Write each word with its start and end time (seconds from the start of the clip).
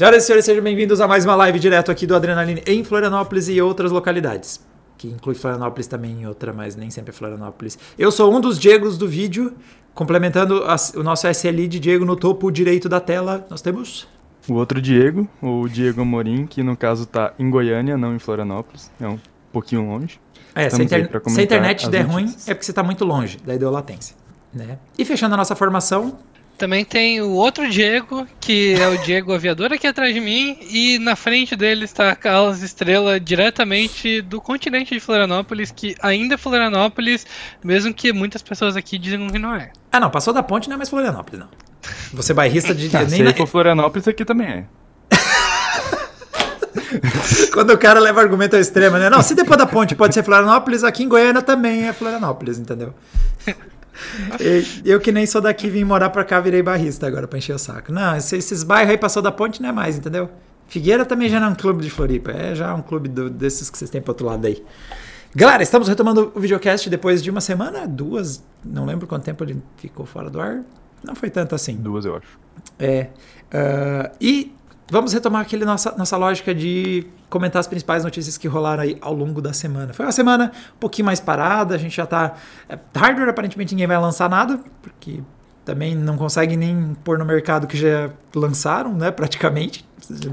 Senhoras 0.00 0.22
e 0.22 0.26
senhores, 0.26 0.46
sejam 0.46 0.64
bem-vindos 0.64 0.98
a 0.98 1.06
mais 1.06 1.26
uma 1.26 1.34
live 1.34 1.58
direto 1.58 1.90
aqui 1.90 2.06
do 2.06 2.16
Adrenaline 2.16 2.62
em 2.66 2.82
Florianópolis 2.82 3.50
e 3.50 3.60
outras 3.60 3.92
localidades. 3.92 4.66
Que 4.96 5.08
inclui 5.08 5.34
Florianópolis 5.34 5.86
também 5.86 6.22
em 6.22 6.26
outra, 6.26 6.54
mas 6.54 6.74
nem 6.74 6.88
sempre 6.88 7.10
é 7.10 7.12
Florianópolis. 7.12 7.78
Eu 7.98 8.10
sou 8.10 8.34
um 8.34 8.40
dos 8.40 8.58
Diegos 8.58 8.96
do 8.96 9.06
vídeo, 9.06 9.52
complementando 9.92 10.64
a, 10.64 10.74
o 10.96 11.02
nosso 11.02 11.28
SLI 11.28 11.68
de 11.68 11.78
Diego 11.78 12.06
no 12.06 12.16
topo 12.16 12.50
direito 12.50 12.88
da 12.88 12.98
tela. 12.98 13.46
Nós 13.50 13.60
temos. 13.60 14.08
O 14.48 14.54
outro 14.54 14.80
Diego, 14.80 15.28
o 15.42 15.68
Diego 15.68 16.02
Morim, 16.02 16.46
que 16.46 16.62
no 16.62 16.78
caso 16.78 17.04
tá 17.04 17.34
em 17.38 17.50
Goiânia, 17.50 17.98
não 17.98 18.14
em 18.14 18.18
Florianópolis. 18.18 18.90
É 18.98 19.06
um 19.06 19.18
pouquinho 19.52 19.86
longe. 19.86 20.18
É, 20.54 20.70
se 20.70 20.80
a, 20.80 20.82
inter 20.82 21.10
se 21.26 21.40
a 21.40 21.44
internet 21.44 21.90
der 21.90 22.06
ruim, 22.06 22.34
é 22.46 22.54
porque 22.54 22.64
você 22.64 22.72
está 22.72 22.82
muito 22.82 23.04
longe, 23.04 23.36
daí 23.44 23.58
deu 23.58 23.70
latência. 23.70 24.16
Né? 24.50 24.78
E 24.98 25.04
fechando 25.04 25.34
a 25.34 25.36
nossa 25.36 25.54
formação, 25.54 26.18
também 26.60 26.84
tem 26.84 27.22
o 27.22 27.30
outro 27.30 27.66
Diego, 27.70 28.26
que 28.38 28.74
é 28.74 28.86
o 28.86 28.98
Diego 28.98 29.32
Aviador 29.32 29.72
aqui 29.72 29.86
atrás 29.86 30.12
de 30.12 30.20
mim, 30.20 30.58
e 30.60 30.98
na 30.98 31.16
frente 31.16 31.56
dele 31.56 31.86
está 31.86 32.10
a 32.10 32.14
Carlos 32.14 32.62
Estrela, 32.62 33.18
diretamente 33.18 34.20
do 34.20 34.42
continente 34.42 34.92
de 34.92 35.00
Florianópolis, 35.00 35.70
que 35.70 35.96
ainda 36.02 36.34
é 36.34 36.36
Florianópolis, 36.36 37.26
mesmo 37.64 37.94
que 37.94 38.12
muitas 38.12 38.42
pessoas 38.42 38.76
aqui 38.76 38.98
dizem 38.98 39.26
que 39.28 39.38
não 39.38 39.54
é. 39.54 39.72
Ah, 39.90 39.98
não, 39.98 40.10
passou 40.10 40.34
da 40.34 40.42
ponte 40.42 40.68
não 40.68 40.74
é 40.74 40.76
mais 40.76 40.90
Florianópolis, 40.90 41.40
não. 41.40 41.48
Você 42.12 42.34
bairrista 42.34 42.74
de. 42.74 42.90
Ah, 42.94 43.04
nem 43.04 43.08
se 43.08 43.22
na... 43.22 43.32
for 43.32 43.46
Florianópolis, 43.46 44.06
aqui 44.06 44.22
também 44.22 44.46
é. 44.46 44.64
Quando 47.54 47.70
o 47.70 47.78
cara 47.78 47.98
leva 47.98 48.20
argumento 48.20 48.54
ao 48.54 48.60
extremo, 48.60 48.98
né? 48.98 49.08
Não, 49.08 49.22
se 49.22 49.34
depois 49.34 49.56
da 49.56 49.66
ponte 49.66 49.94
pode 49.94 50.12
ser 50.12 50.22
Florianópolis, 50.22 50.84
aqui 50.84 51.04
em 51.04 51.08
Goiânia 51.08 51.40
também 51.40 51.88
é 51.88 51.92
Florianópolis, 51.94 52.58
entendeu? 52.58 52.92
Eu 54.84 55.00
que 55.00 55.12
nem 55.12 55.26
sou 55.26 55.40
daqui, 55.40 55.68
vim 55.68 55.84
morar 55.84 56.10
pra 56.10 56.24
cá, 56.24 56.40
virei 56.40 56.62
barrista 56.62 57.06
agora 57.06 57.26
pra 57.26 57.38
encher 57.38 57.54
o 57.54 57.58
saco. 57.58 57.92
Não, 57.92 58.16
esses 58.16 58.62
bairros 58.62 58.90
aí 58.90 58.98
passou 58.98 59.22
da 59.22 59.32
ponte 59.32 59.60
não 59.62 59.68
é 59.68 59.72
mais, 59.72 59.98
entendeu? 59.98 60.30
Figueira 60.68 61.04
também 61.04 61.28
já 61.28 61.40
não 61.40 61.48
é 61.48 61.50
um 61.50 61.54
clube 61.54 61.82
de 61.82 61.90
Floripa, 61.90 62.30
é 62.30 62.54
já 62.54 62.74
um 62.74 62.82
clube 62.82 63.08
do, 63.08 63.28
desses 63.28 63.68
que 63.68 63.76
vocês 63.76 63.90
têm 63.90 64.00
pro 64.00 64.12
outro 64.12 64.26
lado 64.26 64.46
aí. 64.46 64.64
Galera, 65.34 65.62
estamos 65.62 65.88
retomando 65.88 66.32
o 66.34 66.40
videocast 66.40 66.88
depois 66.88 67.22
de 67.22 67.30
uma 67.30 67.40
semana, 67.40 67.86
duas, 67.86 68.42
não 68.64 68.84
lembro 68.84 69.06
quanto 69.06 69.24
tempo 69.24 69.42
ele 69.44 69.62
ficou 69.76 70.06
fora 70.06 70.28
do 70.30 70.40
ar. 70.40 70.62
Não 71.02 71.14
foi 71.14 71.30
tanto 71.30 71.54
assim. 71.54 71.76
Duas, 71.76 72.04
eu 72.04 72.16
acho. 72.16 72.38
É. 72.78 73.08
Uh, 73.52 74.14
e 74.20 74.54
Vamos 74.90 75.12
retomar 75.12 75.42
aquele 75.42 75.64
nossa, 75.64 75.94
nossa 75.96 76.16
lógica 76.16 76.52
de 76.52 77.06
comentar 77.28 77.60
as 77.60 77.68
principais 77.68 78.02
notícias 78.02 78.36
que 78.36 78.48
rolaram 78.48 78.82
aí 78.82 78.98
ao 79.00 79.14
longo 79.14 79.40
da 79.40 79.52
semana. 79.52 79.92
Foi 79.92 80.04
uma 80.04 80.12
semana 80.12 80.50
um 80.74 80.78
pouquinho 80.80 81.06
mais 81.06 81.20
parada, 81.20 81.76
a 81.76 81.78
gente 81.78 81.96
já 81.96 82.04
tá. 82.04 82.34
É, 82.68 82.76
hardware 82.96 83.28
aparentemente 83.28 83.72
ninguém 83.72 83.86
vai 83.86 83.98
lançar 83.98 84.28
nada, 84.28 84.58
porque 84.82 85.20
também 85.64 85.94
não 85.94 86.16
consegue 86.16 86.56
nem 86.56 86.96
pôr 87.04 87.16
no 87.16 87.24
mercado 87.24 87.68
que 87.68 87.76
já 87.76 88.10
lançaram, 88.34 88.92
né? 88.92 89.12
Praticamente. 89.12 89.88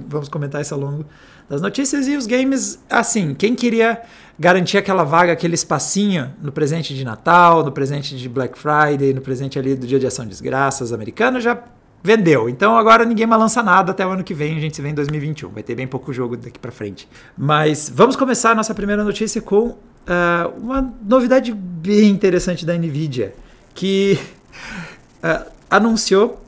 Vamos 0.07 0.27
comentar 0.27 0.59
isso 0.59 0.73
ao 0.73 0.79
longo 0.79 1.05
das 1.47 1.61
notícias. 1.61 2.07
E 2.07 2.17
os 2.17 2.25
games, 2.25 2.79
assim, 2.89 3.35
quem 3.35 3.53
queria 3.53 4.01
garantir 4.39 4.79
aquela 4.79 5.03
vaga, 5.03 5.33
aquele 5.33 5.53
espacinho 5.53 6.33
no 6.41 6.51
presente 6.51 6.95
de 6.95 7.05
Natal, 7.05 7.63
no 7.63 7.71
presente 7.71 8.17
de 8.17 8.27
Black 8.27 8.57
Friday, 8.57 9.13
no 9.13 9.21
presente 9.21 9.59
ali 9.59 9.75
do 9.75 9.85
Dia 9.85 9.99
de 9.99 10.07
Ação 10.07 10.25
de 10.25 10.31
Desgraças 10.31 10.91
americano, 10.91 11.39
já 11.39 11.55
vendeu. 12.03 12.49
Então 12.49 12.77
agora 12.77 13.05
ninguém 13.05 13.25
mais 13.25 13.41
lança 13.41 13.61
nada 13.63 13.91
até 13.91 14.05
o 14.05 14.09
ano 14.09 14.23
que 14.23 14.33
vem, 14.33 14.57
a 14.57 14.59
gente 14.59 14.75
se 14.75 14.81
vê 14.81 14.89
em 14.89 14.93
2021. 14.93 15.49
Vai 15.49 15.63
ter 15.63 15.75
bem 15.75 15.87
pouco 15.87 16.13
jogo 16.13 16.37
daqui 16.37 16.59
para 16.59 16.71
frente. 16.71 17.07
Mas 17.37 17.91
vamos 17.93 18.15
começar 18.15 18.51
a 18.51 18.55
nossa 18.55 18.73
primeira 18.73 19.03
notícia 19.03 19.41
com 19.41 19.67
uh, 19.69 19.77
uma 20.61 20.93
novidade 21.03 21.53
bem 21.53 22.09
interessante 22.09 22.65
da 22.65 22.73
Nvidia, 22.77 23.33
que 23.73 24.19
uh, 25.23 25.56
anunciou 25.69 26.41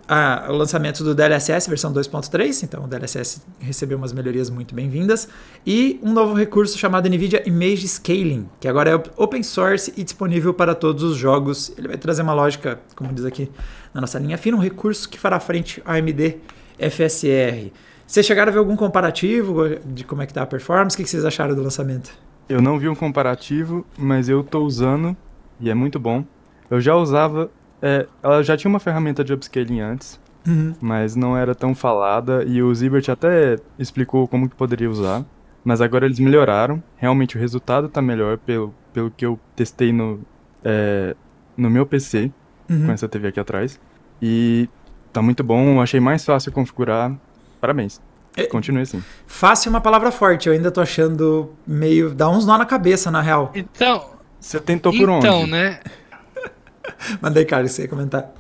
o 0.48 0.54
lançamento 0.54 1.04
do 1.04 1.14
DLSS 1.14 1.70
versão 1.70 1.94
2.3, 1.94 2.64
então 2.64 2.86
o 2.86 2.88
DLSS 2.88 3.44
recebeu 3.60 3.98
umas 3.98 4.12
melhorias 4.12 4.50
muito 4.50 4.74
bem-vindas, 4.74 5.28
e 5.66 6.00
um 6.02 6.12
novo 6.12 6.34
recurso 6.34 6.78
chamado 6.78 7.08
NVIDIA 7.08 7.48
Image 7.48 7.88
Scaling, 7.88 8.50
que 8.60 8.68
agora 8.68 8.90
é 8.90 9.04
open 9.22 9.44
source 9.44 9.94
e 9.96 10.04
disponível 10.04 10.52
para 10.54 10.74
todos 10.74 11.04
os 11.04 11.16
jogos. 11.16 11.72
Ele 11.78 11.90
vai 11.90 11.98
trazer 11.98 12.24
uma 12.24 12.34
lógica, 12.34 12.80
como 12.96 13.14
diz 13.14 13.24
aqui 13.26 13.52
na 13.94 14.02
nossa 14.02 14.18
linha 14.18 14.38
fina, 14.38 14.58
um 14.58 14.62
recurso 14.62 15.08
que 15.08 15.20
fará 15.20 15.40
frente 15.40 15.82
ao 15.86 15.94
AMD 15.94 16.38
FSR. 16.80 17.72
Vocês 18.08 18.26
chegaram 18.26 18.50
a 18.50 18.54
ver 18.54 18.60
algum 18.60 18.76
comparativo 18.76 19.78
de 19.86 20.04
como 20.04 20.24
é 20.24 20.26
que 20.26 20.32
está 20.32 20.42
a 20.42 20.48
performance? 20.48 20.96
O 20.96 20.98
que 20.98 21.08
vocês 21.08 21.24
acharam 21.24 21.54
do 21.54 21.62
lançamento? 21.62 22.12
Eu 22.48 22.60
não 22.60 22.80
vi 22.80 22.90
um 22.90 22.96
comparativo, 22.96 23.86
mas 23.96 24.28
eu 24.28 24.42
estou 24.42 24.66
usando 24.66 25.16
e 25.60 25.70
é 25.70 25.76
muito 25.76 26.00
bom. 26.00 26.26
Eu 26.72 26.82
já 26.82 26.96
usava 26.96 27.52
é, 27.82 28.08
ela 28.22 28.44
já 28.44 28.58
tinha 28.58 28.70
uma 28.70 28.80
ferramenta 28.80 29.24
de 29.24 29.34
upscaling 29.34 29.80
antes, 29.80 30.20
uhum. 30.48 30.74
mas 30.82 31.16
não 31.16 31.38
era 31.38 31.56
tão 31.56 31.74
falada 31.74 32.44
e 32.46 32.62
o 32.62 32.74
Zibert 32.74 33.10
até 33.10 33.58
explicou 33.78 34.28
como 34.28 34.50
que 34.50 34.56
poderia 34.56 34.90
usar. 34.90 35.24
Mas 35.64 35.82
agora 35.82 36.06
eles 36.06 36.20
melhoraram. 36.20 36.82
Realmente 36.96 37.36
o 37.36 37.40
resultado 37.40 37.88
está 37.88 38.02
melhor 38.02 38.38
pelo, 38.38 38.74
pelo 38.94 39.12
que 39.12 39.26
eu 39.26 39.40
testei 39.56 39.92
no, 39.92 40.22
é, 40.64 41.16
no 41.56 41.70
meu 41.70 41.86
PC, 41.86 42.32
uhum. 42.70 42.86
com 42.86 42.92
essa 42.92 43.08
TV 43.08 43.28
aqui 43.28 43.40
atrás. 43.40 43.80
E 44.22 44.70
tá 45.12 45.22
muito 45.22 45.44
bom, 45.44 45.82
achei 45.82 46.00
mais 46.00 46.24
fácil 46.24 46.52
configurar. 46.52 47.14
Parabéns. 47.60 48.02
É, 48.38 48.46
Continue 48.46 48.84
assim. 48.84 49.04
Fácil 49.28 49.70
é 49.70 49.72
uma 49.72 49.82
palavra 49.82 50.12
forte, 50.12 50.48
eu 50.48 50.54
ainda 50.54 50.72
tô 50.72 50.80
achando 50.80 51.52
meio. 51.68 52.14
dá 52.14 52.30
uns 52.30 52.46
nó 52.46 52.58
na 52.58 52.66
cabeça, 52.66 53.12
na 53.12 53.22
real. 53.22 53.52
Então. 53.54 54.12
Você 54.40 54.60
tentou 54.60 54.94
por 54.94 55.02
então, 55.02 55.16
onde? 55.18 55.28
Então, 55.28 55.48
né? 55.48 55.80
Mandei, 57.22 57.46
cara, 57.46 57.68
você 57.68 57.84
ia 57.84 57.88
comentar. 57.88 58.32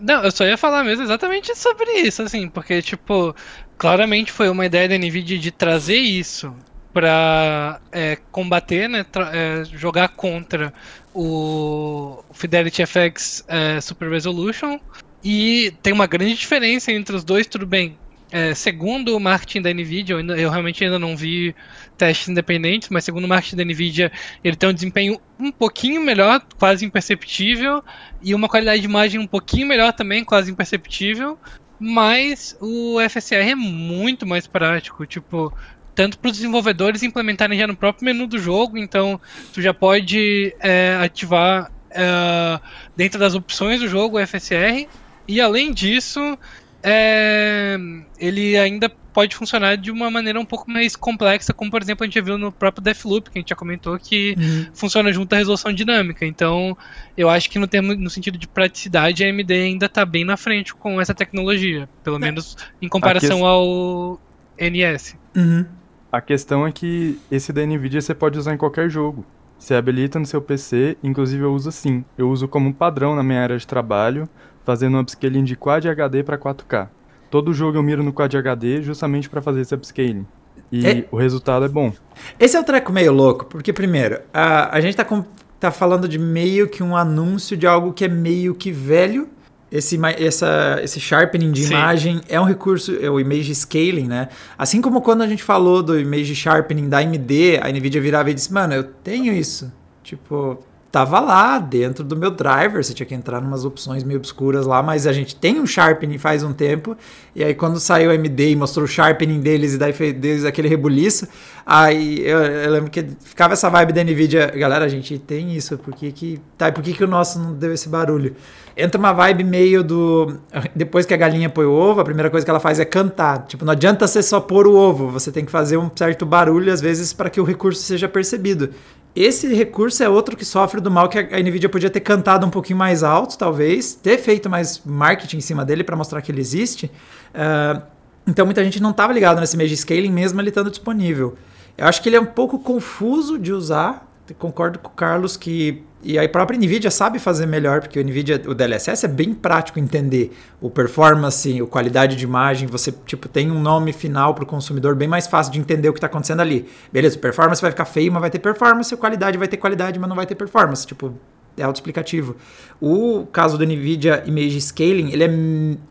Não, 0.00 0.24
eu 0.24 0.30
só 0.32 0.44
ia 0.44 0.56
falar 0.56 0.82
mesmo 0.82 1.04
exatamente 1.04 1.56
sobre 1.56 1.90
isso, 2.00 2.22
assim, 2.22 2.48
porque, 2.48 2.82
tipo, 2.82 3.34
claramente 3.78 4.32
foi 4.32 4.48
uma 4.48 4.66
ideia 4.66 4.88
da 4.88 4.98
NVIDIA 4.98 5.38
de 5.38 5.50
trazer 5.52 5.96
isso 5.96 6.54
para 6.92 7.80
é, 7.90 8.18
combater, 8.30 8.88
né, 8.88 9.06
é, 9.32 9.64
jogar 9.64 10.08
contra 10.08 10.72
o 11.14 12.22
Fidelity 12.32 12.84
FX 12.84 13.44
é, 13.48 13.80
Super 13.80 14.10
Resolution. 14.10 14.78
E 15.24 15.72
tem 15.82 15.92
uma 15.92 16.06
grande 16.06 16.34
diferença 16.34 16.90
entre 16.90 17.14
os 17.14 17.22
dois, 17.22 17.46
tudo 17.46 17.66
bem. 17.66 17.96
É, 18.30 18.54
segundo 18.54 19.14
o 19.14 19.20
marketing 19.20 19.62
da 19.62 19.72
Nvidia, 19.72 20.16
eu, 20.16 20.26
eu, 20.36 20.50
realmente 20.50 20.82
ainda 20.82 20.98
não 20.98 21.16
vi 21.16 21.54
testes 21.96 22.28
independentes, 22.28 22.88
mas 22.88 23.04
segundo 23.04 23.24
o 23.24 23.28
marketing 23.28 23.56
da 23.56 23.64
Nvidia, 23.64 24.12
ele 24.42 24.56
tem 24.56 24.68
um 24.68 24.72
desempenho 24.72 25.20
um 25.38 25.52
pouquinho 25.52 26.00
melhor, 26.00 26.42
quase 26.58 26.84
imperceptível, 26.84 27.82
e 28.22 28.34
uma 28.34 28.48
qualidade 28.48 28.80
de 28.80 28.86
imagem 28.86 29.20
um 29.20 29.26
pouquinho 29.26 29.66
melhor 29.66 29.92
também, 29.92 30.24
quase 30.24 30.50
imperceptível. 30.50 31.38
Mas 31.78 32.56
o 32.60 32.98
FSR 33.00 33.50
é 33.50 33.54
muito 33.54 34.26
mais 34.26 34.46
prático, 34.46 35.04
tipo, 35.04 35.52
tanto 35.94 36.18
para 36.18 36.30
os 36.30 36.36
desenvolvedores 36.36 37.02
implementarem 37.02 37.58
já 37.58 37.66
no 37.66 37.76
próprio 37.76 38.04
menu 38.04 38.26
do 38.26 38.38
jogo, 38.38 38.78
então 38.78 39.20
tu 39.52 39.60
já 39.60 39.74
pode 39.74 40.54
é, 40.60 40.96
ativar 41.02 41.70
é, 41.90 42.60
dentro 42.96 43.18
das 43.18 43.34
opções 43.34 43.80
do 43.80 43.88
jogo 43.88 44.18
o 44.18 44.26
FSR. 44.26 44.88
E 45.26 45.40
além 45.40 45.72
disso, 45.72 46.38
é, 46.82 47.76
ele 48.18 48.56
ainda 48.56 48.90
pode 49.12 49.36
funcionar 49.36 49.76
de 49.76 49.90
uma 49.90 50.10
maneira 50.10 50.40
um 50.40 50.44
pouco 50.44 50.70
mais 50.70 50.96
complexa, 50.96 51.52
como 51.52 51.70
por 51.70 51.82
exemplo 51.82 52.02
a 52.02 52.06
gente 52.06 52.14
já 52.14 52.22
viu 52.22 52.38
no 52.38 52.50
próprio 52.50 52.82
Deathloop, 52.82 53.30
que 53.30 53.38
a 53.38 53.40
gente 53.40 53.50
já 53.50 53.56
comentou 53.56 53.98
que 53.98 54.34
uhum. 54.38 54.66
funciona 54.72 55.12
junto 55.12 55.32
à 55.34 55.36
resolução 55.36 55.72
dinâmica. 55.72 56.24
Então, 56.24 56.76
eu 57.16 57.28
acho 57.28 57.50
que 57.50 57.58
no, 57.58 57.68
termo, 57.68 57.94
no 57.94 58.10
sentido 58.10 58.38
de 58.38 58.48
praticidade, 58.48 59.22
a 59.22 59.28
AMD 59.28 59.52
ainda 59.52 59.86
está 59.86 60.04
bem 60.04 60.24
na 60.24 60.36
frente 60.36 60.74
com 60.74 61.00
essa 61.00 61.14
tecnologia, 61.14 61.88
pelo 62.02 62.16
é. 62.16 62.20
menos 62.20 62.56
em 62.80 62.88
comparação 62.88 63.38
que... 63.38 63.44
ao 63.44 64.20
NS. 64.58 65.16
Uhum. 65.36 65.66
A 66.10 66.20
questão 66.20 66.66
é 66.66 66.72
que 66.72 67.18
esse 67.30 67.52
da 67.52 67.64
NVIDIA 67.64 68.00
você 68.00 68.14
pode 68.14 68.38
usar 68.38 68.54
em 68.54 68.58
qualquer 68.58 68.90
jogo. 68.90 69.24
Você 69.62 69.76
habilita 69.76 70.18
no 70.18 70.26
seu 70.26 70.42
PC, 70.42 70.96
inclusive 71.04 71.44
eu 71.44 71.54
uso 71.54 71.70
sim. 71.70 72.04
Eu 72.18 72.28
uso 72.28 72.48
como 72.48 72.74
padrão 72.74 73.14
na 73.14 73.22
minha 73.22 73.40
área 73.40 73.56
de 73.56 73.64
trabalho, 73.64 74.28
fazendo 74.64 74.96
um 74.96 75.00
upscaling 75.00 75.44
de 75.44 75.54
Quad 75.54 75.86
HD 75.86 76.24
para 76.24 76.36
4K. 76.36 76.88
Todo 77.30 77.54
jogo 77.54 77.78
eu 77.78 77.82
miro 77.82 78.02
no 78.02 78.12
Quad 78.12 78.34
HD 78.34 78.82
justamente 78.82 79.30
para 79.30 79.40
fazer 79.40 79.60
esse 79.60 79.72
upscaling. 79.72 80.26
E 80.72 80.84
é... 80.84 81.06
o 81.12 81.16
resultado 81.16 81.64
é 81.64 81.68
bom. 81.68 81.92
Esse 82.40 82.56
é 82.56 82.60
o 82.60 82.64
treco 82.64 82.92
meio 82.92 83.12
louco, 83.12 83.44
porque 83.44 83.72
primeiro, 83.72 84.20
a, 84.34 84.76
a 84.76 84.80
gente 84.80 84.96
tá, 84.96 85.04
com, 85.04 85.24
tá 85.60 85.70
falando 85.70 86.08
de 86.08 86.18
meio 86.18 86.68
que 86.68 86.82
um 86.82 86.96
anúncio 86.96 87.56
de 87.56 87.64
algo 87.64 87.92
que 87.92 88.04
é 88.04 88.08
meio 88.08 88.56
que 88.56 88.72
velho. 88.72 89.28
Esse, 89.72 89.98
essa, 90.18 90.80
esse 90.82 91.00
sharpening 91.00 91.50
de 91.50 91.64
Sim. 91.64 91.72
imagem 91.72 92.20
é 92.28 92.38
um 92.38 92.44
recurso, 92.44 92.94
é 93.00 93.08
o 93.08 93.18
image 93.18 93.54
scaling, 93.54 94.06
né? 94.06 94.28
Assim 94.58 94.82
como 94.82 95.00
quando 95.00 95.22
a 95.22 95.26
gente 95.26 95.42
falou 95.42 95.82
do 95.82 95.98
image 95.98 96.34
sharpening 96.34 96.90
da 96.90 96.98
AMD, 96.98 97.58
a 97.62 97.70
NVIDIA 97.70 98.00
virava 98.00 98.30
e 98.30 98.34
disse, 98.34 98.52
mano, 98.52 98.74
eu 98.74 98.84
tenho 98.84 99.32
isso. 99.32 99.72
Tipo, 100.02 100.58
tava 100.92 101.18
lá 101.20 101.58
dentro 101.58 102.04
do 102.04 102.14
meu 102.14 102.30
driver, 102.30 102.84
você 102.84 102.92
tinha 102.92 103.06
que 103.06 103.14
entrar 103.14 103.42
em 103.42 103.46
umas 103.46 103.64
opções 103.64 104.04
meio 104.04 104.18
obscuras 104.18 104.66
lá, 104.66 104.82
mas 104.82 105.06
a 105.06 105.12
gente 105.12 105.34
tem 105.34 105.58
um 105.58 105.66
sharpening 105.66 106.18
faz 106.18 106.44
um 106.44 106.52
tempo, 106.52 106.94
e 107.34 107.42
aí 107.42 107.54
quando 107.54 107.80
saiu 107.80 108.10
o 108.10 108.12
AMD 108.12 108.50
e 108.50 108.54
mostrou 108.54 108.84
o 108.84 108.88
sharpening 108.88 109.40
deles 109.40 109.72
e 109.72 109.78
daí 109.78 109.94
fez 109.94 110.12
deles 110.12 110.44
aquele 110.44 110.68
rebuliço, 110.68 111.26
aí 111.64 112.20
eu, 112.20 112.38
eu, 112.38 112.70
lembro 112.70 112.90
que 112.90 113.06
ficava 113.20 113.54
essa 113.54 113.70
vibe 113.70 113.94
da 113.94 114.04
Nvidia, 114.04 114.48
galera, 114.48 114.84
a 114.84 114.88
gente 114.88 115.18
tem 115.18 115.56
isso, 115.56 115.78
por 115.78 115.94
que 115.94 116.12
que, 116.12 116.38
tá, 116.58 116.68
e 116.68 116.72
por 116.72 116.84
que 116.84 116.92
que 116.92 117.02
o 117.02 117.08
nosso 117.08 117.38
não 117.38 117.54
deu 117.54 117.72
esse 117.72 117.88
barulho? 117.88 118.36
Entra 118.76 118.98
uma 118.98 119.14
vibe 119.14 119.44
meio 119.44 119.82
do, 119.82 120.38
depois 120.76 121.06
que 121.06 121.14
a 121.14 121.16
galinha 121.16 121.48
põe 121.48 121.64
o 121.64 121.72
ovo, 121.72 122.00
a 122.02 122.04
primeira 122.04 122.28
coisa 122.28 122.44
que 122.44 122.50
ela 122.50 122.60
faz 122.60 122.78
é 122.78 122.84
cantar, 122.84 123.46
tipo, 123.46 123.64
não 123.64 123.72
adianta 123.72 124.06
você 124.06 124.22
só 124.22 124.40
pôr 124.40 124.66
o 124.66 124.74
ovo, 124.74 125.08
você 125.08 125.32
tem 125.32 125.44
que 125.44 125.50
fazer 125.50 125.78
um 125.78 125.90
certo 125.94 126.26
barulho 126.26 126.70
às 126.70 126.82
vezes 126.82 127.14
para 127.14 127.30
que 127.30 127.40
o 127.40 127.44
recurso 127.44 127.80
seja 127.80 128.08
percebido. 128.08 128.70
Esse 129.14 129.54
recurso 129.54 130.02
é 130.02 130.08
outro 130.08 130.36
que 130.36 130.44
sofre 130.44 130.80
do 130.80 130.90
mal 130.90 131.08
que 131.08 131.18
a 131.18 131.38
Nvidia 131.38 131.68
podia 131.68 131.90
ter 131.90 132.00
cantado 132.00 132.46
um 132.46 132.50
pouquinho 132.50 132.78
mais 132.78 133.02
alto, 133.02 133.36
talvez, 133.36 133.94
ter 133.94 134.16
feito 134.16 134.48
mais 134.48 134.80
marketing 134.86 135.36
em 135.36 135.40
cima 135.42 135.64
dele 135.64 135.84
para 135.84 135.94
mostrar 135.94 136.22
que 136.22 136.32
ele 136.32 136.40
existe. 136.40 136.90
Uh, 137.34 137.82
então 138.26 138.46
muita 138.46 138.64
gente 138.64 138.80
não 138.80 138.90
estava 138.90 139.12
ligado 139.12 139.38
nesse 139.38 139.56
Mage 139.56 139.76
Scaling 139.76 140.10
mesmo 140.10 140.40
ele 140.40 140.48
estando 140.48 140.70
disponível. 140.70 141.36
Eu 141.76 141.86
acho 141.86 142.02
que 142.02 142.08
ele 142.08 142.16
é 142.16 142.20
um 142.20 142.26
pouco 142.26 142.58
confuso 142.58 143.38
de 143.38 143.52
usar. 143.52 144.08
Concordo 144.38 144.78
com 144.78 144.88
o 144.88 144.92
Carlos 144.92 145.36
que 145.36 145.84
e 146.02 146.18
a 146.18 146.28
própria 146.28 146.58
Nvidia 146.58 146.90
sabe 146.90 147.18
fazer 147.18 147.46
melhor, 147.46 147.80
porque 147.80 147.98
o 147.98 148.02
Nvidia, 148.02 148.42
o 148.46 148.54
DLSS 148.54 149.04
é 149.06 149.08
bem 149.08 149.32
prático 149.32 149.78
entender 149.78 150.36
o 150.60 150.68
performance, 150.68 151.60
a 151.60 151.66
qualidade 151.66 152.16
de 152.16 152.24
imagem, 152.24 152.66
você 152.66 152.92
tipo 153.06 153.28
tem 153.28 153.50
um 153.50 153.60
nome 153.60 153.92
final 153.92 154.34
para 154.34 154.42
o 154.42 154.46
consumidor 154.46 154.96
bem 154.96 155.06
mais 155.06 155.28
fácil 155.28 155.52
de 155.52 155.60
entender 155.60 155.88
o 155.88 155.92
que 155.92 155.98
está 155.98 156.08
acontecendo 156.08 156.40
ali. 156.40 156.68
Beleza, 156.92 157.16
performance 157.18 157.62
vai 157.62 157.70
ficar 157.70 157.84
feio, 157.84 158.10
mas 158.10 158.20
vai 158.20 158.30
ter 158.30 158.40
performance, 158.40 158.96
qualidade 158.96 159.38
vai 159.38 159.46
ter 159.46 159.56
qualidade, 159.56 159.98
mas 159.98 160.08
não 160.08 160.16
vai 160.16 160.26
ter 160.26 160.34
performance, 160.34 160.84
tipo, 160.84 161.14
é 161.56 161.62
autoexplicativo. 161.62 162.36
O 162.80 163.26
caso 163.26 163.56
do 163.56 163.64
Nvidia 163.64 164.24
Image 164.26 164.60
Scaling, 164.60 165.12
ele 165.12 165.24
é, 165.24 165.28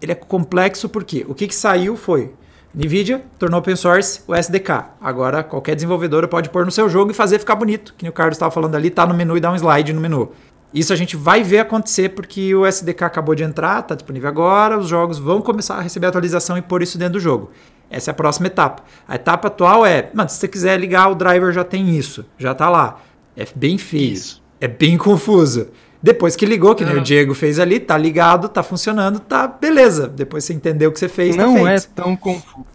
ele 0.01 0.11
é 0.11 0.15
complexo 0.15 0.89
porque 0.89 1.25
o 1.27 1.33
que, 1.33 1.47
que 1.47 1.55
saiu 1.55 1.95
foi 1.95 2.33
NVIDIA 2.73 3.21
tornou 3.38 3.59
open 3.59 3.75
source 3.75 4.21
o 4.25 4.33
SDK. 4.33 4.85
Agora 5.01 5.44
qualquer 5.44 5.75
desenvolvedor 5.75 6.27
pode 6.27 6.50
pôr 6.50 6.65
no 6.65 6.71
seu 6.71 6.89
jogo 6.89 7.12
e 7.12 7.13
fazer 7.13 7.38
ficar 7.38 7.56
bonito. 7.56 7.94
Que 7.97 8.07
o 8.07 8.13
Carlos 8.13 8.35
estava 8.35 8.51
falando 8.51 8.75
ali, 8.75 8.89
tá 8.89 9.06
no 9.06 9.13
menu 9.13 9.35
e 9.35 9.41
dá 9.41 9.51
um 9.51 9.56
slide 9.56 9.91
no 9.91 10.00
menu. 10.00 10.31
Isso 10.73 10.94
a 10.94 10.95
gente 10.95 11.18
vai 11.18 11.44
ver 11.44 11.59
acontecer 11.59 12.09
porque 12.09 12.56
o 12.56 12.65
SDK 12.65 13.03
acabou 13.03 13.35
de 13.35 13.44
entrar, 13.44 13.81
está 13.81 13.94
disponível 13.94 14.29
agora, 14.29 14.77
os 14.77 14.88
jogos 14.88 15.19
vão 15.19 15.41
começar 15.41 15.75
a 15.75 15.81
receber 15.81 16.07
atualização 16.07 16.57
e 16.57 16.62
pôr 16.62 16.81
isso 16.81 16.97
dentro 16.97 17.13
do 17.13 17.19
jogo. 17.19 17.51
Essa 17.89 18.12
é 18.12 18.13
a 18.13 18.15
próxima 18.15 18.47
etapa. 18.47 18.83
A 19.06 19.15
etapa 19.15 19.50
atual 19.50 19.85
é, 19.85 20.09
mano, 20.13 20.29
se 20.29 20.38
você 20.38 20.47
quiser 20.47 20.79
ligar 20.79 21.12
o 21.12 21.15
driver 21.15 21.51
já 21.51 21.65
tem 21.65 21.89
isso, 21.89 22.25
já 22.38 22.53
está 22.53 22.69
lá. 22.69 23.01
É 23.35 23.45
bem 23.53 23.77
feio, 23.77 24.13
isso. 24.13 24.41
é 24.62 24.67
bem 24.67 24.97
confuso. 24.97 25.67
Depois 26.01 26.36
que 26.36 26.45
ligou, 26.45 26.74
que 26.74 26.83
nem 26.83 26.95
o 26.95 27.00
ah. 27.00 27.03
Diego 27.03 27.33
fez 27.33 27.59
ali, 27.59 27.80
tá 27.80 27.98
ligado, 27.98 28.50
tá 28.50 28.63
funcionando, 28.63 29.19
tá 29.19 29.48
beleza. 29.48 30.07
Depois 30.07 30.44
você 30.44 30.53
entendeu 30.53 30.89
o 30.89 30.94
que 30.94 31.00
você 31.00 31.07
fez, 31.07 31.36
tá 31.36 31.45
Não 31.45 31.63
tá 31.63 31.71
é 31.71 31.80
tão 31.80 32.15
confuso. 32.15 32.65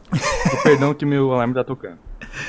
Perdão 0.62 0.94
que 0.94 1.04
meu 1.04 1.32
alarme 1.32 1.54
tá 1.54 1.64
tocando. 1.64 1.98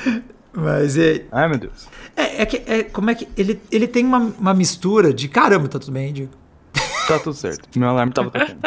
Mas 0.52 0.96
é. 0.96 1.24
Ai, 1.30 1.48
meu 1.48 1.58
Deus. 1.58 1.88
É, 2.16 2.42
é 2.42 2.46
que. 2.46 2.62
É, 2.66 2.82
como 2.84 3.10
é 3.10 3.14
que. 3.14 3.28
Ele, 3.36 3.60
ele 3.70 3.86
tem 3.86 4.04
uma, 4.04 4.18
uma 4.38 4.54
mistura 4.54 5.12
de. 5.12 5.28
Caramba, 5.28 5.68
tá 5.68 5.78
tudo 5.78 5.92
bem, 5.92 6.12
Diego? 6.12 6.32
Tá 7.08 7.18
tudo 7.18 7.34
certo. 7.34 7.66
Meu 7.78 7.88
alarme 7.88 8.12
tava 8.12 8.28
tocando. 8.30 8.58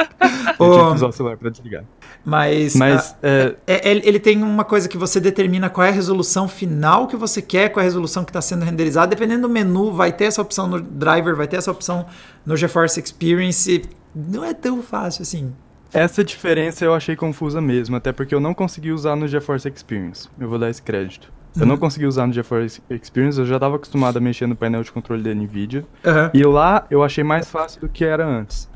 Eu 0.60 0.74
tinha 0.74 0.88
que 0.88 0.96
usar 0.96 1.08
o 1.08 1.12
celular 1.12 1.38
pra 1.38 1.50
desligar. 1.52 1.84
Mas, 2.26 2.76
Mas 2.76 3.16
a, 3.22 3.28
é... 3.28 3.56
É, 3.68 3.90
é 3.90 3.98
ele 3.98 4.20
tem 4.20 4.42
uma 4.42 4.64
coisa 4.64 4.90
que 4.90 4.98
você 4.98 5.20
determina 5.20 5.70
qual 5.70 5.86
é 5.86 5.90
a 5.90 5.94
resolução 5.94 6.48
final 6.48 7.08
que 7.08 7.16
você 7.16 7.42
quer, 7.42 7.70
qual 7.70 7.82
é 7.82 7.86
a 7.86 7.88
resolução 7.88 8.24
que 8.24 8.32
está 8.32 8.42
sendo 8.42 8.66
renderizada. 8.66 9.08
Dependendo 9.08 9.48
do 9.48 9.50
menu, 9.50 9.92
vai 9.92 10.12
ter 10.12 10.26
essa 10.26 10.42
opção 10.42 10.68
no 10.68 10.82
driver, 10.82 11.36
vai 11.36 11.48
ter 11.48 11.58
essa 11.58 11.72
opção 11.72 12.08
no 12.46 12.58
GeForce 12.58 13.00
Experience. 13.00 13.84
Não 14.16 14.44
é 14.44 14.54
tão 14.54 14.82
fácil 14.82 15.22
assim. 15.22 15.54
Essa 15.94 16.24
diferença 16.24 16.86
eu 16.86 16.94
achei 16.94 17.16
confusa 17.16 17.60
mesmo, 17.60 17.96
até 17.96 18.12
porque 18.12 18.34
eu 18.34 18.40
não 18.40 18.54
consegui 18.54 18.92
usar 18.92 19.16
no 19.16 19.28
GeForce 19.28 19.68
Experience. 19.68 20.28
Eu 20.40 20.50
vou 20.50 20.58
dar 20.58 20.70
esse 20.70 20.82
crédito. 20.82 21.32
Eu 21.60 21.66
não 21.66 21.78
consegui 21.78 22.06
usar 22.06 22.26
no 22.28 22.34
GeForce 22.34 22.82
Experience, 22.90 23.38
eu 23.38 23.46
já 23.46 23.56
estava 23.56 23.76
acostumado 23.76 24.18
a 24.18 24.22
mexer 24.22 24.48
no 24.48 24.56
painel 24.56 24.84
de 24.84 24.92
controle 24.92 25.22
da 25.22 25.34
NVIDIA. 25.34 25.86
Uhum. 26.06 26.30
E 26.34 26.44
lá 26.44 26.86
eu 26.90 27.04
achei 27.04 27.24
mais 27.24 27.50
fácil 27.50 27.82
do 27.82 27.90
que 27.90 28.06
era 28.06 28.26
antes. 28.26 28.70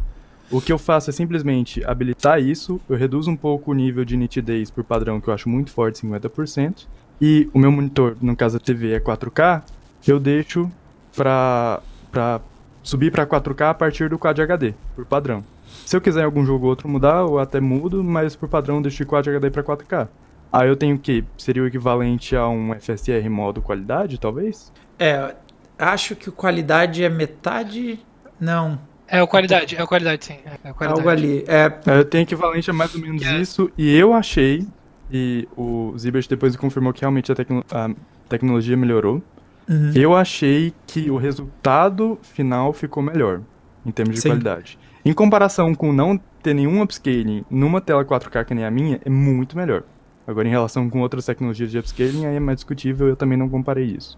O 0.52 0.62
que 0.62 0.72
eu 0.72 0.78
faço 0.78 1.10
é 1.10 1.14
simplesmente 1.14 1.84
habilitar 1.86 2.40
isso, 2.40 2.80
eu 2.88 2.96
reduzo 2.96 3.32
um 3.32 3.36
pouco 3.36 3.72
o 3.72 3.74
nível 3.74 4.06
de 4.06 4.16
nitidez 4.16 4.70
por 4.70 4.84
padrão, 4.84 5.20
que 5.20 5.28
eu 5.28 5.34
acho 5.34 5.50
muito 5.50 5.72
forte, 5.72 6.06
50%, 6.06 6.86
e 7.20 7.50
o 7.54 7.58
meu 7.58 7.72
monitor, 7.72 8.16
no 8.22 8.36
caso 8.36 8.58
a 8.58 8.60
TV 8.60 8.94
é 8.94 9.00
4K, 9.00 9.64
eu 10.08 10.20
deixo 10.20 10.70
para 11.16 11.82
subir 12.84 13.12
para 13.12 13.26
4K 13.26 13.70
a 13.70 13.74
partir 13.74 14.10
do 14.10 14.20
Quad 14.20 14.40
HD, 14.40 14.74
por 14.96 15.06
padrão. 15.06 15.44
Se 15.84 15.96
eu 15.96 16.02
quiser 16.02 16.22
em 16.22 16.26
algum 16.26 16.46
jogo 16.46 16.66
ou 16.66 16.70
outro 16.70 16.88
mudar, 16.88 17.22
eu 17.22 17.40
até 17.40 17.60
mudo, 17.60 18.04
mas 18.04 18.36
por 18.36 18.48
padrão 18.48 18.76
eu 18.76 18.82
deixo 18.84 18.98
de 18.98 19.06
Quad 19.06 19.28
HD 19.28 19.50
para 19.50 19.64
4K. 19.64 20.08
Aí 20.56 20.70
eu 20.70 20.76
tenho 20.76 20.96
o 20.96 21.00
que? 21.00 21.24
Seria 21.38 21.64
o 21.64 21.68
equivalente 21.68 22.36
a 22.36 22.48
um 22.48 22.74
FSR 22.74 23.28
modo 23.30 23.62
qualidade, 23.62 24.20
talvez? 24.20 24.72
É, 24.98 25.36
acho 25.78 26.16
que 26.16 26.30
o 26.30 26.32
qualidade 26.32 27.04
é 27.04 27.10
metade. 27.10 28.00
Não, 28.40 28.80
é 29.08 29.22
o 29.22 29.28
qualidade, 29.28 29.76
é 29.76 29.84
o 29.84 29.88
qualidade, 29.88 30.26
sim. 30.26 30.38
É, 30.46 30.74
qualidade. 30.74 31.00
Algo 31.00 31.10
ali. 31.10 31.44
É... 31.48 31.72
é 31.86 32.00
eu 32.00 32.06
tenho 32.06 32.24
equivalente 32.24 32.70
a 32.70 32.74
mais 32.74 32.94
ou 32.96 33.02
menos 33.02 33.22
é. 33.24 33.40
isso, 33.40 33.72
e 33.78 33.96
eu 33.96 34.14
achei, 34.14 34.66
e 35.12 35.48
o 35.56 35.94
Zibert 35.98 36.28
depois 36.28 36.56
confirmou 36.56 36.92
que 36.94 37.02
realmente 37.02 37.32
a, 37.32 37.36
tecno 37.36 37.64
a 37.72 37.90
tecnologia 38.28 38.76
melhorou. 38.76 39.22
Uhum. 39.68 39.92
Eu 39.96 40.16
achei 40.16 40.74
que 40.86 41.10
o 41.10 41.18
resultado 41.18 42.20
final 42.22 42.72
ficou 42.72 43.02
melhor, 43.02 43.42
em 43.86 43.92
termos 43.92 44.16
de 44.16 44.22
sim. 44.22 44.30
qualidade. 44.30 44.78
Em 45.04 45.14
comparação 45.14 45.74
com 45.76 45.92
não 45.92 46.18
ter 46.42 46.54
nenhum 46.54 46.82
upscaling 46.82 47.46
numa 47.50 47.82
tela 47.82 48.04
4K 48.04 48.46
que 48.46 48.56
nem 48.56 48.66
a 48.66 48.72
minha, 48.72 49.00
é 49.04 49.10
muito 49.10 49.58
melhor. 49.58 49.84
Agora, 50.28 50.48
em 50.48 50.52
relação 50.52 50.90
com 50.90 51.02
outras 51.02 51.26
tecnologias 51.26 51.72
de 51.72 51.78
upscaling, 51.78 52.26
aí 52.26 52.36
é 52.36 52.40
mais 52.40 52.58
discutível, 52.58 53.08
eu 53.08 53.16
também 53.16 53.38
não 53.38 53.48
comparei 53.48 53.86
isso. 53.86 54.18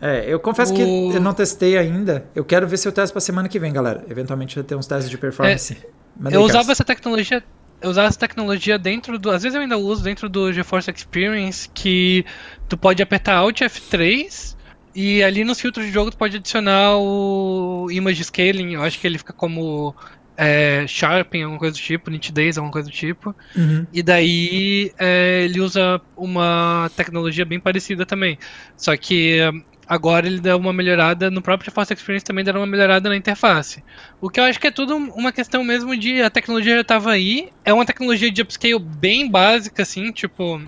É, 0.00 0.24
eu 0.32 0.38
confesso 0.38 0.72
o... 0.72 0.76
que 0.76 0.82
eu 0.82 1.20
não 1.20 1.34
testei 1.34 1.76
ainda. 1.76 2.24
Eu 2.34 2.44
quero 2.44 2.66
ver 2.68 2.76
se 2.76 2.86
eu 2.86 2.92
testo 2.92 3.12
pra 3.12 3.20
semana 3.20 3.48
que 3.48 3.58
vem, 3.58 3.72
galera. 3.72 4.04
Eventualmente 4.08 4.54
vai 4.54 4.64
ter 4.64 4.76
uns 4.76 4.86
testes 4.86 5.10
de 5.10 5.18
performance. 5.18 5.76
É, 6.24 6.36
eu 6.36 6.42
usava 6.42 6.70
essa 6.70 6.84
tecnologia. 6.84 7.42
Eu 7.80 7.90
usava 7.90 8.08
essa 8.08 8.18
tecnologia 8.18 8.78
dentro 8.78 9.18
do. 9.18 9.30
Às 9.30 9.42
vezes 9.42 9.56
eu 9.56 9.62
ainda 9.62 9.76
uso 9.76 10.02
dentro 10.02 10.28
do 10.28 10.52
GeForce 10.52 10.90
Experience, 10.90 11.68
que 11.72 12.24
tu 12.68 12.76
pode 12.76 13.02
apertar 13.02 13.36
Alt 13.36 13.60
F3 13.60 14.56
e 14.94 15.22
ali 15.22 15.44
nos 15.44 15.60
filtros 15.60 15.86
de 15.86 15.92
jogo 15.92 16.10
tu 16.10 16.16
pode 16.16 16.36
adicionar 16.36 16.96
o 16.96 17.88
Image 17.90 18.24
Scaling. 18.24 18.74
Eu 18.74 18.82
acho 18.82 18.98
que 18.98 19.06
ele 19.06 19.18
fica 19.18 19.32
como 19.32 19.94
é, 20.40 20.86
Sharpen, 20.86 21.42
alguma 21.42 21.58
coisa 21.58 21.74
do 21.74 21.82
tipo, 21.82 22.10
nitidez, 22.10 22.56
alguma 22.56 22.72
coisa 22.72 22.88
do 22.88 22.94
tipo. 22.94 23.34
Uhum. 23.56 23.84
E 23.92 24.04
daí 24.04 24.92
é, 24.96 25.42
ele 25.44 25.60
usa 25.60 26.00
uma 26.16 26.88
tecnologia 26.96 27.44
bem 27.44 27.58
parecida 27.58 28.06
também. 28.06 28.38
Só 28.76 28.96
que 28.96 29.40
agora 29.88 30.28
ele 30.28 30.40
dá 30.40 30.56
uma 30.56 30.72
melhorada 30.72 31.28
no 31.28 31.42
próprio 31.42 31.72
Force 31.72 31.92
Experience 31.92 32.24
também 32.24 32.44
dá 32.44 32.52
uma 32.52 32.66
melhorada 32.66 33.08
na 33.08 33.16
interface. 33.16 33.82
O 34.20 34.30
que 34.30 34.38
eu 34.38 34.44
acho 34.44 34.60
que 34.60 34.68
é 34.68 34.70
tudo 34.70 34.96
uma 34.96 35.32
questão 35.32 35.64
mesmo 35.64 35.96
de 35.96 36.22
a 36.22 36.30
tecnologia 36.30 36.76
já 36.76 36.82
estava 36.82 37.10
aí, 37.10 37.50
é 37.64 37.72
uma 37.72 37.84
tecnologia 37.84 38.30
de 38.30 38.40
upscale 38.40 38.78
bem 38.78 39.28
básica 39.28 39.82
assim, 39.82 40.12
tipo 40.12 40.62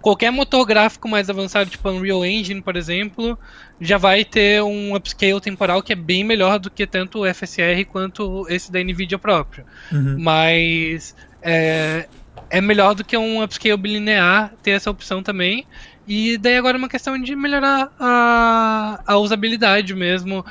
qualquer 0.00 0.30
motor 0.30 0.64
gráfico 0.66 1.08
mais 1.08 1.28
avançado, 1.28 1.70
tipo 1.70 1.88
Unreal 1.88 2.24
Engine, 2.24 2.62
por 2.62 2.76
exemplo, 2.76 3.38
já 3.80 3.98
vai 3.98 4.24
ter 4.24 4.62
um 4.62 4.94
upscale 4.94 5.40
temporal 5.40 5.82
que 5.82 5.92
é 5.92 5.96
bem 5.96 6.24
melhor 6.24 6.58
do 6.58 6.70
que 6.70 6.86
tanto 6.86 7.20
o 7.20 7.34
FSR 7.34 7.84
quanto 7.90 8.46
esse 8.48 8.70
da 8.70 8.82
Nvidia 8.82 9.18
próprio. 9.18 9.64
Uhum. 9.92 10.16
Mas 10.18 11.14
é, 11.42 12.08
é 12.50 12.60
melhor 12.60 12.94
do 12.94 13.04
que 13.04 13.16
um 13.16 13.42
upscale 13.42 13.76
bilinear 13.76 14.52
ter 14.62 14.72
essa 14.72 14.90
opção 14.90 15.22
também. 15.22 15.66
E 16.06 16.38
daí 16.38 16.56
agora 16.56 16.76
é 16.76 16.80
uma 16.80 16.88
questão 16.88 17.20
de 17.20 17.36
melhorar 17.36 17.92
a, 18.00 19.02
a 19.06 19.18
usabilidade 19.18 19.94
mesmo, 19.94 20.44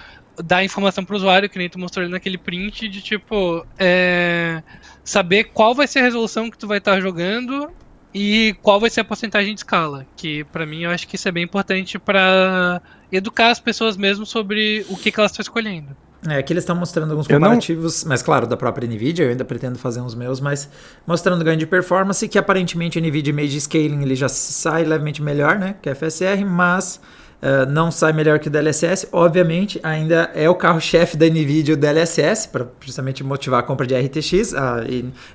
dar 0.43 0.63
informação 0.63 1.03
para 1.03 1.13
o 1.13 1.17
usuário, 1.17 1.49
que 1.49 1.57
nem 1.57 1.67
tu 1.67 1.79
mostrou 1.79 2.03
ali 2.03 2.11
naquele 2.11 2.37
print, 2.37 2.87
de 2.87 3.01
tipo, 3.01 3.65
é, 3.77 4.61
saber 5.03 5.45
qual 5.45 5.73
vai 5.73 5.87
ser 5.87 5.99
a 5.99 6.03
resolução 6.03 6.51
que 6.51 6.57
tu 6.57 6.67
vai 6.67 6.77
estar 6.77 6.93
tá 6.93 7.01
jogando 7.01 7.71
e 8.17 8.55
qual 8.63 8.79
vai 8.79 8.89
ser 8.89 9.01
a 9.01 9.05
porcentagem 9.05 9.53
de 9.53 9.59
escala. 9.59 10.03
Que 10.15 10.43
para 10.45 10.65
mim 10.65 10.81
eu 10.81 10.89
acho 10.89 11.07
que 11.07 11.15
isso 11.15 11.27
é 11.27 11.31
bem 11.31 11.43
importante 11.43 11.99
para 11.99 12.81
educar 13.11 13.51
as 13.51 13.59
pessoas 13.59 13.95
mesmo 13.95 14.25
sobre 14.25 14.83
o 14.89 14.97
que, 14.97 15.11
que 15.11 15.19
elas 15.19 15.31
estão 15.31 15.43
escolhendo. 15.43 15.95
É, 16.27 16.37
aqui 16.37 16.51
eles 16.51 16.63
estão 16.63 16.75
mostrando 16.75 17.11
alguns 17.11 17.27
comparativos, 17.27 18.03
não... 18.03 18.09
mas 18.09 18.23
claro, 18.23 18.47
da 18.47 18.57
própria 18.57 18.87
NVIDIA, 18.87 19.25
eu 19.25 19.29
ainda 19.29 19.45
pretendo 19.45 19.77
fazer 19.77 20.01
uns 20.01 20.15
meus, 20.15 20.39
mas 20.41 20.67
mostrando 21.05 21.45
ganho 21.45 21.59
de 21.59 21.67
performance, 21.67 22.27
que 22.27 22.39
aparentemente 22.39 22.97
a 22.97 23.01
NVIDIA 23.01 23.29
Image 23.29 23.61
Scaling 23.61 24.01
ele 24.01 24.15
já 24.15 24.27
sai 24.27 24.83
levemente 24.83 25.21
melhor, 25.21 25.59
né, 25.59 25.75
que 25.79 25.87
é 25.87 25.93
FSR, 25.93 26.43
mas 26.43 26.99
uh, 27.41 27.69
não 27.69 27.91
sai 27.91 28.13
melhor 28.13 28.39
que 28.39 28.47
o 28.47 28.51
DLSS. 28.51 29.07
Obviamente, 29.11 29.79
ainda 29.83 30.31
é 30.33 30.49
o 30.49 30.55
carro-chefe 30.55 31.15
da 31.15 31.27
NVIDIA 31.27 31.75
o 31.75 31.77
DLSS, 31.77 32.47
para 32.47 32.67
justamente 32.81 33.23
motivar 33.23 33.59
a 33.59 33.63
compra 33.63 33.85
de 33.85 33.95
RTX. 33.95 34.55
A 34.55 34.81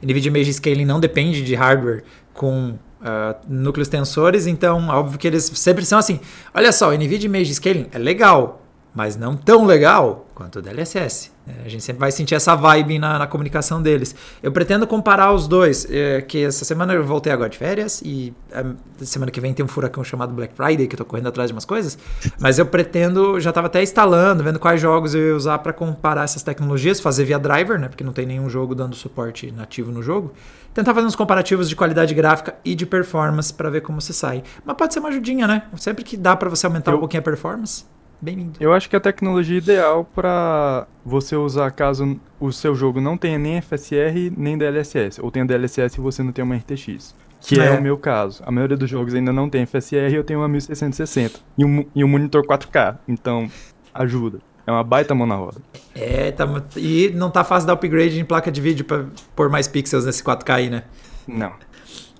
NVIDIA 0.02 0.28
Image 0.28 0.54
Scaling 0.54 0.84
não 0.84 1.00
depende 1.00 1.42
de 1.42 1.54
hardware 1.54 2.02
com 2.34 2.74
Uh, 3.02 3.34
núcleos 3.48 3.88
tensores, 3.88 4.46
então 4.46 4.88
óbvio 4.88 5.18
que 5.18 5.26
eles 5.26 5.50
sempre 5.56 5.84
são 5.84 5.98
assim. 5.98 6.20
Olha 6.54 6.70
só, 6.70 6.88
o 6.88 6.92
NVIDIA 6.92 7.26
Image 7.26 7.52
Scaling 7.54 7.88
é 7.90 7.98
legal, 7.98 8.62
mas 8.94 9.16
não 9.16 9.36
tão 9.36 9.66
legal 9.66 10.24
quanto 10.36 10.60
o 10.60 10.62
DLSS. 10.62 11.31
É, 11.46 11.66
a 11.66 11.68
gente 11.68 11.82
sempre 11.82 11.98
vai 11.98 12.12
sentir 12.12 12.34
essa 12.34 12.54
vibe 12.54 12.98
na, 12.98 13.18
na 13.18 13.26
comunicação 13.26 13.82
deles. 13.82 14.14
Eu 14.42 14.52
pretendo 14.52 14.86
comparar 14.86 15.32
os 15.32 15.48
dois, 15.48 15.86
é, 15.90 16.20
que 16.22 16.44
essa 16.44 16.64
semana 16.64 16.94
eu 16.94 17.04
voltei 17.04 17.32
agora 17.32 17.48
de 17.48 17.58
férias 17.58 18.00
e 18.04 18.32
a 18.52 18.64
semana 19.04 19.30
que 19.30 19.40
vem 19.40 19.52
tem 19.52 19.64
um 19.64 19.68
furacão 19.68 20.04
chamado 20.04 20.32
Black 20.32 20.54
Friday 20.54 20.86
que 20.86 20.94
eu 20.94 20.98
tô 20.98 21.04
correndo 21.04 21.28
atrás 21.28 21.48
de 21.48 21.54
umas 21.54 21.64
coisas, 21.64 21.98
mas 22.38 22.58
eu 22.58 22.66
pretendo, 22.66 23.40
já 23.40 23.50
estava 23.50 23.66
até 23.66 23.82
instalando, 23.82 24.44
vendo 24.44 24.58
quais 24.58 24.80
jogos 24.80 25.14
eu 25.14 25.28
ia 25.28 25.36
usar 25.36 25.58
para 25.58 25.72
comparar 25.72 26.24
essas 26.24 26.42
tecnologias, 26.42 27.00
fazer 27.00 27.24
via 27.24 27.38
driver, 27.38 27.78
né, 27.78 27.88
porque 27.88 28.04
não 28.04 28.12
tem 28.12 28.24
nenhum 28.24 28.48
jogo 28.48 28.74
dando 28.74 28.94
suporte 28.94 29.50
nativo 29.50 29.90
no 29.90 30.02
jogo. 30.02 30.32
Tentar 30.72 30.94
fazer 30.94 31.06
uns 31.06 31.16
comparativos 31.16 31.68
de 31.68 31.76
qualidade 31.76 32.14
gráfica 32.14 32.54
e 32.64 32.74
de 32.74 32.86
performance 32.86 33.52
para 33.52 33.68
ver 33.68 33.82
como 33.82 34.00
se 34.00 34.14
sai. 34.14 34.42
Mas 34.64 34.74
pode 34.74 34.94
ser 34.94 35.00
uma 35.00 35.10
ajudinha, 35.10 35.46
né? 35.46 35.64
Sempre 35.76 36.02
que 36.02 36.16
dá 36.16 36.34
para 36.34 36.48
você 36.48 36.64
aumentar 36.64 36.92
eu... 36.92 36.96
um 36.96 37.00
pouquinho 37.00 37.20
a 37.20 37.24
performance 37.24 37.84
bem-vindo. 38.22 38.52
Eu 38.60 38.72
acho 38.72 38.88
que 38.88 38.94
a 38.94 39.00
tecnologia 39.00 39.58
ideal 39.58 40.04
para 40.04 40.86
você 41.04 41.34
usar 41.34 41.70
caso 41.72 42.20
o 42.38 42.52
seu 42.52 42.72
jogo 42.72 43.00
não 43.00 43.18
tenha 43.18 43.36
nem 43.36 43.60
FSR 43.60 44.32
nem 44.36 44.56
DLSS, 44.56 45.20
ou 45.20 45.30
tenha 45.30 45.44
DLSS 45.44 45.98
e 45.98 46.00
você 46.00 46.22
não 46.22 46.30
tem 46.30 46.44
uma 46.44 46.54
RTX. 46.54 47.14
Que 47.40 47.60
é. 47.60 47.66
é. 47.66 47.70
o 47.72 47.82
meu 47.82 47.98
caso. 47.98 48.40
A 48.46 48.52
maioria 48.52 48.76
dos 48.76 48.88
jogos 48.88 49.12
ainda 49.14 49.32
não 49.32 49.50
tem 49.50 49.66
FSR 49.66 50.12
e 50.12 50.14
eu 50.14 50.22
tenho 50.22 50.38
uma 50.38 50.48
1660. 50.48 51.40
E 51.58 51.64
um, 51.64 51.84
e 51.92 52.04
um 52.04 52.08
monitor 52.08 52.46
4K. 52.46 52.98
Então, 53.08 53.50
ajuda. 53.92 54.38
É 54.64 54.70
uma 54.70 54.84
baita 54.84 55.12
mão 55.12 55.26
na 55.26 55.34
roda. 55.34 55.60
É, 55.92 56.30
tá, 56.30 56.46
e 56.76 57.10
não 57.16 57.32
tá 57.32 57.42
fácil 57.42 57.66
dar 57.66 57.72
upgrade 57.72 58.20
em 58.20 58.24
placa 58.24 58.52
de 58.52 58.60
vídeo 58.60 58.84
pra 58.84 59.06
pôr 59.34 59.50
mais 59.50 59.66
pixels 59.66 60.04
nesse 60.06 60.22
4K 60.22 60.54
aí, 60.54 60.70
né? 60.70 60.84
Não. 61.26 61.52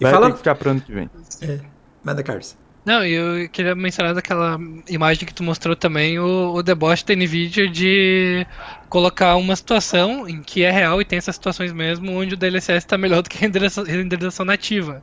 E 0.00 0.02
Vai 0.02 0.12
fala... 0.12 0.26
ter 0.26 0.32
que 0.32 0.38
ficar 0.38 0.56
pro 0.56 0.70
ano 0.70 0.80
que 0.80 0.92
vem. 0.92 1.08
É. 1.40 1.60
Manda, 2.02 2.20
Carlos. 2.24 2.56
Não, 2.84 3.04
eu 3.04 3.48
queria 3.48 3.76
mencionar 3.76 4.12
daquela 4.12 4.58
imagem 4.88 5.24
que 5.24 5.32
tu 5.32 5.44
mostrou 5.44 5.76
também, 5.76 6.18
o, 6.18 6.52
o 6.52 6.62
deboche 6.64 7.04
da 7.06 7.14
NVIDIA 7.14 7.68
de 7.68 8.44
colocar 8.88 9.36
uma 9.36 9.54
situação 9.54 10.28
em 10.28 10.42
que 10.42 10.64
é 10.64 10.70
real 10.70 11.00
e 11.00 11.04
tem 11.04 11.16
essas 11.16 11.36
situações 11.36 11.72
mesmo, 11.72 12.10
onde 12.12 12.34
o 12.34 12.36
DLSS 12.36 12.78
está 12.78 12.98
melhor 12.98 13.22
do 13.22 13.30
que 13.30 13.38
a 13.38 13.40
renderização, 13.40 13.84
renderização 13.84 14.44
nativa. 14.44 15.02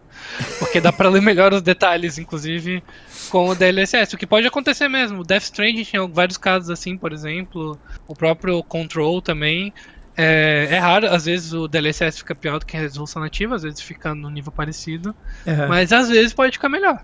Porque 0.59 0.81
dá 0.81 0.91
para 0.91 1.09
ler 1.09 1.21
melhor 1.21 1.53
os 1.53 1.61
detalhes, 1.61 2.17
inclusive, 2.17 2.83
com 3.29 3.47
o 3.47 3.55
DLSS. 3.55 4.13
O 4.13 4.17
que 4.17 4.27
pode 4.27 4.45
acontecer 4.45 4.89
mesmo. 4.89 5.21
O 5.21 5.23
Death 5.23 5.43
Stranding 5.43 5.83
tinha 5.83 6.05
vários 6.05 6.37
casos 6.37 6.69
assim, 6.69 6.97
por 6.97 7.13
exemplo. 7.13 7.79
O 8.05 8.13
próprio 8.13 8.61
Control 8.61 9.21
também. 9.21 9.73
É, 10.21 10.67
é, 10.71 10.79
raro, 10.79 11.07
às 11.07 11.23
vezes 11.23 11.53
o 11.53 11.65
DLSS 11.65 12.17
fica 12.17 12.35
pior 12.35 12.59
do 12.59 12.65
que 12.65 12.75
a 12.75 12.79
resolução 12.81 13.21
nativa, 13.21 13.55
às 13.55 13.63
vezes 13.63 13.79
fica 13.79 14.13
no 14.13 14.29
nível 14.29 14.51
parecido. 14.51 15.15
Uhum. 15.47 15.67
Mas 15.69 15.93
às 15.93 16.09
vezes 16.09 16.33
pode 16.33 16.51
ficar 16.51 16.67
melhor. 16.67 17.01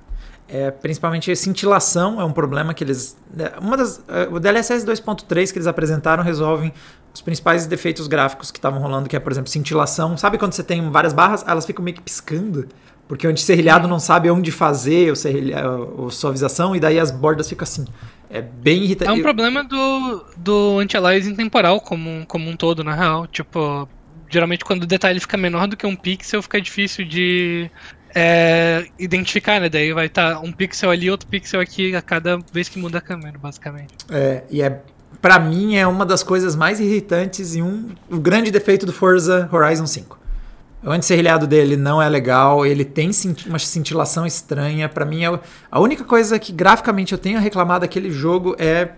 É, 0.50 0.70
principalmente 0.70 1.32
a 1.32 1.36
cintilação 1.36 2.20
é 2.20 2.26
um 2.26 2.34
problema 2.34 2.74
que 2.74 2.84
eles. 2.84 3.18
Né, 3.34 3.54
uma 3.62 3.78
das, 3.78 4.04
é, 4.10 4.28
o 4.30 4.38
DLSS 4.38 4.86
2.3 4.86 5.50
que 5.50 5.58
eles 5.58 5.66
apresentaram 5.66 6.26
resolvem 6.26 6.74
os 7.14 7.22
principais 7.22 7.66
defeitos 7.66 8.06
gráficos 8.08 8.52
que 8.52 8.58
estavam 8.58 8.82
rolando, 8.82 9.08
que 9.08 9.16
é, 9.16 9.20
por 9.20 9.32
exemplo, 9.32 9.50
cintilação. 9.50 10.18
Sabe 10.18 10.38
quando 10.38 10.52
você 10.52 10.64
tem 10.64 10.90
várias 10.92 11.14
barras, 11.14 11.46
elas 11.48 11.66
ficam 11.66 11.86
meio 11.86 11.96
que 11.96 12.04
piscando? 12.04 12.68
Porque 13.08 13.26
o 13.26 13.30
anti-serrilhado 13.30 13.88
não 13.88 14.00
sabe 14.00 14.30
onde 14.30 14.52
fazer 14.52 15.10
o, 15.10 15.16
serrilhado, 15.16 16.06
a 16.06 16.12
suavização, 16.12 16.76
e 16.76 16.82
daí 16.82 17.00
as 17.00 17.12
bordas 17.12 17.48
ficam 17.48 17.64
assim. 17.64 17.86
É 18.36 18.42
bem 18.42 18.84
irritante. 18.84 19.10
É 19.10 19.14
um 19.14 19.22
problema 19.22 19.64
do, 19.64 20.26
do 20.36 20.80
anti-aliasing 20.80 21.36
temporal 21.36 21.80
como, 21.80 22.26
como 22.28 22.50
um 22.50 22.56
todo, 22.58 22.84
na 22.84 22.94
real. 22.94 23.26
Tipo, 23.28 23.88
geralmente 24.30 24.66
quando 24.66 24.84
o 24.84 24.86
detalhe 24.86 25.22
fica 25.22 25.38
menor 25.38 25.68
do 25.68 25.78
que 25.78 25.88
um 25.88 25.96
pixel, 25.96 26.42
fica 26.42 26.60
difícil 26.60 27.06
de 27.06 27.72
é, 28.14 28.88
identificar, 29.00 29.62
né? 29.62 29.70
Daí 29.70 29.94
vai 29.94 30.08
estar 30.08 30.34
tá 30.34 30.40
um 30.42 30.52
pixel 30.52 30.92
ali, 30.92 31.10
outro 31.10 31.30
pixel 31.30 31.62
aqui 31.62 31.96
a 31.96 32.02
cada 32.02 32.38
vez 32.52 32.68
que 32.68 32.78
muda 32.78 32.98
a 32.98 33.02
câmera, 33.02 33.38
basicamente. 33.38 33.94
É, 34.10 34.44
e 34.52 34.62
é 34.62 34.82
para 35.22 35.40
mim 35.40 35.78
é 35.78 35.88
uma 35.88 36.06
das 36.06 36.22
coisas 36.22 36.58
mais 36.58 36.82
irritantes 36.82 37.56
e 37.56 37.62
um 37.62 37.96
o 38.12 38.20
grande 38.20 38.52
defeito 38.52 38.86
do 38.86 38.92
Forza 38.92 39.50
Horizon 39.50 39.88
5. 39.88 40.25
O 40.86 40.92
anti-serrilhado 40.92 41.48
dele 41.48 41.76
não 41.76 42.02
é 42.02 42.08
legal, 42.08 42.66
ele 42.66 42.86
tem 42.86 43.10
uma 43.48 43.58
cintilação 43.58 44.26
estranha. 44.26 44.88
Para 44.88 45.06
mim, 45.06 45.24
é 45.24 45.40
a 45.72 45.80
única 45.80 46.04
coisa 46.04 46.38
que 46.38 46.54
graficamente 46.54 47.12
eu 47.12 47.18
tenho 47.18 47.38
a 47.38 47.42
reclamar 47.42 47.80
daquele 47.80 48.12
jogo 48.12 48.56
é, 48.60 48.92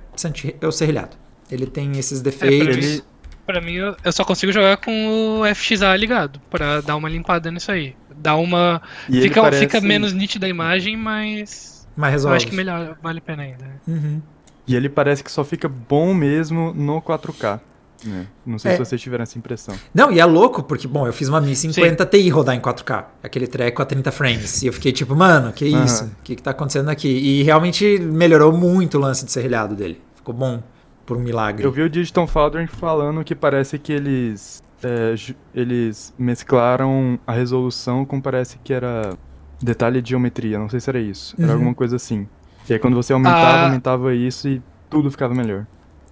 é 0.59 0.67
o 0.67 0.71
serrilhado. 0.71 1.15
Ele 1.49 1.65
tem 1.65 1.97
esses 1.97 2.21
defeitos. 2.21 2.99
É, 2.99 3.01
pra, 3.45 3.61
mim, 3.61 3.75
eu 3.75 4.11
só 4.11 4.25
consigo 4.25 4.51
jogar 4.51 4.77
com 4.77 5.39
o 5.39 5.55
FXA 5.55 5.95
ligado, 5.95 6.41
para 6.49 6.81
dar 6.81 6.97
uma 6.97 7.07
limpada 7.07 7.49
nisso 7.49 7.71
aí 7.71 7.95
dá 8.17 8.35
uma. 8.35 8.81
E 9.09 9.21
fica, 9.21 9.41
parece... 9.41 9.61
fica 9.61 9.79
menos 9.79 10.13
nítida 10.13 10.45
a 10.45 10.49
imagem, 10.49 10.97
mas. 10.97 11.87
Mas 11.95 12.11
resolve. 12.11 12.33
Eu 12.33 12.37
acho 12.37 12.47
que 12.47 12.55
melhor, 12.55 12.97
vale 13.01 13.19
a 13.19 13.21
pena 13.21 13.43
ainda. 13.43 13.65
Uhum. 13.87 14.21
E 14.67 14.75
ele 14.75 14.89
parece 14.89 15.23
que 15.23 15.31
só 15.31 15.43
fica 15.43 15.69
bom 15.69 16.13
mesmo 16.13 16.73
no 16.73 17.01
4K. 17.01 17.59
Né? 18.05 18.27
Não 18.45 18.59
sei 18.59 18.71
é. 18.71 18.73
se 18.75 18.79
vocês 18.79 19.01
tiveram 19.01 19.23
essa 19.23 19.37
impressão. 19.37 19.75
Não, 19.93 20.11
e 20.11 20.19
é 20.19 20.25
louco, 20.25 20.63
porque, 20.63 20.87
bom, 20.87 21.07
eu 21.07 21.13
fiz 21.13 21.27
uma 21.27 21.41
Mi 21.41 21.55
50 21.55 22.03
Sim. 22.03 22.09
Ti 22.09 22.29
rodar 22.29 22.55
em 22.55 22.59
4K. 22.59 23.05
Aquele 23.23 23.47
treco 23.47 23.81
a 23.81 23.85
30 23.85 24.11
frames. 24.11 24.61
E 24.61 24.67
eu 24.67 24.73
fiquei 24.73 24.91
tipo, 24.91 25.15
mano, 25.15 25.51
que 25.51 25.65
isso? 25.65 26.05
O 26.05 26.23
que, 26.23 26.35
que 26.35 26.43
tá 26.43 26.51
acontecendo 26.51 26.89
aqui? 26.89 27.07
E 27.07 27.43
realmente 27.43 27.99
melhorou 27.99 28.51
muito 28.51 28.97
o 28.97 29.01
lance 29.01 29.25
de 29.25 29.31
serrilhado 29.31 29.75
dele. 29.75 30.01
Ficou 30.15 30.33
bom, 30.33 30.61
por 31.05 31.17
um 31.17 31.21
milagre. 31.21 31.63
Eu 31.63 31.71
vi 31.71 31.81
o 31.81 31.89
Digital 31.89 32.27
Foundry 32.27 32.67
falando 32.67 33.23
que 33.23 33.33
parece 33.33 33.79
que 33.79 33.93
eles 33.93 34.61
é, 34.83 35.15
eles 35.55 36.13
mesclaram 36.19 37.17
a 37.25 37.33
resolução 37.33 38.05
com 38.05 38.21
parece 38.21 38.59
que 38.63 38.73
era 38.73 39.17
detalhe 39.61 40.01
de 40.01 40.11
geometria, 40.11 40.59
não 40.59 40.69
sei 40.69 40.79
se 40.79 40.89
era 40.89 40.99
isso. 40.99 41.35
Era 41.37 41.47
uhum. 41.47 41.53
alguma 41.53 41.73
coisa 41.73 41.95
assim. 41.95 42.27
E 42.69 42.73
aí 42.73 42.79
quando 42.79 42.95
você 42.95 43.13
aumentava, 43.13 43.57
ah. 43.57 43.65
aumentava 43.65 44.13
isso 44.13 44.47
e 44.47 44.61
tudo 44.89 45.09
ficava 45.09 45.33
melhor. 45.33 45.65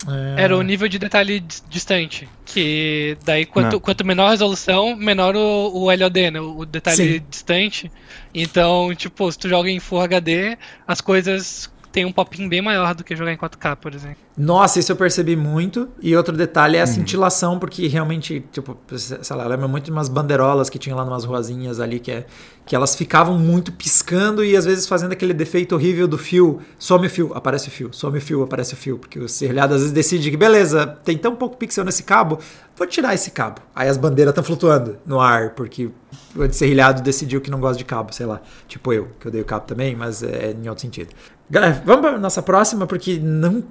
É... 0.07 0.43
Era 0.43 0.57
o 0.57 0.61
nível 0.61 0.87
de 0.87 0.99
detalhe 0.99 1.43
distante. 1.69 2.27
Que 2.45 3.17
daí 3.23 3.45
quanto, 3.45 3.79
quanto 3.79 4.05
menor 4.05 4.27
a 4.27 4.31
resolução, 4.31 4.95
menor 4.95 5.35
o, 5.35 5.71
o 5.73 5.91
LOD, 5.91 6.31
né? 6.31 6.39
O 6.39 6.65
detalhe 6.65 7.19
Sim. 7.19 7.25
distante. 7.29 7.91
Então, 8.33 8.93
tipo, 8.95 9.31
se 9.31 9.39
tu 9.39 9.49
joga 9.49 9.69
em 9.69 9.79
Full 9.79 10.01
HD, 10.01 10.57
as 10.87 11.01
coisas 11.01 11.71
tem 11.95 12.03
um 12.03 12.11
popinho 12.11 12.49
bem 12.49 12.61
maior 12.61 12.93
do 12.93 13.05
que 13.05 13.15
jogar 13.15 13.31
em 13.31 13.37
4K, 13.37 13.77
por 13.77 13.95
exemplo. 13.95 14.17
Nossa, 14.37 14.79
isso 14.79 14.91
eu 14.91 14.97
percebi 14.97 15.33
muito. 15.33 15.87
E 16.01 16.13
outro 16.13 16.35
detalhe 16.35 16.75
é 16.75 16.81
a 16.81 16.83
uhum. 16.83 16.91
cintilação, 16.91 17.57
porque 17.57 17.87
realmente, 17.87 18.45
tipo, 18.51 18.77
sei 18.97 19.33
lá, 19.33 19.47
lembra 19.47 19.65
muito 19.65 19.85
de 19.85 19.91
umas 19.91 20.09
bandeirolas 20.09 20.69
que 20.69 20.77
tinha 20.77 20.93
lá 20.93 21.05
numas 21.05 21.23
ruazinhas 21.23 21.79
ali, 21.79 22.01
que, 22.01 22.11
é, 22.11 22.25
que 22.65 22.75
elas 22.75 22.97
ficavam 22.97 23.39
muito 23.39 23.71
piscando 23.71 24.43
e 24.43 24.57
às 24.57 24.65
vezes 24.65 24.85
fazendo 24.89 25.13
aquele 25.13 25.33
defeito 25.33 25.73
horrível 25.73 26.05
do 26.05 26.17
fio. 26.17 26.59
Some 26.77 27.07
o 27.07 27.09
fio, 27.09 27.31
aparece 27.33 27.69
o 27.69 27.71
fio, 27.71 27.93
some 27.93 28.17
o 28.17 28.21
fio, 28.21 28.43
aparece 28.43 28.73
o 28.73 28.77
fio. 28.77 28.99
Porque 28.99 29.17
o 29.17 29.29
serrilhado 29.29 29.73
às 29.73 29.79
vezes 29.79 29.93
decide 29.93 30.29
que, 30.29 30.35
beleza, 30.35 30.85
tem 31.05 31.17
tão 31.17 31.33
pouco 31.33 31.55
pixel 31.55 31.85
nesse 31.85 32.03
cabo, 32.03 32.39
vou 32.75 32.85
tirar 32.85 33.13
esse 33.13 33.31
cabo. 33.31 33.61
Aí 33.73 33.87
as 33.87 33.95
bandeiras 33.95 34.33
estão 34.33 34.43
flutuando 34.43 34.97
no 35.05 35.21
ar, 35.21 35.51
porque 35.51 35.89
o 36.35 36.51
serrilhado 36.51 37.01
decidiu 37.01 37.39
que 37.39 37.49
não 37.49 37.61
gosta 37.61 37.77
de 37.77 37.85
cabo, 37.85 38.13
sei 38.13 38.25
lá. 38.25 38.41
Tipo 38.67 38.91
eu, 38.91 39.07
que 39.17 39.27
eu 39.27 39.31
dei 39.31 39.39
o 39.39 39.45
cabo 39.45 39.65
também, 39.65 39.95
mas 39.95 40.21
é 40.21 40.51
em 40.51 40.67
outro 40.67 40.81
sentido. 40.81 41.15
Vamos 41.49 42.01
para 42.01 42.17
nossa 42.17 42.41
próxima, 42.41 42.87
porque 42.87 43.19
não. 43.19 43.63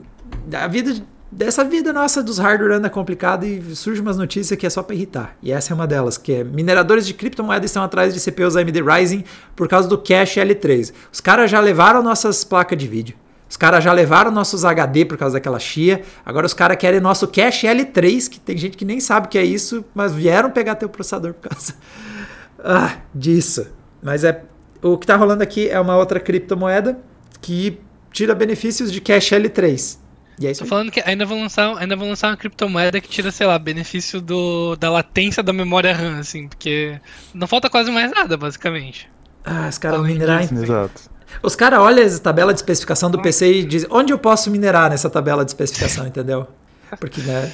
A 0.52 0.66
vida. 0.66 0.94
Dessa 1.32 1.64
vida 1.64 1.92
nossa 1.92 2.22
dos 2.22 2.38
hardware 2.38 2.76
anda 2.76 2.88
complicada 2.88 3.44
e 3.44 3.74
surge 3.74 4.00
umas 4.00 4.16
notícias 4.16 4.56
que 4.56 4.64
é 4.64 4.70
só 4.70 4.84
para 4.84 4.94
irritar. 4.94 5.36
E 5.42 5.50
essa 5.50 5.72
é 5.72 5.74
uma 5.74 5.84
delas, 5.84 6.16
que 6.16 6.32
é 6.32 6.44
mineradores 6.44 7.04
de 7.04 7.12
criptomoedas 7.12 7.70
estão 7.70 7.82
atrás 7.82 8.14
de 8.14 8.20
CPUs 8.20 8.54
AMD 8.54 8.80
Ryzen 8.80 9.24
por 9.56 9.66
causa 9.66 9.88
do 9.88 9.98
cache 9.98 10.38
L3. 10.40 10.92
Os 11.12 11.20
caras 11.20 11.50
já 11.50 11.58
levaram 11.58 12.04
nossas 12.04 12.44
placas 12.44 12.78
de 12.78 12.86
vídeo. 12.86 13.16
Os 13.50 13.56
caras 13.56 13.82
já 13.82 13.92
levaram 13.92 14.30
nossos 14.30 14.64
HD 14.64 15.04
por 15.06 15.18
causa 15.18 15.34
daquela 15.34 15.58
chia. 15.58 16.02
Agora 16.24 16.46
os 16.46 16.54
caras 16.54 16.76
querem 16.76 17.00
nosso 17.00 17.26
cache 17.26 17.66
L3, 17.66 18.28
que 18.28 18.38
tem 18.38 18.56
gente 18.56 18.76
que 18.76 18.84
nem 18.84 19.00
sabe 19.00 19.26
o 19.26 19.28
que 19.28 19.38
é 19.38 19.44
isso, 19.44 19.84
mas 19.92 20.14
vieram 20.14 20.52
pegar 20.52 20.76
teu 20.76 20.88
processador 20.88 21.34
por 21.34 21.48
causa 21.48 21.74
ah, 22.62 22.98
disso. 23.12 23.66
Mas 24.00 24.22
é 24.22 24.44
o 24.80 24.96
que 24.96 25.04
está 25.04 25.16
rolando 25.16 25.42
aqui 25.42 25.68
é 25.68 25.80
uma 25.80 25.96
outra 25.96 26.20
criptomoeda 26.20 26.96
que 27.44 27.78
tira 28.10 28.34
benefícios 28.34 28.90
de 28.90 29.02
cash 29.02 29.30
L3. 29.30 29.98
E 30.40 30.46
é 30.46 30.50
isso 30.50 30.62
Tô 30.62 30.66
falando 30.66 30.90
que 30.90 31.00
ainda 31.04 31.26
vão 31.26 31.42
lançar, 31.42 31.76
ainda 31.76 31.94
vão 31.94 32.08
lançar 32.08 32.28
uma 32.30 32.36
criptomoeda 32.38 33.00
que 33.00 33.08
tira, 33.08 33.30
sei 33.30 33.46
lá, 33.46 33.58
benefício 33.58 34.20
do, 34.20 34.74
da 34.76 34.90
latência 34.90 35.42
da 35.42 35.52
memória 35.52 35.94
RAM, 35.94 36.18
assim, 36.18 36.48
porque 36.48 36.98
não 37.34 37.46
falta 37.46 37.68
quase 37.68 37.90
mais 37.90 38.10
nada, 38.10 38.36
basicamente. 38.38 39.10
Ah, 39.44 39.68
os 39.68 39.76
caras 39.76 40.00
minerar. 40.00 40.42
Exato. 40.42 41.10
Os 41.42 41.54
caras 41.54 41.80
olham 41.80 42.06
a 42.06 42.18
tabela 42.18 42.54
de 42.54 42.60
especificação 42.60 43.10
do 43.10 43.20
PC 43.20 43.52
e 43.52 43.64
dizem 43.64 43.88
onde 43.92 44.12
eu 44.12 44.18
posso 44.18 44.50
minerar 44.50 44.88
nessa 44.88 45.10
tabela 45.10 45.44
de 45.44 45.50
especificação, 45.50 46.06
entendeu? 46.06 46.46
Porque, 46.98 47.20
né? 47.20 47.52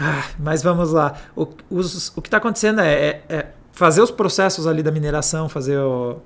Ah, 0.00 0.24
mas 0.38 0.62
vamos 0.62 0.90
lá. 0.90 1.14
O, 1.36 1.46
os, 1.68 2.16
o 2.16 2.22
que 2.22 2.28
está 2.28 2.38
acontecendo 2.38 2.80
é, 2.80 2.94
é, 2.94 3.22
é, 3.28 3.46
fazer 3.72 4.00
os 4.00 4.10
processos 4.10 4.66
ali 4.66 4.82
da 4.82 4.90
mineração, 4.90 5.50
fazer 5.50 5.76
o, 5.76 6.20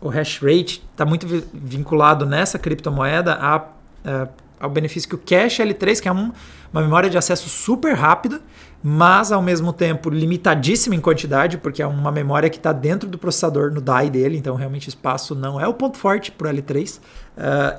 o 0.00 0.08
hash 0.08 0.40
rate 0.42 0.82
está 0.92 1.04
muito 1.04 1.26
vinculado 1.52 2.26
nessa 2.26 2.58
criptomoeda 2.58 3.34
a, 3.34 3.56
a, 3.56 3.64
é, 4.04 4.28
ao 4.60 4.70
benefício 4.70 5.08
que 5.08 5.14
o 5.14 5.18
cache 5.18 5.62
L3, 5.62 6.00
que 6.00 6.08
é 6.08 6.12
um, 6.12 6.32
uma 6.72 6.82
memória 6.82 7.08
de 7.08 7.18
acesso 7.18 7.48
super 7.48 7.94
rápida, 7.94 8.40
mas 8.82 9.32
ao 9.32 9.42
mesmo 9.42 9.72
tempo 9.72 10.10
limitadíssima 10.10 10.94
em 10.94 11.00
quantidade, 11.00 11.58
porque 11.58 11.82
é 11.82 11.86
uma 11.86 12.12
memória 12.12 12.48
que 12.48 12.56
está 12.56 12.72
dentro 12.72 13.08
do 13.08 13.18
processador, 13.18 13.72
no 13.72 13.80
DAI 13.80 14.10
dele, 14.10 14.36
então 14.36 14.54
realmente 14.54 14.88
espaço 14.88 15.34
não 15.34 15.60
é 15.60 15.66
o 15.66 15.74
ponto 15.74 15.96
forte 15.96 16.30
para 16.30 16.50
o 16.50 16.54
L3. 16.54 16.98
Uh, 16.98 17.00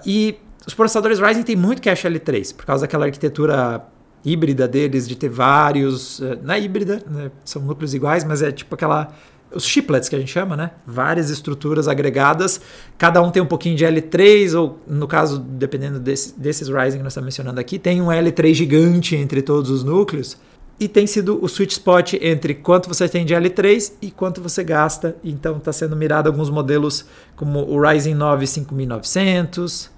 e 0.05 0.37
os 0.65 0.73
processadores 0.73 1.19
Ryzen 1.19 1.43
têm 1.43 1.55
muito 1.55 1.81
cache 1.81 2.07
L3, 2.07 2.55
por 2.55 2.65
causa 2.65 2.81
daquela 2.81 3.05
arquitetura 3.05 3.85
híbrida 4.25 4.67
deles, 4.67 5.07
de 5.07 5.15
ter 5.15 5.29
vários. 5.29 6.21
Eh, 6.21 6.37
não 6.43 6.53
é 6.53 6.59
híbrida, 6.59 7.01
né? 7.09 7.31
são 7.45 7.61
núcleos 7.61 7.93
iguais, 7.93 8.23
mas 8.23 8.41
é 8.41 8.51
tipo 8.51 8.75
aquela. 8.75 9.13
Os 9.53 9.65
chiplets 9.65 10.09
que 10.09 10.15
a 10.15 10.19
gente 10.19 10.31
chama, 10.31 10.57
né? 10.57 10.71
Várias 10.85 11.29
estruturas 11.29 11.87
agregadas, 11.87 12.59
cada 12.97 13.21
um 13.21 13.31
tem 13.31 13.41
um 13.41 13.45
pouquinho 13.45 13.75
de 13.75 13.85
L3, 13.85 14.59
ou 14.59 14.79
no 14.85 15.07
caso, 15.07 15.39
dependendo 15.39 15.99
desse, 15.99 16.37
desses 16.37 16.67
Ryzen 16.67 16.97
que 16.97 17.03
nós 17.03 17.13
estamos 17.13 17.27
mencionando 17.27 17.59
aqui, 17.59 17.79
tem 17.79 18.01
um 18.01 18.07
L3 18.07 18.53
gigante 18.53 19.15
entre 19.15 19.41
todos 19.41 19.71
os 19.71 19.83
núcleos. 19.83 20.37
E 20.79 20.87
tem 20.87 21.07
sido 21.07 21.43
o 21.43 21.47
sweet 21.47 21.73
spot 21.73 22.13
entre 22.21 22.53
quanto 22.53 22.87
você 22.87 23.09
tem 23.09 23.25
de 23.25 23.33
L3 23.33 23.93
e 23.99 24.11
quanto 24.11 24.41
você 24.41 24.63
gasta. 24.63 25.15
Então 25.23 25.57
está 25.57 25.73
sendo 25.73 25.95
mirado 25.95 26.27
alguns 26.27 26.51
modelos 26.51 27.05
como 27.35 27.59
o 27.59 27.81
Ryzen 27.81 28.13
9 28.13 28.45
5900. 28.45 29.85
Uh, 29.85 29.89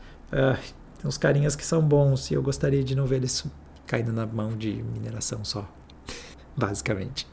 tem 0.97 1.07
uns 1.07 1.17
carinhas 1.17 1.55
que 1.55 1.65
são 1.65 1.81
bons 1.81 2.31
e 2.31 2.33
eu 2.33 2.41
gostaria 2.41 2.81
de 2.81 2.95
não 2.95 3.05
ver 3.05 3.17
eles 3.17 3.45
caindo 3.85 4.13
na 4.13 4.25
mão 4.25 4.55
de 4.55 4.81
mineração 4.93 5.43
só. 5.43 5.67
Basicamente. 6.55 7.27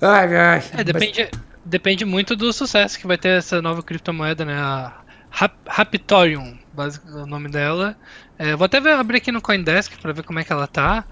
Ai, 0.00 0.36
ai, 0.36 0.62
é, 0.72 0.84
depende, 0.84 1.28
mas... 1.32 1.42
depende 1.64 2.04
muito 2.04 2.34
do 2.34 2.52
sucesso 2.52 2.98
que 2.98 3.06
vai 3.06 3.18
ter 3.18 3.38
essa 3.38 3.60
nova 3.60 3.82
criptomoeda, 3.82 4.44
né? 4.44 4.54
A 4.54 5.00
Rap 5.30 5.54
Raptorium, 5.66 6.58
o 7.14 7.26
nome 7.26 7.48
dela. 7.48 7.96
É, 8.38 8.56
vou 8.56 8.64
até 8.64 8.80
ver, 8.80 8.92
abrir 8.92 9.18
aqui 9.18 9.30
no 9.30 9.42
Coindesk 9.42 10.00
para 10.00 10.12
ver 10.12 10.22
como 10.22 10.38
é 10.38 10.44
que 10.44 10.52
ela 10.52 10.66
tá, 10.66 11.04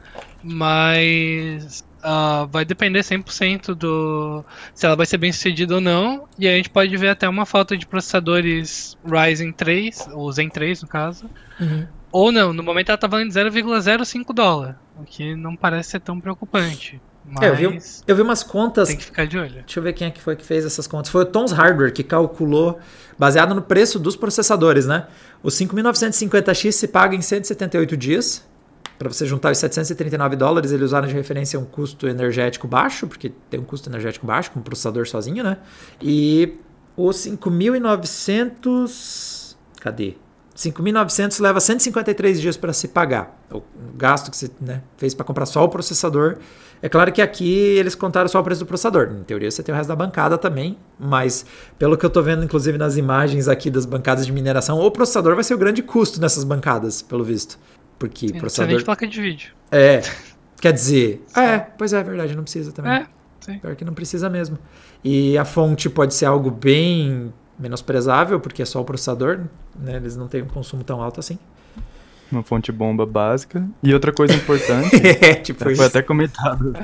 mas 0.43 1.85
uh, 1.99 2.47
vai 2.49 2.65
depender 2.65 3.01
100% 3.01 3.75
do 3.75 4.45
se 4.75 4.87
ela 4.87 4.97
vai 4.97 5.05
ser 5.05 5.19
bem 5.19 5.33
sucedida 5.33 5.75
ou 5.75 5.81
não. 5.81 6.27
E 6.39 6.49
a 6.49 6.57
gente 6.57 6.71
pode 6.71 6.97
ver 6.97 7.11
até 7.11 7.29
uma 7.29 7.45
falta 7.45 7.77
de 7.77 7.87
processadores 7.87 8.97
Ryzen 9.05 9.53
3, 9.53 10.09
ou 10.13 10.33
Zen 10.33 10.49
3 10.49 10.83
no 10.83 10.89
caso, 10.89 11.31
uhum. 11.61 11.87
Ou 12.11 12.33
não, 12.33 12.53
no 12.53 12.63
momento 12.63 12.89
ela 12.89 12.99
tá 12.99 13.07
valendo 13.07 13.31
0,05 13.31 14.33
dólar, 14.33 14.81
o 14.97 15.05
que 15.05 15.35
não 15.35 15.55
parece 15.55 15.91
ser 15.91 16.01
tão 16.01 16.19
preocupante. 16.19 17.01
É, 17.41 17.49
eu, 17.49 17.57
vi, 17.57 17.79
eu 18.07 18.17
vi 18.17 18.23
umas 18.23 18.43
contas. 18.43 18.89
Tem 18.89 18.97
que 18.97 19.05
ficar 19.05 19.27
de 19.27 19.39
olho. 19.39 19.53
Deixa 19.53 19.79
eu 19.79 19.83
ver 19.83 19.93
quem 19.93 20.09
é 20.09 20.11
que 20.11 20.21
foi 20.21 20.35
que 20.37 20.45
fez 20.45 20.65
essas 20.65 20.87
contas. 20.87 21.11
Foi 21.11 21.23
o 21.23 21.27
Tom's 21.27 21.53
Hardware 21.53 21.93
que 21.93 22.03
calculou, 22.03 22.79
baseado 23.19 23.55
no 23.55 23.63
preço 23.63 23.99
dos 23.99 24.17
processadores, 24.17 24.87
né? 24.87 25.07
O 25.43 25.49
5.950X 25.49 26.73
se 26.73 26.89
paga 26.89 27.15
em 27.15 27.23
178 27.23 27.97
dias. 27.97 28.47
Para 28.99 29.09
você 29.09 29.25
juntar 29.27 29.53
os 29.53 29.59
739 29.59 30.37
dólares, 30.37 30.73
eles 30.73 30.87
usaram 30.87 31.07
de 31.07 31.15
referência 31.15 31.61
um 31.61 31.65
custo 31.65 32.09
energético 32.09 32.67
baixo, 32.67 33.07
porque 33.07 33.33
tem 33.49 33.61
um 33.61 33.65
custo 33.65 33.89
energético 33.89 34.27
baixo 34.27 34.51
com 34.51 34.59
o 34.59 34.63
processador 34.63 35.07
sozinho, 35.07 35.45
né? 35.45 35.59
E 36.03 36.59
o 36.97 37.11
5.900. 37.11 39.57
Cadê? 39.81 40.17
5.900 40.59 41.41
leva 41.41 41.61
153 41.61 42.41
dias 42.41 42.57
para 42.57 42.73
se 42.73 42.89
pagar. 42.89 43.41
O 43.53 43.63
gasto 43.95 44.29
que 44.29 44.37
você 44.37 44.51
né, 44.61 44.83
fez 44.97 45.15
para 45.15 45.25
comprar 45.25 45.47
só 45.47 45.63
o 45.65 45.69
processador. 45.69 46.39
É 46.83 46.89
claro 46.89 47.13
que 47.13 47.23
aqui 47.23 47.49
eles 47.77 47.95
contaram 47.95 48.27
só 48.27 48.41
o 48.41 48.43
preço 48.43 48.65
do 48.65 48.67
processador. 48.67 49.09
Em 49.13 49.23
teoria 49.23 49.49
você 49.49 49.63
tem 49.63 49.73
o 49.73 49.77
resto 49.77 49.89
da 49.89 49.95
bancada 49.95 50.37
também, 50.37 50.77
mas 50.99 51.47
pelo 51.79 51.97
que 51.97 52.05
eu 52.05 52.09
estou 52.09 52.25
vendo, 52.25 52.45
inclusive 52.45 52.77
nas 52.77 52.97
imagens 52.97 53.47
aqui 53.47 53.71
das 53.71 53.87
bancadas 53.87 54.27
de 54.27 54.33
mineração, 54.33 54.81
o 54.81 54.91
processador 54.91 55.37
vai 55.37 55.45
ser 55.45 55.55
o 55.55 55.59
grande 55.59 55.81
custo 55.81 56.21
nessas 56.21 56.43
bancadas, 56.43 57.03
pelo 57.03 57.23
visto. 57.23 57.57
Porque 57.97 58.27
Sim, 58.27 58.39
processador. 58.39 58.85
placa 58.85 59.07
de 59.07 59.21
vídeo. 59.21 59.53
É. 59.71 60.03
Quer 60.61 60.73
dizer. 60.73 61.25
é, 61.37 61.59
pois 61.59 61.93
é, 61.93 62.01
é 62.01 62.03
verdade, 62.03 62.35
não 62.35 62.43
precisa 62.43 62.73
também. 62.73 62.93
É, 62.93 63.07
sim. 63.39 63.59
Pior 63.61 63.77
que 63.77 63.85
não 63.85 63.95
precisa 63.95 64.29
mesmo. 64.29 64.59
E 65.05 65.39
a 65.39 65.45
fonte 65.45 65.89
pode 65.89 66.15
ser 66.15 66.27
algo 66.27 66.51
bem 66.51 67.33
menosprezável, 67.59 68.39
porque 68.39 68.63
é 68.63 68.65
só 68.65 68.81
o 68.81 68.85
processador, 68.85 69.41
né? 69.79 69.97
Eles 69.97 70.17
não 70.17 70.29
têm 70.29 70.43
um 70.43 70.49
consumo 70.49 70.85
tão 70.85 71.03
alto 71.03 71.21
assim. 71.21 71.39
Uma 72.31 72.43
fonte 72.43 72.71
bomba 72.71 73.07
básica. 73.07 73.67
E 73.83 73.93
outra 73.95 74.13
coisa 74.13 74.35
importante, 74.35 74.95
é, 75.25 75.35
tipo 75.35 75.65
foi 75.65 75.73
isso. 75.73 75.83
até 75.83 76.03
comentado. 76.03 76.75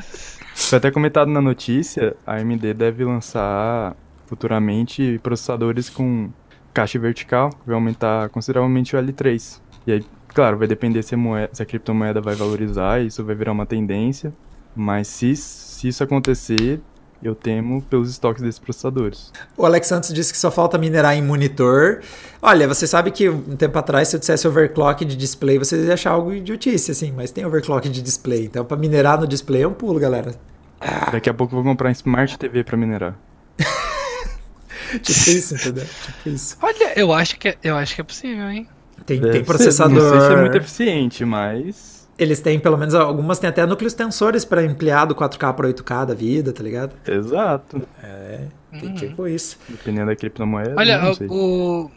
Foi 0.54 0.78
até 0.78 0.90
comentado 0.90 1.28
na 1.28 1.40
notícia, 1.40 2.16
a 2.26 2.36
AMD 2.36 2.74
deve 2.74 3.04
lançar 3.04 3.96
futuramente 4.26 5.20
processadores 5.22 5.90
com 5.90 6.30
caixa 6.72 6.98
vertical, 6.98 7.50
que 7.50 7.66
vai 7.66 7.74
aumentar 7.74 8.28
consideravelmente 8.30 8.96
o 8.96 8.98
L3. 8.98 9.60
E 9.86 9.92
aí, 9.92 10.04
claro, 10.28 10.58
vai 10.58 10.66
depender 10.66 11.02
se 11.02 11.14
a, 11.14 11.18
moeda, 11.18 11.50
se 11.52 11.62
a 11.62 11.66
criptomoeda 11.66 12.20
vai 12.20 12.34
valorizar, 12.34 13.00
isso 13.00 13.24
vai 13.24 13.34
virar 13.34 13.52
uma 13.52 13.66
tendência. 13.66 14.32
Mas 14.74 15.06
se, 15.06 15.36
se 15.36 15.88
isso 15.88 16.02
acontecer, 16.02 16.80
eu 17.24 17.34
temo 17.34 17.80
pelos 17.82 18.10
estoques 18.10 18.42
desses 18.42 18.58
processadores. 18.58 19.32
O 19.56 19.64
Alex 19.64 19.86
Santos 19.86 20.12
disse 20.12 20.30
que 20.30 20.38
só 20.38 20.50
falta 20.50 20.76
minerar 20.76 21.16
em 21.16 21.22
monitor. 21.22 22.02
Olha, 22.42 22.68
você 22.68 22.86
sabe 22.86 23.10
que 23.10 23.28
um 23.30 23.56
tempo 23.56 23.78
atrás, 23.78 24.08
se 24.08 24.16
eu 24.16 24.20
dissesse 24.20 24.46
overclock 24.46 25.04
de 25.06 25.16
display, 25.16 25.58
você 25.58 25.86
ia 25.86 25.94
achar 25.94 26.10
algo 26.10 26.34
idiotice, 26.34 26.90
assim, 26.90 27.12
mas 27.12 27.30
tem 27.30 27.46
overclock 27.46 27.88
de 27.88 28.02
display. 28.02 28.44
Então, 28.44 28.62
para 28.64 28.76
minerar 28.76 29.18
no 29.18 29.26
display 29.26 29.62
é 29.62 29.66
um 29.66 29.72
pulo, 29.72 29.98
galera. 29.98 30.34
Ah. 30.78 31.10
Daqui 31.10 31.30
a 31.30 31.34
pouco 31.34 31.54
eu 31.54 31.62
vou 31.62 31.72
comprar 31.72 31.88
um 31.88 31.92
Smart 31.92 32.38
TV 32.38 32.62
para 32.62 32.76
minerar. 32.76 33.16
tipo 35.00 35.30
isso, 35.30 35.54
entendeu? 35.54 35.86
Tipo 35.86 36.28
isso. 36.28 36.58
Olha, 36.60 36.92
eu 36.94 37.10
acho 37.10 37.38
que, 37.38 37.48
é, 37.48 37.56
eu 37.64 37.74
acho 37.74 37.94
que 37.94 38.02
é 38.02 38.04
possível, 38.04 38.50
hein? 38.50 38.68
Tem, 39.06 39.18
tem 39.18 39.42
processador. 39.42 39.98
Ser, 39.98 40.04
não 40.04 40.10
sei 40.10 40.28
se 40.28 40.34
é 40.34 40.40
muito 40.40 40.56
eficiente, 40.56 41.24
mas 41.24 41.93
eles 42.18 42.40
têm, 42.40 42.58
pelo 42.58 42.76
menos, 42.76 42.94
algumas 42.94 43.38
têm 43.38 43.50
até 43.50 43.66
núcleos 43.66 43.94
tensores 43.94 44.44
para 44.44 44.60
ampliar 44.60 45.04
do 45.04 45.14
4K 45.14 45.52
para 45.54 45.68
8K 45.68 46.06
da 46.06 46.14
vida, 46.14 46.52
tá 46.52 46.62
ligado? 46.62 46.94
Exato. 47.06 47.82
É, 48.02 48.40
tem 48.72 48.88
uhum. 48.88 48.94
tipo 48.94 49.26
isso. 49.26 49.58
Dependendo 49.68 50.06
da 50.06 50.16
criptomoeda. 50.16 50.74
Olha, 50.76 51.00
o. 51.28 51.90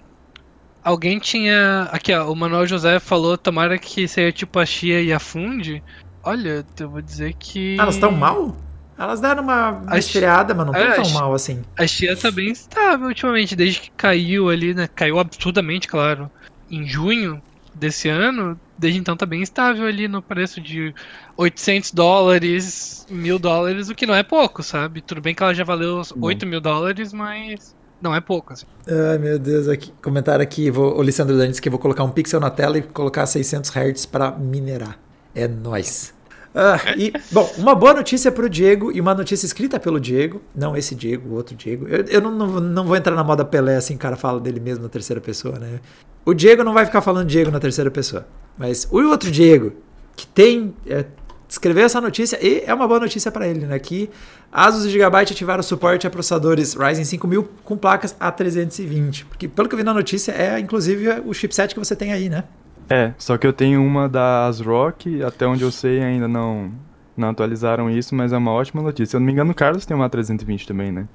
Alguém 0.84 1.20
tinha. 1.20 1.88
Aqui, 1.92 2.14
ó, 2.14 2.32
o 2.32 2.36
Manuel 2.36 2.66
José 2.66 3.00
falou: 3.00 3.38
tomara 3.38 3.78
que 3.78 4.08
seja 4.08 4.32
tipo 4.32 4.58
a 4.60 4.66
Chia 4.66 5.02
e 5.02 5.14
a 5.14 5.20
Fundi. 5.20 5.84
Olha, 6.24 6.66
eu 6.80 6.90
vou 6.90 7.02
dizer 7.02 7.34
que. 7.34 7.78
Ah, 7.80 7.84
elas 7.84 7.96
estão 7.96 8.12
mal? 8.12 8.56
Elas 8.98 9.20
deram 9.20 9.44
uma 9.44 9.84
esfriada, 9.94 10.56
mas 10.56 10.66
não 10.66 10.74
estão 10.74 10.92
é, 10.92 10.96
tão 10.96 11.10
mal 11.12 11.34
assim. 11.34 11.62
A 11.78 11.86
Chia 11.86 12.18
tá 12.18 12.32
bem 12.32 12.50
estável 12.52 13.08
ultimamente, 13.08 13.56
desde 13.56 13.82
que 13.82 13.92
caiu 13.92 14.50
ali, 14.50 14.74
né? 14.74 14.90
Caiu 14.96 15.20
absurdamente, 15.20 15.88
claro. 15.88 16.32
Em 16.70 16.86
junho 16.88 17.40
desse 17.76 18.10
ano, 18.10 18.60
desde 18.78 19.00
então 19.00 19.18
tá 19.18 19.26
bem 19.26 19.42
estável 19.42 19.86
ali 19.86 20.08
no 20.08 20.22
preço 20.22 20.62
de 20.62 20.94
800 21.36 21.92
dólares, 21.92 23.06
mil 23.10 23.40
dólares, 23.40 23.90
o 23.90 23.96
que 23.96 24.06
não 24.06 24.16
é 24.16 24.24
pouco, 24.24 24.62
sabe? 24.62 25.02
Tudo 25.02 25.22
bem 25.22 25.34
que 25.34 25.44
ela 25.44 25.54
já 25.54 25.64
valeu 25.64 26.02
8 26.20 26.46
mil 26.46 26.62
dólares, 26.62 27.14
mas 27.14 27.76
não 28.02 28.14
é 28.14 28.22
pouco. 28.22 28.54
Assim. 28.54 28.66
Ai, 28.88 29.18
meu 29.18 29.40
Deus, 29.40 29.68
aqui, 29.68 29.92
comentário 30.02 30.44
aqui, 30.44 30.70
vou, 30.70 30.98
o 30.98 31.02
Lissandro 31.02 31.36
disse 31.48 31.62
que 31.62 31.70
vou 31.70 31.80
colocar 31.80 32.04
um 32.04 32.12
pixel 32.12 32.40
na 32.40 32.50
tela 32.50 32.78
e 32.78 32.82
colocar 32.82 33.26
600 33.26 33.72
Hz 33.72 34.06
para 34.06 34.32
minerar. 34.32 35.00
É 35.34 35.48
nóis. 35.48 36.14
Ah, 36.54 36.80
e, 36.98 37.14
bom, 37.32 37.48
uma 37.58 37.76
boa 37.76 37.94
notícia 37.94 38.32
para 38.32 38.46
o 38.46 38.50
Diego 38.50 38.92
e 38.92 39.00
uma 39.00 39.14
notícia 39.14 39.46
escrita 39.46 39.80
pelo 39.80 40.00
Diego, 40.00 40.42
não 40.56 40.76
esse 40.76 40.96
Diego, 40.96 41.30
o 41.30 41.36
outro 41.36 41.56
Diego. 41.56 41.88
Eu, 41.88 42.04
eu 42.06 42.22
não, 42.22 42.32
não, 42.32 42.48
não, 42.60 42.84
vou 42.84 42.96
entrar 42.96 43.16
na 43.16 43.24
moda 43.24 43.46
Pelé 43.46 43.76
assim, 43.76 43.96
o 43.96 44.00
cara 44.00 44.16
fala 44.16 44.40
dele 44.40 44.60
mesmo 44.60 44.84
na 44.84 44.90
terceira 44.90 45.22
pessoa, 45.22 45.60
né? 45.60 45.80
O 46.28 46.34
Diego 46.34 46.62
não 46.62 46.74
vai 46.74 46.86
ficar 46.86 47.00
falando 47.00 47.26
Diego 47.26 47.50
na 47.50 47.58
terceira 47.58 47.90
pessoa. 47.90 48.28
Mas 48.58 48.86
o 48.92 48.98
outro 48.98 49.32
Diego, 49.32 49.72
que 50.14 50.28
tem. 50.28 50.74
É, 50.86 51.06
escreveu 51.48 51.86
essa 51.86 52.02
notícia 52.02 52.38
e 52.46 52.64
é 52.66 52.74
uma 52.74 52.86
boa 52.86 53.00
notícia 53.00 53.32
para 53.32 53.48
ele, 53.48 53.66
né? 53.66 53.80
Que 53.80 54.10
Asus 54.52 54.84
e 54.84 54.90
Gigabyte 54.90 55.32
ativaram 55.32 55.64
suporte 55.64 56.06
a 56.06 56.10
processadores 56.10 56.74
Ryzen 56.74 57.06
5000 57.06 57.48
com 57.64 57.78
placas 57.78 58.14
A320. 58.20 59.24
Porque, 59.30 59.48
pelo 59.48 59.70
que 59.70 59.76
eu 59.76 59.78
vi 59.78 59.86
na 59.86 59.94
notícia, 59.94 60.34
é 60.34 60.60
inclusive 60.60 61.08
o 61.26 61.34
chipset 61.34 61.74
que 61.74 61.80
você 61.80 61.96
tem 61.96 62.12
aí, 62.12 62.28
né? 62.28 62.44
É, 62.90 63.14
só 63.18 63.38
que 63.38 63.48
eu 63.48 63.54
tenho 63.54 63.82
uma 63.82 64.10
da 64.10 64.48
ASRock, 64.48 65.24
até 65.24 65.48
onde 65.48 65.64
eu 65.64 65.72
sei 65.72 66.04
ainda 66.04 66.28
não, 66.28 66.74
não 67.16 67.30
atualizaram 67.30 67.90
isso, 67.90 68.14
mas 68.14 68.34
é 68.34 68.38
uma 68.38 68.52
ótima 68.52 68.82
notícia. 68.82 69.12
Se 69.12 69.16
eu 69.16 69.22
não 69.22 69.26
me 69.28 69.32
engano, 69.32 69.52
o 69.52 69.56
Carlos 69.56 69.86
tem 69.86 69.96
uma 69.96 70.10
A320 70.10 70.66
também, 70.66 70.92
né? 70.92 71.08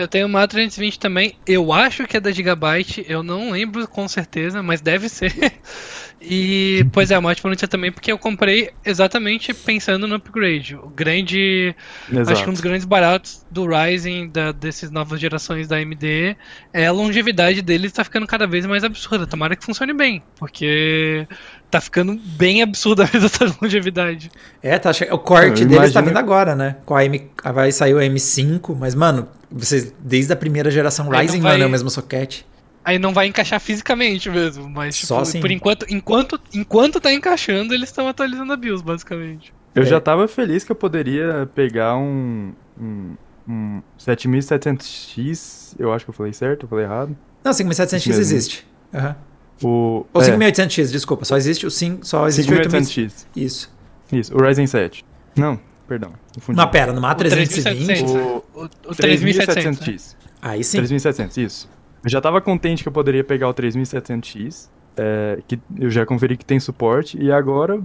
Eu 0.00 0.08
tenho 0.08 0.26
uma 0.26 0.46
A320 0.48 0.96
também. 0.96 1.34
Eu 1.46 1.72
acho 1.74 2.06
que 2.06 2.16
é 2.16 2.20
da 2.20 2.32
Gigabyte. 2.32 3.04
Eu 3.06 3.22
não 3.22 3.50
lembro 3.50 3.86
com 3.86 4.08
certeza, 4.08 4.62
mas 4.62 4.80
deve 4.80 5.10
ser. 5.10 5.30
E, 6.20 6.84
pois 6.92 7.10
é, 7.10 7.18
uma 7.18 7.30
ótima 7.30 7.48
notícia 7.48 7.66
também, 7.66 7.90
porque 7.90 8.12
eu 8.12 8.18
comprei 8.18 8.70
exatamente 8.84 9.54
pensando 9.54 10.06
no 10.06 10.16
upgrade. 10.16 10.76
O 10.76 10.88
grande. 10.88 11.74
Exato. 12.10 12.32
Acho 12.32 12.44
que 12.44 12.50
um 12.50 12.52
dos 12.52 12.60
grandes 12.60 12.84
baratos 12.84 13.44
do 13.50 13.66
Ryzen, 13.66 14.28
da, 14.28 14.52
dessas 14.52 14.90
novas 14.90 15.18
gerações 15.18 15.66
da 15.66 15.76
AMD, 15.76 16.36
é 16.74 16.86
a 16.86 16.92
longevidade 16.92 17.62
deles 17.62 17.90
está 17.90 18.04
ficando 18.04 18.26
cada 18.26 18.46
vez 18.46 18.66
mais 18.66 18.84
absurda. 18.84 19.26
Tomara 19.26 19.56
que 19.56 19.64
funcione 19.64 19.94
bem, 19.94 20.22
porque 20.38 21.26
tá 21.70 21.80
ficando 21.80 22.20
bem 22.36 22.62
absurda 22.62 23.08
mesmo 23.14 23.26
essa 23.26 23.56
longevidade. 23.60 24.30
É, 24.62 24.78
tá, 24.78 24.90
o 25.12 25.18
corte 25.18 25.64
deles 25.64 25.76
imagino... 25.76 25.94
tá 25.94 26.00
vindo 26.02 26.18
agora, 26.18 26.54
né? 26.54 26.76
Com 26.84 26.94
a 26.94 27.04
M, 27.04 27.30
vai 27.54 27.72
sair 27.72 27.94
o 27.94 27.98
M5, 27.98 28.76
mas, 28.78 28.94
mano, 28.94 29.26
vocês, 29.50 29.92
desde 29.98 30.32
a 30.34 30.36
primeira 30.36 30.70
geração 30.70 31.08
Ryzen, 31.08 31.40
vai... 31.40 31.52
mano, 31.52 31.64
é 31.64 31.66
o 31.66 31.70
mesmo 31.70 31.88
soquete. 31.88 32.44
Aí 32.84 32.98
não 32.98 33.12
vai 33.12 33.26
encaixar 33.26 33.60
fisicamente 33.60 34.30
mesmo, 34.30 34.68
mas 34.68 34.96
tipo, 34.96 35.08
Só 35.08 35.20
assim. 35.20 35.40
por 35.40 35.50
enquanto, 35.50 35.86
enquanto, 35.88 36.40
enquanto 36.52 37.00
tá 37.00 37.12
encaixando, 37.12 37.74
eles 37.74 37.90
estão 37.90 38.08
atualizando 38.08 38.52
a 38.52 38.56
BIOS, 38.56 38.80
basicamente. 38.80 39.52
Eu 39.74 39.82
é. 39.82 39.86
já 39.86 40.00
tava 40.00 40.26
feliz 40.26 40.64
que 40.64 40.72
eu 40.72 40.76
poderia 40.76 41.48
pegar 41.54 41.96
um, 41.96 42.52
um, 42.80 43.14
um 43.46 43.82
7700X, 43.98 45.74
eu 45.78 45.92
acho 45.92 46.04
que 46.04 46.10
eu 46.10 46.14
falei 46.14 46.32
certo, 46.32 46.64
eu 46.64 46.68
falei 46.68 46.86
errado. 46.86 47.16
Não, 47.44 47.52
5700X 47.52 48.18
existe. 48.18 48.66
Uhum. 48.92 49.14
O, 49.62 50.06
Ou 50.14 50.22
é, 50.22 50.24
5800X, 50.24 50.90
desculpa, 50.90 51.24
só 51.24 51.36
existe 51.36 51.66
o 51.66 51.70
5, 51.70 52.06
só 52.06 52.26
existe 52.26 52.50
o 52.50 52.56
8000. 52.56 52.80
5800X. 52.80 53.26
Isso. 53.36 53.70
Isso, 54.10 54.34
o 54.34 54.42
Ryzen 54.42 54.66
7. 54.66 55.04
Não, 55.36 55.60
perdão. 55.86 56.14
Mas 56.48 56.70
pera, 56.70 56.92
numa 56.92 57.12
O 57.12 57.14
A320, 57.14 57.30
3700. 57.30 58.10
O, 58.10 58.44
O, 58.54 58.64
o 58.64 58.94
3700. 58.94 59.86
né? 59.86 60.30
Aí 60.42 60.64
sim. 60.64 60.78
3700, 60.78 61.36
isso. 61.36 61.68
Eu 62.04 62.10
já 62.10 62.20
tava 62.20 62.40
contente 62.40 62.82
que 62.82 62.88
eu 62.88 62.92
poderia 62.92 63.22
pegar 63.24 63.48
o 63.48 63.54
3700X, 63.54 64.68
é, 64.96 65.38
que 65.46 65.58
eu 65.78 65.90
já 65.90 66.04
conferi 66.06 66.36
que 66.36 66.44
tem 66.44 66.58
suporte, 66.58 67.18
e 67.20 67.30
agora 67.30 67.80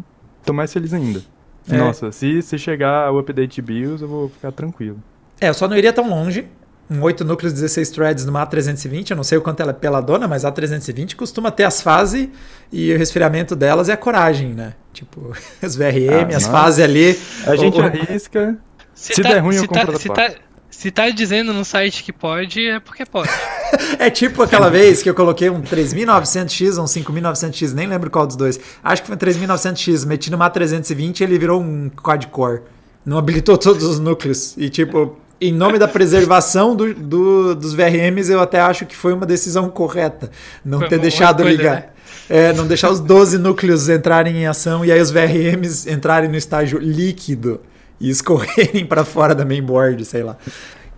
tô 0.45 0.53
mais 0.53 0.71
feliz 0.71 0.93
ainda. 0.93 1.21
É. 1.69 1.77
Nossa, 1.77 2.11
se, 2.11 2.41
se 2.41 2.57
chegar 2.57 3.11
o 3.11 3.19
update 3.19 3.61
BIOS, 3.61 4.01
eu 4.01 4.07
vou 4.07 4.29
ficar 4.29 4.51
tranquilo. 4.51 5.01
É, 5.41 5.49
eu 5.49 5.53
só 5.53 5.67
não 5.67 5.75
iria 5.75 5.91
tão 5.91 6.07
longe. 6.09 6.47
Um 6.87 7.01
8 7.01 7.25
núcleos, 7.25 7.51
16 7.51 7.89
threads 7.89 8.25
numa 8.25 8.45
A320, 8.45 9.09
eu 9.09 9.17
não 9.17 9.23
sei 9.23 9.39
o 9.39 9.41
quanto 9.41 9.59
ela 9.59 9.71
é 9.71 9.73
peladona, 9.73 10.27
mas 10.27 10.45
a 10.45 10.51
A320 10.51 11.15
costuma 11.15 11.49
ter 11.49 11.63
as 11.63 11.81
fases 11.81 12.29
e 12.71 12.93
o 12.93 12.97
resfriamento 12.97 13.55
delas 13.55 13.89
é 13.89 13.93
a 13.93 13.97
coragem, 13.97 14.49
né? 14.53 14.73
Tipo, 14.93 15.35
as 15.63 15.75
VRM, 15.75 16.31
Ah, 16.31 16.37
as 16.37 16.45
fases 16.45 16.83
ali. 16.83 17.19
A 17.47 17.55
gente 17.55 17.79
o- 17.79 17.83
arrisca. 17.83 18.55
Se 18.93 19.19
der 19.23 19.39
ruim, 19.39 19.55
eu 19.55 19.61
se 19.61 19.67
compro 19.67 19.87
tá, 19.87 19.91
da 19.93 19.97
se, 19.97 20.07
tá, 20.09 20.31
se 20.69 20.91
tá 20.91 21.09
dizendo 21.09 21.51
no 21.53 21.65
site 21.65 22.03
que 22.03 22.13
pode, 22.13 22.65
é 22.67 22.79
porque 22.79 23.03
pode. 23.03 23.29
É 23.99 24.09
tipo 24.09 24.41
aquela 24.43 24.69
vez 24.69 25.01
que 25.01 25.09
eu 25.09 25.13
coloquei 25.15 25.49
um 25.49 25.61
3900X 25.61 26.77
ou 26.77 26.83
um 26.83 26.85
5900X, 26.85 27.73
nem 27.73 27.87
lembro 27.87 28.09
qual 28.09 28.27
dos 28.27 28.35
dois. 28.35 28.59
Acho 28.83 29.01
que 29.01 29.07
foi 29.07 29.15
um 29.15 29.19
3900X, 29.19 30.05
meti 30.05 30.29
numa 30.31 30.49
A320 30.49 31.21
e 31.21 31.23
ele 31.23 31.37
virou 31.39 31.61
um 31.61 31.89
quad-core. 31.89 32.61
Não 33.05 33.17
habilitou 33.17 33.57
todos 33.57 33.83
os 33.83 33.99
núcleos. 33.99 34.55
E 34.57 34.69
tipo, 34.69 35.17
em 35.39 35.53
nome 35.53 35.77
da 35.79 35.87
preservação 35.87 36.75
do, 36.75 36.93
do- 36.93 37.55
dos 37.55 37.73
VRMs, 37.73 38.29
eu 38.31 38.39
até 38.39 38.59
acho 38.59 38.85
que 38.85 38.95
foi 38.95 39.13
uma 39.13 39.25
decisão 39.25 39.69
correta. 39.69 40.29
Não 40.63 40.79
Foi 40.79 40.89
ter 40.89 40.99
deixado 40.99 41.39
escolha, 41.41 41.55
ligar. 41.57 41.75
né? 41.75 41.85
É, 42.27 42.53
não 42.53 42.65
deixar 42.65 42.89
os 42.89 42.99
12 42.99 43.37
núcleos 43.37 43.87
entrarem 43.87 44.35
em 44.37 44.47
ação 44.47 44.83
e 44.83 44.91
aí 44.91 44.99
os 44.99 45.11
VRMs 45.11 45.87
entrarem 45.91 46.29
no 46.29 46.35
estágio 46.35 46.79
líquido 46.79 47.61
e 47.99 48.09
escorrerem 48.09 48.85
para 48.85 49.05
fora 49.05 49.35
da 49.35 49.45
mainboard, 49.45 50.03
sei 50.05 50.23
lá. 50.23 50.35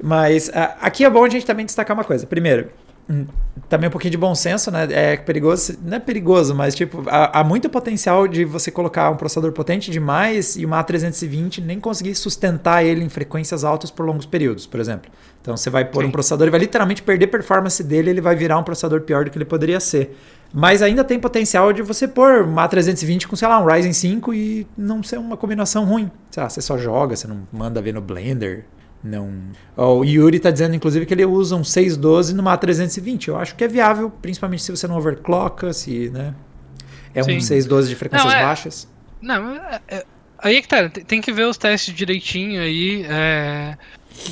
Mas 0.01 0.49
ah, 0.53 0.75
aqui 0.81 1.03
é 1.03 1.09
bom 1.09 1.23
a 1.23 1.29
gente 1.29 1.45
também 1.45 1.65
destacar 1.65 1.95
uma 1.95 2.03
coisa. 2.03 2.25
Primeiro, 2.25 2.69
hum, 3.09 3.25
também 3.67 3.87
um 3.87 3.91
pouquinho 3.91 4.11
de 4.11 4.17
bom 4.17 4.33
senso, 4.35 4.69
né? 4.69 4.87
É 4.91 5.17
perigoso, 5.17 5.77
não 5.83 5.97
é 5.97 5.99
perigoso, 5.99 6.53
mas 6.53 6.75
tipo, 6.75 7.03
há, 7.07 7.39
há 7.39 7.43
muito 7.43 7.69
potencial 7.69 8.27
de 8.27 8.45
você 8.45 8.69
colocar 8.69 9.09
um 9.09 9.15
processador 9.15 9.51
potente 9.51 9.89
demais 9.91 10.55
e 10.55 10.65
uma 10.65 10.83
A320 10.83 11.63
nem 11.63 11.79
conseguir 11.79 12.15
sustentar 12.15 12.83
ele 12.85 13.03
em 13.03 13.09
frequências 13.09 13.63
altas 13.63 13.89
por 13.89 14.05
longos 14.05 14.25
períodos, 14.25 14.65
por 14.65 14.79
exemplo. 14.79 15.11
Então 15.41 15.55
você 15.55 15.69
vai 15.69 15.85
pôr 15.85 16.03
Sim. 16.03 16.09
um 16.09 16.11
processador 16.11 16.47
e 16.47 16.51
vai 16.51 16.59
literalmente 16.59 17.01
perder 17.01 17.27
performance 17.27 17.83
dele, 17.83 18.09
ele 18.09 18.21
vai 18.21 18.35
virar 18.35 18.57
um 18.57 18.63
processador 18.63 19.01
pior 19.01 19.25
do 19.25 19.31
que 19.31 19.37
ele 19.37 19.45
poderia 19.45 19.79
ser. 19.79 20.15
Mas 20.53 20.81
ainda 20.81 21.03
tem 21.03 21.19
potencial 21.19 21.73
de 21.73 21.81
você 21.81 22.07
pôr 22.07 22.43
uma 22.43 22.67
A320 22.67 23.27
com, 23.27 23.35
sei 23.35 23.47
lá, 23.47 23.59
um 23.59 23.65
Ryzen 23.65 23.93
5 23.93 24.33
e 24.33 24.67
não 24.77 25.03
ser 25.03 25.17
uma 25.17 25.35
combinação 25.35 25.83
ruim. 25.85 26.09
Sei 26.31 26.41
lá, 26.41 26.49
você 26.49 26.61
só 26.61 26.77
joga, 26.77 27.15
você 27.15 27.27
não 27.27 27.47
manda 27.51 27.81
ver 27.81 27.93
no 27.93 28.01
Blender. 28.01 28.65
Não. 29.07 29.31
Ó, 29.75 29.99
o 29.99 30.03
Yuri 30.05 30.39
tá 30.39 30.51
dizendo, 30.51 30.75
inclusive, 30.75 31.05
que 31.05 31.13
ele 31.13 31.25
usa 31.25 31.55
um 31.55 31.63
612 31.63 32.35
numa 32.35 32.57
A320. 32.57 33.27
Eu 33.29 33.37
acho 33.37 33.55
que 33.55 33.63
é 33.63 33.67
viável, 33.67 34.09
principalmente 34.09 34.63
se 34.63 34.71
você 34.71 34.87
não 34.87 34.97
overclocka, 34.97 35.71
se, 35.73 36.09
né? 36.09 36.33
É 37.13 37.21
um 37.21 37.25
Sim. 37.25 37.39
612 37.39 37.89
de 37.89 37.95
frequências 37.95 38.31
Não, 38.31 38.39
é- 38.39 38.43
baixas. 38.43 38.87
Não, 39.21 39.55
é- 39.55 39.81
é- 39.87 40.05
aí 40.39 40.55
é 40.57 40.61
que 40.61 40.67
tá, 40.67 40.89
tem 40.89 41.03
tem 41.03 41.21
que 41.21 41.31
ver 41.31 41.45
os 41.45 41.57
testes 41.57 41.93
direitinho 41.95 42.61
aí, 42.61 43.03
é, 43.09 43.77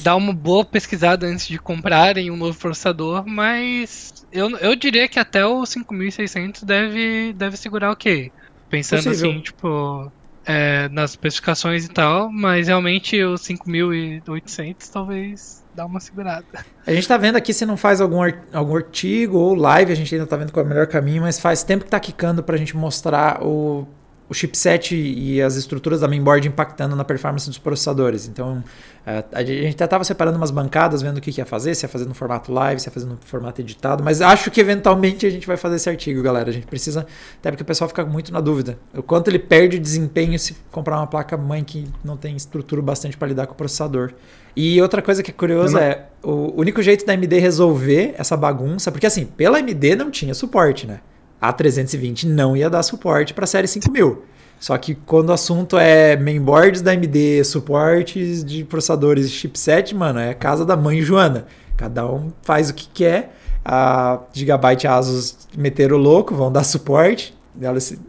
dar 0.03 0.15
uma 0.15 0.33
boa 0.33 0.63
pesquisada 0.63 1.25
antes 1.25 1.47
de 1.47 1.57
comprarem 1.57 2.29
um 2.29 2.37
novo 2.37 2.57
processador, 2.57 3.23
mas 3.25 4.25
eu, 4.31 4.49
eu 4.57 4.75
diria 4.75 5.07
que 5.07 5.17
até 5.19 5.45
o 5.45 5.65
5600 5.65 6.63
deve, 6.63 7.33
deve 7.33 7.57
segurar 7.57 7.91
ok. 7.91 8.31
Pensando 8.69 9.03
Possível. 9.03 9.31
assim, 9.31 9.41
tipo, 9.41 10.11
é, 10.45 10.87
nas 10.89 11.11
especificações 11.11 11.85
e 11.85 11.89
tal, 11.89 12.31
mas 12.31 12.67
realmente 12.67 13.21
o 13.23 13.37
5800 13.37 14.87
talvez 14.89 15.63
dá 15.73 15.85
uma 15.85 15.99
segurada. 15.99 16.45
A 16.85 16.93
gente 16.93 17.07
tá 17.07 17.17
vendo 17.17 17.35
aqui 17.35 17.53
se 17.53 17.65
não 17.65 17.75
faz 17.75 17.99
algum, 17.99 18.19
algum 18.53 18.75
artigo 18.75 19.37
ou 19.37 19.53
live, 19.55 19.91
a 19.91 19.95
gente 19.95 20.13
ainda 20.13 20.27
tá 20.27 20.37
vendo 20.37 20.51
qual 20.51 20.63
é 20.63 20.65
o 20.65 20.69
melhor 20.69 20.87
caminho, 20.87 21.23
mas 21.23 21.39
faz 21.39 21.63
tempo 21.63 21.83
que 21.83 21.91
tá 21.91 21.99
quicando 21.99 22.43
pra 22.43 22.57
gente 22.57 22.77
mostrar 22.77 23.43
o, 23.43 23.87
o 24.27 24.33
chipset 24.33 24.95
e 24.95 25.41
as 25.41 25.55
estruturas 25.55 25.99
da 25.99 26.07
mainboard 26.07 26.47
impactando 26.47 26.95
na 26.95 27.03
performance 27.03 27.47
dos 27.47 27.57
processadores. 27.57 28.27
Então, 28.27 28.63
eh, 29.05 29.23
a 29.31 29.43
gente 29.43 29.75
até 29.75 29.85
tava 29.85 30.03
separando 30.03 30.37
umas 30.37 30.49
bancadas, 30.49 31.01
vendo 31.01 31.17
o 31.17 31.21
que, 31.21 31.31
que 31.31 31.39
ia 31.39 31.45
fazer, 31.45 31.75
se 31.75 31.85
ia 31.85 31.89
fazer 31.89 32.05
no 32.05 32.15
formato 32.15 32.51
live, 32.51 32.81
se 32.81 32.87
ia 32.87 32.91
fazer 32.91 33.05
no 33.05 33.17
formato 33.23 33.61
editado, 33.61 34.03
mas 34.03 34.21
acho 34.21 34.49
que 34.49 34.59
eventualmente 34.59 35.27
a 35.27 35.29
gente 35.29 35.45
vai 35.45 35.57
fazer 35.57 35.75
esse 35.75 35.89
artigo, 35.89 36.23
galera. 36.23 36.49
A 36.49 36.53
gente 36.53 36.65
precisa, 36.65 37.05
até 37.39 37.51
porque 37.51 37.61
o 37.61 37.65
pessoal 37.65 37.87
fica 37.87 38.03
muito 38.03 38.33
na 38.33 38.41
dúvida. 38.41 38.79
O 38.95 39.03
quanto 39.03 39.27
ele 39.27 39.39
perde 39.39 39.77
desempenho 39.77 40.37
se 40.39 40.55
comprar 40.71 40.97
uma 40.97 41.07
placa 41.07 41.37
mãe 41.37 41.63
que 41.63 41.87
não 42.03 42.17
tem 42.17 42.35
estrutura 42.35 42.81
bastante 42.81 43.15
para 43.15 43.27
lidar 43.27 43.45
com 43.45 43.53
o 43.53 43.57
processador. 43.57 44.11
E 44.55 44.81
outra 44.81 45.01
coisa 45.01 45.21
que 45.21 45.29
é 45.29 45.33
curiosa 45.33 45.79
é 45.79 46.05
o 46.23 46.59
único 46.59 46.81
jeito 46.81 47.05
da 47.05 47.13
AMD 47.13 47.37
resolver 47.39 48.15
essa 48.17 48.35
bagunça, 48.35 48.91
porque 48.91 49.05
assim, 49.05 49.25
pela 49.25 49.59
AMD 49.59 49.95
não 49.95 50.09
tinha 50.09 50.33
suporte, 50.33 50.87
né? 50.87 51.01
A 51.39 51.51
320 51.51 52.27
não 52.27 52.55
ia 52.55 52.69
dar 52.69 52.83
suporte 52.83 53.33
para 53.33 53.43
a 53.43 53.47
série 53.47 53.67
5000. 53.67 54.23
Só 54.59 54.77
que 54.77 54.95
quando 54.95 55.29
o 55.29 55.33
assunto 55.33 55.77
é 55.77 56.15
mainboards 56.15 56.81
da 56.81 56.91
AMD, 56.91 57.43
suportes 57.43 58.43
de 58.43 58.63
processadores 58.63 59.29
chipset, 59.29 59.93
mano, 59.93 60.19
é 60.19 60.33
casa 60.33 60.65
da 60.65 60.75
mãe 60.75 61.01
Joana. 61.01 61.45
Cada 61.75 62.05
um 62.09 62.31
faz 62.41 62.69
o 62.69 62.73
que 62.73 62.87
quer. 62.87 63.35
A 63.63 64.19
Gigabyte 64.31 64.87
Asus 64.87 65.47
meteram 65.57 65.97
o 65.97 65.99
louco, 65.99 66.33
vão 66.33 66.51
dar 66.51 66.63
suporte. 66.63 67.35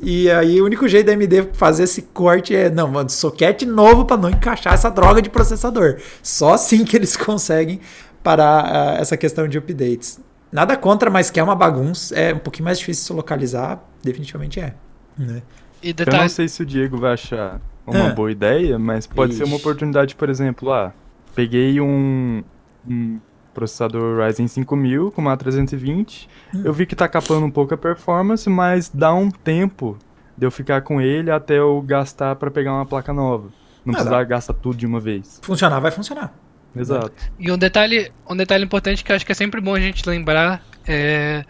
E 0.02 0.30
aí 0.30 0.60
o 0.60 0.64
único 0.64 0.88
jeito 0.88 1.06
da 1.06 1.12
AMD 1.12 1.50
fazer 1.52 1.84
esse 1.84 2.02
corte 2.02 2.54
é, 2.54 2.68
não, 2.68 2.88
mano, 2.88 3.08
soquete 3.08 3.64
novo 3.64 4.04
para 4.04 4.16
não 4.16 4.28
encaixar 4.28 4.74
essa 4.74 4.90
droga 4.90 5.22
de 5.22 5.30
processador. 5.30 5.98
Só 6.22 6.54
assim 6.54 6.84
que 6.84 6.96
eles 6.96 7.16
conseguem 7.16 7.80
parar 8.22 8.64
ah, 8.64 8.96
essa 9.00 9.16
questão 9.16 9.46
de 9.46 9.56
updates. 9.56 10.18
Nada 10.52 10.76
contra, 10.76 11.10
mas 11.10 11.30
que 11.30 11.40
é 11.40 11.42
uma 11.42 11.54
bagunça, 11.56 12.14
é 12.14 12.32
um 12.34 12.38
pouquinho 12.38 12.64
mais 12.64 12.78
difícil 12.78 13.02
de 13.02 13.06
se 13.08 13.12
localizar, 13.12 13.82
definitivamente 14.02 14.60
é. 14.60 14.74
né? 15.18 15.42
E 15.82 15.88
Eu 15.90 15.94
não 15.98 16.04
detalhe, 16.04 16.30
sei 16.30 16.48
se 16.48 16.62
o 16.62 16.66
Diego 16.66 16.96
vai 16.96 17.12
achar 17.14 17.60
uma 17.86 18.08
Ah. 18.08 18.12
boa 18.12 18.30
ideia, 18.30 18.78
mas 18.78 19.06
pode 19.06 19.34
ser 19.34 19.44
uma 19.44 19.54
Ixi. 19.56 19.62
oportunidade, 19.64 20.14
por 20.14 20.28
exemplo, 20.30 20.72
ah, 20.72 20.92
peguei 21.34 21.80
um, 21.80 22.42
um 22.88 23.18
processador 23.52 24.18
Ryzen 24.24 24.46
5000 24.48 25.10
com 25.10 25.20
uma 25.20 25.36
320, 25.36 26.28
Hum. 26.54 26.62
eu 26.64 26.72
vi 26.72 26.86
que 26.86 26.94
tá 26.96 27.08
capando 27.08 27.44
um 27.46 27.50
pouco 27.50 27.74
a 27.74 27.76
performance, 27.76 28.48
mas 28.48 28.88
dá 28.92 29.12
um 29.14 29.30
tempo 29.30 29.96
de 30.36 30.46
eu 30.46 30.50
ficar 30.50 30.82
com 30.82 31.00
ele 31.00 31.30
até 31.30 31.58
eu 31.58 31.80
gastar 31.82 32.36
pra 32.36 32.50
pegar 32.50 32.72
uma 32.74 32.86
placa 32.86 33.12
nova. 33.12 33.48
Não 33.84 33.92
Ah, 33.94 33.96
precisar 33.96 34.24
gastar 34.24 34.54
tudo 34.54 34.76
de 34.76 34.86
uma 34.86 35.00
vez. 35.00 35.38
Funcionar 35.42 35.78
vai 35.80 35.90
funcionar. 35.90 36.34
Exato. 36.76 37.12
E 37.38 37.50
um 37.50 37.58
detalhe, 37.58 38.12
um 38.28 38.36
detalhe 38.36 38.64
importante 38.64 39.02
que 39.02 39.10
eu 39.10 39.16
acho 39.16 39.24
que 39.24 39.32
é 39.32 39.34
sempre 39.34 39.60
bom 39.60 39.74
a 39.74 39.80
gente 39.80 40.08
lembrar 40.08 40.62
é 40.86 41.44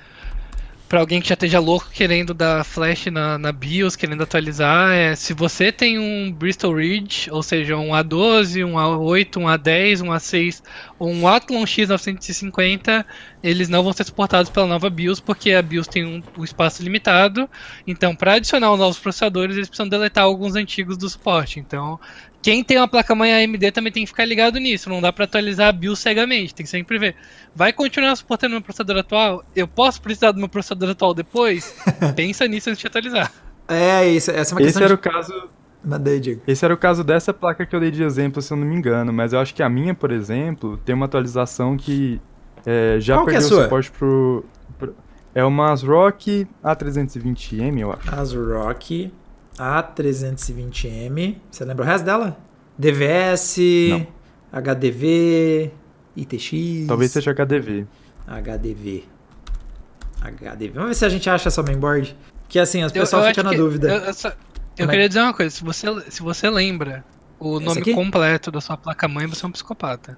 para 0.89 1.01
alguém 1.01 1.21
que 1.21 1.29
já 1.29 1.35
esteja 1.35 1.59
louco 1.59 1.89
querendo 1.93 2.33
dar 2.33 2.65
flash 2.65 3.07
na, 3.07 3.37
na 3.39 3.51
BIOS, 3.51 3.97
querendo 3.97 4.23
atualizar, 4.23 4.93
é 4.93 5.17
se 5.17 5.35
você 5.35 5.73
tem 5.73 5.99
um 5.99 6.33
Bristol 6.33 6.77
Ridge, 6.77 7.29
ou 7.31 7.43
seja, 7.43 7.77
um 7.77 7.91
A12, 7.91 8.65
um 8.65 8.75
A8, 8.75 9.37
um 9.37 9.47
A10, 9.47 10.03
um 10.03 10.11
A6 10.13 10.63
ou 10.99 11.11
um 11.11 11.27
Athlon 11.27 11.65
X950, 11.65 13.05
eles 13.43 13.69
não 13.69 13.83
vão 13.83 13.93
ser 13.93 14.05
suportados 14.05 14.51
pela 14.51 14.67
nova 14.67 14.89
BIOS 14.89 15.19
porque 15.19 15.53
a 15.53 15.63
BIOS 15.63 15.89
tem 15.89 16.05
um, 16.05 16.23
um 16.39 16.45
espaço 16.45 16.83
limitado. 16.83 17.49
Então, 17.87 18.15
para 18.15 18.35
adicionar 18.35 18.73
os 18.73 18.79
novos 18.79 18.99
processadores, 18.99 19.57
eles 19.57 19.69
precisam 19.69 19.89
deletar 19.89 20.25
alguns 20.25 20.55
antigos 20.55 20.97
do 20.97 21.09
suporte. 21.09 21.59
Então, 21.59 21.99
quem 22.47 22.63
tem 22.63 22.77
uma 22.79 22.87
placa-mãe 22.87 23.33
AMD 23.45 23.73
também 23.73 23.93
tem 23.93 24.05
que 24.05 24.09
ficar 24.09 24.25
ligado 24.25 24.61
nisso. 24.61 24.89
Não 24.89 25.01
dá 25.01 25.13
para 25.13 25.25
atualizar 25.25 25.67
a 25.67 25.73
BIOS 25.73 25.99
cegamente. 25.99 26.55
Tem 26.55 26.63
que 26.63 26.71
sempre 26.71 26.97
ver. 26.97 27.17
Vai 27.53 27.73
continuar 27.73 28.15
suportando 28.15 28.53
meu 28.53 28.63
processador 28.63 28.99
atual? 28.99 29.45
Eu 29.57 29.67
posso 29.67 30.01
precisar 30.01 30.31
do 30.31 30.39
meu 30.39 30.49
processador 30.49 30.91
atual 30.91 31.13
depois? 31.13 31.75
Pensa 32.15 32.47
nisso 32.47 32.71
antes 32.71 32.81
de 32.81 32.87
atualizar. 32.87 33.33
É, 33.67 34.07
isso, 34.07 34.31
essa 34.31 34.53
é 34.53 34.55
uma 34.55 34.61
Esse 34.63 34.69
questão 34.79 34.85
era 34.85 34.95
o 34.95 34.97
de... 34.97 35.03
caso 35.03 35.49
Manda 35.85 36.09
aí, 36.09 36.21
Diego. 36.21 36.41
Esse 36.47 36.65
era 36.65 36.73
o 36.73 36.77
caso 36.77 37.03
dessa 37.03 37.35
placa 37.35 37.67
que 37.67 37.75
eu 37.75 37.81
dei 37.81 37.91
de 37.91 38.05
exemplo, 38.05 38.41
se 38.41 38.53
eu 38.53 38.57
não 38.57 38.65
me 38.65 38.77
engano, 38.77 39.13
mas 39.13 39.33
eu 39.33 39.41
acho 39.41 39.53
que 39.53 39.61
a 39.63 39.69
minha, 39.69 39.93
por 39.93 40.13
exemplo, 40.13 40.77
tem 40.85 40.95
uma 40.95 41.07
atualização 41.07 41.77
que 41.77 42.21
é, 42.65 42.99
já 43.01 43.15
Qual 43.17 43.25
que 43.27 43.31
é 43.31 43.33
perdeu 43.35 43.49
sua? 43.49 43.63
suporte 43.65 43.91
pro, 43.91 44.45
pro- 44.79 44.95
É 45.35 45.45
uma 45.45 45.73
ASRock 45.73 46.47
A320M, 46.65 47.81
eu 47.81 47.93
acho. 47.93 48.15
ASRock 48.15 49.13
A320M. 49.59 51.37
Você 51.51 51.65
lembra 51.65 51.85
o 51.85 51.87
resto 51.87 52.05
dela? 52.05 52.37
DVS, 52.79 53.57
Não. 53.91 54.07
HDV, 54.53 55.71
ITX. 56.17 56.87
Talvez 56.87 57.11
seja 57.11 57.31
HDV. 57.33 57.87
HDV. 58.27 59.05
HDV. 60.21 60.69
Vamos 60.75 60.89
ver 60.91 60.95
se 60.95 61.05
a 61.05 61.09
gente 61.09 61.29
acha 61.31 61.49
essa 61.49 61.63
mainboard. 61.63 62.17
Que 62.49 62.59
assim, 62.59 62.83
as 62.83 62.95
Eu- 62.95 63.03
pessoal 63.03 63.23
eu 63.23 63.29
fica 63.29 63.41
acho 63.41 63.45
na 63.45 63.51
que- 63.51 63.57
dúvida. 63.57 63.89
Eu, 63.89 63.97
eu 64.05 64.15
só- 64.15 64.33
eu 64.79 64.87
é 64.87 64.89
queria 64.89 65.09
dizer 65.09 65.21
uma 65.21 65.35
coisa: 65.35 65.55
se 65.55 65.65
você, 65.65 65.87
se 66.11 66.23
você 66.23 66.49
lembra 66.49 67.05
o 67.39 67.57
Essa 67.57 67.65
nome 67.67 67.81
aqui? 67.81 67.95
completo 67.95 68.51
da 68.51 68.61
sua 68.61 68.77
placa-mãe, 68.77 69.27
você 69.27 69.45
é 69.45 69.49
um 69.49 69.53
psicopata. 69.53 70.17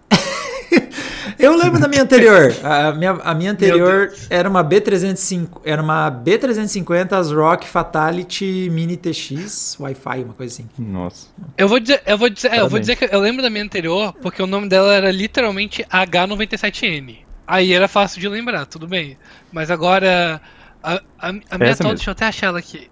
Eu 1.39 1.57
lembro 1.57 1.79
da 1.81 1.87
minha 1.87 2.03
anterior. 2.03 2.53
A 2.63 2.93
minha, 2.93 3.13
a 3.13 3.35
minha 3.35 3.53
anterior 3.53 4.13
era 4.29 4.49
uma 4.49 4.65
B305, 4.65 5.61
era 5.65 5.81
uma 5.81 6.11
B350 6.11 7.13
ASRock 7.13 7.67
Fatality 7.67 8.69
Mini 8.71 8.97
TX 8.97 9.77
Wi-Fi, 9.79 10.25
uma 10.25 10.35
coisa 10.35 10.55
assim. 10.55 10.69
Nossa. 10.79 11.29
Eu 11.57 11.69
vou 11.69 11.79
dizer, 11.79 12.03
eu 12.07 12.19
vou 12.19 12.29
dizer, 12.29 12.53
é, 12.53 12.61
eu 12.61 12.69
vou 12.69 12.81
dizer 12.81 12.97
que 12.97 13.09
eu 13.11 13.21
lembro 13.21 13.43
da 13.43 13.51
minha 13.51 13.65
anterior 13.65 14.13
porque 14.21 14.43
o 14.43 14.47
nome 14.47 14.69
dela 14.69 14.93
era 14.95 15.11
literalmente 15.11 15.85
H97N. 15.85 17.19
Aí 17.47 17.73
era 17.73 17.89
fácil 17.89 18.21
de 18.21 18.29
lembrar, 18.29 18.67
tudo 18.67 18.87
bem. 18.87 19.17
Mas 19.53 19.71
agora 19.71 20.41
a, 20.83 20.95
a, 21.19 21.29
a 21.51 21.59
minha 21.59 21.73
atual, 21.73 21.95
deixa 21.95 22.11
eu 22.11 22.13
até 22.13 22.27
achar 22.27 22.49
ela 22.49 22.59
aqui. 22.59 22.91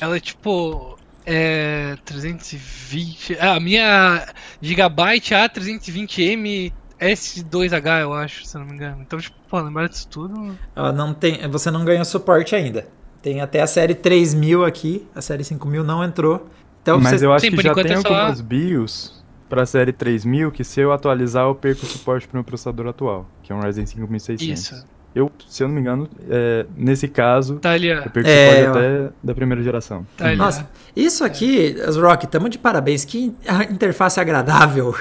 Ela 0.00 0.16
é 0.16 0.20
tipo 0.20 0.98
é 1.26 1.96
320. 2.04 3.38
Ah, 3.40 3.54
a 3.54 3.60
minha 3.60 4.26
Gigabyte 4.60 5.34
A320M 5.34 6.72
S2H, 7.12 8.00
eu 8.00 8.12
acho, 8.12 8.44
se 8.44 8.56
não 8.56 8.64
me 8.64 8.72
engano. 8.72 8.98
Então, 9.00 9.18
tipo, 9.18 9.36
pô, 9.48 9.60
lembrar 9.60 9.88
disso 9.88 10.08
tudo. 10.08 10.56
Ela 10.74 10.92
não 10.92 11.12
tem, 11.14 11.48
você 11.48 11.70
não 11.70 11.84
ganhou 11.84 12.04
suporte 12.04 12.54
ainda. 12.54 12.86
Tem 13.22 13.40
até 13.40 13.62
a 13.62 13.66
série 13.66 13.94
3000 13.94 14.64
aqui, 14.64 15.06
a 15.14 15.22
série 15.22 15.42
5000 15.44 15.82
não 15.82 16.04
entrou. 16.04 16.46
Então, 16.82 17.00
Mas 17.00 17.20
você... 17.20 17.26
eu 17.26 17.32
acho 17.32 17.46
Sim, 17.46 17.56
que 17.56 17.62
já 17.62 17.74
tem 17.74 17.92
é 17.92 18.00
só... 18.00 18.08
algumas 18.08 18.40
BIOS 18.42 19.24
para 19.48 19.62
a 19.62 19.66
série 19.66 19.92
3000 19.92 20.50
que 20.52 20.64
se 20.64 20.80
eu 20.80 20.92
atualizar 20.92 21.44
eu 21.44 21.54
perco 21.54 21.86
o 21.86 21.88
suporte 21.88 22.26
para 22.26 22.34
o 22.34 22.38
meu 22.38 22.44
processador 22.44 22.88
atual, 22.88 23.26
que 23.42 23.52
é 23.52 23.54
um 23.54 23.60
Ryzen 23.60 23.86
5600. 23.86 24.42
Isso. 24.46 24.86
Eu, 25.14 25.30
se 25.48 25.62
eu 25.62 25.68
não 25.68 25.74
me 25.76 25.80
engano, 25.80 26.08
é, 26.28 26.66
nesse 26.76 27.06
caso, 27.06 27.60
tá 27.60 27.70
ali, 27.70 27.86
eu 27.86 28.10
perco 28.10 28.28
é, 28.28 28.64
suporte 28.64 28.78
até 28.78 29.10
da 29.22 29.34
primeira 29.34 29.62
geração. 29.62 30.04
Tá 30.16 30.34
Nossa, 30.34 30.68
isso 30.94 31.24
aqui, 31.24 31.80
as 31.80 31.96
Rock, 31.96 32.26
tamo 32.26 32.48
de 32.48 32.58
parabéns. 32.58 33.04
Que 33.04 33.32
interface 33.70 34.18
agradável. 34.18 34.94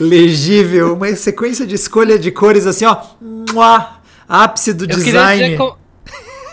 Legível, 0.00 0.94
uma 0.94 1.14
sequência 1.14 1.66
de 1.66 1.74
escolha 1.74 2.18
de 2.18 2.30
cores 2.30 2.66
assim, 2.66 2.84
ó. 2.84 2.96
Mua, 3.52 3.98
ápice 4.28 4.72
do 4.72 4.84
eu 4.84 4.88
design. 4.88 5.58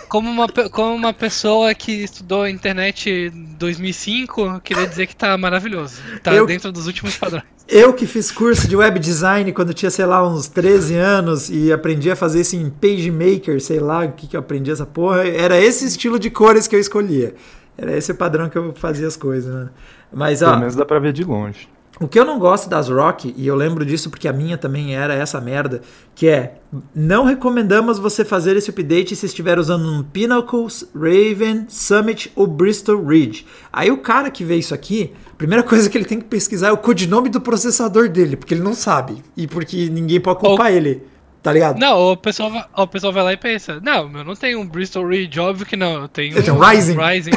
como 0.08 0.30
uma, 0.30 0.48
como 0.72 0.94
uma 0.94 1.14
pessoa 1.14 1.74
que 1.74 1.92
estudou 2.04 2.48
internet 2.48 3.30
2005, 3.30 4.62
queria 4.62 4.86
dizer 4.86 5.08
que 5.08 5.16
tá 5.16 5.38
maravilhoso. 5.38 6.02
Tá 6.22 6.34
eu, 6.34 6.46
dentro 6.46 6.72
dos 6.72 6.88
últimos 6.88 7.16
padrões. 7.18 7.46
Eu 7.68 7.94
que 7.94 8.06
fiz 8.06 8.30
curso 8.30 8.68
de 8.68 8.76
web 8.76 9.00
design 9.00 9.50
quando 9.54 9.74
tinha, 9.74 9.90
sei 9.90 10.06
lá, 10.06 10.28
uns 10.28 10.50
13 10.50 10.96
anos 10.96 11.50
e 11.50 11.72
aprendi 11.72 12.12
a 12.12 12.16
fazer 12.18 12.42
isso 12.42 12.58
em 12.58 12.70
PageMaker, 12.70 13.62
sei 13.62 13.80
lá 13.80 14.06
o 14.06 14.12
que, 14.12 14.28
que 14.28 14.36
eu 14.36 14.42
aprendi 14.42 14.70
essa 14.70 14.86
porra. 14.86 15.26
Era 15.26 15.58
esse 15.58 15.86
estilo 15.86 16.20
de 16.20 16.30
cores 16.30 16.68
que 16.68 16.76
eu 16.76 16.80
escolhia. 16.80 17.34
Era 17.78 17.98
esse 17.98 18.12
o 18.12 18.16
padrão 18.16 18.50
que 18.50 18.58
eu 18.58 18.74
fazia 18.76 19.08
as 19.08 19.16
coisas, 19.16 19.54
né? 19.54 19.70
Mas, 20.12 20.42
ó, 20.42 20.48
Pelo 20.48 20.60
menos 20.60 20.76
dá 20.76 20.86
pra 20.86 21.00
ver 21.00 21.14
de 21.14 21.24
longe. 21.24 21.70
O 22.00 22.08
que 22.08 22.20
eu 22.20 22.26
não 22.26 22.40
gosto 22.40 22.70
das 22.70 22.90
Rock, 22.90 23.34
e 23.38 23.46
eu 23.46 23.56
lembro 23.56 23.86
disso 23.86 24.10
porque 24.10 24.28
a 24.28 24.34
minha 24.34 24.58
também 24.58 24.96
era 24.96 25.14
essa 25.14 25.40
merda, 25.40 25.82
que 26.16 26.28
é 26.28 26.56
não 26.96 27.26
recomendamos 27.26 28.00
você 28.00 28.24
fazer 28.24 28.56
esse 28.56 28.72
update 28.72 29.16
se 29.16 29.26
estiver 29.26 29.60
usando 29.60 29.86
um 29.86 30.02
Pinnacle, 30.02 30.66
Raven, 30.96 31.66
Summit 31.68 32.32
ou 32.36 32.48
Bristol 32.48 33.06
Ridge. 33.06 33.46
Aí 33.72 33.92
o 33.92 33.98
cara 33.98 34.32
que 34.32 34.44
vê 34.44 34.56
isso 34.56 34.74
aqui, 34.74 35.14
a 35.32 35.36
primeira 35.36 35.62
coisa 35.64 35.90
que 35.90 35.98
ele 35.98 36.06
tem 36.06 36.20
que 36.20 36.26
pesquisar 36.26 36.70
é 36.70 36.72
o 36.72 36.78
codinome 36.78 37.30
do 37.30 37.42
processador 37.42 38.10
dele, 38.10 38.36
porque 38.36 38.54
ele 38.54 38.64
não 38.64 38.74
sabe. 38.74 39.22
E 39.36 39.46
porque 39.46 39.90
ninguém 39.90 40.20
pode 40.20 40.40
culpar 40.40 40.72
ele. 40.72 41.04
Tá 41.42 41.52
ligado? 41.52 41.80
Não, 41.80 42.12
o 42.12 42.18
pessoal, 42.18 42.52
vai, 42.52 42.66
o 42.78 42.88
pessoal 42.88 43.12
vai 43.12 43.24
lá 43.24 43.34
e 43.34 43.38
pensa: 43.38 43.80
Não, 43.82 44.16
eu 44.16 44.24
não 44.24 44.36
tenho 44.36 44.60
um 44.60 44.68
Bristol 44.68 45.08
Ridge, 45.08 45.40
óbvio 45.40 45.66
que 45.66 45.76
não. 45.76 46.04
Eu 46.04 46.08
tenho 46.08 46.36
um, 46.36 46.58
um 46.58 46.60
Ryzen. 46.60 46.96
Ryzen. 46.96 47.34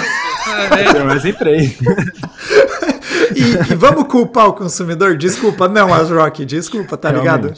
ah, 0.47 0.99
é. 0.99 1.03
um 1.03 1.09
Ryzen 1.09 1.33
3. 1.33 1.79
e, 3.35 3.73
e, 3.73 3.75
vamos 3.75 4.07
culpar 4.09 4.49
o 4.49 4.53
consumidor? 4.53 5.17
Desculpa, 5.17 5.69
não, 5.69 5.93
Asrock, 5.93 6.45
desculpa, 6.45 6.99
tá 6.99 7.11
ligado? 7.11 7.55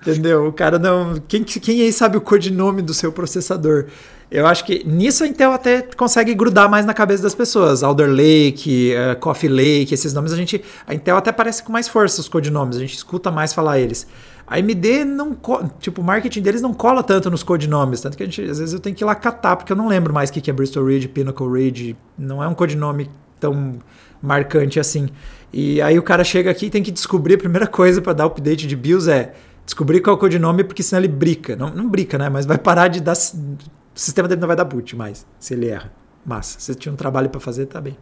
Entendeu? 0.00 0.46
O 0.46 0.52
cara 0.52 0.78
não. 0.78 1.20
Quem, 1.26 1.42
quem 1.42 1.82
aí 1.82 1.92
sabe 1.92 2.16
o 2.16 2.20
codinome 2.20 2.80
do 2.80 2.94
seu 2.94 3.10
processador? 3.10 3.86
Eu 4.30 4.46
acho 4.46 4.64
que 4.64 4.86
nisso 4.86 5.24
a 5.24 5.26
Intel 5.26 5.52
até 5.52 5.82
consegue 5.96 6.32
grudar 6.32 6.70
mais 6.70 6.86
na 6.86 6.94
cabeça 6.94 7.24
das 7.24 7.34
pessoas. 7.34 7.82
Alder 7.82 8.08
Lake, 8.08 8.92
uh, 8.94 9.18
Coffee 9.18 9.48
Lake, 9.48 9.92
esses 9.92 10.12
nomes 10.12 10.32
a 10.32 10.36
gente. 10.36 10.62
A 10.86 10.94
Intel 10.94 11.16
até 11.16 11.32
parece 11.32 11.62
com 11.62 11.72
mais 11.72 11.88
força 11.88 12.20
os 12.20 12.28
codinomes, 12.28 12.76
a 12.76 12.80
gente 12.80 12.94
escuta 12.94 13.32
mais 13.32 13.52
falar 13.52 13.80
eles. 13.80 14.06
A 14.48 14.56
AMD 14.56 15.04
não. 15.04 15.36
Tipo, 15.78 16.00
o 16.00 16.04
marketing 16.04 16.40
deles 16.40 16.62
não 16.62 16.72
cola 16.72 17.02
tanto 17.02 17.30
nos 17.30 17.42
codinomes. 17.42 18.00
Tanto 18.00 18.16
que 18.16 18.22
a 18.22 18.26
gente, 18.26 18.42
às 18.42 18.58
vezes 18.58 18.72
eu 18.72 18.80
tenho 18.80 18.96
que 18.96 19.04
ir 19.04 19.06
lá 19.06 19.14
catar, 19.14 19.56
porque 19.56 19.72
eu 19.72 19.76
não 19.76 19.88
lembro 19.88 20.12
mais 20.12 20.30
o 20.30 20.32
que 20.32 20.50
é 20.50 20.52
Bristol 20.52 20.86
Ridge, 20.86 21.08
Pinnacle 21.08 21.46
Ridge. 21.46 21.96
Não 22.16 22.42
é 22.42 22.48
um 22.48 22.54
codinome 22.54 23.10
tão 23.38 23.78
marcante 24.22 24.80
assim. 24.80 25.08
E 25.52 25.80
aí 25.80 25.98
o 25.98 26.02
cara 26.02 26.24
chega 26.24 26.50
aqui 26.50 26.66
e 26.66 26.70
tem 26.70 26.82
que 26.82 26.90
descobrir 26.90 27.34
a 27.34 27.38
primeira 27.38 27.66
coisa 27.66 28.02
para 28.02 28.12
dar 28.12 28.26
update 28.26 28.66
de 28.66 28.76
BIOS 28.76 29.08
é 29.08 29.34
descobrir 29.64 30.00
qual 30.00 30.14
é 30.14 30.16
o 30.16 30.20
codinome, 30.20 30.64
porque 30.64 30.82
senão 30.82 31.00
ele 31.00 31.08
brica. 31.08 31.54
Não, 31.54 31.70
não 31.70 31.88
brica, 31.88 32.16
né? 32.16 32.28
Mas 32.28 32.46
vai 32.46 32.58
parar 32.58 32.88
de 32.88 33.00
dar. 33.00 33.14
O 33.14 34.00
sistema 34.00 34.26
dele 34.26 34.40
não 34.40 34.48
vai 34.48 34.56
dar 34.56 34.64
boot 34.64 34.96
mais, 34.96 35.26
se 35.38 35.54
ele 35.54 35.68
erra. 35.68 35.92
Massa. 36.24 36.58
Se 36.58 36.74
tinha 36.74 36.92
um 36.92 36.96
trabalho 36.96 37.28
para 37.28 37.40
fazer, 37.40 37.66
tá 37.66 37.80
bem. 37.80 37.96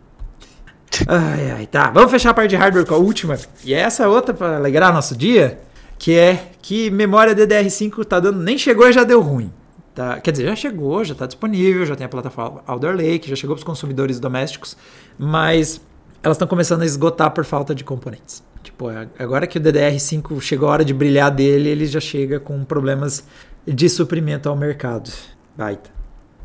Ai, 1.09 1.51
ai, 1.51 1.67
tá. 1.67 1.91
Vamos 1.91 2.11
fechar 2.11 2.31
a 2.31 2.35
parte 2.35 2.51
de 2.51 2.57
hardware 2.57 2.87
com 2.87 2.95
a 2.95 2.99
última. 2.99 3.37
E 3.65 3.75
essa 3.75 4.05
é 4.05 4.09
outra 4.09 4.33
para 4.33 4.57
alegrar 4.57 4.93
nosso 4.95 5.17
dia, 5.17 5.59
que 5.99 6.15
é 6.15 6.51
que 6.63 6.91
memória 6.91 7.35
DDR5 7.35 8.05
tá 8.05 8.21
dando. 8.21 8.41
Nem 8.41 8.59
chegou 8.59 8.89
e 8.89 8.93
já 8.93 9.05
deu 9.05 9.21
ruim. 9.21 9.53
Tá? 9.95 10.21
Quer 10.21 10.31
dizer, 10.31 10.45
já 10.45 10.57
chegou, 10.57 11.03
já 11.05 11.15
está 11.15 11.25
disponível, 11.25 11.87
já 11.87 11.97
tem 11.97 12.05
a 12.05 12.09
plataforma 12.09 12.63
Alder 12.67 12.95
Lake, 12.95 13.31
já 13.31 13.37
chegou 13.37 13.57
para 13.57 13.61
os 13.61 13.65
consumidores 13.65 14.21
domésticos, 14.21 14.77
mas 15.19 15.81
elas 16.23 16.37
estão 16.37 16.47
começando 16.47 16.83
a 16.83 16.85
esgotar 16.85 17.31
por 17.31 17.45
falta 17.45 17.75
de 17.75 17.83
componentes. 17.83 18.43
Tipo, 18.63 18.91
é, 18.91 19.09
agora 19.19 19.47
que 19.47 19.59
o 19.59 19.61
DDR5 19.61 20.41
chegou 20.41 20.69
a 20.69 20.73
hora 20.73 20.85
de 20.85 20.93
brilhar 20.93 21.31
dele, 21.31 21.71
ele 21.71 21.87
já 21.87 22.01
chega 22.01 22.39
com 22.39 22.63
problemas 22.63 23.25
de 23.67 23.89
suprimento 23.89 24.49
ao 24.49 24.57
mercado. 24.57 25.11
Baita. 25.57 25.89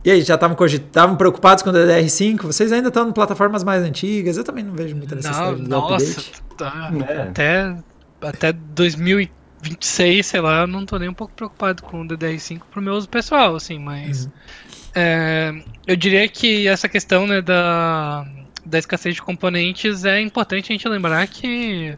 E 0.03 0.09
aí, 0.09 0.21
já 0.21 0.35
estavam 0.35 1.15
preocupados 1.15 1.63
com 1.63 1.71
o 1.71 1.73
DDR5? 1.73 2.43
Vocês 2.43 2.71
ainda 2.71 2.87
estão 2.87 3.09
em 3.09 3.11
plataformas 3.11 3.63
mais 3.63 3.83
antigas? 3.83 4.37
Eu 4.37 4.43
também 4.43 4.63
não 4.63 4.73
vejo 4.73 4.95
muita 4.95 5.15
necessidade 5.15 5.57
não, 5.57 5.63
de 5.63 5.69
nossa, 5.69 6.31
tá, 6.57 6.91
é. 7.07 7.21
até, 7.23 7.75
até 8.21 8.53
2026, 9.61 10.25
sei 10.25 10.41
lá, 10.41 10.61
eu 10.61 10.67
não 10.67 10.83
estou 10.83 10.99
nem 10.99 11.09
um 11.09 11.13
pouco 11.13 11.33
preocupado 11.33 11.83
com 11.83 12.01
o 12.01 12.07
DDR5 12.07 12.61
pro 12.71 12.81
meu 12.81 12.93
uso 12.93 13.09
pessoal, 13.09 13.55
assim, 13.55 13.79
mas... 13.79 14.25
Uhum. 14.25 14.31
É, 14.93 15.63
eu 15.87 15.95
diria 15.95 16.27
que 16.27 16.67
essa 16.67 16.89
questão 16.89 17.25
né, 17.25 17.41
da 17.41 18.27
da 18.65 18.79
escassez 18.79 19.15
de 19.15 19.21
componentes, 19.21 20.05
é 20.05 20.21
importante 20.21 20.71
a 20.71 20.75
gente 20.75 20.87
lembrar 20.87 21.27
que 21.27 21.97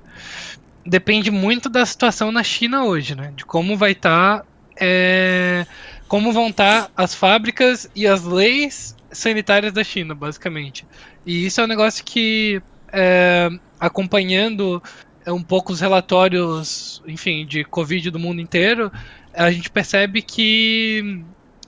depende 0.86 1.32
muito 1.32 1.70
da 1.70 1.86
situação 1.86 2.32
na 2.32 2.44
China 2.44 2.84
hoje, 2.86 3.16
né? 3.16 3.34
De 3.36 3.46
como 3.46 3.78
vai 3.78 3.92
estar. 3.92 4.40
Tá, 4.40 4.46
é, 4.80 5.66
como 6.08 6.32
vão 6.32 6.50
estar 6.50 6.84
tá 6.84 6.92
as 6.96 7.14
fábricas 7.14 7.90
e 7.96 8.08
as 8.08 8.24
leis 8.24 8.96
sanitárias 9.12 9.74
da 9.74 9.84
China, 9.84 10.16
basicamente. 10.16 10.86
E 11.26 11.46
isso 11.46 11.62
é 11.62 11.64
um 11.64 11.68
negócio 11.68 12.04
que, 12.04 12.62
é, 12.92 13.50
acompanhando 13.80 14.82
um 15.32 15.44
pouco 15.44 15.72
os 15.72 15.80
relatórios, 15.80 17.02
enfim, 17.08 17.46
de 17.46 17.64
Covid 17.64 18.12
do 18.12 18.20
mundo 18.20 18.42
inteiro, 18.42 18.92
a 19.34 19.52
gente 19.52 19.70
percebe 19.70 20.22
que 20.22 21.24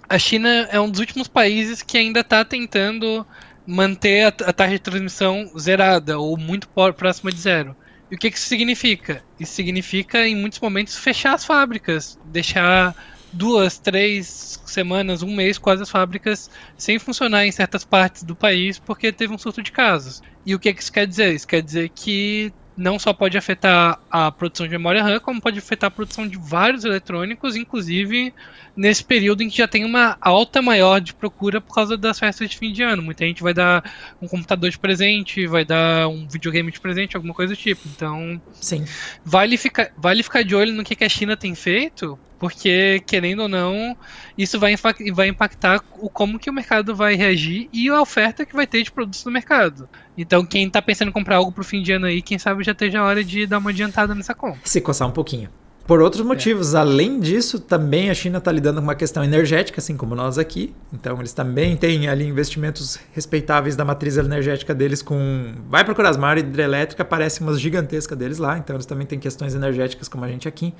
a 0.07 0.19
China 0.19 0.49
é 0.71 0.79
um 0.79 0.89
dos 0.89 0.99
últimos 0.99 1.27
países 1.27 1.81
que 1.81 1.97
ainda 1.97 2.19
está 2.19 2.43
tentando 2.45 3.25
manter 3.65 4.23
a, 4.23 4.27
a 4.27 4.53
taxa 4.53 4.73
de 4.73 4.79
transmissão 4.79 5.49
zerada 5.57 6.19
ou 6.19 6.37
muito 6.37 6.67
próxima 6.95 7.31
de 7.31 7.39
zero. 7.39 7.75
E 8.09 8.15
o 8.15 8.17
que, 8.17 8.29
que 8.29 8.37
isso 8.37 8.47
significa? 8.47 9.23
Isso 9.39 9.53
significa, 9.53 10.27
em 10.27 10.35
muitos 10.35 10.59
momentos, 10.59 10.95
fechar 10.95 11.33
as 11.33 11.43
fábricas, 11.43 12.19
deixar 12.25 12.95
duas, 13.33 13.77
três 13.77 14.61
semanas, 14.65 15.21
um 15.21 15.35
mês, 15.35 15.57
quase 15.57 15.83
as 15.83 15.89
fábricas 15.89 16.49
sem 16.77 16.97
funcionar 16.97 17.45
em 17.45 17.51
certas 17.51 17.83
partes 17.83 18.23
do 18.23 18.35
país 18.35 18.79
porque 18.79 19.11
teve 19.11 19.33
um 19.33 19.37
surto 19.37 19.61
de 19.61 19.71
casos. 19.71 20.21
E 20.45 20.53
o 20.53 20.59
que, 20.59 20.73
que 20.73 20.81
isso 20.81 20.91
quer 20.91 21.07
dizer? 21.07 21.33
Isso 21.33 21.47
quer 21.47 21.61
dizer 21.61 21.89
que 21.89 22.53
não 22.77 22.99
só 22.99 23.13
pode 23.13 23.37
afetar 23.37 23.99
a 24.09 24.31
produção 24.31 24.65
de 24.65 24.71
memória 24.71 25.01
RAM, 25.01 25.19
como 25.19 25.41
pode 25.41 25.59
afetar 25.59 25.87
a 25.87 25.91
produção 25.91 26.27
de 26.27 26.37
vários 26.37 26.83
eletrônicos, 26.83 27.55
inclusive 27.55 28.33
nesse 28.75 29.03
período 29.03 29.41
em 29.41 29.49
que 29.49 29.57
já 29.57 29.67
tem 29.67 29.85
uma 29.85 30.17
alta 30.19 30.61
maior 30.61 30.99
de 30.99 31.13
procura 31.13 31.61
por 31.61 31.73
causa 31.73 31.95
das 31.95 32.19
festas 32.19 32.49
de 32.49 32.57
fim 32.57 32.73
de 32.73 32.83
ano. 32.83 33.01
Muita 33.01 33.25
gente 33.25 33.41
vai 33.41 33.53
dar 33.53 33.83
um 34.21 34.27
computador 34.27 34.69
de 34.69 34.77
presente, 34.77 35.47
vai 35.47 35.63
dar 35.63 36.09
um 36.09 36.27
videogame 36.27 36.71
de 36.71 36.79
presente, 36.79 37.15
alguma 37.15 37.33
coisa 37.33 37.53
do 37.53 37.57
tipo. 37.57 37.81
Então, 37.87 38.41
Sim. 38.53 38.85
Vale, 39.23 39.57
ficar, 39.57 39.91
vale 39.97 40.21
ficar 40.21 40.43
de 40.43 40.55
olho 40.55 40.73
no 40.73 40.83
que, 40.83 40.95
que 40.95 41.03
a 41.03 41.09
China 41.09 41.37
tem 41.37 41.55
feito, 41.55 42.19
porque, 42.39 43.01
querendo 43.05 43.43
ou 43.43 43.47
não, 43.47 43.95
isso 44.37 44.59
vai, 44.59 44.75
vai 45.13 45.27
impactar 45.27 45.81
o 45.97 46.09
como 46.09 46.39
que 46.39 46.49
o 46.49 46.53
mercado 46.53 46.95
vai 46.95 47.15
reagir 47.15 47.69
e 47.71 47.89
a 47.89 48.01
oferta 48.01 48.45
que 48.45 48.55
vai 48.55 48.67
ter 48.67 48.83
de 48.83 48.91
produtos 48.91 49.23
no 49.25 49.31
mercado. 49.31 49.87
Então, 50.17 50.45
quem 50.45 50.67
está 50.67 50.81
pensando 50.81 51.09
em 51.09 51.13
comprar 51.13 51.37
algo 51.37 51.51
pro 51.51 51.63
fim 51.63 51.81
de 51.81 51.91
ano 51.91 52.05
aí, 52.05 52.21
quem 52.21 52.37
sabe 52.37 52.63
já 52.63 52.71
esteja 52.71 52.99
a 52.99 53.05
hora 53.05 53.23
de 53.23 53.45
dar 53.45 53.57
uma 53.57 53.69
adiantada 53.69 54.13
nessa 54.13 54.33
compra. 54.33 54.59
Se 54.63 54.81
coçar 54.81 55.07
um 55.07 55.11
pouquinho. 55.11 55.49
Por 55.87 56.01
outros 56.01 56.25
motivos. 56.25 56.73
É. 56.73 56.79
Além 56.79 57.19
disso, 57.19 57.59
também 57.59 58.09
a 58.09 58.13
China 58.13 58.39
está 58.39 58.51
lidando 58.51 58.77
com 58.77 58.83
uma 58.83 58.95
questão 58.95 59.23
energética, 59.23 59.79
assim 59.79 59.95
como 59.95 60.15
nós 60.15 60.37
aqui. 60.37 60.73
Então, 60.91 61.17
eles 61.19 61.33
também 61.33 61.77
têm 61.77 62.07
ali 62.07 62.25
investimentos 62.25 62.99
respeitáveis 63.13 63.75
da 63.75 63.85
matriz 63.85 64.17
energética 64.17 64.73
deles 64.73 65.01
com... 65.01 65.53
Vai 65.69 65.83
procurar 65.83 66.09
as 66.09 66.17
maiores 66.17 66.43
hidrelétricas, 66.43 67.05
aparece 67.05 67.41
umas 67.41 67.59
gigantescas 67.59 68.17
deles 68.17 68.37
lá. 68.37 68.57
Então, 68.57 68.75
eles 68.75 68.85
também 68.85 69.05
têm 69.05 69.19
questões 69.19 69.53
energéticas 69.53 70.07
como 70.07 70.25
a 70.25 70.27
gente 70.27 70.47
aqui. 70.47 70.73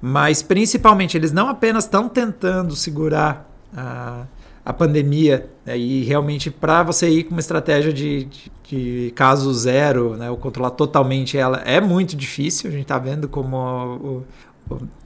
Mas, 0.00 0.42
principalmente, 0.42 1.16
eles 1.16 1.32
não 1.32 1.48
apenas 1.48 1.84
estão 1.84 2.08
tentando 2.08 2.76
segurar 2.76 3.50
a, 3.74 4.24
a 4.64 4.72
pandemia 4.72 5.48
né, 5.64 5.76
e 5.76 6.02
realmente 6.04 6.50
para 6.50 6.82
você 6.82 7.08
ir 7.08 7.24
com 7.24 7.32
uma 7.32 7.40
estratégia 7.40 7.92
de, 7.92 8.24
de, 8.24 8.52
de 8.62 9.12
caso 9.14 9.52
zero, 9.52 10.16
né, 10.16 10.30
ou 10.30 10.36
controlar 10.36 10.70
totalmente 10.70 11.36
ela, 11.36 11.58
é 11.66 11.80
muito 11.80 12.16
difícil. 12.16 12.70
A 12.70 12.72
gente 12.72 12.82
está 12.82 12.98
vendo 12.98 13.28
como 13.28 13.56
o, 13.56 14.24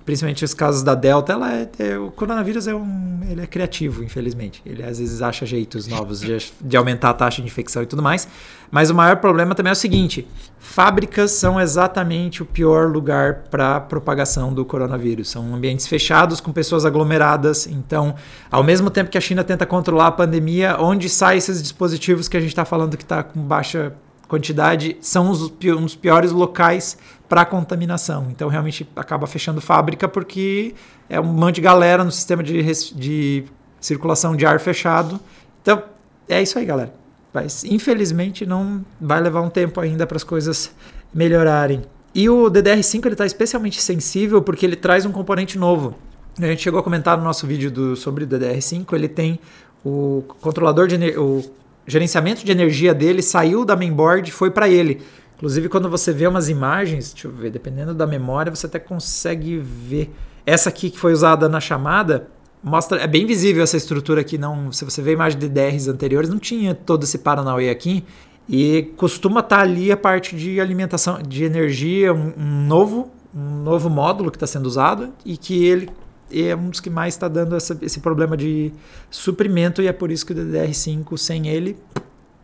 principalmente 0.08 0.42
os 0.42 0.54
casos 0.54 0.82
da 0.82 0.94
Delta, 0.94 1.34
ela 1.34 1.52
é, 1.52 1.68
é, 1.78 1.98
o 1.98 2.10
coronavírus 2.10 2.66
é 2.66 2.74
um, 2.74 3.20
ele 3.28 3.42
é 3.42 3.46
criativo, 3.46 4.02
infelizmente. 4.02 4.62
Ele 4.64 4.82
às 4.82 4.98
vezes 4.98 5.20
acha 5.20 5.44
jeitos 5.44 5.86
novos 5.86 6.20
de, 6.20 6.50
de, 6.62 6.76
aumentar 6.78 7.10
a 7.10 7.12
taxa 7.12 7.42
de 7.42 7.46
infecção 7.46 7.82
e 7.82 7.86
tudo 7.86 8.02
mais. 8.02 8.26
Mas 8.70 8.88
o 8.88 8.94
maior 8.94 9.16
problema 9.16 9.54
também 9.54 9.68
é 9.68 9.72
o 9.74 9.76
seguinte: 9.76 10.26
fábricas 10.58 11.32
são 11.32 11.60
exatamente 11.60 12.42
o 12.42 12.46
pior 12.46 12.90
lugar 12.90 13.44
para 13.50 13.80
propagação 13.80 14.54
do 14.54 14.64
coronavírus. 14.64 15.28
São 15.28 15.54
ambientes 15.54 15.86
fechados 15.86 16.40
com 16.40 16.52
pessoas 16.52 16.86
aglomeradas. 16.86 17.66
Então, 17.66 18.14
ao 18.50 18.64
mesmo 18.64 18.88
tempo 18.88 19.10
que 19.10 19.18
a 19.18 19.20
China 19.20 19.44
tenta 19.44 19.66
controlar 19.66 20.06
a 20.06 20.12
pandemia, 20.12 20.78
onde 20.80 21.06
saem 21.10 21.36
esses 21.36 21.62
dispositivos 21.62 22.28
que 22.28 22.36
a 22.38 22.40
gente 22.40 22.50
está 22.50 22.64
falando 22.64 22.96
que 22.96 23.02
está 23.02 23.22
com 23.22 23.40
baixa 23.40 23.92
quantidade, 24.28 24.96
são 25.00 25.30
os, 25.30 25.52
um 25.64 25.82
dos 25.82 25.96
piores 25.96 26.30
locais 26.30 26.98
para 27.28 27.44
contaminação. 27.44 28.28
Então 28.30 28.48
realmente 28.48 28.88
acaba 28.96 29.26
fechando 29.26 29.60
fábrica 29.60 30.08
porque 30.08 30.74
é 31.08 31.20
um 31.20 31.24
monte 31.24 31.56
de 31.56 31.60
galera 31.60 32.02
no 32.02 32.10
sistema 32.10 32.42
de, 32.42 32.62
de 32.94 33.44
circulação 33.80 34.34
de 34.34 34.46
ar 34.46 34.58
fechado. 34.58 35.20
Então 35.62 35.82
é 36.28 36.42
isso 36.42 36.58
aí, 36.58 36.64
galera. 36.64 36.92
Mas 37.32 37.64
infelizmente 37.64 38.46
não 38.46 38.84
vai 39.00 39.20
levar 39.20 39.42
um 39.42 39.50
tempo 39.50 39.80
ainda 39.80 40.06
para 40.06 40.16
as 40.16 40.24
coisas 40.24 40.72
melhorarem. 41.12 41.82
E 42.14 42.28
o 42.28 42.50
DDR5 42.50 43.04
ele 43.04 43.14
está 43.14 43.26
especialmente 43.26 43.80
sensível 43.80 44.40
porque 44.40 44.64
ele 44.64 44.76
traz 44.76 45.04
um 45.04 45.12
componente 45.12 45.58
novo. 45.58 45.94
A 46.40 46.46
gente 46.46 46.62
chegou 46.62 46.80
a 46.80 46.82
comentar 46.82 47.18
no 47.18 47.24
nosso 47.24 47.46
vídeo 47.46 47.70
do, 47.70 47.96
sobre 47.96 48.24
o 48.24 48.26
DDR5, 48.26 48.92
ele 48.92 49.08
tem 49.08 49.40
o 49.84 50.22
controlador 50.40 50.86
de 50.86 50.96
o 51.18 51.44
gerenciamento 51.86 52.44
de 52.44 52.52
energia 52.52 52.94
dele 52.94 53.22
saiu 53.22 53.64
da 53.64 53.74
mainboard 53.74 54.28
e 54.28 54.32
foi 54.32 54.50
para 54.50 54.68
ele. 54.68 55.02
Inclusive, 55.38 55.68
quando 55.68 55.88
você 55.88 56.12
vê 56.12 56.26
umas 56.26 56.48
imagens, 56.48 57.12
deixa 57.12 57.28
eu 57.28 57.32
ver, 57.32 57.50
dependendo 57.50 57.94
da 57.94 58.08
memória, 58.08 58.52
você 58.52 58.66
até 58.66 58.80
consegue 58.80 59.56
ver. 59.56 60.12
Essa 60.44 60.68
aqui 60.68 60.90
que 60.90 60.98
foi 60.98 61.12
usada 61.12 61.48
na 61.48 61.60
chamada, 61.60 62.28
mostra, 62.60 63.00
é 63.00 63.06
bem 63.06 63.24
visível 63.24 63.62
essa 63.62 63.76
estrutura 63.76 64.20
aqui. 64.20 64.36
Não, 64.36 64.72
se 64.72 64.84
você 64.84 65.00
vê 65.00 65.10
a 65.10 65.12
imagem 65.12 65.38
de 65.38 65.48
DRs 65.48 65.86
anteriores, 65.86 66.28
não 66.28 66.40
tinha 66.40 66.74
todo 66.74 67.04
esse 67.04 67.18
Paranauê 67.18 67.70
aqui. 67.70 68.04
E 68.48 68.92
costuma 68.96 69.38
estar 69.38 69.58
tá 69.58 69.62
ali 69.62 69.92
a 69.92 69.96
parte 69.96 70.34
de 70.34 70.60
alimentação 70.60 71.22
de 71.22 71.44
energia, 71.44 72.12
um, 72.12 72.32
um 72.36 72.66
novo, 72.66 73.12
um 73.32 73.62
novo 73.62 73.88
módulo 73.88 74.32
que 74.32 74.36
está 74.36 74.46
sendo 74.46 74.66
usado 74.66 75.12
e 75.24 75.36
que 75.36 75.64
ele 75.64 75.88
é 76.32 76.56
um 76.56 76.68
dos 76.68 76.80
que 76.80 76.90
mais 76.90 77.14
está 77.14 77.28
dando 77.28 77.54
essa, 77.54 77.78
esse 77.80 78.00
problema 78.00 78.36
de 78.36 78.72
suprimento 79.08 79.80
e 79.82 79.86
é 79.86 79.92
por 79.92 80.10
isso 80.10 80.26
que 80.26 80.32
o 80.32 80.36
DDR5 80.36 81.16
sem 81.16 81.46
ele 81.46 81.76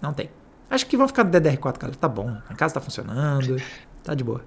não 0.00 0.12
tem. 0.12 0.28
Acho 0.70 0.86
que 0.86 0.96
vão 0.96 1.06
ficar 1.06 1.24
no 1.24 1.30
DDR4, 1.30 1.78
cara. 1.78 1.92
Tá 1.94 2.08
bom. 2.08 2.36
A 2.48 2.54
casa 2.54 2.74
tá 2.74 2.80
funcionando. 2.80 3.60
Tá 4.02 4.14
de 4.14 4.24
boa. 4.24 4.44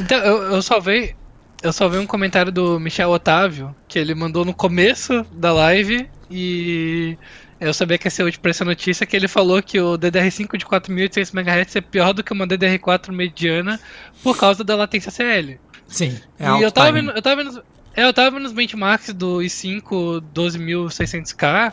Então, 0.00 0.18
eu, 0.18 0.42
eu 0.54 0.62
só 0.62 0.80
vi. 0.80 1.14
Eu 1.62 1.72
só 1.72 1.88
vi 1.88 1.98
um 1.98 2.06
comentário 2.06 2.50
do 2.50 2.80
Michel 2.80 3.10
Otávio, 3.10 3.74
que 3.86 3.96
ele 3.96 4.16
mandou 4.16 4.44
no 4.44 4.52
começo 4.52 5.24
da 5.32 5.52
live 5.52 6.10
e 6.28 7.16
eu 7.60 7.72
sabia 7.72 7.96
que 7.96 8.08
ia 8.08 8.10
ser 8.10 8.24
útil 8.24 8.40
pra 8.40 8.50
essa 8.50 8.64
notícia, 8.64 9.06
que 9.06 9.14
ele 9.14 9.28
falou 9.28 9.62
que 9.62 9.78
o 9.80 9.96
DDR5 9.96 10.56
de 10.56 10.66
4.800 10.66 11.32
MHz 11.32 11.76
é 11.76 11.80
pior 11.80 12.12
do 12.12 12.24
que 12.24 12.32
uma 12.32 12.44
DDR4 12.48 13.12
mediana 13.12 13.78
por 14.24 14.36
causa 14.36 14.64
da 14.64 14.74
latência 14.74 15.12
CL. 15.12 15.60
Sim, 15.86 16.18
é 16.40 16.46
e 16.58 16.62
eu 16.62 16.72
tava, 16.72 16.90
vendo, 16.90 17.12
eu, 17.12 17.22
tava 17.22 17.44
vendo, 17.44 17.62
é, 17.94 18.04
eu 18.04 18.12
tava 18.12 18.32
vendo 18.32 18.46
os 18.46 18.52
benchmarks 18.52 19.14
do 19.14 19.38
i5 19.38 20.24
12600K 20.34 21.72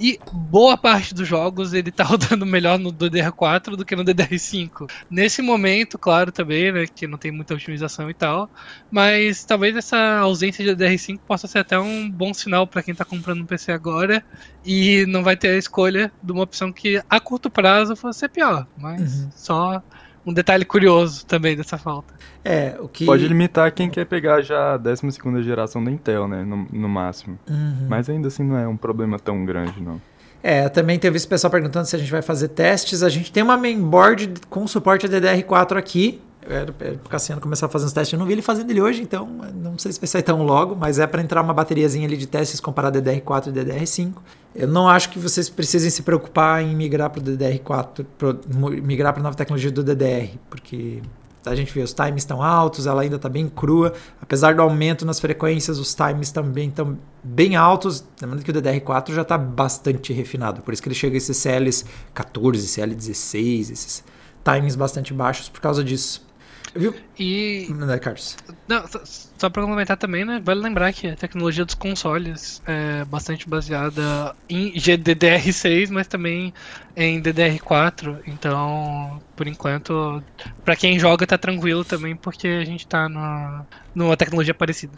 e 0.00 0.18
boa 0.32 0.78
parte 0.78 1.12
dos 1.14 1.28
jogos 1.28 1.74
ele 1.74 1.92
tá 1.92 2.02
rodando 2.04 2.46
melhor 2.46 2.78
no 2.78 2.90
DDR4 2.90 3.76
do 3.76 3.84
que 3.84 3.94
no 3.94 4.02
DDR5. 4.02 4.90
Nesse 5.10 5.42
momento, 5.42 5.98
claro, 5.98 6.32
também, 6.32 6.72
né, 6.72 6.86
que 6.86 7.06
não 7.06 7.18
tem 7.18 7.30
muita 7.30 7.54
otimização 7.54 8.08
e 8.08 8.14
tal, 8.14 8.50
mas 8.90 9.44
talvez 9.44 9.76
essa 9.76 10.18
ausência 10.18 10.64
de 10.64 10.70
DDR5 10.70 11.20
possa 11.26 11.46
ser 11.46 11.58
até 11.58 11.78
um 11.78 12.10
bom 12.10 12.32
sinal 12.32 12.66
para 12.66 12.82
quem 12.82 12.94
tá 12.94 13.04
comprando 13.04 13.42
um 13.42 13.46
PC 13.46 13.72
agora 13.72 14.24
e 14.64 15.04
não 15.06 15.22
vai 15.22 15.36
ter 15.36 15.48
a 15.48 15.58
escolha 15.58 16.10
de 16.22 16.32
uma 16.32 16.42
opção 16.42 16.72
que 16.72 17.02
a 17.08 17.20
curto 17.20 17.50
prazo 17.50 17.94
fosse 17.94 18.20
ser 18.20 18.30
pior, 18.30 18.66
mas 18.78 19.24
uhum. 19.24 19.30
só 19.36 19.82
um 20.24 20.32
detalhe 20.32 20.64
curioso 20.64 21.26
também 21.26 21.56
dessa 21.56 21.76
falta. 21.76 22.14
É, 22.44 22.76
o 22.80 22.88
que... 22.88 23.04
Pode 23.04 23.26
limitar 23.26 23.70
quem 23.72 23.90
quer 23.90 24.06
pegar 24.06 24.40
já 24.40 24.74
a 24.74 24.76
12 24.76 25.08
geração 25.42 25.82
da 25.82 25.90
Intel, 25.90 26.26
né? 26.26 26.42
No, 26.42 26.66
no 26.72 26.88
máximo. 26.88 27.38
Uhum. 27.48 27.86
Mas 27.88 28.08
ainda 28.08 28.28
assim 28.28 28.42
não 28.42 28.56
é 28.56 28.66
um 28.66 28.76
problema 28.76 29.18
tão 29.18 29.44
grande, 29.44 29.80
não. 29.80 30.00
É, 30.42 30.68
também 30.68 30.98
teve 30.98 31.16
esse 31.16 31.28
pessoal 31.28 31.50
perguntando 31.50 31.86
se 31.86 31.94
a 31.94 31.98
gente 31.98 32.10
vai 32.10 32.22
fazer 32.22 32.48
testes. 32.48 33.02
A 33.02 33.08
gente 33.08 33.30
tem 33.30 33.42
uma 33.42 33.56
mainboard 33.56 34.32
com 34.48 34.66
suporte 34.66 35.06
a 35.06 35.08
DDR4 35.08 35.76
aqui. 35.76 36.20
Era, 36.48 36.72
pro 36.72 37.10
Cassiano 37.10 37.38
começar 37.38 37.66
a 37.66 37.68
fazer 37.68 37.84
os 37.84 37.92
testes. 37.92 38.14
Eu 38.14 38.18
não 38.18 38.24
vi 38.24 38.32
ele 38.32 38.42
fazendo 38.42 38.70
ele 38.70 38.80
hoje, 38.80 39.02
então 39.02 39.28
não 39.54 39.78
sei 39.78 39.92
se 39.92 40.00
vai 40.00 40.08
sair 40.08 40.22
tão 40.22 40.42
logo, 40.42 40.74
mas 40.74 40.98
é 40.98 41.06
para 41.06 41.20
entrar 41.20 41.42
uma 41.42 41.52
bateriazinha 41.52 42.06
ali 42.06 42.16
de 42.16 42.26
testes 42.26 42.58
comparar 42.58 42.90
DDR4 42.90 43.48
e 43.48 43.52
DDR5. 43.52 44.14
Eu 44.54 44.66
não 44.66 44.88
acho 44.88 45.10
que 45.10 45.18
vocês 45.18 45.50
precisem 45.50 45.90
se 45.90 46.02
preocupar 46.02 46.62
em 46.62 46.74
migrar 46.74 47.10
para 47.10 47.20
o 47.20 47.22
DDR4, 47.22 48.06
pro, 48.16 48.40
migrar 48.82 49.12
para 49.12 49.20
a 49.20 49.24
nova 49.24 49.36
tecnologia 49.36 49.70
do 49.70 49.84
DDR, 49.84 50.30
porque 50.48 51.02
a 51.44 51.54
gente 51.54 51.72
vê 51.72 51.82
os 51.82 51.92
times 51.92 52.22
estão 52.22 52.42
altos, 52.42 52.86
ela 52.86 53.02
ainda 53.02 53.16
está 53.16 53.28
bem 53.28 53.48
crua. 53.48 53.92
Apesar 54.20 54.54
do 54.54 54.62
aumento 54.62 55.06
nas 55.06 55.18
frequências, 55.18 55.78
os 55.78 55.94
times 55.94 56.30
também 56.30 56.68
estão 56.68 56.98
bem 57.22 57.56
altos. 57.56 58.04
Lembrando 58.20 58.44
que 58.44 58.50
o 58.50 58.54
DDR4 58.54 59.14
já 59.14 59.22
está 59.22 59.38
bastante 59.38 60.12
refinado, 60.12 60.62
por 60.62 60.74
isso 60.74 60.82
que 60.82 60.88
ele 60.88 60.94
chega 60.94 61.16
a 61.16 61.18
esses 61.18 61.36
CLs 61.36 61.84
14, 62.12 62.66
CL 62.66 62.94
16, 62.94 63.70
esses 63.70 64.04
times 64.44 64.76
bastante 64.76 65.14
baixos 65.14 65.48
por 65.48 65.60
causa 65.60 65.82
disso. 65.82 66.29
Viu? 66.74 66.94
E. 67.18 67.66
Não, 67.70 67.98
Carlos. 67.98 68.36
Não, 68.68 68.84
só 69.04 69.50
para 69.50 69.62
complementar 69.62 69.96
também, 69.96 70.24
né? 70.24 70.40
Vale 70.44 70.60
lembrar 70.60 70.92
que 70.92 71.08
a 71.08 71.16
tecnologia 71.16 71.64
dos 71.64 71.74
consoles 71.74 72.62
é 72.66 73.04
bastante 73.04 73.48
baseada 73.48 74.34
em 74.48 74.72
GDDR6, 74.74 75.90
mas 75.90 76.06
também 76.06 76.54
em 76.96 77.20
DDR4. 77.20 78.18
Então, 78.26 79.20
por 79.34 79.46
enquanto, 79.48 80.22
para 80.64 80.76
quem 80.76 80.98
joga 80.98 81.26
tá 81.26 81.36
tranquilo 81.36 81.84
também, 81.84 82.14
porque 82.14 82.46
a 82.46 82.64
gente 82.64 82.86
tá 82.86 83.08
numa, 83.08 83.66
numa 83.94 84.16
tecnologia 84.16 84.54
parecida. 84.54 84.92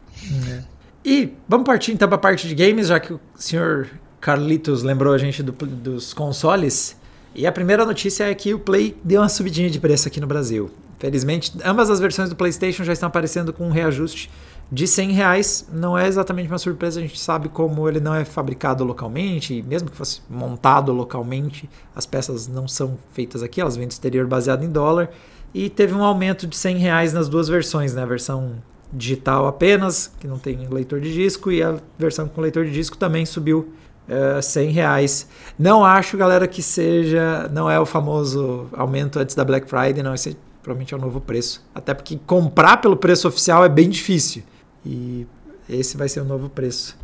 É. 0.50 0.62
E 1.04 1.32
vamos 1.48 1.66
partir 1.66 1.92
então 1.92 2.08
para 2.08 2.16
a 2.16 2.20
parte 2.20 2.46
de 2.46 2.54
games, 2.54 2.88
já 2.88 3.00
que 3.00 3.12
o 3.12 3.20
senhor 3.34 3.88
Carlitos 4.20 4.82
lembrou 4.82 5.12
a 5.12 5.18
gente 5.18 5.42
do, 5.42 5.52
dos 5.52 6.14
consoles. 6.14 7.00
E 7.34 7.46
a 7.46 7.52
primeira 7.52 7.86
notícia 7.86 8.24
é 8.24 8.34
que 8.34 8.52
o 8.52 8.58
Play 8.58 8.96
deu 9.02 9.22
uma 9.22 9.28
subidinha 9.28 9.70
de 9.70 9.80
preço 9.80 10.06
aqui 10.06 10.20
no 10.20 10.26
Brasil. 10.26 10.70
Felizmente, 10.98 11.52
ambas 11.64 11.90
as 11.90 11.98
versões 11.98 12.28
do 12.28 12.36
PlayStation 12.36 12.84
já 12.84 12.92
estão 12.92 13.08
aparecendo 13.08 13.52
com 13.52 13.66
um 13.66 13.70
reajuste 13.70 14.30
de 14.70 14.86
100 14.86 15.12
reais. 15.12 15.68
Não 15.72 15.96
é 15.96 16.06
exatamente 16.06 16.48
uma 16.48 16.58
surpresa, 16.58 17.00
a 17.00 17.02
gente 17.02 17.18
sabe 17.18 17.48
como 17.48 17.88
ele 17.88 18.00
não 18.00 18.14
é 18.14 18.24
fabricado 18.24 18.84
localmente, 18.84 19.54
e 19.54 19.62
mesmo 19.62 19.90
que 19.90 19.96
fosse 19.96 20.20
montado 20.28 20.92
localmente, 20.92 21.68
as 21.96 22.06
peças 22.06 22.46
não 22.46 22.68
são 22.68 22.98
feitas 23.12 23.42
aqui, 23.42 23.60
elas 23.60 23.76
vêm 23.76 23.88
do 23.88 23.90
exterior 23.90 24.26
baseado 24.26 24.62
em 24.62 24.70
dólar. 24.70 25.10
E 25.54 25.68
teve 25.68 25.94
um 25.94 26.02
aumento 26.02 26.46
de 26.46 26.56
100 26.56 26.76
reais 26.76 27.12
nas 27.12 27.28
duas 27.28 27.48
versões, 27.48 27.94
né? 27.94 28.02
A 28.02 28.06
versão 28.06 28.62
digital 28.92 29.46
apenas, 29.46 30.12
que 30.20 30.28
não 30.28 30.38
tem 30.38 30.68
leitor 30.68 31.00
de 31.00 31.12
disco, 31.12 31.50
e 31.50 31.62
a 31.62 31.78
versão 31.98 32.28
com 32.28 32.40
leitor 32.40 32.64
de 32.64 32.72
disco 32.72 32.96
também 32.96 33.26
subiu 33.26 33.72
uh, 34.08 34.42
100 34.42 34.70
reais. 34.70 35.28
Não 35.58 35.84
acho, 35.84 36.16
galera, 36.16 36.46
que 36.46 36.62
seja, 36.62 37.48
não 37.52 37.70
é 37.70 37.78
o 37.78 37.86
famoso 37.86 38.68
aumento 38.72 39.18
antes 39.18 39.34
da 39.34 39.44
Black 39.44 39.68
Friday, 39.68 40.02
não. 40.02 40.14
Esse 40.14 40.36
provavelmente 40.62 40.94
é 40.94 40.96
o 40.96 41.00
novo 41.00 41.20
preço. 41.20 41.64
Até 41.74 41.92
porque 41.92 42.18
comprar 42.26 42.78
pelo 42.78 42.96
preço 42.96 43.26
oficial 43.28 43.64
é 43.64 43.68
bem 43.68 43.88
difícil. 43.88 44.42
E 44.84 45.26
esse 45.68 45.96
vai 45.96 46.08
ser 46.08 46.20
o 46.20 46.24
novo 46.24 46.48
preço. 46.48 46.96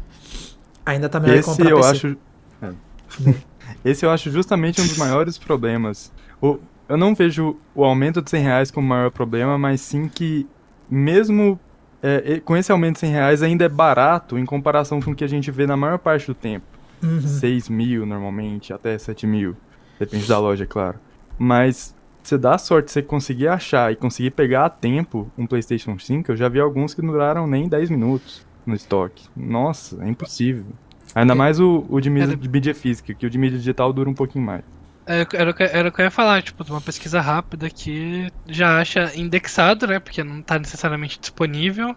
Ainda 0.86 1.08
tá 1.08 1.20
melhor 1.20 1.38
esse 1.38 1.48
comprar 1.48 1.70
eu 1.70 1.76
PC. 1.76 1.88
acho 1.88 2.16
é. 2.62 3.34
Esse 3.84 4.04
eu 4.04 4.10
acho 4.10 4.30
justamente 4.30 4.80
um 4.80 4.86
dos 4.86 4.96
maiores 4.96 5.36
problemas. 5.36 6.10
O, 6.40 6.58
eu 6.88 6.96
não 6.96 7.14
vejo 7.14 7.56
o 7.74 7.84
aumento 7.84 8.22
de 8.22 8.30
100 8.30 8.42
reais 8.42 8.70
como 8.70 8.86
o 8.86 8.88
maior 8.88 9.10
problema, 9.10 9.58
mas 9.58 9.82
sim 9.82 10.08
que 10.08 10.48
mesmo 10.90 11.60
é, 12.02 12.40
com 12.40 12.56
esse 12.56 12.72
aumento 12.72 12.94
de 12.94 13.00
100 13.00 13.10
reais 13.10 13.42
ainda 13.42 13.64
é 13.64 13.68
barato 13.68 14.38
em 14.38 14.46
comparação 14.46 15.00
com 15.00 15.10
o 15.10 15.14
que 15.14 15.24
a 15.24 15.28
gente 15.28 15.50
vê 15.50 15.66
na 15.66 15.76
maior 15.76 15.98
parte 15.98 16.26
do 16.26 16.34
tempo. 16.34 16.77
Uhum. 17.02 17.20
6 17.20 17.68
mil 17.68 18.06
normalmente, 18.06 18.72
até 18.72 18.96
7 18.96 19.26
mil. 19.26 19.56
Depende 19.98 20.26
da 20.26 20.38
loja, 20.38 20.64
é 20.64 20.66
claro. 20.66 20.98
Mas 21.38 21.94
você 22.22 22.36
dá 22.36 22.58
sorte 22.58 22.90
você 22.90 23.02
conseguir 23.02 23.48
achar 23.48 23.92
e 23.92 23.96
conseguir 23.96 24.30
pegar 24.32 24.66
a 24.66 24.70
tempo 24.70 25.30
um 25.36 25.46
PlayStation 25.46 25.98
5, 25.98 26.32
eu 26.32 26.36
já 26.36 26.48
vi 26.48 26.60
alguns 26.60 26.94
que 26.94 27.02
não 27.02 27.12
duraram 27.12 27.46
nem 27.46 27.68
10 27.68 27.90
minutos 27.90 28.46
no 28.66 28.74
estoque. 28.74 29.28
Nossa, 29.36 30.02
é 30.04 30.08
impossível. 30.08 30.66
Ainda 31.14 31.34
mais 31.34 31.58
o, 31.58 31.86
o 31.88 32.00
de, 32.00 32.10
mídia, 32.10 32.36
de 32.36 32.48
mídia 32.48 32.74
física, 32.74 33.14
que 33.14 33.26
o 33.26 33.30
de 33.30 33.38
mídia 33.38 33.58
digital 33.58 33.92
dura 33.92 34.10
um 34.10 34.14
pouquinho 34.14 34.44
mais. 34.44 34.62
É, 35.06 35.26
era, 35.32 35.54
era 35.58 35.88
o 35.88 35.92
que 35.92 36.02
eu 36.02 36.04
ia 36.04 36.10
falar, 36.10 36.42
tipo, 36.42 36.62
uma 36.68 36.82
pesquisa 36.82 37.18
rápida 37.18 37.70
que 37.70 38.30
já 38.46 38.78
acha 38.78 39.10
indexado, 39.16 39.86
né? 39.86 39.98
Porque 39.98 40.22
não 40.22 40.40
está 40.40 40.58
necessariamente 40.58 41.18
disponível, 41.18 41.96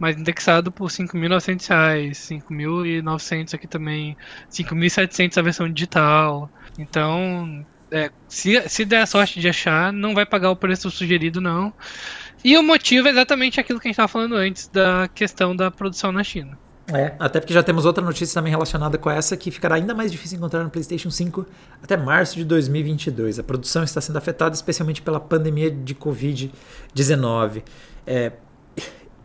mas 0.00 0.16
indexado 0.16 0.72
por 0.72 0.88
5.900 0.88 1.68
reais, 1.68 2.18
5.900 2.18 3.54
aqui 3.54 3.66
também, 3.66 4.16
5.700 4.50 5.36
a 5.36 5.42
versão 5.42 5.70
digital. 5.70 6.50
Então, 6.78 7.64
é, 7.92 8.10
se, 8.26 8.66
se 8.66 8.84
der 8.86 9.02
a 9.02 9.06
sorte 9.06 9.38
de 9.38 9.48
achar, 9.48 9.92
não 9.92 10.14
vai 10.14 10.24
pagar 10.24 10.50
o 10.50 10.56
preço 10.56 10.90
sugerido, 10.90 11.38
não. 11.38 11.72
E 12.42 12.56
o 12.56 12.62
motivo 12.62 13.08
é 13.08 13.10
exatamente 13.10 13.60
aquilo 13.60 13.78
que 13.78 13.88
a 13.88 13.90
gente 13.90 13.94
estava 13.94 14.08
falando 14.08 14.36
antes, 14.36 14.68
da 14.68 15.06
questão 15.14 15.54
da 15.54 15.70
produção 15.70 16.10
na 16.10 16.24
China. 16.24 16.58
É, 16.92 17.14
até 17.18 17.38
porque 17.38 17.52
já 17.52 17.62
temos 17.62 17.84
outra 17.84 18.02
notícia 18.02 18.34
também 18.34 18.50
relacionada 18.50 18.98
com 18.98 19.10
essa 19.10 19.36
que 19.36 19.50
ficará 19.50 19.76
ainda 19.76 19.94
mais 19.94 20.10
difícil 20.10 20.38
encontrar 20.38 20.64
no 20.64 20.70
PlayStation 20.70 21.10
5 21.10 21.46
até 21.82 21.96
março 21.96 22.36
de 22.36 22.44
2022. 22.44 23.38
A 23.38 23.42
produção 23.42 23.84
está 23.84 24.00
sendo 24.00 24.16
afetada 24.16 24.54
especialmente 24.54 25.02
pela 25.02 25.20
pandemia 25.20 25.70
de 25.70 25.94
Covid-19. 25.94 27.62
É, 28.06 28.32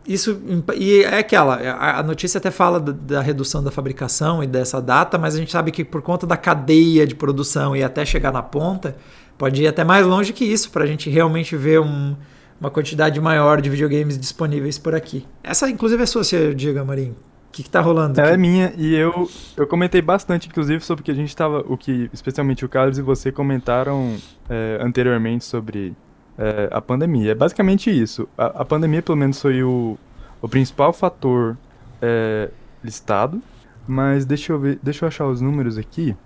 isso 0.06 0.40
e 0.76 1.02
é 1.02 1.18
aquela 1.18 1.56
a 1.98 2.02
notícia 2.02 2.38
até 2.38 2.50
fala 2.50 2.78
da, 2.78 2.92
da, 2.92 3.20
redução 3.20 3.62
da 3.62 3.70
fabricação 3.70 4.42
e 4.42 4.46
dessa 4.46 4.80
data, 4.80 5.18
mas 5.18 5.34
a 5.34 5.38
gente 5.38 5.52
sabe 5.52 5.70
que 5.70 5.84
por 5.84 6.02
conta 6.02 6.26
da 6.26 6.36
cadeia 6.36 7.06
de 7.06 7.14
produção 7.14 7.76
e 7.76 7.82
até 7.82 8.04
chegar 8.04 8.32
na 8.32 8.42
ponta 8.42 8.96
pode 9.36 9.62
ir 9.62 9.66
até 9.66 9.84
mais 9.84 10.06
longe 10.06 10.32
que 10.32 10.44
isso 10.44 10.70
para 10.70 10.84
a 10.84 10.86
gente 10.86 11.10
realmente 11.10 11.56
ver 11.56 11.80
um, 11.80 12.16
uma 12.60 12.70
quantidade 12.70 13.20
maior 13.20 13.60
de 13.60 13.68
videogames 13.68 14.18
disponíveis 14.18 14.78
por 14.78 14.94
aqui. 14.94 15.26
Essa 15.42 15.68
inclusive 15.68 16.02
é 16.02 16.06
sua, 16.06 16.22
Diego 16.54 16.84
Marinho 16.84 17.16
que, 17.56 17.62
que 17.62 17.70
tá 17.70 17.80
rolando? 17.80 18.20
Ela 18.20 18.32
é 18.32 18.36
minha 18.36 18.74
e 18.76 18.94
eu, 18.94 19.30
eu 19.56 19.66
comentei 19.66 20.02
bastante, 20.02 20.46
inclusive, 20.46 20.84
sobre 20.84 21.00
o 21.00 21.04
que 21.04 21.10
a 21.10 21.14
gente 21.14 21.34
tava. 21.34 21.64
O 21.66 21.76
que, 21.76 22.10
especialmente 22.12 22.66
o 22.66 22.68
Carlos 22.68 22.98
e 22.98 23.02
você 23.02 23.32
comentaram 23.32 24.16
é, 24.48 24.78
anteriormente 24.82 25.42
sobre 25.44 25.94
é, 26.38 26.68
a 26.70 26.80
pandemia. 26.80 27.32
É 27.32 27.34
basicamente 27.34 27.90
isso. 27.90 28.28
A, 28.36 28.62
a, 28.62 28.64
pandemia, 28.64 29.02
pelo 29.02 29.16
menos, 29.16 29.40
foi 29.40 29.62
o, 29.62 29.98
o 30.40 30.48
principal 30.48 30.92
fator 30.92 31.56
é, 32.00 32.50
listado. 32.82 33.42
Mas 33.86 34.24
deixa 34.24 34.52
eu 34.52 34.58
ver. 34.58 34.78
Deixa 34.82 35.04
eu 35.04 35.08
achar 35.08 35.26
os 35.26 35.40
números 35.40 35.78
aqui. 35.78 36.16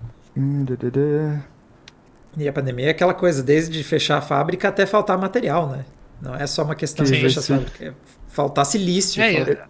E 2.37 2.49
a 2.49 2.53
pandemia 2.53 2.87
é 2.87 2.91
aquela 2.91 3.13
coisa, 3.13 3.43
desde 3.43 3.83
fechar 3.83 4.19
a 4.19 4.23
fábrica 4.23 4.69
até 4.69 4.87
faltar 4.87 5.19
material, 5.19 5.69
né? 5.69 5.85
Não 6.23 6.35
é 6.35 6.47
só 6.47 6.63
uma 6.63 6.75
questão 6.75 7.05
de 7.05 7.13
fechar 7.21 7.41
a 7.41 7.43
fábrica, 7.43 7.85
é 7.85 7.93
faltar 8.29 8.65
silício. 8.65 9.23
É, 9.23 9.45
faltar 9.45 9.69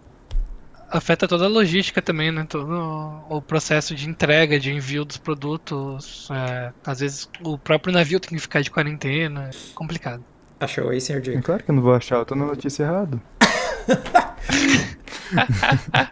afeta 0.91 1.27
toda 1.27 1.45
a 1.45 1.47
logística 1.47 2.01
também, 2.01 2.31
né? 2.31 2.45
Todo 2.47 3.23
o 3.29 3.41
processo 3.41 3.95
de 3.95 4.07
entrega, 4.07 4.59
de 4.59 4.71
envio 4.71 5.05
dos 5.05 5.17
produtos. 5.17 6.27
É, 6.29 6.73
às 6.85 6.99
vezes 6.99 7.29
o 7.41 7.57
próprio 7.57 7.93
navio 7.93 8.19
tem 8.19 8.31
que 8.31 8.39
ficar 8.39 8.61
de 8.61 8.69
quarentena. 8.69 9.49
É 9.49 9.73
complicado. 9.73 10.23
Achou 10.61 10.89
aí, 10.89 11.01
senhor 11.01 11.19
Diego? 11.23 11.39
É 11.39 11.41
claro 11.41 11.63
que 11.63 11.71
eu 11.71 11.75
não 11.75 11.81
vou 11.81 11.91
achar, 11.91 12.17
eu 12.17 12.25
tô 12.25 12.35
na 12.35 12.45
notícia 12.45 12.83
errada. 12.83 13.19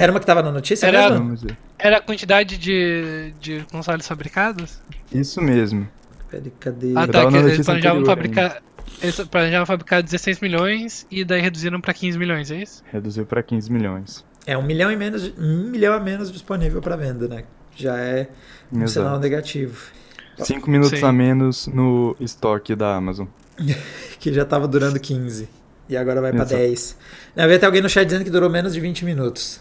Era 0.00 0.10
uma 0.10 0.20
que 0.20 0.24
tava 0.24 0.42
na 0.42 0.52
notícia 0.52 0.86
era, 0.86 1.18
mesmo? 1.18 1.50
Era 1.76 1.98
a 1.98 2.00
quantidade 2.00 2.56
de, 2.56 3.34
de 3.40 3.66
consoles 3.70 4.06
fabricados? 4.06 4.80
Isso 5.12 5.42
mesmo. 5.42 5.88
Cadê? 6.30 6.50
cadê? 6.60 6.92
Ah, 6.96 7.08
tá, 7.08 7.28
que 7.28 7.36
eles 7.36 7.66
planejavam 7.66 8.06
fabricar. 8.06 8.62
Eles 9.02 9.20
planejavam 9.24 9.66
fabricar 9.66 10.02
16 10.02 10.40
milhões 10.40 11.06
e 11.10 11.24
daí 11.24 11.40
reduziram 11.40 11.80
para 11.80 11.92
15 11.92 12.16
milhões, 12.16 12.52
é 12.52 12.62
isso? 12.62 12.84
Reduziu 12.90 13.26
para 13.26 13.42
15 13.42 13.70
milhões. 13.70 14.24
É 14.46 14.56
um 14.56 14.62
milhão 14.62 14.92
e 14.92 14.96
menos, 14.96 15.32
um 15.36 15.70
milhão 15.70 15.92
a 15.92 16.00
menos 16.00 16.30
disponível 16.30 16.80
para 16.80 16.96
venda, 16.96 17.26
né? 17.26 17.44
Já 17.74 17.98
é 17.98 18.30
um 18.72 18.82
Exato. 18.82 19.06
sinal 19.06 19.18
negativo. 19.18 19.90
5 20.38 20.70
minutos 20.70 21.00
Sim. 21.00 21.04
a 21.04 21.12
menos 21.12 21.66
no 21.66 22.16
estoque 22.20 22.76
da 22.76 22.94
Amazon. 22.94 23.26
que 24.18 24.32
já 24.32 24.42
estava 24.42 24.66
durando 24.66 24.98
15 24.98 25.48
e 25.88 25.96
agora 25.96 26.20
vai 26.20 26.32
para 26.32 26.44
10. 26.44 26.96
Na 27.34 27.42
verdade, 27.42 27.60
tem 27.60 27.66
alguém 27.66 27.82
no 27.82 27.88
chat 27.88 28.04
dizendo 28.06 28.24
que 28.24 28.30
durou 28.30 28.48
menos 28.48 28.72
de 28.72 28.80
20 28.80 29.04
minutos. 29.04 29.60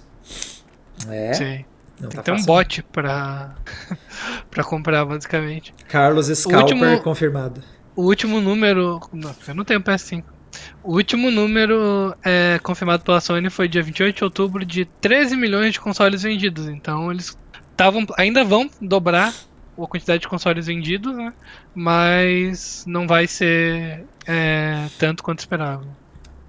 É. 1.10 1.34
Sim. 1.34 1.66
Não 2.00 2.10
tem 2.10 2.22
tá 2.22 2.34
um 2.34 2.44
bot 2.44 2.84
para 2.84 3.56
para 4.50 4.64
comprar 4.64 5.06
basicamente. 5.06 5.74
Carlos 5.88 6.28
Scalper 6.28 6.62
último... 6.62 7.02
confirmado. 7.02 7.62
O 7.96 8.04
último 8.04 8.42
número. 8.42 9.00
Não, 9.12 9.36
eu 9.48 9.56
não 9.56 9.64
tenho 9.64 9.82
PS5. 9.82 10.24
O 10.84 10.94
último 10.94 11.32
número 11.32 12.16
é, 12.24 12.60
confirmado 12.62 13.04
pela 13.04 13.22
Sony 13.22 13.50
foi 13.50 13.68
dia 13.68 13.82
28 13.82 14.18
de 14.18 14.24
outubro 14.24 14.66
de 14.66 14.86
13 15.02 15.36
milhões 15.36 15.74
de 15.74 15.80
consoles 15.80 16.24
vendidos. 16.24 16.68
Então 16.68 17.12
eles 17.12 17.38
estavam 17.72 18.06
ainda 18.18 18.44
vão 18.44 18.70
dobrar 18.82 19.34
a 19.78 19.88
quantidade 19.88 20.22
de 20.22 20.28
consoles 20.28 20.68
vendidos, 20.68 21.16
né? 21.16 21.34
Mas 21.74 22.84
não 22.88 23.08
vai 23.08 23.28
ser 23.28 24.06
é, 24.28 24.88
tanto 24.98 25.24
quanto 25.24 25.40
esperavam. 25.40 26.04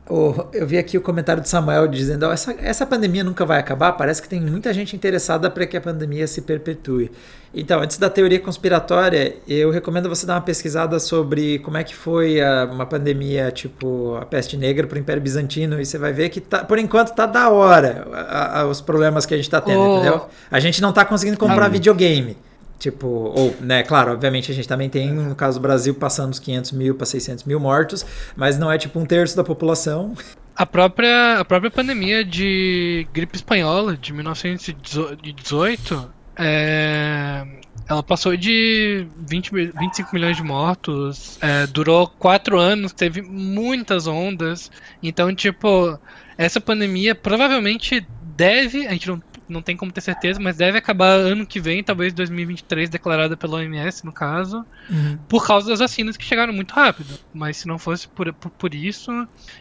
Oh, 0.07 0.35
eu 0.53 0.66
vi 0.66 0.77
aqui 0.77 0.99
o 0.99 1.01
comentário 1.01 1.43
de 1.43 1.49
Samuel 1.49 1.89
dizendo: 1.89 2.27
oh, 2.27 2.33
essa, 2.33 2.55
essa 2.59 2.85
pandemia 2.85 3.25
nunca 3.25 3.47
vai 3.47 3.59
acabar. 3.59 3.93
Parece 3.93 4.20
que 4.20 4.29
tem 4.29 4.39
muita 4.39 4.70
gente 4.75 4.95
interessada 4.95 5.51
para 5.51 5.66
que 5.66 5.79
a 5.79 5.81
pandemia 5.81 6.27
se 6.27 6.43
perpetue. 6.43 7.11
Então, 7.55 7.81
antes 7.81 7.97
da 7.97 8.11
teoria 8.11 8.39
conspiratória, 8.39 9.37
eu 9.49 9.70
recomendo 9.70 10.09
você 10.09 10.27
dar 10.27 10.35
uma 10.35 10.41
pesquisada 10.43 11.01
sobre 11.01 11.59
como 11.61 11.79
é 11.79 11.85
que 11.85 11.95
foi 11.95 12.39
a, 12.43 12.68
uma 12.70 12.85
pandemia 12.85 13.51
tipo 13.51 14.16
a 14.16 14.27
peste 14.27 14.59
negra 14.59 14.87
para 14.87 14.97
o 14.97 14.99
Império 14.99 15.22
Bizantino 15.22 15.81
e 15.81 15.87
você 15.87 15.97
vai 15.97 16.12
ver 16.12 16.29
que 16.29 16.41
tá, 16.41 16.64
por 16.64 16.79
enquanto 16.79 17.14
tá 17.14 17.25
da 17.25 17.49
hora 17.49 18.07
a, 18.12 18.61
a, 18.61 18.66
os 18.66 18.83
problemas 18.83 19.25
que 19.25 19.33
a 19.33 19.37
gente 19.39 19.47
está 19.47 19.61
tendo, 19.61 19.81
oh. 19.81 19.95
entendeu? 19.95 20.27
A 20.51 20.61
gente 20.61 20.83
não 20.83 20.91
está 20.91 21.05
conseguindo 21.07 21.39
comprar 21.39 21.68
videogame. 21.68 22.37
Tipo, 22.79 23.07
ou, 23.07 23.55
né, 23.61 23.83
claro, 23.83 24.12
obviamente 24.12 24.51
a 24.51 24.55
gente 24.55 24.68
também 24.68 24.91
tem, 24.91 25.12
no 25.12 25.35
caso 25.35 25.59
do 25.59 25.62
Brasil, 25.62 25.95
passando 25.95 26.33
os 26.33 26.39
500 26.39 26.72
mil 26.72 26.95
para 26.95 27.07
600 27.07 27.45
mil 27.45 27.59
mortos, 27.59 28.05
mas 28.37 28.59
não 28.59 28.70
é 28.70 28.77
tipo 28.77 28.99
um 28.99 29.07
terço 29.07 29.35
da 29.37 29.45
população. 29.45 30.14
A 30.55 30.66
própria, 30.66 31.41
a 31.41 31.45
própria 31.45 31.70
pandemia 31.70 32.25
de 32.25 33.07
gripe 33.12 33.37
espanhola 33.37 33.97
de 33.97 34.12
1918, 34.12 36.12
é, 36.37 37.47
ela 37.89 38.03
passou 38.03 38.37
de 38.37 39.07
20, 39.27 39.51
25 39.51 40.14
milhões 40.14 40.37
de 40.37 40.43
mortos, 40.43 41.39
é, 41.41 41.66
durou 41.66 42.07
quatro 42.07 42.59
anos, 42.59 42.93
teve 42.93 43.22
muitas 43.22 44.07
ondas, 44.07 44.70
então, 45.03 45.35
tipo, 45.35 45.99
essa 46.37 46.61
pandemia 46.61 47.14
provavelmente 47.14 48.07
deve, 48.37 48.87
a 48.87 48.93
gente 48.93 49.09
não 49.09 49.22
não 49.49 49.63
tem 49.63 49.77
como 49.77 49.93
ter 49.93 50.01
certeza, 50.01 50.41
mas 50.41 50.57
deve 50.57 50.79
acabar 50.79 51.11
ano 51.11 51.47
que 51.47 51.61
vem, 51.61 51.83
talvez 51.83 52.13
2023, 52.13 52.89
declarada 52.89 53.37
pela 53.37 53.57
OMS, 53.57 54.05
no 54.05 54.13
caso, 54.13 54.65
uhum. 54.91 55.19
por 55.29 55.47
causa 55.47 55.69
das 55.69 55.81
vacinas 55.81 56.17
que 56.17 56.25
chegaram 56.25 56.53
muito 56.53 56.73
rápido. 56.73 57.19
Mas 57.33 57.59
se 57.59 57.69
não 57.69 57.79
fosse 57.79 58.09
por, 58.09 58.33
por, 58.33 58.51
por, 58.51 58.75
isso, 58.75 59.11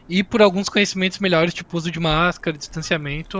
e 0.07 0.23
por 0.23 0.41
alguns 0.41 0.69
conhecimentos 0.69 1.19
melhores, 1.19 1.53
tipo 1.53 1.77
uso 1.77 1.91
de 1.91 1.99
máscara, 1.99 2.57
distanciamento, 2.57 3.37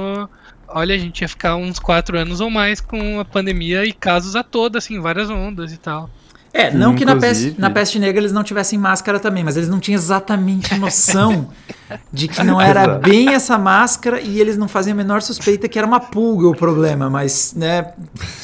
olha, 0.68 0.96
a 0.96 0.98
gente 0.98 1.22
ia 1.22 1.30
ficar 1.30 1.56
uns 1.56 1.80
quatro 1.80 2.18
anos 2.18 2.42
ou 2.42 2.50
mais 2.50 2.82
com 2.82 3.20
a 3.20 3.26
pandemia 3.26 3.86
e 3.86 3.94
casos 3.94 4.36
a 4.36 4.44
toda, 4.44 4.78
assim, 4.78 5.00
várias 5.00 5.30
ondas 5.30 5.72
e 5.72 5.78
tal. 5.78 6.10
É, 6.54 6.70
não 6.70 6.94
que 6.94 7.04
na 7.04 7.16
peste, 7.16 7.56
na 7.58 7.72
peste 7.72 7.98
Negra 7.98 8.22
eles 8.22 8.32
não 8.32 8.44
tivessem 8.44 8.78
máscara 8.78 9.20
também, 9.20 9.44
mas 9.44 9.58
eles 9.58 9.68
não 9.68 9.80
tinham 9.80 9.98
exatamente 9.98 10.76
noção 10.78 11.50
de 12.12 12.28
que 12.28 12.44
não 12.44 12.62
era 12.62 13.00
bem 13.00 13.30
essa 13.34 13.58
máscara 13.58 14.22
e 14.22 14.40
eles 14.40 14.56
não 14.56 14.68
faziam 14.68 14.94
a 14.94 14.98
menor 14.98 15.24
suspeita 15.24 15.68
que 15.68 15.80
era 15.80 15.88
uma 15.88 16.00
pulga 16.00 16.48
o 16.48 16.56
problema, 16.56 17.10
mas, 17.10 17.56
né, 17.56 17.94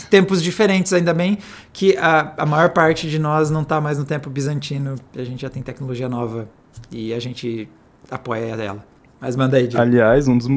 tempos 0.09 0.41
diferentes, 0.41 0.91
ainda 0.91 1.13
bem 1.13 1.37
que 1.71 1.95
a, 1.97 2.33
a 2.35 2.45
maior 2.47 2.71
parte 2.71 3.07
de 3.07 3.19
nós 3.19 3.51
não 3.51 3.61
está 3.61 3.79
mais 3.79 3.99
no 3.99 4.05
tempo 4.05 4.27
bizantino, 4.27 4.95
a 5.15 5.23
gente 5.23 5.43
já 5.43 5.49
tem 5.49 5.61
tecnologia 5.61 6.09
nova 6.09 6.49
e 6.91 7.13
a 7.13 7.19
gente 7.19 7.69
apoia 8.09 8.55
ela. 8.55 8.83
Mas 9.21 9.35
manda 9.35 9.57
aí, 9.57 9.67
Diego. 9.67 9.83
Aliás, 9.83 10.27
um 10.27 10.35
dos, 10.35 10.47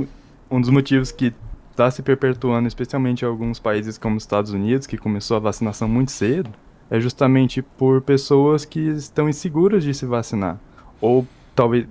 um 0.51 0.59
dos 0.59 0.71
motivos 0.71 1.13
que 1.13 1.35
está 1.71 1.91
se 1.91 2.03
perpetuando, 2.03 2.67
especialmente 2.67 3.23
em 3.23 3.29
alguns 3.29 3.59
países 3.59 3.99
como 3.99 4.17
os 4.17 4.23
Estados 4.23 4.53
Unidos, 4.53 4.87
que 4.87 4.97
começou 4.97 5.37
a 5.37 5.41
vacinação 5.41 5.87
muito 5.87 6.13
cedo, 6.13 6.51
é 6.93 7.01
justamente 7.01 7.63
por 7.63 8.03
pessoas 8.03 8.67
que 8.67 8.79
estão 8.79 9.27
inseguras 9.27 9.83
de 9.83 9.95
se 9.95 10.05
vacinar. 10.05 10.61
Ou 11.01 11.27
talvez, 11.55 11.87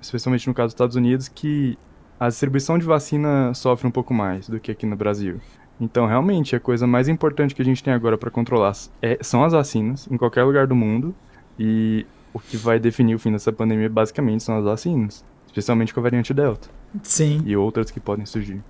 especialmente 0.00 0.46
no 0.46 0.54
caso 0.54 0.68
dos 0.68 0.74
Estados 0.74 0.94
Unidos, 0.94 1.26
que 1.26 1.76
a 2.20 2.28
distribuição 2.28 2.78
de 2.78 2.84
vacina 2.84 3.52
sofre 3.52 3.88
um 3.88 3.90
pouco 3.90 4.14
mais 4.14 4.48
do 4.48 4.60
que 4.60 4.70
aqui 4.70 4.86
no 4.86 4.94
Brasil. 4.94 5.40
Então, 5.80 6.06
realmente, 6.06 6.54
a 6.54 6.60
coisa 6.60 6.86
mais 6.86 7.08
importante 7.08 7.52
que 7.52 7.62
a 7.62 7.64
gente 7.64 7.82
tem 7.82 7.92
agora 7.92 8.16
para 8.16 8.30
controlar 8.30 8.72
é, 9.02 9.18
são 9.20 9.42
as 9.42 9.52
vacinas, 9.52 10.06
em 10.08 10.16
qualquer 10.16 10.44
lugar 10.44 10.68
do 10.68 10.76
mundo. 10.76 11.12
E 11.58 12.06
o 12.32 12.38
que 12.38 12.56
vai 12.56 12.78
definir 12.78 13.16
o 13.16 13.18
fim 13.18 13.32
dessa 13.32 13.52
pandemia, 13.52 13.88
basicamente, 13.88 14.44
são 14.44 14.56
as 14.56 14.64
vacinas. 14.64 15.24
Especialmente 15.48 15.92
com 15.92 15.98
a 15.98 16.04
variante 16.04 16.32
Delta. 16.32 16.68
Sim. 17.02 17.42
E 17.44 17.56
outras 17.56 17.90
que 17.90 17.98
podem 17.98 18.24
surgir. 18.24 18.62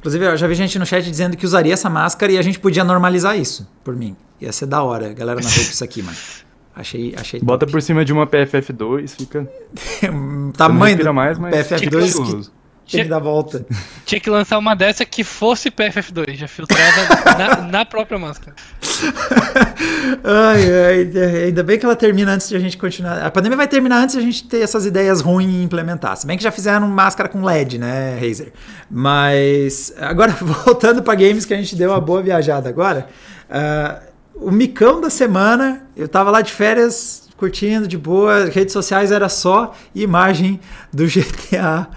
Inclusive, 0.00 0.24
eu 0.24 0.36
já 0.36 0.48
vi 0.48 0.56
gente 0.56 0.76
no 0.76 0.84
chat 0.84 1.04
dizendo 1.04 1.36
que 1.36 1.46
usaria 1.46 1.72
essa 1.72 1.88
máscara 1.88 2.32
e 2.32 2.38
a 2.38 2.42
gente 2.42 2.58
podia 2.58 2.82
normalizar 2.82 3.38
isso, 3.38 3.70
por 3.84 3.94
mim. 3.94 4.16
Ia 4.40 4.52
ser 4.52 4.66
da 4.66 4.82
hora, 4.82 5.10
a 5.10 5.12
galera 5.12 5.40
na 5.40 5.48
roupa 5.50 5.70
isso 5.70 5.84
aqui, 5.84 6.02
mano. 6.02 6.16
Achei, 6.74 7.14
achei 7.16 7.40
Bota 7.40 7.66
top. 7.66 7.72
por 7.72 7.82
cima 7.82 8.04
de 8.04 8.12
uma 8.12 8.26
PFF2, 8.26 9.08
fica. 9.16 9.50
Tamanho 10.56 10.96
do 10.96 11.14
mais, 11.14 11.38
mas 11.38 11.54
PFF2 11.54 12.50
que, 12.90 12.96
tem 12.96 13.04
que 13.04 13.08
dar 13.08 13.20
volta. 13.20 13.64
Tinha 14.04 14.20
que 14.20 14.28
lançar 14.28 14.58
uma 14.58 14.74
dessa 14.74 15.04
que 15.04 15.22
fosse 15.22 15.70
PFF2, 15.70 16.34
já 16.34 16.48
filtrada 16.48 17.38
na, 17.38 17.62
na, 17.62 17.84
própria 17.84 18.18
máscara. 18.18 18.54
ai, 20.24 20.62
ai, 20.62 21.44
ainda 21.44 21.62
bem 21.62 21.78
que 21.78 21.84
ela 21.84 21.94
termina 21.94 22.32
antes 22.32 22.48
de 22.48 22.56
a 22.56 22.58
gente 22.58 22.76
continuar. 22.76 23.24
A 23.24 23.30
pandemia 23.30 23.56
vai 23.56 23.68
terminar 23.68 24.02
antes 24.02 24.16
de 24.16 24.20
a 24.20 24.24
gente 24.24 24.44
ter 24.48 24.60
essas 24.60 24.86
ideias 24.86 25.20
ruins 25.20 25.54
e 25.54 25.62
implementar. 25.62 26.16
Se 26.16 26.26
bem 26.26 26.36
que 26.36 26.42
já 26.42 26.50
fizeram 26.50 26.88
máscara 26.88 27.28
com 27.28 27.44
LED, 27.44 27.78
né, 27.78 28.18
Razer? 28.20 28.52
Mas 28.90 29.94
agora 29.98 30.32
voltando 30.40 31.02
para 31.02 31.14
games 31.14 31.44
que 31.44 31.54
a 31.54 31.56
gente 31.56 31.76
deu 31.76 31.90
uma 31.90 32.00
boa 32.00 32.22
viajada 32.22 32.68
agora. 32.68 33.06
Uh, 33.48 34.09
o 34.34 34.50
micão 34.50 35.00
da 35.00 35.10
semana, 35.10 35.86
eu 35.96 36.08
tava 36.08 36.30
lá 36.30 36.40
de 36.40 36.52
férias 36.52 37.28
curtindo 37.36 37.88
de 37.88 37.96
boa, 37.96 38.44
redes 38.44 38.72
sociais 38.72 39.10
era 39.10 39.28
só 39.28 39.74
imagem 39.94 40.60
do 40.92 41.06
GTA 41.08 41.88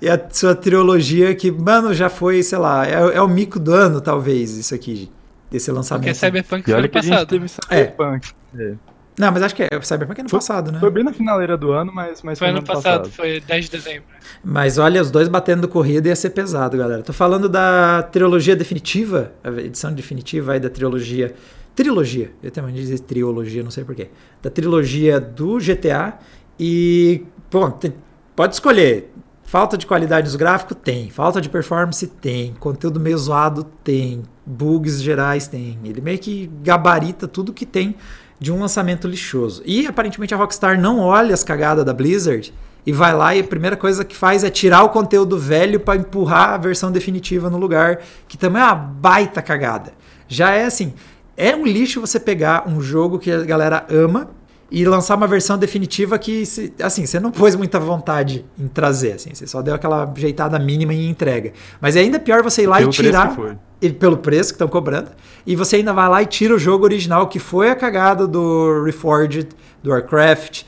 e 0.00 0.08
a 0.08 0.20
sua 0.30 0.54
trilogia 0.54 1.34
que, 1.34 1.50
mano, 1.50 1.94
já 1.94 2.08
foi, 2.08 2.42
sei 2.42 2.58
lá, 2.58 2.86
é, 2.86 2.92
é 2.92 3.22
o 3.22 3.28
mico 3.28 3.60
do 3.60 3.72
ano, 3.72 4.00
talvez, 4.00 4.56
isso 4.56 4.74
aqui, 4.74 5.10
desse 5.50 5.70
lançamento. 5.70 6.06
Porque 6.06 6.10
é 6.10 6.28
Cyberpunk 6.28 6.64
foi 6.64 6.74
ano 6.74 6.88
passado. 6.88 7.28
teve 7.28 7.46
Cyberpunk. 7.48 8.30
É. 8.58 8.62
é. 8.62 8.74
Não, 9.18 9.30
mas 9.30 9.42
acho 9.42 9.54
que 9.54 9.62
é 9.62 9.68
Cyberpunk 9.82 10.18
é 10.18 10.22
ano 10.22 10.28
foi, 10.28 10.38
passado, 10.38 10.72
né? 10.72 10.80
Foi 10.80 10.90
bem 10.90 11.04
na 11.04 11.12
finaleira 11.12 11.56
do 11.56 11.70
ano, 11.70 11.92
mas, 11.94 12.22
mas 12.22 12.38
foi, 12.38 12.48
foi 12.48 12.56
ano 12.56 12.66
passado, 12.66 13.02
passado, 13.02 13.10
foi 13.10 13.40
10 13.40 13.64
de 13.66 13.70
dezembro. 13.70 14.04
Mas 14.42 14.78
olha, 14.78 15.00
os 15.00 15.10
dois 15.10 15.28
batendo 15.28 15.68
corrida 15.68 16.08
ia 16.08 16.16
ser 16.16 16.30
pesado, 16.30 16.76
galera. 16.76 17.02
Tô 17.02 17.12
falando 17.12 17.48
da 17.48 18.02
trilogia 18.02 18.56
definitiva, 18.56 19.32
a 19.44 19.50
edição 19.50 19.92
definitiva 19.92 20.54
aí 20.54 20.60
da 20.60 20.70
trilogia. 20.70 21.34
Trilogia, 21.74 22.32
eu 22.42 22.50
também 22.50 22.74
dizer 22.74 22.98
trilogia, 23.00 23.62
não 23.62 23.70
sei 23.70 23.84
porquê. 23.84 24.08
Da 24.42 24.50
trilogia 24.50 25.18
do 25.20 25.58
GTA. 25.58 26.18
E, 26.58 27.24
bom, 27.50 27.70
tem, 27.70 27.94
pode 28.36 28.54
escolher 28.54 29.10
Falta 29.52 29.76
de 29.76 29.86
qualidade 29.86 30.24
dos 30.24 30.34
gráficos? 30.34 30.78
Tem. 30.82 31.10
Falta 31.10 31.38
de 31.38 31.50
performance? 31.50 32.06
Tem. 32.06 32.54
Conteúdo 32.54 32.98
meio 32.98 33.18
zoado? 33.18 33.64
Tem. 33.84 34.22
Bugs 34.46 35.02
gerais? 35.02 35.46
Tem. 35.46 35.78
Ele 35.84 36.00
meio 36.00 36.18
que 36.18 36.50
gabarita 36.62 37.28
tudo 37.28 37.52
que 37.52 37.66
tem 37.66 37.94
de 38.40 38.50
um 38.50 38.58
lançamento 38.58 39.06
lixoso. 39.06 39.62
E 39.66 39.86
aparentemente 39.86 40.32
a 40.32 40.38
Rockstar 40.38 40.80
não 40.80 41.00
olha 41.00 41.34
as 41.34 41.44
cagadas 41.44 41.84
da 41.84 41.92
Blizzard 41.92 42.50
e 42.86 42.92
vai 42.92 43.14
lá 43.14 43.34
e 43.36 43.40
a 43.40 43.44
primeira 43.44 43.76
coisa 43.76 44.06
que 44.06 44.16
faz 44.16 44.42
é 44.42 44.48
tirar 44.48 44.84
o 44.84 44.88
conteúdo 44.88 45.36
velho 45.36 45.78
para 45.78 46.00
empurrar 46.00 46.54
a 46.54 46.56
versão 46.56 46.90
definitiva 46.90 47.50
no 47.50 47.58
lugar, 47.58 48.00
que 48.26 48.38
também 48.38 48.62
é 48.62 48.64
uma 48.64 48.74
baita 48.74 49.42
cagada. 49.42 49.92
Já 50.26 50.52
é 50.52 50.64
assim, 50.64 50.94
é 51.36 51.54
um 51.54 51.64
lixo 51.64 52.00
você 52.00 52.20
pegar 52.20 52.68
um 52.68 52.80
jogo 52.80 53.18
que 53.18 53.30
a 53.30 53.42
galera 53.42 53.86
ama 53.90 54.30
e 54.70 54.86
lançar 54.86 55.16
uma 55.16 55.26
versão 55.26 55.58
definitiva 55.58 56.18
que, 56.18 56.42
assim, 56.82 57.04
você 57.04 57.20
não 57.20 57.30
pôs 57.30 57.54
muita 57.54 57.78
vontade 57.78 58.44
em 58.58 58.66
trazer, 58.66 59.12
assim, 59.12 59.34
você 59.34 59.46
só 59.46 59.60
deu 59.60 59.74
aquela 59.74 60.10
ajeitada 60.10 60.58
mínima 60.58 60.94
em 60.94 61.10
entrega. 61.10 61.52
Mas 61.78 61.94
é 61.94 62.00
ainda 62.00 62.18
pior 62.18 62.42
você 62.42 62.62
ir 62.62 62.66
lá 62.66 62.78
pelo 62.78 62.88
e 62.88 62.92
tirar. 62.92 63.36
E 63.82 63.92
pelo 63.92 64.16
preço 64.16 64.50
que 64.50 64.54
estão 64.54 64.68
cobrando. 64.68 65.10
E 65.46 65.54
você 65.54 65.76
ainda 65.76 65.92
vai 65.92 66.08
lá 66.08 66.22
e 66.22 66.26
tira 66.26 66.54
o 66.54 66.58
jogo 66.58 66.84
original, 66.84 67.28
que 67.28 67.38
foi 67.38 67.68
a 67.68 67.74
cagada 67.74 68.26
do 68.26 68.82
Reforged, 68.84 69.48
do 69.82 69.90
Warcraft. 69.90 70.62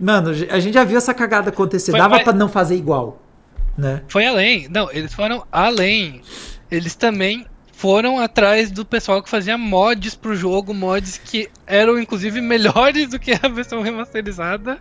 Mano, 0.00 0.30
a 0.30 0.60
gente 0.60 0.74
já 0.74 0.84
viu 0.84 0.96
essa 0.96 1.12
cagada 1.12 1.50
acontecer. 1.50 1.90
Foi, 1.90 2.00
Dava 2.00 2.14
mas... 2.14 2.24
para 2.24 2.32
não 2.32 2.48
fazer 2.48 2.76
igual. 2.76 3.20
Né? 3.76 4.02
Foi 4.08 4.24
além. 4.26 4.68
Não, 4.70 4.90
eles 4.90 5.12
foram 5.12 5.44
além. 5.52 6.22
Eles 6.70 6.94
também 6.94 7.44
foram 7.78 8.18
atrás 8.18 8.72
do 8.72 8.84
pessoal 8.84 9.22
que 9.22 9.30
fazia 9.30 9.56
mods 9.56 10.16
pro 10.16 10.34
jogo, 10.34 10.74
mods 10.74 11.16
que 11.16 11.48
eram 11.64 11.96
inclusive 11.96 12.40
melhores 12.40 13.10
do 13.10 13.20
que 13.20 13.30
a 13.32 13.46
versão 13.48 13.82
remasterizada 13.82 14.78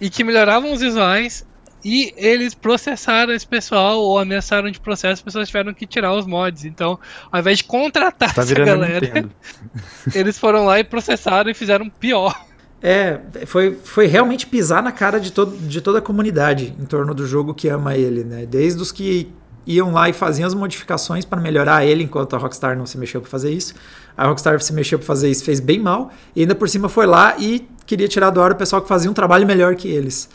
e 0.00 0.08
que 0.08 0.24
melhoravam 0.24 0.72
os 0.72 0.80
visuais. 0.80 1.46
E 1.84 2.14
eles 2.16 2.54
processaram 2.54 3.34
esse 3.34 3.46
pessoal 3.46 4.00
ou 4.00 4.18
ameaçaram 4.18 4.70
de 4.70 4.80
processo, 4.80 5.12
as 5.12 5.22
pessoas 5.22 5.46
tiveram 5.48 5.74
que 5.74 5.86
tirar 5.86 6.14
os 6.14 6.26
mods. 6.26 6.64
Então, 6.64 6.98
ao 7.30 7.38
invés 7.38 7.58
de 7.58 7.64
contratar 7.64 8.34
tá 8.34 8.40
essa 8.40 8.54
galera, 8.54 9.28
eles 10.14 10.38
foram 10.38 10.64
lá 10.64 10.80
e 10.80 10.84
processaram 10.84 11.50
e 11.50 11.54
fizeram 11.54 11.90
pior. 11.90 12.34
É, 12.82 13.20
foi, 13.44 13.74
foi 13.74 14.06
realmente 14.06 14.46
pisar 14.46 14.82
na 14.82 14.90
cara 14.90 15.20
de, 15.20 15.32
todo, 15.32 15.54
de 15.54 15.82
toda 15.82 15.98
a 15.98 16.02
comunidade 16.02 16.74
em 16.80 16.86
torno 16.86 17.14
do 17.14 17.26
jogo 17.26 17.52
que 17.52 17.68
ama 17.68 17.94
ele, 17.94 18.24
né? 18.24 18.46
Desde 18.46 18.80
os 18.80 18.90
que 18.90 19.30
iam 19.66 19.92
lá 19.92 20.08
e 20.08 20.12
faziam 20.12 20.46
as 20.46 20.54
modificações 20.54 21.24
para 21.24 21.40
melhorar 21.40 21.84
ele, 21.84 22.04
enquanto 22.04 22.36
a 22.36 22.38
Rockstar 22.38 22.76
não 22.76 22.86
se 22.86 22.96
mexeu 22.96 23.20
para 23.20 23.30
fazer 23.30 23.50
isso. 23.50 23.74
A 24.16 24.26
Rockstar 24.26 24.60
se 24.60 24.72
mexeu 24.72 24.98
para 24.98 25.06
fazer 25.06 25.28
isso, 25.28 25.44
fez 25.44 25.58
bem 25.58 25.80
mal, 25.80 26.10
e 26.34 26.42
ainda 26.42 26.54
por 26.54 26.68
cima 26.68 26.88
foi 26.88 27.06
lá 27.06 27.36
e 27.38 27.68
queria 27.84 28.08
tirar 28.08 28.30
do 28.30 28.40
ar 28.40 28.52
o 28.52 28.56
pessoal 28.56 28.80
que 28.80 28.88
fazia 28.88 29.10
um 29.10 29.14
trabalho 29.14 29.46
melhor 29.46 29.74
que 29.74 29.88
eles. 29.88 30.28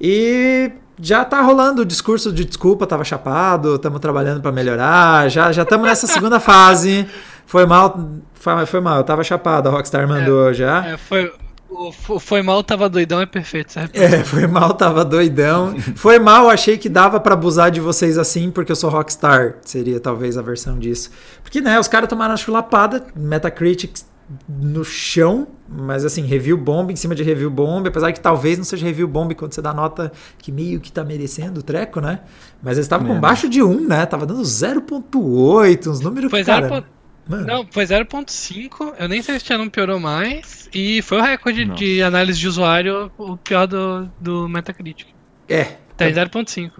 E 0.00 0.72
já 1.00 1.24
tá 1.24 1.40
rolando 1.42 1.82
o 1.82 1.84
discurso 1.84 2.32
de 2.32 2.44
desculpa, 2.44 2.86
tava 2.86 3.04
chapado, 3.04 3.76
estamos 3.76 4.00
trabalhando 4.00 4.40
para 4.40 4.50
melhorar, 4.52 5.28
já 5.30 5.52
já 5.52 5.62
estamos 5.62 5.86
nessa 5.86 6.06
segunda 6.06 6.40
fase. 6.40 7.06
Foi 7.46 7.64
mal, 7.66 8.10
foi, 8.34 8.66
foi 8.66 8.80
mal, 8.80 8.98
eu 8.98 9.04
tava 9.04 9.22
chapado, 9.22 9.68
a 9.68 9.72
Rockstar 9.72 10.08
mandou 10.08 10.50
é, 10.50 10.54
já. 10.54 10.86
É, 10.86 10.96
foi, 10.96 11.32
o 11.68 11.92
foi 12.20 12.42
mal, 12.42 12.62
tava 12.62 12.88
doidão 12.88 13.20
é 13.20 13.26
perfeito, 13.26 13.72
sabe? 13.72 13.90
É, 13.94 14.22
foi 14.22 14.46
mal, 14.46 14.74
tava 14.74 15.04
doidão. 15.04 15.76
foi 15.96 16.18
mal, 16.18 16.48
achei 16.48 16.78
que 16.78 16.88
dava 16.88 17.18
para 17.18 17.34
abusar 17.34 17.70
de 17.70 17.80
vocês 17.80 18.16
assim, 18.18 18.50
porque 18.50 18.70
eu 18.70 18.76
sou 18.76 18.88
rockstar. 18.88 19.56
Seria 19.62 19.98
talvez 19.98 20.38
a 20.38 20.42
versão 20.42 20.78
disso. 20.78 21.10
Porque, 21.42 21.60
né, 21.60 21.78
os 21.78 21.88
caras 21.88 22.08
tomaram 22.08 22.34
a 22.34 22.36
chulapada, 22.36 23.06
Metacritic 23.14 24.00
no 24.48 24.84
chão, 24.84 25.46
mas 25.68 26.04
assim, 26.04 26.22
review 26.22 26.56
bomb 26.56 26.90
em 26.90 26.96
cima 26.96 27.14
de 27.14 27.22
review 27.22 27.48
bomb, 27.48 27.86
apesar 27.86 28.12
que 28.12 28.20
talvez 28.20 28.58
não 28.58 28.64
seja 28.64 28.84
review 28.84 29.06
bomb 29.06 29.32
quando 29.34 29.52
você 29.52 29.62
dá 29.62 29.72
nota 29.72 30.10
que 30.38 30.50
meio 30.50 30.80
que 30.80 30.90
tá 30.90 31.04
merecendo 31.04 31.60
o 31.60 31.62
treco, 31.62 32.00
né? 32.00 32.20
Mas 32.60 32.76
eles 32.76 32.86
estavam 32.86 33.06
com 33.06 33.20
baixo 33.20 33.48
de 33.48 33.62
1, 33.62 33.86
né? 33.86 34.04
Tava 34.04 34.26
dando 34.26 34.42
0.8, 34.42 35.86
uns 35.86 36.00
números 36.00 36.30
foi 36.30 36.42
cara... 36.42 36.84
Mano. 37.28 37.46
Não, 37.46 37.66
foi 37.70 37.84
0.5. 37.84 38.94
Eu 38.98 39.08
nem 39.08 39.20
sei 39.20 39.38
se 39.40 39.46
já 39.46 39.58
não 39.58 39.68
piorou 39.68 39.98
mais. 39.98 40.68
E 40.72 41.02
foi 41.02 41.18
o 41.18 41.22
recorde 41.22 41.64
Nossa. 41.64 41.78
de 41.78 42.02
análise 42.02 42.38
de 42.38 42.46
usuário 42.46 43.10
o 43.18 43.36
pior 43.36 43.66
do, 43.66 44.08
do 44.20 44.48
Metacritic. 44.48 45.08
É. 45.48 45.76
Tá 45.96 46.08
em 46.08 46.12
0.5. 46.12 46.70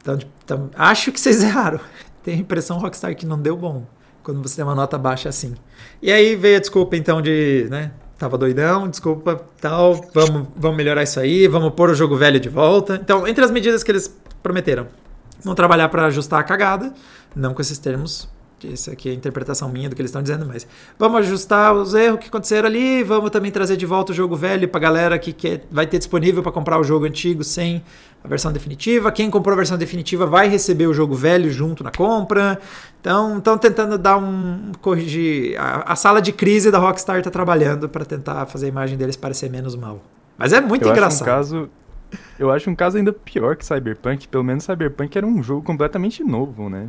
Então, 0.00 0.18
então, 0.44 0.70
acho 0.76 1.10
que 1.10 1.18
vocês 1.18 1.42
erraram. 1.44 1.80
Tem 2.22 2.34
a 2.34 2.38
impressão 2.38 2.78
Rockstar 2.78 3.14
que 3.16 3.24
não 3.24 3.40
deu 3.40 3.56
bom 3.56 3.86
quando 4.22 4.42
você 4.42 4.56
tem 4.56 4.64
uma 4.64 4.74
nota 4.74 4.98
baixa 4.98 5.28
assim. 5.28 5.54
E 6.02 6.10
aí 6.10 6.34
veio 6.34 6.56
a 6.56 6.60
desculpa 6.60 6.96
então 6.96 7.22
de, 7.22 7.66
né? 7.70 7.92
Tava 8.18 8.36
doidão, 8.36 8.88
desculpa, 8.88 9.46
tal, 9.60 9.94
vamos, 10.12 10.48
vamos 10.56 10.76
melhorar 10.76 11.02
isso 11.02 11.20
aí, 11.20 11.46
vamos 11.46 11.72
pôr 11.74 11.90
o 11.90 11.94
jogo 11.94 12.16
velho 12.16 12.40
de 12.40 12.48
volta. 12.48 12.98
Então, 13.00 13.28
entre 13.28 13.44
as 13.44 13.50
medidas 13.50 13.84
que 13.84 13.92
eles 13.92 14.18
prometeram, 14.42 14.88
vão 15.44 15.54
trabalhar 15.54 15.88
para 15.90 16.06
ajustar 16.06 16.40
a 16.40 16.42
cagada, 16.42 16.92
não 17.36 17.54
com 17.54 17.60
esses 17.60 17.78
termos 17.78 18.28
isso 18.62 18.90
aqui 18.90 19.08
é 19.10 19.12
a 19.12 19.14
interpretação 19.14 19.68
minha 19.68 19.88
do 19.88 19.94
que 19.94 20.00
eles 20.00 20.08
estão 20.08 20.22
dizendo, 20.22 20.46
mas 20.46 20.66
vamos 20.98 21.20
ajustar 21.20 21.74
os 21.74 21.92
erros 21.92 22.20
que 22.20 22.28
aconteceram 22.28 22.66
ali, 22.66 23.02
vamos 23.02 23.30
também 23.30 23.50
trazer 23.50 23.76
de 23.76 23.84
volta 23.84 24.12
o 24.12 24.14
jogo 24.14 24.34
velho 24.34 24.66
para 24.66 24.80
galera 24.80 25.18
que 25.18 25.32
quer, 25.32 25.64
vai 25.70 25.86
ter 25.86 25.98
disponível 25.98 26.42
para 26.42 26.50
comprar 26.52 26.78
o 26.78 26.84
jogo 26.84 27.04
antigo 27.04 27.44
sem 27.44 27.82
a 28.24 28.28
versão 28.28 28.52
definitiva. 28.52 29.12
Quem 29.12 29.30
comprou 29.30 29.52
a 29.52 29.56
versão 29.56 29.76
definitiva 29.76 30.26
vai 30.26 30.48
receber 30.48 30.86
o 30.86 30.94
jogo 30.94 31.14
velho 31.14 31.50
junto 31.50 31.84
na 31.84 31.90
compra. 31.90 32.58
Então, 33.00 33.38
estão 33.38 33.56
tentando 33.56 33.96
dar 33.96 34.16
um 34.16 34.72
corrigir 34.80 35.60
a, 35.60 35.92
a, 35.92 35.96
sala 35.96 36.20
de 36.20 36.32
crise 36.32 36.70
da 36.70 36.78
Rockstar 36.78 37.18
está 37.18 37.30
trabalhando 37.30 37.88
para 37.88 38.04
tentar 38.04 38.46
fazer 38.46 38.66
a 38.66 38.68
imagem 38.68 38.98
deles 38.98 39.16
parecer 39.16 39.48
menos 39.48 39.76
mal. 39.76 40.02
Mas 40.36 40.52
é 40.52 40.60
muito 40.60 40.84
eu 40.84 40.90
engraçado. 40.90 41.28
Acho 41.28 41.54
um 41.54 41.60
caso, 41.60 41.70
eu 42.38 42.50
acho 42.50 42.70
um 42.70 42.74
caso 42.74 42.96
ainda 42.96 43.12
pior 43.12 43.54
que 43.54 43.64
Cyberpunk. 43.64 44.26
Pelo 44.26 44.42
menos 44.42 44.64
Cyberpunk 44.64 45.16
era 45.16 45.26
um 45.26 45.42
jogo 45.42 45.62
completamente 45.62 46.24
novo, 46.24 46.68
né? 46.68 46.88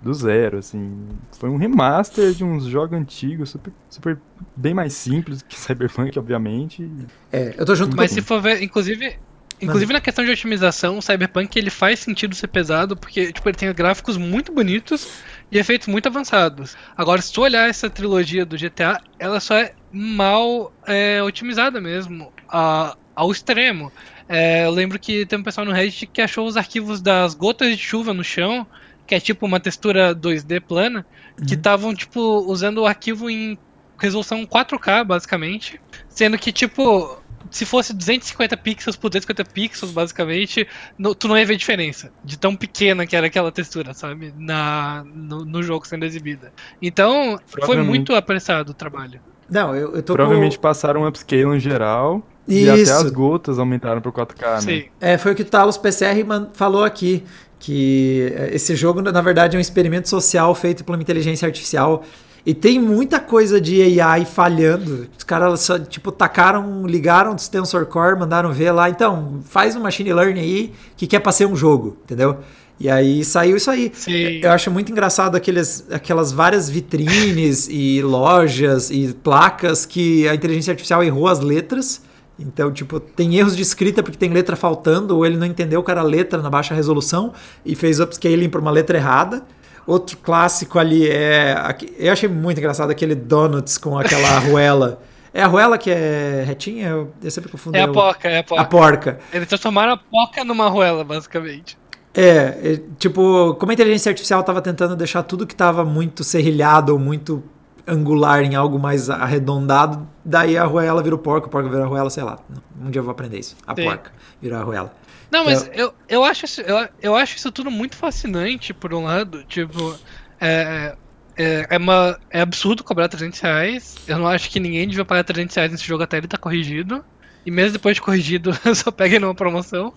Do 0.00 0.14
zero, 0.14 0.58
assim. 0.58 1.08
Foi 1.32 1.48
um 1.48 1.56
remaster 1.56 2.32
de 2.32 2.44
uns 2.44 2.64
jogos 2.64 2.98
antigos, 2.98 3.50
super, 3.50 3.72
super 3.90 4.18
bem 4.56 4.72
mais 4.72 4.92
simples 4.92 5.42
que 5.42 5.58
Cyberpunk, 5.58 6.18
obviamente. 6.18 6.88
É, 7.32 7.54
eu 7.56 7.66
tô 7.66 7.74
junto 7.74 7.96
Mas 7.96 8.12
se 8.12 8.22
for 8.22 8.40
ver, 8.40 8.62
inclusive, 8.62 9.18
inclusive 9.60 9.92
na 9.92 10.00
questão 10.00 10.24
de 10.24 10.30
otimização, 10.30 10.98
o 10.98 11.02
Cyberpunk 11.02 11.58
ele 11.58 11.70
faz 11.70 11.98
sentido 11.98 12.34
ser 12.34 12.48
pesado, 12.48 12.96
porque 12.96 13.32
tipo, 13.32 13.48
ele 13.48 13.56
tem 13.56 13.72
gráficos 13.72 14.16
muito 14.16 14.52
bonitos 14.52 15.08
e 15.50 15.58
efeitos 15.58 15.88
muito 15.88 16.06
avançados. 16.06 16.76
Agora, 16.96 17.20
se 17.20 17.32
tu 17.32 17.42
olhar 17.42 17.68
essa 17.68 17.90
trilogia 17.90 18.46
do 18.46 18.56
GTA, 18.56 19.00
ela 19.18 19.40
só 19.40 19.56
é 19.56 19.72
mal 19.90 20.72
é, 20.86 21.20
otimizada 21.22 21.80
mesmo, 21.80 22.32
a, 22.48 22.96
ao 23.16 23.32
extremo. 23.32 23.92
É, 24.28 24.66
eu 24.66 24.70
lembro 24.70 24.98
que 24.98 25.24
tem 25.26 25.38
um 25.38 25.42
pessoal 25.42 25.66
no 25.66 25.72
Reddit 25.72 26.06
que 26.06 26.20
achou 26.20 26.46
os 26.46 26.56
arquivos 26.56 27.00
das 27.00 27.34
gotas 27.34 27.76
de 27.76 27.82
chuva 27.82 28.12
no 28.12 28.22
chão 28.22 28.66
que 29.08 29.14
é 29.14 29.20
tipo 29.20 29.46
uma 29.46 29.58
textura 29.58 30.14
2D 30.14 30.60
plana, 30.60 31.04
uhum. 31.40 31.46
que 31.46 31.54
estavam, 31.54 31.94
tipo, 31.94 32.20
usando 32.46 32.78
o 32.78 32.86
arquivo 32.86 33.30
em 33.30 33.58
resolução 33.98 34.46
4K, 34.46 35.02
basicamente. 35.02 35.80
Sendo 36.10 36.36
que, 36.38 36.52
tipo, 36.52 37.18
se 37.50 37.64
fosse 37.64 37.94
250 37.94 38.54
pixels 38.58 38.96
por 38.96 39.08
250 39.08 39.50
pixels, 39.50 39.92
basicamente, 39.92 40.68
no, 40.98 41.14
tu 41.14 41.26
não 41.26 41.38
ia 41.38 41.46
ver 41.46 41.56
diferença. 41.56 42.12
De 42.22 42.38
tão 42.38 42.54
pequena 42.54 43.06
que 43.06 43.16
era 43.16 43.26
aquela 43.26 43.50
textura, 43.50 43.94
sabe? 43.94 44.32
Na, 44.36 45.02
no, 45.06 45.42
no 45.44 45.62
jogo 45.62 45.86
sendo 45.86 46.04
exibida. 46.04 46.52
Então, 46.80 47.40
foi 47.64 47.82
muito 47.82 48.14
apressado 48.14 48.72
o 48.72 48.74
trabalho. 48.74 49.20
Não, 49.48 49.74
eu, 49.74 49.96
eu 49.96 50.02
tô 50.02 50.12
Provavelmente 50.12 50.58
com... 50.58 50.62
passaram 50.62 51.02
um 51.02 51.06
upscale 51.06 51.56
em 51.56 51.60
geral. 51.60 52.22
Isso. 52.48 52.66
E 52.66 52.70
até 52.70 52.92
as 52.92 53.10
gotas 53.10 53.58
aumentaram 53.58 54.00
pro 54.00 54.12
4K, 54.12 54.60
Sim. 54.60 54.66
né? 54.66 54.84
É, 55.00 55.18
foi 55.18 55.32
o 55.32 55.34
que 55.34 55.42
o 55.42 55.44
Talos 55.44 55.76
PCR 55.76 56.24
falou 56.54 56.82
aqui. 56.82 57.22
Que 57.60 58.32
é, 58.36 58.54
esse 58.54 58.74
jogo, 58.76 59.02
na 59.02 59.20
verdade, 59.20 59.56
é 59.56 59.58
um 59.58 59.60
experimento 59.60 60.08
social 60.08 60.54
feito 60.54 60.84
por 60.84 60.94
uma 60.94 61.02
inteligência 61.02 61.46
artificial. 61.46 62.04
E 62.46 62.54
tem 62.54 62.80
muita 62.80 63.20
coisa 63.20 63.60
de 63.60 64.00
AI 64.00 64.24
falhando. 64.24 65.08
Os 65.16 65.24
caras 65.24 65.60
só, 65.60 65.78
tipo, 65.78 66.10
tacaram, 66.10 66.86
ligaram 66.86 67.32
o 67.32 67.36
Tensor 67.36 67.84
Core, 67.86 68.18
mandaram 68.18 68.52
ver 68.52 68.70
lá. 68.70 68.88
Então, 68.88 69.40
faz 69.44 69.76
um 69.76 69.80
machine 69.80 70.12
learning 70.12 70.40
aí 70.40 70.72
que 70.96 71.06
quer 71.06 71.18
pra 71.18 71.32
ser 71.32 71.46
um 71.46 71.54
jogo, 71.54 71.98
entendeu? 72.04 72.38
E 72.80 72.88
aí 72.88 73.24
saiu 73.24 73.56
isso 73.56 73.70
aí. 73.70 73.90
Sim. 73.92 74.40
Eu 74.40 74.52
acho 74.52 74.70
muito 74.70 74.92
engraçado 74.92 75.34
aqueles, 75.34 75.84
aquelas 75.90 76.30
várias 76.30 76.70
vitrines 76.70 77.66
e 77.70 78.00
lojas 78.02 78.90
e 78.90 79.12
placas 79.12 79.84
que 79.84 80.28
a 80.28 80.34
inteligência 80.34 80.70
artificial 80.70 81.02
errou 81.02 81.26
as 81.26 81.40
letras. 81.40 82.02
Então, 82.38 82.70
tipo, 82.72 83.00
tem 83.00 83.36
erros 83.36 83.56
de 83.56 83.62
escrita 83.62 84.02
porque 84.02 84.16
tem 84.16 84.30
letra 84.30 84.54
faltando, 84.54 85.16
ou 85.16 85.26
ele 85.26 85.36
não 85.36 85.46
entendeu 85.46 85.82
que 85.82 85.90
era 85.90 86.02
letra 86.02 86.40
na 86.40 86.48
baixa 86.48 86.74
resolução 86.74 87.32
e 87.66 87.74
fez 87.74 87.98
upscaling 87.98 88.48
para 88.48 88.60
uma 88.60 88.70
letra 88.70 88.96
errada. 88.96 89.44
Outro 89.86 90.18
clássico 90.18 90.78
ali 90.78 91.08
é. 91.08 91.56
Eu 91.98 92.12
achei 92.12 92.28
muito 92.28 92.58
engraçado 92.58 92.90
aquele 92.90 93.14
donuts 93.14 93.78
com 93.78 93.98
aquela 93.98 94.28
arruela. 94.36 95.00
É 95.32 95.42
a 95.42 95.46
arruela 95.46 95.76
que 95.78 95.90
é 95.90 96.44
retinha? 96.46 96.88
Eu, 96.88 97.12
eu 97.22 97.30
sempre 97.30 97.50
confundo. 97.50 97.76
É 97.76 97.82
a 97.82 97.88
porca, 97.88 98.28
é 98.28 98.38
a 98.38 98.44
porca. 98.44 98.62
A 98.62 98.66
porca. 98.66 99.18
Eles 99.32 99.48
transformaram 99.48 99.94
a 99.94 99.96
porca 99.96 100.44
numa 100.44 100.66
arruela, 100.66 101.04
basicamente. 101.04 101.76
É, 102.14 102.72
é, 102.72 102.80
tipo, 102.98 103.54
como 103.54 103.70
a 103.70 103.74
inteligência 103.74 104.10
artificial 104.10 104.40
estava 104.40 104.60
tentando 104.60 104.96
deixar 104.96 105.22
tudo 105.22 105.46
que 105.46 105.54
estava 105.54 105.84
muito 105.84 106.24
serrilhado 106.24 106.92
ou 106.92 106.98
muito 106.98 107.42
angular 107.88 108.42
em 108.42 108.54
algo 108.54 108.78
mais 108.78 109.08
arredondado, 109.08 110.06
daí 110.24 110.56
a 110.56 110.62
arruela 110.62 111.02
vira 111.02 111.14
o 111.14 111.18
porco, 111.18 111.46
o 111.46 111.50
porco 111.50 111.68
vira 111.68 111.82
a 111.82 111.86
arruela, 111.86 112.10
sei 112.10 112.22
lá. 112.22 112.38
Um 112.80 112.90
dia 112.90 113.00
eu 113.00 113.04
vou 113.04 113.12
aprender 113.12 113.38
isso. 113.38 113.56
A 113.66 113.74
Sim. 113.74 113.84
porca 113.84 114.12
vira 114.40 114.58
a 114.58 114.60
arruela. 114.60 114.92
Não, 115.30 115.44
mas 115.44 115.70
eu, 115.74 115.92
eu, 116.08 116.24
acho 116.24 116.46
isso, 116.46 116.60
eu, 116.62 116.88
eu 117.02 117.14
acho 117.14 117.36
isso 117.36 117.52
tudo 117.52 117.70
muito 117.70 117.96
fascinante, 117.96 118.72
por 118.72 118.94
um 118.94 119.04
lado. 119.04 119.44
Tipo, 119.44 119.94
é, 120.40 120.94
é, 121.36 121.66
é, 121.70 121.76
uma, 121.76 122.18
é 122.30 122.40
absurdo 122.40 122.82
cobrar 122.82 123.08
300 123.08 123.38
reais. 123.40 123.96
Eu 124.06 124.18
não 124.18 124.26
acho 124.26 124.50
que 124.50 124.58
ninguém 124.58 124.88
devia 124.88 125.04
pagar 125.04 125.24
300 125.24 125.54
reais 125.54 125.72
nesse 125.72 125.84
jogo 125.84 126.02
até 126.02 126.16
ele 126.16 126.26
tá 126.26 126.38
corrigido. 126.38 127.04
E 127.44 127.50
mesmo 127.50 127.72
depois 127.72 127.94
de 127.94 128.02
corrigido, 128.02 128.52
só 128.74 128.90
pega 128.90 129.20
numa 129.20 129.34
promoção. 129.34 129.92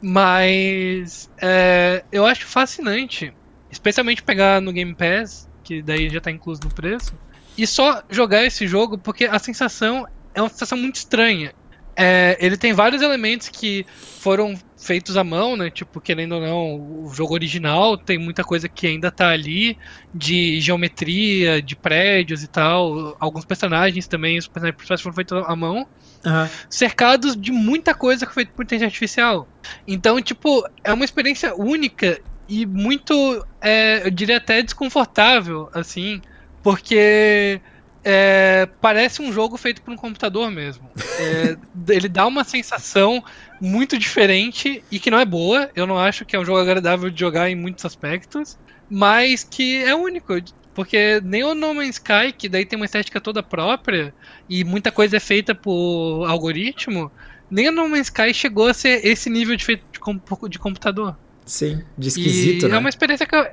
Mas 0.00 1.30
é, 1.40 2.04
eu 2.10 2.26
acho 2.26 2.46
fascinante, 2.46 3.32
especialmente 3.70 4.22
pegar 4.22 4.60
no 4.60 4.72
Game 4.72 4.94
Pass, 4.94 5.48
que 5.64 5.82
daí 5.82 6.08
já 6.10 6.20
tá 6.20 6.30
incluso 6.30 6.60
no 6.62 6.70
preço, 6.70 7.14
e 7.56 7.66
só 7.66 8.02
jogar 8.10 8.44
esse 8.44 8.66
jogo, 8.66 8.98
porque 8.98 9.24
a 9.24 9.38
sensação 9.38 10.06
é 10.34 10.42
uma 10.42 10.48
sensação 10.48 10.76
muito 10.76 10.96
estranha. 10.96 11.52
É, 11.96 12.36
ele 12.40 12.56
tem 12.56 12.72
vários 12.72 13.02
elementos 13.02 13.48
que 13.48 13.86
foram 13.88 14.58
feitos 14.76 15.16
à 15.16 15.22
mão, 15.22 15.56
né? 15.56 15.70
Tipo, 15.70 16.00
querendo 16.00 16.32
ou 16.32 16.40
não, 16.40 17.04
o 17.04 17.14
jogo 17.14 17.34
original 17.34 17.96
tem 17.96 18.18
muita 18.18 18.42
coisa 18.42 18.68
que 18.68 18.86
ainda 18.86 19.12
tá 19.12 19.28
ali, 19.28 19.78
de 20.12 20.60
geometria, 20.60 21.62
de 21.62 21.76
prédios 21.76 22.42
e 22.42 22.48
tal. 22.48 23.16
Alguns 23.20 23.44
personagens 23.44 24.08
também, 24.08 24.36
os 24.38 24.48
personagens 24.48 24.76
principais 24.76 25.00
foram 25.00 25.14
feitos 25.14 25.44
à 25.46 25.54
mão 25.54 25.86
Aham. 26.26 26.50
cercados 26.68 27.36
de 27.36 27.52
muita 27.52 27.94
coisa 27.94 28.26
que 28.26 28.34
foi 28.34 28.42
feita 28.42 28.56
por 28.56 28.64
inteligência 28.64 28.88
artificial. 28.88 29.48
Então, 29.86 30.20
tipo, 30.20 30.66
é 30.82 30.92
uma 30.92 31.04
experiência 31.04 31.54
única 31.54 32.20
e 32.48 32.66
muito, 32.66 33.46
é, 33.60 34.06
eu 34.06 34.10
diria 34.10 34.36
até 34.36 34.62
desconfortável, 34.62 35.70
assim, 35.72 36.20
porque 36.62 37.60
é, 38.04 38.68
parece 38.80 39.22
um 39.22 39.32
jogo 39.32 39.56
feito 39.56 39.80
por 39.80 39.92
um 39.92 39.96
computador 39.96 40.50
mesmo. 40.50 40.90
É, 41.18 41.56
ele 41.92 42.08
dá 42.08 42.26
uma 42.26 42.44
sensação 42.44 43.24
muito 43.60 43.98
diferente 43.98 44.84
e 44.90 44.98
que 44.98 45.10
não 45.10 45.18
é 45.18 45.24
boa. 45.24 45.70
Eu 45.74 45.86
não 45.86 45.98
acho 45.98 46.24
que 46.24 46.36
é 46.36 46.38
um 46.38 46.44
jogo 46.44 46.58
agradável 46.60 47.10
de 47.10 47.18
jogar 47.18 47.48
em 47.48 47.54
muitos 47.54 47.84
aspectos, 47.84 48.58
mas 48.90 49.42
que 49.42 49.82
é 49.82 49.94
único. 49.94 50.34
Porque 50.74 51.20
nem 51.24 51.44
o 51.44 51.54
No 51.54 51.72
Man's 51.72 51.96
Sky, 51.96 52.32
que 52.36 52.48
daí 52.48 52.66
tem 52.66 52.76
uma 52.76 52.84
estética 52.84 53.20
toda 53.20 53.42
própria 53.42 54.12
e 54.50 54.64
muita 54.64 54.90
coisa 54.90 55.16
é 55.16 55.20
feita 55.20 55.54
por 55.54 56.26
algoritmo, 56.26 57.10
nem 57.48 57.68
o 57.68 57.72
No 57.72 57.88
Man's 57.88 58.08
Sky 58.08 58.34
chegou 58.34 58.66
a 58.66 58.74
ser 58.74 59.06
esse 59.06 59.30
nível 59.30 59.56
de 59.56 59.64
feito 59.64 59.84
de, 59.92 60.48
de 60.48 60.58
computador. 60.58 61.16
Sim, 61.44 61.82
de 61.96 62.08
esquisito, 62.08 62.66
e 62.66 62.68
né? 62.68 62.76
é 62.76 62.78
uma 62.78 62.88
experiência 62.88 63.26
que 63.26 63.34
eu, 63.34 63.46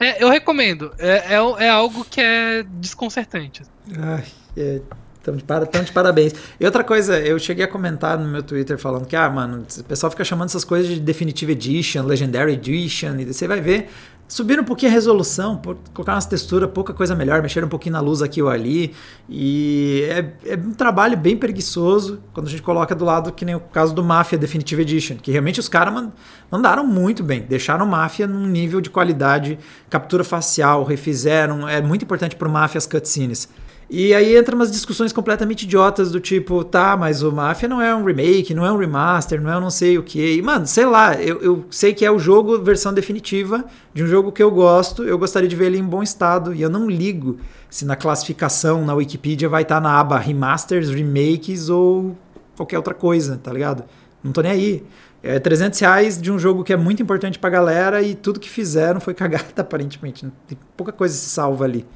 é, 0.00 0.22
eu 0.22 0.28
recomendo. 0.28 0.92
É, 0.98 1.34
é, 1.34 1.64
é 1.66 1.68
algo 1.68 2.04
que 2.04 2.20
é 2.20 2.62
desconcertante. 2.62 3.62
Ai, 3.96 4.24
é, 4.56 4.80
tão, 5.22 5.36
de 5.36 5.42
para, 5.42 5.66
tão 5.66 5.82
de 5.82 5.92
parabéns. 5.92 6.34
E 6.58 6.64
outra 6.64 6.84
coisa, 6.84 7.18
eu 7.18 7.38
cheguei 7.38 7.64
a 7.64 7.68
comentar 7.68 8.18
no 8.18 8.28
meu 8.28 8.42
Twitter 8.42 8.78
falando 8.78 9.06
que, 9.06 9.16
ah, 9.16 9.28
mano, 9.28 9.66
o 9.78 9.84
pessoal 9.84 10.10
fica 10.10 10.24
chamando 10.24 10.48
essas 10.48 10.64
coisas 10.64 10.88
de 10.88 11.00
Definitive 11.00 11.52
Edition, 11.52 12.04
Legendary 12.04 12.52
Edition, 12.52 13.16
e 13.18 13.24
você 13.24 13.48
vai 13.48 13.60
ver. 13.60 13.90
Subiram 14.28 14.62
um 14.62 14.66
pouquinho 14.66 14.92
a 14.92 14.94
resolução, 14.94 15.58
colocaram 15.94 16.16
umas 16.16 16.26
texturas, 16.26 16.68
pouca 16.70 16.92
coisa 16.92 17.14
melhor, 17.14 17.40
mexeram 17.40 17.66
um 17.66 17.70
pouquinho 17.70 17.94
na 17.94 18.00
luz 18.00 18.20
aqui 18.20 18.42
ou 18.42 18.50
ali. 18.50 18.94
E 19.26 20.06
é, 20.10 20.52
é 20.52 20.54
um 20.54 20.74
trabalho 20.74 21.16
bem 21.16 21.34
preguiçoso 21.34 22.20
quando 22.34 22.46
a 22.46 22.50
gente 22.50 22.60
coloca 22.60 22.94
do 22.94 23.06
lado, 23.06 23.32
que 23.32 23.42
nem 23.46 23.54
o 23.54 23.60
caso 23.60 23.94
do 23.94 24.04
Mafia 24.04 24.36
Definitive 24.36 24.82
Edition, 24.82 25.16
que 25.16 25.32
realmente 25.32 25.58
os 25.58 25.66
caras 25.66 25.94
man- 25.94 26.12
mandaram 26.50 26.86
muito 26.86 27.22
bem, 27.24 27.40
deixaram 27.40 27.86
o 27.86 27.88
Mafia 27.88 28.26
num 28.26 28.46
nível 28.46 28.82
de 28.82 28.90
qualidade, 28.90 29.58
captura 29.88 30.22
facial, 30.22 30.84
refizeram, 30.84 31.66
é 31.66 31.80
muito 31.80 32.02
importante 32.04 32.36
pro 32.36 32.50
Mafia 32.50 32.76
as 32.76 32.86
cutscenes. 32.86 33.48
E 33.90 34.12
aí 34.12 34.36
entra 34.36 34.54
umas 34.54 34.70
discussões 34.70 35.14
completamente 35.14 35.62
idiotas 35.62 36.10
do 36.10 36.20
tipo, 36.20 36.62
tá, 36.62 36.94
mas 36.94 37.22
o 37.22 37.32
Mafia 37.32 37.66
não 37.66 37.80
é 37.80 37.94
um 37.94 38.04
remake, 38.04 38.52
não 38.52 38.66
é 38.66 38.70
um 38.70 38.76
remaster, 38.76 39.40
não 39.40 39.50
é 39.50 39.56
um 39.56 39.60
não 39.60 39.70
sei 39.70 39.96
o 39.96 40.02
que. 40.02 40.42
Mano, 40.42 40.66
sei 40.66 40.84
lá, 40.84 41.14
eu, 41.14 41.40
eu 41.40 41.64
sei 41.70 41.94
que 41.94 42.04
é 42.04 42.10
o 42.10 42.18
jogo 42.18 42.58
versão 42.58 42.92
definitiva 42.92 43.64
de 43.94 44.04
um 44.04 44.06
jogo 44.06 44.30
que 44.30 44.42
eu 44.42 44.50
gosto, 44.50 45.04
eu 45.04 45.16
gostaria 45.18 45.48
de 45.48 45.56
ver 45.56 45.66
ele 45.66 45.78
em 45.78 45.84
bom 45.84 46.02
estado, 46.02 46.54
e 46.54 46.60
eu 46.60 46.68
não 46.68 46.86
ligo 46.86 47.38
se 47.70 47.86
na 47.86 47.96
classificação, 47.96 48.84
na 48.84 48.92
Wikipedia, 48.92 49.48
vai 49.48 49.62
estar 49.62 49.80
na 49.80 49.98
aba 49.98 50.18
remasters, 50.18 50.90
remakes 50.90 51.70
ou 51.70 52.14
qualquer 52.56 52.76
outra 52.76 52.92
coisa, 52.92 53.40
tá 53.42 53.50
ligado? 53.50 53.84
Não 54.22 54.32
tô 54.32 54.42
nem 54.42 54.52
aí. 54.52 54.84
É 55.22 55.38
300 55.38 55.78
reais 55.80 56.20
de 56.20 56.30
um 56.30 56.38
jogo 56.38 56.62
que 56.62 56.72
é 56.72 56.76
muito 56.76 57.02
importante 57.02 57.38
pra 57.38 57.50
galera 57.50 58.02
e 58.02 58.14
tudo 58.14 58.38
que 58.38 58.48
fizeram 58.48 59.00
foi 59.00 59.14
cagada, 59.14 59.46
aparentemente. 59.56 60.26
Tem 60.46 60.58
pouca 60.76 60.92
coisa 60.92 61.14
se 61.14 61.28
salva 61.30 61.64
ali. 61.64 61.86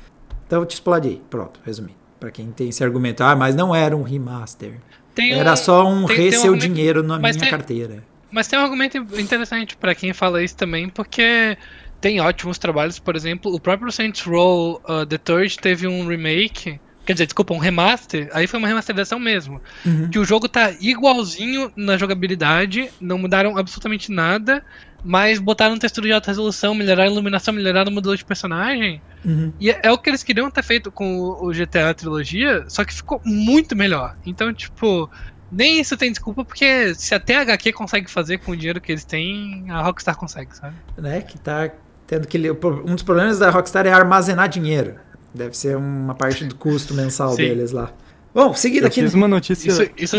Então 0.53 0.61
eu 0.61 0.67
te 0.67 0.75
explodei. 0.75 1.23
Pronto, 1.31 1.59
resumi. 1.65 1.97
Pra 2.21 2.31
quem 2.31 2.51
tem 2.53 2.69
esse 2.69 2.85
argumento, 2.85 3.23
ah, 3.25 3.35
mas 3.35 3.57
não 3.57 3.75
era 3.75 3.97
um 3.97 4.03
remaster. 4.03 4.75
Tem 5.15 5.33
Era 5.33 5.55
um- 5.55 5.57
só 5.57 5.87
um 5.89 6.05
tem- 6.05 6.15
re 6.19 6.31
tem 6.31 6.39
seu 6.41 6.55
dinheiro 6.55 7.03
na 7.03 7.19
minha 7.19 7.33
tem- 7.33 7.49
carteira. 7.49 8.05
Mas 8.31 8.49
tem 8.49 8.59
um 8.59 8.63
argumento 8.63 8.99
interessante 9.19 9.75
pra 9.79 9.95
quem 9.95 10.13
fala 10.13 10.43
isso 10.45 10.55
também, 10.55 10.91
porque 10.91 11.57
tem 12.03 12.21
ótimos 12.21 12.59
trabalhos, 12.59 12.99
por 12.99 13.17
exemplo, 13.17 13.51
o 13.55 13.59
próprio 13.59 13.91
Saints 13.91 14.21
Row 14.27 14.79
uh, 14.87 15.07
The 15.07 15.17
Third 15.17 15.57
teve 15.59 15.87
um 15.87 16.07
remake, 16.07 16.79
quer 17.07 17.13
dizer, 17.15 17.25
desculpa, 17.25 17.55
um 17.55 17.59
remaster, 17.59 18.29
aí 18.35 18.47
foi 18.47 18.59
uma 18.59 18.69
remasterização 18.69 19.19
mesmo, 19.19 19.59
Uhum. 19.87 20.11
que 20.11 20.19
o 20.19 20.25
jogo 20.25 20.49
tá 20.51 20.71
igualzinho 20.81 21.73
na 21.75 21.97
jogabilidade, 21.97 22.91
não 23.01 23.17
mudaram 23.17 23.57
absolutamente 23.57 24.13
nada, 24.13 24.63
mas 25.05 25.39
botaram 25.39 25.79
textura 25.79 26.07
de 26.07 26.13
alta 26.13 26.31
resolução, 26.31 26.75
melhoraram 26.75 27.11
a 27.11 27.13
iluminação, 27.13 27.53
melhoraram 27.55 27.91
o 27.91 27.95
modelo 27.95 28.17
de 28.17 28.25
personagem, 28.25 29.01
Uhum. 29.25 29.53
e 29.61 29.71
é 29.71 29.81
é 29.85 29.93
o 29.93 29.99
que 29.99 30.11
eles 30.11 30.23
queriam 30.23 30.51
ter 30.51 30.63
feito 30.65 30.91
com 30.91 31.19
o 31.19 31.51
GTA 31.53 31.95
Trilogia, 31.95 32.65
só 32.69 32.85
que 32.85 32.93
ficou 32.95 33.21
muito 33.25 33.75
melhor. 33.77 34.17
Então, 34.27 34.53
tipo, 34.53 35.09
nem 35.51 35.81
isso 35.81 35.97
tem 35.97 36.11
desculpa, 36.11 36.45
porque 36.45 36.95
se 36.95 37.15
até 37.15 37.37
a 37.37 37.43
HQ 37.43 37.73
consegue 37.73 38.11
fazer 38.11 38.39
com 38.39 38.53
o 38.53 38.57
dinheiro 38.57 38.81
que 38.81 38.91
eles 38.93 39.05
têm, 39.05 39.65
a 39.71 39.83
Rockstar 39.83 40.17
consegue, 40.17 40.57
sabe? 40.57 40.75
Né? 40.99 41.21
Que 41.21 41.39
tá 41.39 41.71
tendo 42.07 42.27
que. 42.27 42.39
Um 42.85 42.95
dos 42.95 43.03
problemas 43.03 43.39
da 43.39 43.51
Rockstar 43.51 43.87
é 43.87 43.93
armazenar 43.93 44.49
dinheiro. 44.49 44.97
Deve 45.35 45.57
ser 45.57 45.77
uma 45.77 46.15
parte 46.15 46.45
do 46.45 46.55
custo 46.55 46.93
mensal 46.95 47.35
deles 47.37 47.71
lá. 47.73 47.91
Bom, 48.35 48.55
seguido 48.55 48.85
Eu 48.85 48.89
aqui. 48.89 49.01
fiz 49.03 49.15
uma 49.15 49.29
notícia, 49.29 49.69
Isso, 49.69 49.91
isso, 49.97 50.17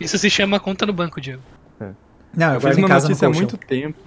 isso 0.00 0.18
se 0.18 0.28
chama 0.30 0.58
conta 0.60 0.84
no 0.84 0.92
banco, 0.92 1.20
Diego. 1.20 1.42
Não, 2.34 2.48
eu 2.48 2.54
eu 2.54 2.60
fiz 2.60 2.76
uma 2.76 2.88
casa 2.88 3.04
no 3.04 3.10
notícia 3.10 3.28
há 3.28 3.30
muito 3.30 3.56
tempo 3.56 3.98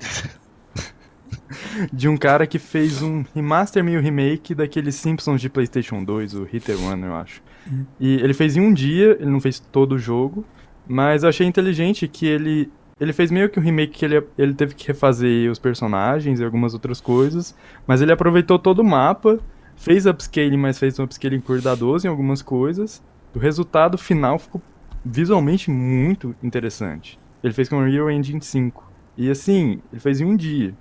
de 1.92 2.08
um 2.08 2.18
cara 2.18 2.46
que 2.46 2.60
fez 2.60 3.02
um 3.02 3.24
remaster 3.34 3.84
meio 3.84 4.02
remake 4.02 4.54
daqueles 4.54 4.96
Simpsons 4.96 5.42
de 5.42 5.50
PlayStation 5.50 6.04
2, 6.04 6.36
o 6.36 6.44
Hit 6.44 6.72
and 6.72 6.78
Run, 6.78 7.06
eu 7.06 7.16
acho. 7.16 7.42
Uhum. 7.70 7.86
E 8.00 8.16
ele 8.16 8.34
fez 8.34 8.56
em 8.56 8.62
um 8.62 8.74
dia, 8.74 9.18
ele 9.20 9.30
não 9.30 9.40
fez 9.40 9.60
todo 9.60 9.94
o 9.94 10.00
jogo, 10.00 10.46
mas 10.88 11.24
eu 11.24 11.30
achei 11.30 11.46
inteligente 11.48 12.08
que 12.08 12.26
ele 12.26 12.72
ele 13.00 13.14
fez 13.14 13.32
meio 13.32 13.50
que 13.50 13.58
um 13.58 13.64
remake 13.64 13.98
que 13.98 14.04
ele, 14.04 14.22
ele 14.38 14.54
teve 14.54 14.76
que 14.76 14.86
refazer 14.86 15.50
os 15.50 15.58
personagens 15.58 16.42
e 16.42 16.44
algumas 16.44 16.74
outras 16.74 17.00
coisas, 17.00 17.56
mas 17.88 18.02
ele 18.02 18.12
aproveitou 18.12 18.60
todo 18.60 18.80
o 18.80 18.84
mapa, 18.84 19.40
fez 19.78 20.06
upscaling, 20.06 20.58
mas 20.58 20.78
fez 20.78 21.00
um 21.00 21.04
upscaling 21.06 21.40
cuidadoso 21.40 22.06
em 22.06 22.10
algumas 22.10 22.42
coisas. 22.42 23.02
O 23.34 23.40
resultado 23.40 23.98
final 23.98 24.38
ficou 24.38 24.62
visualmente 25.06 25.72
muito 25.72 26.36
interessante. 26.44 27.18
Ele 27.44 27.54
fez 27.54 27.70
com 27.70 27.78
o 27.78 27.80
Unreal 27.80 28.10
Engine 28.12 28.42
5. 28.42 28.84
E 29.18 29.30
assim, 29.30 29.80
ele 29.92 30.00
fez 30.00 30.22
em 30.22 30.26
um 30.26 30.36
dia. 30.36 30.74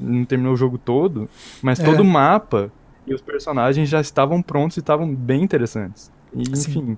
Não 0.00 0.24
terminou 0.24 0.54
o 0.54 0.56
jogo 0.56 0.78
todo, 0.78 1.28
mas 1.60 1.78
É. 1.80 1.84
todo 1.84 2.00
o 2.00 2.04
mapa 2.04 2.70
e 3.06 3.14
os 3.14 3.20
personagens 3.20 3.88
já 3.88 4.00
estavam 4.00 4.40
prontos 4.42 4.76
e 4.76 4.80
estavam 4.80 5.12
bem 5.14 5.42
interessantes. 5.42 6.10
E, 6.34 6.42
enfim. 6.42 6.96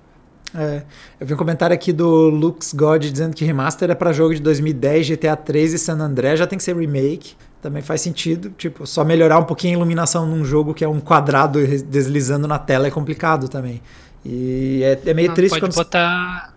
É, 0.53 0.83
eu 1.19 1.27
vi 1.27 1.33
um 1.33 1.37
comentário 1.37 1.73
aqui 1.73 1.91
do 1.91 2.29
Lux 2.29 2.73
God 2.73 3.03
dizendo 3.03 3.35
que 3.35 3.43
remaster 3.43 3.89
é 3.89 3.95
para 3.95 4.13
jogo 4.13 4.33
de 4.33 4.41
2010, 4.41 5.09
GTA 5.09 5.35
3 5.35 5.73
e 5.73 5.77
San 5.77 5.97
André, 5.99 6.35
já 6.37 6.47
tem 6.47 6.57
que 6.57 6.63
ser 6.63 6.75
remake. 6.75 7.33
Também 7.61 7.81
faz 7.81 8.01
sentido, 8.01 8.51
tipo, 8.51 8.85
só 8.85 9.03
melhorar 9.03 9.39
um 9.39 9.43
pouquinho 9.43 9.73
a 9.73 9.77
iluminação 9.77 10.25
num 10.27 10.45
jogo 10.45 10.73
que 10.73 10.83
é 10.83 10.87
um 10.87 10.99
quadrado 10.99 11.59
deslizando 11.83 12.47
na 12.47 12.59
tela 12.59 12.87
é 12.87 12.91
complicado 12.91 13.49
também. 13.49 13.81
E 14.23 14.81
é, 14.83 15.09
é 15.09 15.13
meio 15.13 15.29
Não, 15.29 15.35
triste 15.35 15.59
pode 15.59 15.61
quando 15.73 15.75
botar 15.75 16.54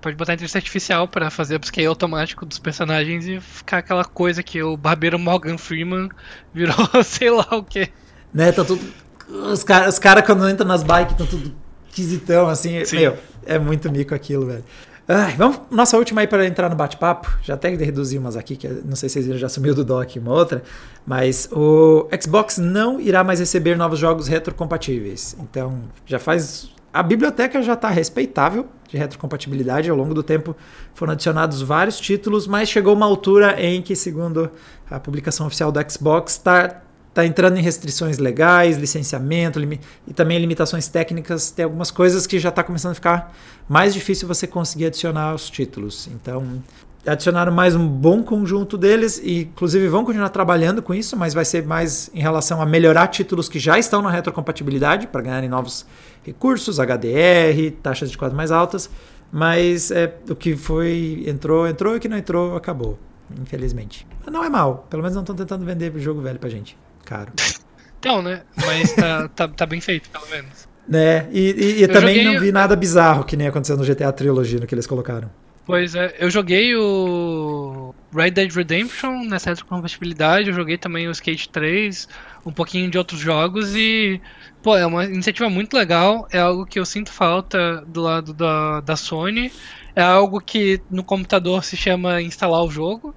Pode 0.00 0.16
botar 0.16 0.34
inteligência 0.34 0.58
artificial 0.58 1.06
para 1.06 1.30
fazer 1.30 1.56
upscale 1.56 1.86
automático 1.86 2.46
dos 2.46 2.58
personagens 2.58 3.26
e 3.26 3.38
ficar 3.40 3.78
aquela 3.78 4.04
coisa 4.04 4.42
que 4.42 4.62
o 4.62 4.76
barbeiro 4.76 5.18
Morgan 5.18 5.58
Freeman 5.58 6.08
virou 6.54 6.74
sei 7.04 7.30
lá 7.30 7.46
o 7.52 7.62
que. 7.62 7.88
Né, 8.32 8.52
tá 8.52 8.64
tudo. 8.64 8.82
Os 9.28 9.62
caras 9.62 9.94
os 9.94 9.98
cara, 9.98 10.22
quando 10.22 10.48
entram 10.48 10.66
nas 10.66 10.82
bikes 10.82 11.12
estão 11.12 11.26
tudo 11.26 11.54
esquisitão, 11.98 12.48
assim. 12.48 12.84
Sim. 12.84 13.00
Meu, 13.00 13.16
é 13.44 13.58
muito 13.58 13.90
mico 13.90 14.14
aquilo, 14.14 14.46
velho. 14.46 14.64
Ai, 15.10 15.34
vamos, 15.38 15.60
nossa 15.70 15.96
última 15.96 16.20
aí 16.20 16.26
para 16.26 16.46
entrar 16.46 16.68
no 16.68 16.76
bate-papo. 16.76 17.38
Já 17.42 17.54
até 17.54 17.70
reduzi 17.70 18.18
umas 18.18 18.36
aqui, 18.36 18.56
que 18.56 18.68
não 18.68 18.94
sei 18.94 19.08
se 19.08 19.22
vocês 19.22 19.40
já 19.40 19.48
sumiu 19.48 19.74
do 19.74 19.82
dock 19.82 20.18
uma 20.18 20.32
outra. 20.32 20.62
Mas 21.06 21.48
o 21.50 22.06
Xbox 22.20 22.58
não 22.58 23.00
irá 23.00 23.24
mais 23.24 23.40
receber 23.40 23.76
novos 23.76 23.98
jogos 23.98 24.28
retrocompatíveis. 24.28 25.34
Então, 25.40 25.80
já 26.04 26.18
faz. 26.18 26.70
A 26.92 27.02
biblioteca 27.02 27.62
já 27.62 27.74
está 27.74 27.88
respeitável 27.88 28.66
de 28.88 28.96
retrocompatibilidade. 28.96 29.90
Ao 29.90 29.96
longo 29.96 30.14
do 30.14 30.22
tempo 30.22 30.56
foram 30.94 31.12
adicionados 31.12 31.60
vários 31.60 32.00
títulos, 32.00 32.46
mas 32.46 32.68
chegou 32.68 32.94
uma 32.94 33.06
altura 33.06 33.60
em 33.62 33.82
que, 33.82 33.94
segundo 33.94 34.50
a 34.90 34.98
publicação 34.98 35.46
oficial 35.46 35.70
do 35.70 35.80
Xbox, 35.90 36.32
está 36.32 36.82
está 37.08 37.26
entrando 37.26 37.56
em 37.58 37.62
restrições 37.62 38.18
legais, 38.18 38.76
licenciamento 38.76 39.58
e 40.06 40.14
também 40.14 40.38
limitações 40.38 40.86
técnicas. 40.86 41.50
Tem 41.50 41.64
algumas 41.64 41.90
coisas 41.90 42.28
que 42.28 42.38
já 42.38 42.48
está 42.50 42.62
começando 42.62 42.92
a 42.92 42.94
ficar 42.94 43.34
mais 43.68 43.92
difícil 43.92 44.28
você 44.28 44.46
conseguir 44.46 44.86
adicionar 44.86 45.34
os 45.34 45.50
títulos. 45.50 46.08
Então, 46.14 46.62
adicionaram 47.06 47.52
mais 47.52 47.74
um 47.74 47.86
bom 47.86 48.22
conjunto 48.22 48.76
deles 48.76 49.20
e, 49.22 49.42
inclusive, 49.42 49.88
vão 49.88 50.04
continuar 50.04 50.28
trabalhando 50.28 50.82
com 50.82 50.94
isso, 50.94 51.16
mas 51.16 51.34
vai 51.34 51.44
ser 51.44 51.66
mais 51.66 52.10
em 52.12 52.20
relação 52.20 52.60
a 52.60 52.66
melhorar 52.66 53.06
títulos 53.08 53.48
que 53.48 53.58
já 53.58 53.78
estão 53.78 54.02
na 54.02 54.10
retrocompatibilidade 54.10 55.06
para 55.06 55.22
ganharem 55.22 55.48
novos 55.48 55.86
recursos, 56.24 56.78
HDR, 56.78 57.72
taxas 57.82 58.10
de 58.10 58.18
quadro 58.18 58.36
mais 58.36 58.50
altas. 58.50 58.90
Mas 59.30 59.90
é, 59.90 60.14
o 60.28 60.34
que 60.34 60.56
foi 60.56 61.24
entrou, 61.26 61.68
entrou 61.68 61.94
e 61.94 61.98
o 61.98 62.00
que 62.00 62.08
não 62.08 62.16
entrou 62.16 62.56
acabou, 62.56 62.98
infelizmente. 63.40 64.06
Mas 64.24 64.32
não 64.32 64.42
é 64.42 64.48
mal, 64.48 64.86
pelo 64.88 65.02
menos 65.02 65.14
não 65.14 65.22
estão 65.22 65.36
tentando 65.36 65.64
vender 65.64 65.92
jogo 65.98 66.20
velho 66.20 66.38
pra 66.38 66.48
gente 66.48 66.76
caro. 67.04 67.32
Então, 68.00 68.22
né? 68.22 68.42
Mas 68.56 68.92
tá, 68.92 69.28
tá, 69.34 69.48
tá, 69.48 69.66
bem 69.66 69.80
feito, 69.80 70.08
pelo 70.10 70.24
menos. 70.28 70.68
Né? 70.86 71.26
E, 71.32 71.50
e, 71.80 71.82
e 71.82 71.88
também 71.88 72.14
joguei... 72.14 72.32
não 72.32 72.40
vi 72.40 72.52
nada 72.52 72.76
bizarro 72.76 73.24
que 73.24 73.36
nem 73.36 73.48
aconteceu 73.48 73.76
no 73.76 73.84
GTA 73.84 74.12
Trilogy, 74.12 74.60
no 74.60 74.68
que 74.68 74.74
eles 74.76 74.86
colocaram. 74.86 75.28
Pois 75.68 75.94
é, 75.94 76.16
eu 76.18 76.30
joguei 76.30 76.74
o 76.74 77.94
Red 78.10 78.30
Dead 78.30 78.50
Redemption 78.50 79.24
nessa 79.24 79.50
retrocompatibilidade, 79.50 80.48
eu 80.48 80.54
joguei 80.54 80.78
também 80.78 81.06
o 81.06 81.10
Skate 81.10 81.50
3, 81.50 82.08
um 82.46 82.50
pouquinho 82.50 82.90
de 82.90 82.96
outros 82.96 83.20
jogos 83.20 83.76
e, 83.76 84.18
pô, 84.62 84.78
é 84.78 84.86
uma 84.86 85.04
iniciativa 85.04 85.50
muito 85.50 85.76
legal, 85.76 86.26
é 86.32 86.38
algo 86.38 86.64
que 86.64 86.78
eu 86.80 86.86
sinto 86.86 87.12
falta 87.12 87.84
do 87.86 88.00
lado 88.00 88.32
da, 88.32 88.80
da 88.80 88.96
Sony, 88.96 89.52
é 89.94 90.00
algo 90.00 90.40
que 90.40 90.80
no 90.90 91.04
computador 91.04 91.62
se 91.62 91.76
chama 91.76 92.22
instalar 92.22 92.64
o 92.64 92.70
jogo 92.70 93.14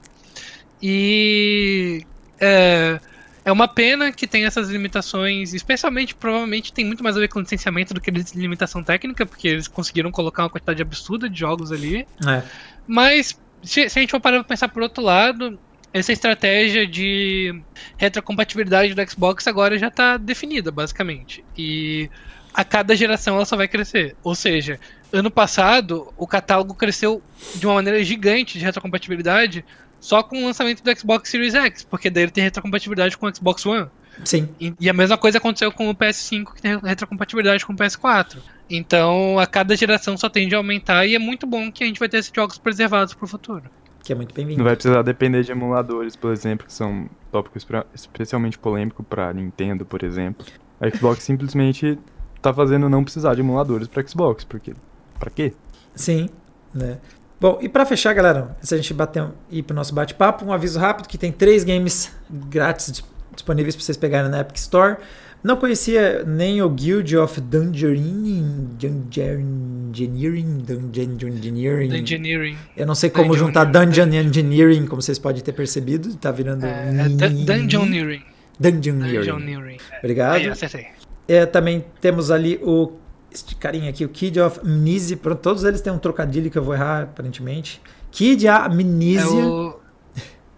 e 0.83 2.05
é, 2.37 2.99
é 3.43 3.51
uma 3.51 3.67
pena 3.67 4.11
que 4.11 4.27
tem 4.27 4.45
essas 4.45 4.69
limitações, 4.69 5.53
especialmente, 5.53 6.13
provavelmente 6.13 6.71
tem 6.71 6.85
muito 6.85 7.03
mais 7.03 7.17
a 7.17 7.19
ver 7.19 7.27
com 7.27 7.39
licenciamento 7.39 7.93
do 7.93 7.99
que 7.99 8.11
limitação 8.35 8.83
técnica, 8.83 9.25
porque 9.25 9.47
eles 9.47 9.67
conseguiram 9.67 10.11
colocar 10.11 10.43
uma 10.43 10.49
quantidade 10.49 10.81
absurda 10.81 11.27
de 11.27 11.39
jogos 11.39 11.71
ali. 11.71 12.07
É. 12.27 12.43
Mas, 12.87 13.39
se, 13.63 13.89
se, 13.89 13.99
a 13.99 14.01
gente 14.01 14.11
for 14.11 14.19
parar 14.19 14.37
pra 14.39 14.43
pensar 14.43 14.69
por 14.69 14.83
outro 14.83 15.03
lado, 15.03 15.57
essa 15.91 16.13
estratégia 16.13 16.85
de 16.85 17.59
retrocompatibilidade 17.97 18.93
do 18.93 19.09
Xbox 19.09 19.47
agora 19.47 19.77
já 19.77 19.87
está 19.87 20.17
definida, 20.17 20.71
basicamente. 20.71 21.43
E 21.57 22.09
a 22.53 22.63
cada 22.63 22.95
geração 22.95 23.35
ela 23.35 23.45
só 23.45 23.57
vai 23.57 23.67
crescer. 23.67 24.15
Ou 24.23 24.35
seja, 24.35 24.79
ano 25.11 25.31
passado 25.31 26.13
o 26.15 26.27
catálogo 26.27 26.75
cresceu 26.75 27.21
de 27.55 27.65
uma 27.65 27.75
maneira 27.75 28.03
gigante 28.03 28.59
de 28.59 28.65
retrocompatibilidade 28.65 29.65
só 30.01 30.23
com 30.23 30.41
o 30.41 30.45
lançamento 30.45 30.83
do 30.83 30.99
Xbox 30.99 31.29
Series 31.29 31.53
X, 31.53 31.83
porque 31.83 32.09
daí 32.09 32.23
ele 32.23 32.31
tem 32.31 32.43
retrocompatibilidade 32.43 33.15
com 33.15 33.27
o 33.27 33.33
Xbox 33.33 33.65
One. 33.65 33.87
Sim. 34.25 34.49
E, 34.59 34.73
e, 34.79 34.89
a 34.89 34.93
mesma 34.93 35.17
coisa 35.17 35.37
aconteceu 35.37 35.71
com 35.71 35.89
o 35.89 35.95
PS5, 35.95 36.55
que 36.55 36.61
tem 36.61 36.77
retrocompatibilidade 36.79 37.65
com 37.65 37.71
o 37.71 37.75
PS4. 37.75 38.39
Então, 38.69 39.39
a 39.39 39.45
cada 39.45 39.75
geração 39.75 40.17
só 40.17 40.27
tende 40.27 40.55
a 40.55 40.57
aumentar 40.57 41.05
e 41.05 41.15
é 41.15 41.19
muito 41.19 41.47
bom 41.47 41.71
que 41.71 41.83
a 41.83 41.87
gente 41.87 41.99
vai 41.99 42.09
ter 42.09 42.17
esses 42.17 42.31
jogos 42.35 42.57
preservados 42.57 43.13
para 43.13 43.25
o 43.25 43.27
futuro. 43.27 43.63
Que 44.03 44.11
é 44.11 44.15
muito 44.15 44.33
bem-vindo. 44.33 44.57
Não 44.57 44.65
vai 44.65 44.75
precisar 44.75 45.03
depender 45.03 45.43
de 45.43 45.51
emuladores, 45.51 46.15
por 46.15 46.33
exemplo, 46.33 46.65
que 46.65 46.73
são 46.73 47.07
tópicos 47.31 47.63
pra, 47.63 47.85
especialmente 47.93 48.57
polêmicos 48.57 49.05
para 49.07 49.31
Nintendo, 49.31 49.85
por 49.85 50.03
exemplo. 50.03 50.45
A 50.79 50.89
Xbox 50.89 51.21
simplesmente 51.23 51.97
tá 52.41 52.51
fazendo 52.51 52.89
não 52.89 53.03
precisar 53.03 53.35
de 53.35 53.41
emuladores 53.41 53.87
para 53.87 54.05
Xbox, 54.05 54.43
porque 54.43 54.73
para 55.19 55.29
quê? 55.29 55.53
Sim, 55.93 56.27
né? 56.73 56.97
Bom, 57.41 57.57
e 57.59 57.67
para 57.67 57.87
fechar, 57.87 58.13
galera, 58.13 58.55
antes 58.59 58.71
a 58.71 58.77
gente 58.77 58.93
bater 58.93 59.25
ir 59.49 59.63
pro 59.63 59.75
nosso 59.75 59.95
bate-papo, 59.95 60.45
um 60.45 60.53
aviso 60.53 60.77
rápido 60.77 61.07
que 61.07 61.17
tem 61.17 61.31
três 61.31 61.63
games 61.63 62.15
grátis 62.29 63.03
disponíveis 63.33 63.75
para 63.75 63.83
vocês 63.83 63.97
pegarem 63.97 64.29
na 64.29 64.41
Epic 64.41 64.57
Store. 64.57 64.97
Não 65.43 65.57
conhecia 65.57 66.23
nem 66.23 66.61
o 66.61 66.69
Guild 66.69 67.17
of 67.17 67.41
Dungeoneering, 67.41 68.77
Dungeoneering, 68.79 70.57
Dungeoneering. 70.67 71.89
Dungeoneering. 71.89 72.57
Eu 72.77 72.85
não 72.85 72.93
sei 72.93 73.09
como 73.09 73.35
juntar 73.35 73.63
Dungeon 73.63 74.13
Engineering, 74.13 74.85
como 74.85 75.01
vocês 75.01 75.17
podem 75.17 75.41
ter 75.41 75.53
percebido, 75.53 76.15
tá 76.17 76.31
virando 76.31 76.63
é, 76.63 76.89
é 76.89 77.27
Dungeoneering. 77.27 78.21
Dungeoneering. 78.59 79.79
Obrigado. 79.97 80.35
Aí, 80.35 80.47
acertei. 80.47 80.89
É, 81.27 81.47
também 81.47 81.83
temos 81.99 82.29
ali 82.29 82.59
o 82.61 83.00
este 83.31 83.55
carinha 83.55 83.89
aqui, 83.89 84.03
o 84.03 84.09
Kid 84.09 84.39
of 84.39 84.59
Amnesia. 84.59 85.17
Pronto, 85.17 85.39
todos 85.39 85.63
eles 85.63 85.81
têm 85.81 85.91
um 85.93 85.97
trocadilho 85.97 86.51
que 86.51 86.57
eu 86.57 86.63
vou 86.63 86.73
errar, 86.73 87.03
aparentemente. 87.03 87.81
Kid 88.11 88.47
Amnesia. 88.47 89.41
É 89.41 89.45
o... 89.45 89.79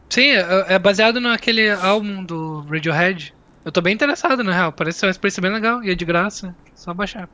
Sim, 0.10 0.32
é, 0.32 0.66
é 0.70 0.80
baseado 0.80 1.20
naquele 1.20 1.70
álbum 1.72 2.24
do 2.24 2.62
Radiohead. 2.62 3.34
Eu 3.66 3.72
tô 3.72 3.82
bem 3.82 3.94
interessado, 3.94 4.44
na 4.44 4.52
real. 4.52 4.72
Parece 4.72 5.00
ser 5.00 5.06
uma 5.06 5.12
experiência 5.12 5.42
bem 5.42 5.52
legal 5.52 5.84
e 5.84 5.90
é 5.90 5.96
de 5.96 6.06
graça. 6.06 6.56
Só 6.76 6.94
baixar. 6.94 7.30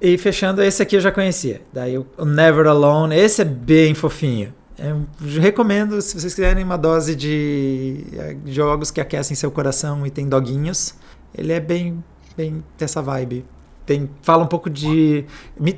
E 0.00 0.18
fechando, 0.18 0.62
esse 0.62 0.82
aqui 0.82 0.96
eu 0.96 1.00
já 1.00 1.12
conhecia. 1.12 1.60
Daí 1.72 1.96
o 1.98 2.24
Never 2.24 2.66
Alone. 2.66 3.14
Esse 3.14 3.42
é 3.42 3.44
bem 3.44 3.94
fofinho. 3.94 4.52
Eu 4.78 5.06
recomendo, 5.40 6.00
se 6.00 6.18
vocês 6.18 6.34
quiserem 6.34 6.64
uma 6.64 6.76
dose 6.76 7.14
de 7.14 8.04
eh, 8.14 8.36
jogos 8.46 8.90
que 8.90 9.00
aquecem 9.00 9.36
seu 9.36 9.50
coração 9.50 10.04
e 10.04 10.10
tem 10.10 10.28
doguinhos. 10.28 10.94
Ele 11.32 11.52
é 11.52 11.60
bem, 11.60 12.02
bem 12.36 12.64
dessa 12.76 13.00
vibe. 13.00 13.44
Tem, 13.92 14.08
fala 14.22 14.42
um 14.42 14.46
pouco 14.46 14.70
de. 14.70 15.26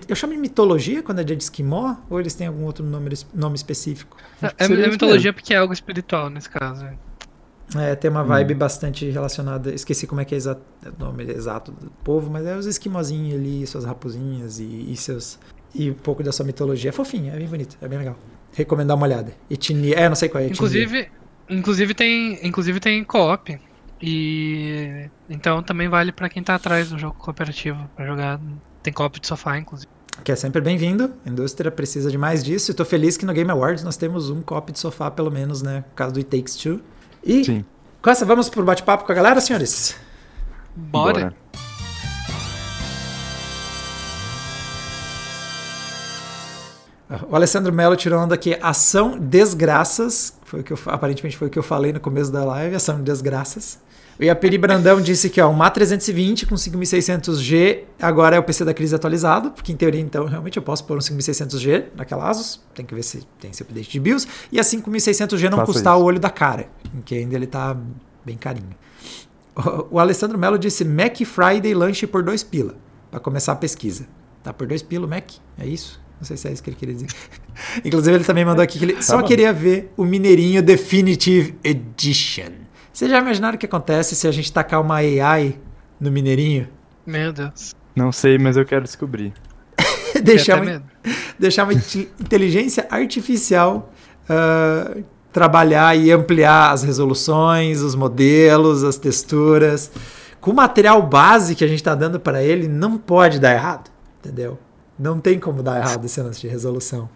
Eu 0.09 0.15
chamo 0.15 0.35
de 0.35 0.39
mitologia 0.39 1.03
quando 1.03 1.21
é 1.21 1.25
dia 1.25 1.35
de 1.35 1.43
esquimó? 1.43 1.97
Ou 2.09 2.21
eles 2.21 2.33
têm 2.33 2.47
algum 2.47 2.63
outro 2.63 2.85
nome, 2.85 3.11
nome 3.35 3.57
específico? 3.57 4.17
É, 4.41 4.47
é, 4.47 4.67
é 4.67 4.89
mitologia 4.89 5.33
porque 5.33 5.53
é 5.53 5.57
algo 5.57 5.73
espiritual 5.73 6.31
nesse 6.31 6.49
caso. 6.49 6.87
É, 7.75 7.97
tem 7.97 8.09
uma 8.09 8.23
vibe 8.23 8.55
hum. 8.55 8.59
bastante 8.59 9.11
relacionada. 9.11 9.75
Esqueci 9.75 10.07
como 10.07 10.21
é 10.21 10.25
que 10.25 10.33
é 10.33 10.39
o 10.39 10.57
nome 10.97 11.25
exato 11.25 11.73
do 11.73 11.91
povo, 12.05 12.31
mas 12.31 12.47
é 12.47 12.57
os 12.57 12.67
esquimozinhos 12.67 13.35
ali, 13.35 13.67
suas 13.67 13.85
raposinhas 13.85 14.61
e, 14.61 14.93
e, 14.93 14.97
seus. 14.97 15.41
E 15.75 15.91
um 15.91 15.95
pouco 15.95 16.23
da 16.23 16.31
sua 16.31 16.47
mitologia. 16.47 16.91
É 16.91 16.93
fofinho, 16.93 17.35
é 17.35 17.37
bem 17.37 17.49
bonito, 17.49 17.77
é 17.83 17.89
bem 17.89 17.99
legal. 17.99 18.17
Recomendar 18.53 18.97
uma 18.97 19.07
olhada. 19.07 19.35
Etnia. 19.51 19.97
É, 19.97 20.09
não 20.09 20.15
sei 20.15 20.29
qual 20.29 20.45
é. 20.45 20.47
Inclusive, 20.47 21.09
inclusive 21.51 21.95
tem, 21.95 22.39
inclusive 22.47 22.79
tem 22.79 23.03
co-op. 23.03 23.59
E 24.01 25.09
então 25.29 25.63
também 25.63 25.89
vale 25.89 26.13
para 26.13 26.29
quem 26.29 26.43
tá 26.43 26.55
atrás 26.55 26.91
do 26.91 26.99
jogo 26.99 27.17
cooperativo 27.19 27.89
para 27.97 28.07
jogar. 28.07 28.41
Tem 28.83 28.93
copo 28.93 29.19
de 29.19 29.27
sofá, 29.27 29.59
inclusive. 29.59 29.91
Que 30.23 30.33
é 30.33 30.37
sempre 30.37 30.61
bem-vindo. 30.61 31.13
A 31.25 31.31
indústria 31.31 31.71
precisa 31.71 32.11
de 32.11 32.19
mais 32.19 32.45
disso. 32.45 32.71
E 32.71 32.75
tô 32.75 32.85
feliz 32.85 33.17
que 33.17 33.27
no 33.27 33.33
Game 33.33 33.51
Awards 33.51 33.83
nós 33.83 33.97
temos 33.97 34.31
um 34.31 34.43
copo 34.43 34.73
de 34.73 34.79
sofá, 34.79 35.11
pelo 35.11 35.31
menos, 35.31 35.63
né? 35.63 35.85
Por 35.91 35.95
causa 35.95 36.13
do 36.13 36.19
It 36.19 36.31
Takes 36.31 36.57
Two. 36.57 36.81
E 37.25 37.45
Sim. 37.45 37.65
com 38.03 38.11
essa, 38.11 38.25
vamos 38.25 38.49
pro 38.49 38.63
bate-papo 38.63 39.05
com 39.05 39.13
a 39.13 39.15
galera, 39.15 39.41
senhores? 39.41 39.97
Bora. 40.77 41.13
Bora. 41.21 41.44
O 47.29 47.37
Alessandro 47.37 47.73
Mello 47.73 47.97
tirou 47.97 48.19
onda 48.19 48.35
aqui, 48.35 48.57
ação 48.63 49.19
desgraças, 49.19 50.39
foi 50.45 50.61
o 50.61 50.65
que 50.65 50.73
eu, 50.73 50.79
aparentemente 50.87 51.37
foi 51.37 51.49
o 51.49 51.51
que 51.51 51.59
eu 51.59 51.63
falei 51.63 51.93
no 51.93 52.01
começo 52.01 52.33
da 52.33 52.45
live, 52.45 52.75
ação 52.75 53.03
desgraças. 53.03 53.79
O 54.19 54.23
Iapiri 54.23 54.57
Brandão 54.57 55.01
disse 55.01 55.29
que 55.29 55.41
ó, 55.41 55.51
um 55.51 55.59
MA320 55.59 56.49
com 56.49 56.55
5600G 56.55 57.81
agora 58.01 58.37
é 58.37 58.39
o 58.39 58.43
PC 58.43 58.65
da 58.65 58.73
crise 58.73 58.95
atualizado, 58.95 59.51
porque 59.51 59.73
em 59.73 59.77
teoria 59.77 60.01
então 60.01 60.25
realmente 60.25 60.57
eu 60.57 60.63
posso 60.63 60.85
pôr 60.85 60.97
um 60.97 61.01
5600G 61.01 61.87
naquela 61.97 62.29
Asus, 62.31 62.63
tem 62.75 62.87
que 62.87 62.95
ver 62.95 63.03
se 63.03 63.27
tem 63.41 63.51
esse 63.51 63.63
update 63.63 63.91
de 63.91 64.01
BIOS, 64.01 64.27
e 64.51 64.59
a 64.59 64.63
5600G 64.63 65.51
não 65.51 65.59
Faça 65.59 65.73
custar 65.73 65.95
isso. 65.95 66.03
o 66.03 66.07
olho 66.07 66.21
da 66.21 66.31
cara, 66.31 66.69
que 67.05 67.17
ainda 67.17 67.35
ele 67.35 67.47
tá 67.47 67.77
bem 68.25 68.37
carinho. 68.37 68.71
O, 69.57 69.97
o 69.97 69.99
Alessandro 69.99 70.39
Mello 70.39 70.59
disse 70.59 70.85
Mac 70.85 71.21
Friday 71.25 71.75
lanche 71.75 72.07
por 72.07 72.23
dois 72.23 72.43
pila, 72.43 72.77
para 73.11 73.21
começar 73.21 73.53
a 73.53 73.57
pesquisa. 73.57 74.07
Tá 74.43 74.53
por 74.53 74.67
dois 74.67 74.83
pila 74.83 75.07
o 75.07 75.09
Mac, 75.09 75.33
é 75.59 75.67
isso? 75.67 76.04
Não 76.19 76.27
sei 76.27 76.37
se 76.37 76.49
é 76.49 76.53
isso 76.53 76.63
que 76.63 76.71
ele 76.71 76.77
queria 76.77 76.95
dizer. 76.95 77.09
Inclusive, 77.85 78.17
ele 78.17 78.25
também 78.25 78.45
mandou 78.45 78.63
aqui 78.63 78.79
que 78.79 78.85
ele 78.85 78.95
tá 78.95 79.03
só 79.03 79.21
bom. 79.21 79.27
queria 79.27 79.53
ver 79.53 79.93
o 79.97 80.05
Mineirinho 80.05 80.63
Definitive 80.63 81.55
Edition. 81.63 82.53
Vocês 82.93 83.11
já 83.11 83.19
imaginaram 83.19 83.57
o 83.57 83.59
que 83.59 83.67
acontece 83.67 84.15
se 84.15 84.27
a 84.29 84.31
gente 84.31 84.53
tacar 84.53 84.81
uma 84.81 84.97
AI 84.97 85.59
no 85.99 86.11
Mineirinho? 86.11 86.69
Meu 87.07 87.33
Deus. 87.33 87.75
Não 87.95 88.13
sei, 88.13 88.39
mas 88.39 88.57
eu 88.57 88.65
quero 88.65 88.85
descobrir. 88.85 89.33
deixar, 90.23 90.63
uma, 90.63 90.83
deixar 91.39 91.65
uma 91.65 91.73
inteligência 91.73 92.87
artificial 92.91 93.93
uh, 94.31 95.05
trabalhar 95.33 95.97
e 95.97 96.13
ampliar 96.13 96.71
as 96.71 96.85
resoluções, 96.85 97.81
os 97.81 97.97
modelos, 97.97 98.85
as 98.85 98.97
texturas. 98.97 99.91
Com 100.41 100.53
o 100.53 100.55
material 100.55 101.03
base 101.03 101.55
que 101.57 101.65
a 101.65 101.67
gente 101.67 101.81
está 101.81 101.95
dando 101.95 102.21
para 102.21 102.43
ele, 102.43 102.69
não 102.69 102.97
pode 102.97 103.41
dar 103.41 103.53
errado, 103.53 103.91
entendeu? 104.21 104.59
Não 104.99 105.21
tem 105.21 105.39
como 105.39 105.63
dar 105.63 105.79
errado 105.79 106.05
esse 106.05 106.21
lance 106.21 106.41
de 106.41 106.49
resolução. 106.49 107.09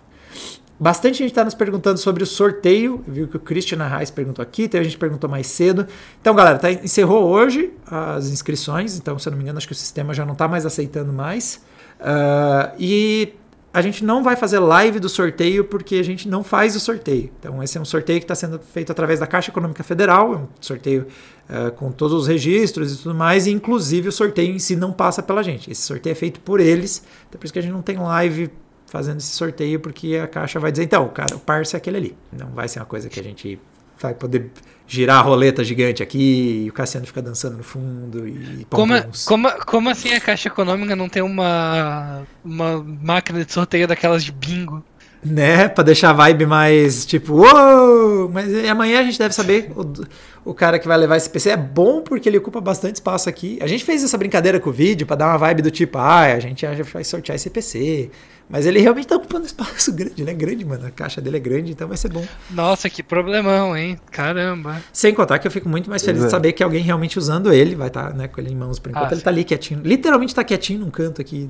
Bastante 0.80 1.18
gente 1.18 1.30
está 1.30 1.44
nos 1.44 1.54
perguntando 1.54 1.98
sobre 1.98 2.22
o 2.22 2.26
sorteio. 2.26 3.02
Viu 3.06 3.26
que 3.26 3.36
o 3.36 3.40
Christian 3.40 3.84
Reis 3.84 4.12
perguntou 4.12 4.42
aqui, 4.42 4.64
então 4.64 4.80
a 4.80 4.84
gente 4.84 4.96
perguntou 4.96 5.28
mais 5.28 5.48
cedo. 5.48 5.86
Então, 6.20 6.34
galera, 6.34 6.56
tá, 6.58 6.70
encerrou 6.70 7.24
hoje 7.24 7.72
as 7.90 8.28
inscrições. 8.28 8.96
Então, 8.96 9.18
se 9.18 9.28
eu 9.28 9.32
não 9.32 9.36
me 9.38 9.42
engano, 9.42 9.58
acho 9.58 9.66
que 9.66 9.72
o 9.72 9.76
sistema 9.76 10.14
já 10.14 10.24
não 10.24 10.34
está 10.34 10.46
mais 10.46 10.64
aceitando 10.64 11.12
mais. 11.12 11.60
Uh, 11.98 12.76
e 12.78 13.34
a 13.74 13.82
gente 13.82 14.04
não 14.04 14.22
vai 14.22 14.36
fazer 14.36 14.60
live 14.60 15.00
do 15.00 15.08
sorteio 15.08 15.64
porque 15.64 15.96
a 15.96 16.04
gente 16.04 16.28
não 16.28 16.44
faz 16.44 16.76
o 16.76 16.80
sorteio. 16.80 17.30
Então, 17.40 17.60
esse 17.60 17.76
é 17.76 17.80
um 17.80 17.84
sorteio 17.84 18.20
que 18.20 18.24
está 18.24 18.36
sendo 18.36 18.60
feito 18.60 18.92
através 18.92 19.18
da 19.18 19.26
Caixa 19.26 19.50
Econômica 19.50 19.82
Federal, 19.82 20.32
é 20.32 20.36
um 20.36 20.48
sorteio 20.60 21.08
uh, 21.48 21.70
com 21.72 21.90
todos 21.92 22.22
os 22.22 22.26
registros 22.26 22.92
e 22.94 23.02
tudo 23.02 23.14
mais, 23.14 23.46
e 23.46 23.50
inclusive 23.50 24.08
o 24.08 24.12
sorteio 24.12 24.54
em 24.54 24.58
si 24.58 24.76
não 24.76 24.92
passa 24.92 25.22
pela 25.22 25.42
gente. 25.42 25.70
Esse 25.70 25.82
sorteio 25.82 26.12
é 26.12 26.16
feito 26.16 26.40
por 26.40 26.60
eles, 26.60 27.02
então 27.28 27.38
por 27.38 27.44
isso 27.44 27.52
que 27.52 27.58
a 27.58 27.62
gente 27.62 27.72
não 27.72 27.82
tem 27.82 27.96
live 27.98 28.50
fazendo 28.86 29.18
esse 29.18 29.28
sorteio, 29.30 29.80
porque 29.80 30.16
a 30.16 30.26
Caixa 30.26 30.58
vai 30.58 30.72
dizer, 30.72 30.84
então, 30.84 31.04
o 31.04 31.10
cara, 31.10 31.36
o 31.36 31.40
parça 31.40 31.76
é 31.76 31.78
aquele 31.78 31.96
ali. 31.98 32.16
Não 32.32 32.48
vai 32.48 32.66
ser 32.68 32.78
uma 32.78 32.86
coisa 32.86 33.08
que 33.08 33.20
a 33.20 33.22
gente 33.22 33.60
vai 34.00 34.14
poder 34.14 34.50
girar 34.86 35.18
a 35.18 35.22
roleta 35.22 35.62
gigante 35.62 36.02
aqui 36.02 36.62
e 36.64 36.70
o 36.70 36.72
Cassiano 36.72 37.06
fica 37.06 37.20
dançando 37.20 37.58
no 37.58 37.62
fundo 37.62 38.26
e 38.26 38.66
como, 38.70 38.94
é- 38.94 39.06
como, 39.26 39.50
como 39.66 39.90
assim 39.90 40.14
a 40.14 40.20
Caixa 40.20 40.48
Econômica 40.48 40.96
não 40.96 41.08
tem 41.10 41.20
uma, 41.20 42.22
uma 42.42 42.82
máquina 42.82 43.44
de 43.44 43.52
sorteio 43.52 43.86
daquelas 43.86 44.24
de 44.24 44.32
bingo? 44.32 44.82
Né, 45.24 45.68
pra 45.68 45.82
deixar 45.82 46.10
a 46.10 46.12
vibe 46.12 46.46
mais 46.46 47.04
tipo, 47.04 47.34
uou! 47.34 48.28
Mas 48.28 48.52
amanhã 48.68 49.00
a 49.00 49.02
gente 49.02 49.18
deve 49.18 49.34
saber 49.34 49.72
o, 49.74 50.50
o 50.50 50.54
cara 50.54 50.78
que 50.78 50.86
vai 50.86 50.96
levar 50.96 51.16
esse 51.16 51.28
PC. 51.28 51.50
É 51.50 51.56
bom 51.56 52.02
porque 52.02 52.28
ele 52.28 52.38
ocupa 52.38 52.60
bastante 52.60 52.96
espaço 52.96 53.28
aqui. 53.28 53.58
A 53.60 53.66
gente 53.66 53.84
fez 53.84 54.04
essa 54.04 54.16
brincadeira 54.16 54.60
com 54.60 54.70
o 54.70 54.72
vídeo 54.72 55.06
pra 55.06 55.16
dar 55.16 55.26
uma 55.26 55.38
vibe 55.38 55.62
do 55.62 55.70
tipo, 55.70 55.98
ah, 55.98 56.22
a 56.22 56.38
gente 56.38 56.64
vai 56.92 57.02
sortear 57.02 57.34
esse 57.34 57.50
PC. 57.50 58.10
Mas 58.48 58.64
ele 58.64 58.80
realmente 58.80 59.06
tá 59.06 59.16
ocupando 59.16 59.44
espaço 59.46 59.92
grande, 59.92 60.22
ele 60.22 60.30
é 60.30 60.34
grande, 60.34 60.64
mano. 60.64 60.86
A 60.86 60.90
caixa 60.90 61.20
dele 61.20 61.36
é 61.36 61.40
grande, 61.40 61.72
então 61.72 61.86
vai 61.86 61.96
ser 61.96 62.08
bom. 62.08 62.24
Nossa, 62.50 62.88
que 62.88 63.02
problemão, 63.02 63.76
hein? 63.76 63.98
Caramba. 64.10 64.80
Sem 64.92 65.12
contar 65.12 65.38
que 65.38 65.46
eu 65.46 65.50
fico 65.50 65.68
muito 65.68 65.90
mais 65.90 66.02
feliz 66.02 66.22
é. 66.22 66.24
de 66.26 66.30
saber 66.30 66.52
que 66.52 66.62
alguém 66.62 66.82
realmente 66.82 67.18
usando 67.18 67.52
ele 67.52 67.74
vai 67.74 67.88
estar 67.88 68.10
tá, 68.10 68.16
né, 68.16 68.28
com 68.28 68.40
ele 68.40 68.52
em 68.52 68.56
mãos 68.56 68.78
por 68.78 68.90
enquanto. 68.90 69.12
Ah, 69.12 69.14
ele 69.14 69.20
tá 69.20 69.30
ali 69.30 69.44
quietinho. 69.44 69.80
Literalmente 69.84 70.34
tá 70.34 70.42
quietinho 70.42 70.80
num 70.80 70.90
canto 70.90 71.20
aqui 71.20 71.48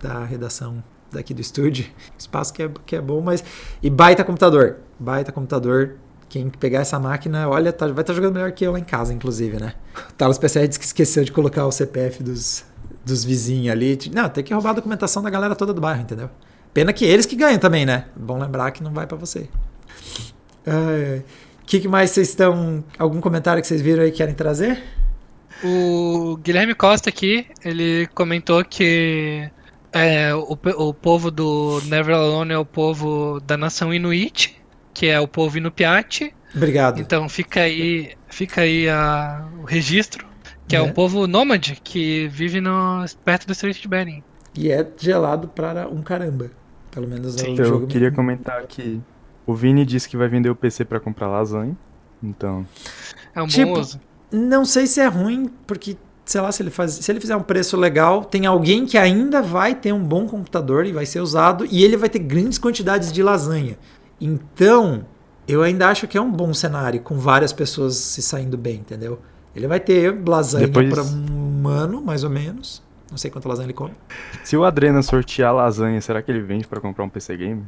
da, 0.00 0.18
da 0.18 0.24
redação 0.24 0.82
daqui 1.12 1.32
do 1.34 1.40
estúdio. 1.40 1.86
Espaço 2.18 2.52
que 2.52 2.62
é, 2.62 2.70
que 2.86 2.96
é 2.96 3.00
bom, 3.00 3.20
mas. 3.20 3.42
E 3.82 3.90
baita 3.90 4.24
computador. 4.24 4.76
Baita 4.98 5.32
computador. 5.32 5.96
Quem 6.28 6.50
pegar 6.50 6.80
essa 6.80 6.98
máquina, 6.98 7.48
olha, 7.48 7.72
tá, 7.72 7.86
vai 7.86 7.92
estar 7.92 8.04
tá 8.04 8.12
jogando 8.12 8.34
melhor 8.34 8.52
que 8.52 8.62
eu 8.62 8.72
lá 8.72 8.78
em 8.78 8.84
casa, 8.84 9.14
inclusive, 9.14 9.58
né? 9.58 9.72
O 10.10 10.12
Talos 10.12 10.36
PCR 10.36 10.68
disse 10.68 10.78
que 10.78 10.84
esqueceu 10.84 11.24
de 11.24 11.32
colocar 11.32 11.64
o 11.64 11.72
CPF 11.72 12.22
dos, 12.22 12.66
dos 13.04 13.24
vizinhos 13.24 13.72
ali. 13.72 13.98
Não, 14.12 14.28
tem 14.28 14.44
que 14.44 14.52
roubar 14.52 14.70
a 14.70 14.74
documentação 14.74 15.22
da 15.22 15.30
galera 15.30 15.56
toda 15.56 15.72
do 15.72 15.80
bairro, 15.80 16.02
entendeu? 16.02 16.28
Pena 16.74 16.92
que 16.92 17.04
eles 17.04 17.24
que 17.24 17.34
ganham 17.34 17.58
também, 17.58 17.86
né? 17.86 18.06
Bom 18.14 18.38
lembrar 18.38 18.70
que 18.72 18.82
não 18.82 18.92
vai 18.92 19.06
para 19.06 19.16
você. 19.16 19.48
O 20.66 21.66
que, 21.66 21.80
que, 21.80 21.88
mais 21.88 22.10
vocês 22.10 22.28
estão. 22.28 22.84
Algum 22.98 23.20
comentário 23.20 23.60
que 23.62 23.66
vocês 23.66 23.80
viram 23.80 24.02
aí 24.02 24.10
que 24.10 24.18
querem 24.18 24.34
trazer? 24.34 24.82
O 25.62 26.38
Guilherme 26.42 26.74
Costa 26.74 27.08
aqui, 27.08 27.46
ele 27.64 28.06
comentou 28.14 28.64
que 28.64 29.50
é, 29.92 30.34
o, 30.34 30.52
o 30.52 30.94
povo 30.94 31.30
do 31.30 31.80
Never 31.86 32.14
Alone 32.14 32.52
é 32.52 32.58
o 32.58 32.64
povo 32.64 33.40
da 33.40 33.56
nação 33.56 33.92
Inuit, 33.92 34.60
que 34.94 35.06
é 35.06 35.18
o 35.20 35.28
povo 35.28 35.58
Inupiat. 35.58 36.34
Obrigado. 36.54 37.00
Então 37.00 37.28
fica 37.28 37.60
aí, 37.60 38.12
fica 38.28 38.62
aí 38.62 38.88
a, 38.88 39.46
o 39.60 39.64
registro 39.64 40.28
que 40.68 40.76
é, 40.76 40.78
é 40.78 40.82
um 40.82 40.92
povo 40.92 41.26
nômade 41.26 41.80
que 41.82 42.28
vive 42.28 42.60
no, 42.60 43.04
perto 43.24 43.46
do 43.46 43.52
Strait 43.52 43.80
de 43.80 43.88
Bering. 43.88 44.22
E 44.54 44.70
é 44.70 44.86
gelado 44.98 45.48
para 45.48 45.88
um 45.88 46.02
caramba. 46.02 46.50
Pelo 46.90 47.08
menos 47.08 47.34
Sim. 47.34 47.56
é 47.58 47.62
o 47.62 47.64
jogo. 47.64 47.84
Eu 47.84 47.88
queria 47.88 48.12
comentar 48.12 48.66
que 48.66 49.00
o 49.46 49.54
Vini 49.54 49.84
disse 49.84 50.08
que 50.08 50.16
vai 50.16 50.28
vender 50.28 50.50
o 50.50 50.54
PC 50.54 50.84
para 50.84 51.00
comprar 51.00 51.28
lasanha. 51.28 51.76
Então. 52.22 52.66
É 53.34 53.40
um 53.40 53.46
tipo, 53.46 53.72
bom 53.72 53.80
uso. 53.80 54.00
Não 54.30 54.64
sei 54.64 54.86
se 54.86 55.00
é 55.00 55.06
ruim, 55.06 55.50
porque, 55.66 55.96
sei 56.28 56.42
lá, 56.42 56.52
se 56.52 56.62
ele, 56.62 56.70
faz, 56.70 56.92
se 56.92 57.10
ele 57.10 57.20
fizer 57.20 57.34
um 57.34 57.42
preço 57.42 57.74
legal, 57.74 58.22
tem 58.22 58.44
alguém 58.44 58.84
que 58.84 58.98
ainda 58.98 59.40
vai 59.40 59.74
ter 59.74 59.92
um 59.94 60.04
bom 60.04 60.26
computador 60.26 60.84
e 60.84 60.92
vai 60.92 61.06
ser 61.06 61.20
usado, 61.20 61.66
e 61.70 61.82
ele 61.82 61.96
vai 61.96 62.10
ter 62.10 62.18
grandes 62.18 62.58
quantidades 62.58 63.10
de 63.10 63.22
lasanha. 63.22 63.78
Então, 64.20 65.06
eu 65.46 65.62
ainda 65.62 65.88
acho 65.88 66.06
que 66.06 66.18
é 66.18 66.20
um 66.20 66.30
bom 66.30 66.52
cenário, 66.52 67.00
com 67.00 67.18
várias 67.18 67.50
pessoas 67.50 67.96
se 67.96 68.20
saindo 68.20 68.58
bem, 68.58 68.76
entendeu? 68.76 69.18
Ele 69.56 69.66
vai 69.66 69.80
ter 69.80 70.14
lasanha 70.28 70.66
Depois... 70.66 70.90
para 70.90 71.02
um 71.02 71.66
ano, 71.66 72.02
mais 72.02 72.22
ou 72.24 72.30
menos. 72.30 72.82
Não 73.10 73.16
sei 73.16 73.30
quanto 73.30 73.48
lasanha 73.48 73.64
ele 73.64 73.72
come. 73.72 73.94
Se 74.44 74.54
o 74.54 74.66
Adrena 74.66 75.00
sortear 75.00 75.54
lasanha, 75.54 75.98
será 76.02 76.20
que 76.20 76.30
ele 76.30 76.42
vende 76.42 76.66
para 76.66 76.78
comprar 76.78 77.04
um 77.04 77.08
PC 77.08 77.38
game? 77.38 77.64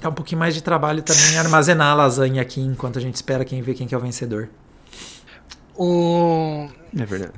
Dá 0.00 0.08
um 0.08 0.14
pouquinho 0.14 0.38
mais 0.38 0.54
de 0.54 0.62
trabalho 0.62 1.02
também 1.02 1.36
armazenar 1.36 1.88
a 1.88 1.94
lasanha 1.94 2.40
aqui 2.40 2.62
enquanto 2.62 2.98
a 2.98 3.02
gente 3.02 3.16
espera 3.16 3.44
quem 3.44 3.60
ver 3.60 3.74
quem 3.74 3.86
que 3.86 3.94
é 3.94 3.98
o 3.98 4.00
vencedor. 4.00 4.48
O... 5.76 6.68
É 6.98 7.04
verdade. 7.04 7.34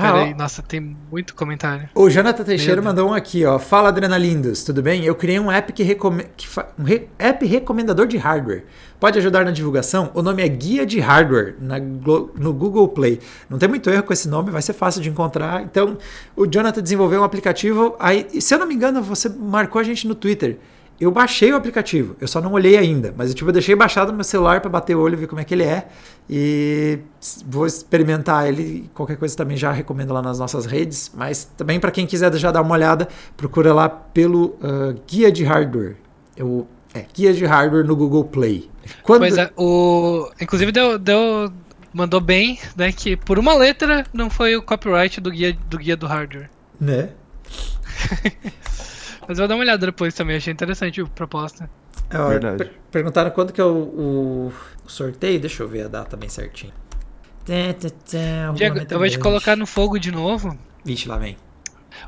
Ah, 0.00 0.12
Peraí, 0.12 0.34
nossa, 0.34 0.62
tem 0.62 0.96
muito 1.10 1.34
comentário. 1.34 1.88
O 1.92 2.08
Jonathan 2.08 2.44
Teixeira 2.44 2.80
mandou 2.80 3.10
um 3.10 3.12
aqui, 3.12 3.44
ó. 3.44 3.58
Fala, 3.58 3.88
Adrenalindos, 3.88 4.62
tudo 4.62 4.80
bem? 4.80 5.04
Eu 5.04 5.16
criei 5.16 5.40
um 5.40 5.50
app 5.50 5.72
que, 5.72 5.82
recome... 5.82 6.24
que 6.36 6.46
fa... 6.46 6.68
um 6.78 6.84
re... 6.84 7.08
app 7.18 7.44
recomendador 7.44 8.06
de 8.06 8.16
hardware. 8.16 8.64
Pode 9.00 9.18
ajudar 9.18 9.44
na 9.44 9.50
divulgação? 9.50 10.12
O 10.14 10.22
nome 10.22 10.40
é 10.44 10.48
Guia 10.48 10.86
de 10.86 11.00
Hardware 11.00 11.56
na... 11.58 11.80
no 11.80 12.52
Google 12.52 12.86
Play. 12.86 13.18
Não 13.50 13.58
tem 13.58 13.68
muito 13.68 13.90
erro 13.90 14.04
com 14.04 14.12
esse 14.12 14.28
nome, 14.28 14.52
vai 14.52 14.62
ser 14.62 14.72
fácil 14.72 15.02
de 15.02 15.08
encontrar. 15.08 15.62
Então, 15.62 15.98
o 16.36 16.46
Jonathan 16.46 16.80
desenvolveu 16.80 17.20
um 17.20 17.24
aplicativo. 17.24 17.96
Aí, 17.98 18.40
se 18.40 18.54
eu 18.54 18.58
não 18.60 18.68
me 18.68 18.76
engano, 18.76 19.02
você 19.02 19.28
marcou 19.28 19.80
a 19.80 19.84
gente 19.84 20.06
no 20.06 20.14
Twitter. 20.14 20.58
Eu 21.00 21.12
baixei 21.12 21.52
o 21.52 21.56
aplicativo, 21.56 22.16
eu 22.20 22.26
só 22.26 22.40
não 22.40 22.52
olhei 22.52 22.76
ainda, 22.76 23.14
mas 23.16 23.28
eu, 23.28 23.34
tipo, 23.34 23.48
eu 23.48 23.52
deixei 23.52 23.76
baixado 23.76 24.10
no 24.10 24.16
meu 24.16 24.24
celular 24.24 24.60
para 24.60 24.68
bater 24.68 24.96
o 24.96 25.00
olho 25.00 25.14
e 25.14 25.16
ver 25.16 25.26
como 25.28 25.40
é 25.40 25.44
que 25.44 25.54
ele 25.54 25.62
é. 25.62 25.86
E 26.28 26.98
vou 27.46 27.66
experimentar 27.66 28.48
ele. 28.48 28.90
Qualquer 28.92 29.16
coisa 29.16 29.36
também 29.36 29.56
já 29.56 29.70
recomendo 29.70 30.12
lá 30.12 30.20
nas 30.20 30.40
nossas 30.40 30.66
redes. 30.66 31.12
Mas 31.14 31.44
também 31.56 31.78
para 31.78 31.92
quem 31.92 32.04
quiser 32.04 32.34
já 32.34 32.50
dar 32.50 32.62
uma 32.62 32.74
olhada, 32.74 33.08
procura 33.36 33.72
lá 33.72 33.88
pelo 33.88 34.56
uh, 34.60 35.00
Guia 35.06 35.30
de 35.30 35.44
Hardware. 35.44 35.96
Eu, 36.36 36.66
é, 36.92 37.04
Guia 37.14 37.32
de 37.32 37.46
Hardware 37.46 37.84
no 37.84 37.94
Google 37.94 38.24
Play. 38.24 38.68
Quando... 39.02 39.20
Pois 39.20 39.38
é, 39.38 39.50
o... 39.56 40.28
inclusive 40.40 40.72
deu, 40.72 40.98
deu, 40.98 41.52
mandou 41.92 42.20
bem, 42.20 42.58
né? 42.76 42.90
Que 42.90 43.16
por 43.16 43.38
uma 43.38 43.54
letra 43.54 44.04
não 44.12 44.28
foi 44.28 44.56
o 44.56 44.62
copyright 44.62 45.20
do 45.20 45.30
guia 45.30 45.56
do, 45.68 45.78
guia 45.78 45.96
do 45.96 46.06
hardware. 46.06 46.50
Né? 46.80 47.10
Mas 49.28 49.38
eu 49.38 49.42
vou 49.42 49.48
dar 49.48 49.54
uma 49.56 49.62
olhada 49.62 49.84
depois 49.84 50.14
também, 50.14 50.38
achei 50.38 50.54
interessante 50.54 51.02
a 51.02 51.06
proposta. 51.06 51.68
É, 52.08 52.16
Verdade. 52.16 52.56
Per 52.56 52.72
perguntaram 52.90 53.30
quando 53.30 53.52
que 53.52 53.60
é 53.60 53.64
o, 53.64 54.50
o, 54.86 54.88
sorteio, 54.88 55.38
deixa 55.38 55.62
eu 55.62 55.68
ver 55.68 55.84
a 55.84 55.88
data 55.88 56.16
bem 56.16 56.30
certinho. 56.30 56.72
Diego, 58.54 58.78
eu 58.90 58.98
vou 58.98 59.08
te 59.08 59.18
colocar 59.18 59.54
no 59.54 59.66
fogo 59.66 59.98
de 59.98 60.10
novo. 60.10 60.58
Vixe, 60.82 61.06
lá 61.06 61.18
vem. 61.18 61.36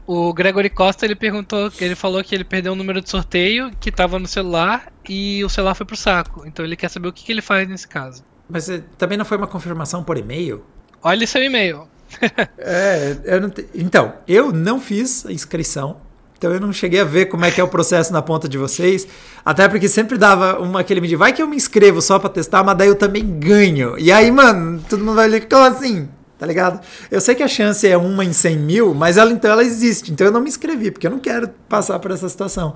O 0.07 0.33
Gregory 0.33 0.71
Costa, 0.71 1.05
ele 1.05 1.15
perguntou, 1.15 1.71
ele 1.79 1.95
falou 1.95 2.25
que 2.25 2.35
ele 2.35 2.45
perdeu 2.45 2.73
o 2.73 2.75
um 2.75 2.79
número 2.79 3.03
de 3.03 3.11
sorteio 3.11 3.71
que 3.79 3.91
estava 3.91 4.19
no 4.19 4.27
celular 4.27 4.91
e 5.07 5.45
o 5.45 5.49
celular 5.49 5.75
foi 5.75 5.85
pro 5.85 5.97
saco. 5.97 6.47
Então 6.47 6.65
ele 6.65 6.77
quer 6.77 6.89
saber 6.89 7.09
o 7.09 7.13
que, 7.13 7.25
que 7.25 7.33
ele 7.33 7.43
faz 7.43 7.69
nesse 7.69 7.87
caso. 7.87 8.25
Mas 8.49 8.71
eh, 8.71 8.83
também 8.97 9.19
não 9.19 9.25
foi 9.25 9.37
uma 9.37 9.47
confirmação 9.47 10.03
por 10.03 10.17
e-mail? 10.17 10.65
Olha 11.03 11.27
seu 11.27 11.43
e-mail. 11.43 11.87
é, 12.59 13.19
eu 13.25 13.41
não 13.41 13.51
te... 13.51 13.67
então, 13.75 14.15
eu 14.27 14.53
não 14.53 14.81
fiz 14.81 15.27
a 15.27 15.33
inscrição 15.33 16.01
então 16.41 16.55
eu 16.55 16.59
não 16.59 16.73
cheguei 16.73 16.99
a 17.01 17.05
ver 17.05 17.27
como 17.27 17.45
é 17.45 17.51
que 17.51 17.61
é 17.61 17.65
o 17.65 17.69
processo 17.69 18.15
na 18.15 18.23
ponta 18.23 18.49
de 18.49 18.57
vocês. 18.57 19.07
Até 19.45 19.69
porque 19.69 19.87
sempre 19.87 20.17
dava 20.17 20.59
uma 20.59 20.81
aquele 20.81 20.99
medida, 20.99 21.19
vai 21.19 21.35
que 21.35 21.43
eu 21.43 21.47
me 21.47 21.55
inscrevo 21.55 22.01
só 22.01 22.19
para 22.19 22.31
testar, 22.31 22.65
mas 22.65 22.79
daí 22.79 22.89
eu 22.89 22.95
também 22.95 23.39
ganho. 23.39 23.99
E 23.99 24.11
aí, 24.11 24.33
mano, 24.33 24.83
todo 24.89 25.05
mundo 25.05 25.17
vai 25.17 25.29
ler, 25.29 25.47
como 25.47 25.65
assim? 25.65 26.09
Tá 26.39 26.47
ligado? 26.47 26.81
Eu 27.11 27.21
sei 27.21 27.35
que 27.35 27.43
a 27.43 27.49
chance 27.49 27.87
é 27.87 27.95
uma 27.95 28.25
em 28.25 28.33
100 28.33 28.57
mil, 28.57 28.95
mas 28.95 29.19
ela 29.19 29.31
então 29.31 29.51
ela 29.51 29.63
existe. 29.63 30.11
Então 30.11 30.27
eu 30.27 30.33
não 30.33 30.41
me 30.41 30.49
inscrevi, 30.49 30.91
porque 30.91 31.07
eu 31.07 31.11
não 31.11 31.19
quero 31.19 31.51
passar 31.69 31.99
por 31.99 32.11
essa 32.11 32.27
situação. 32.27 32.75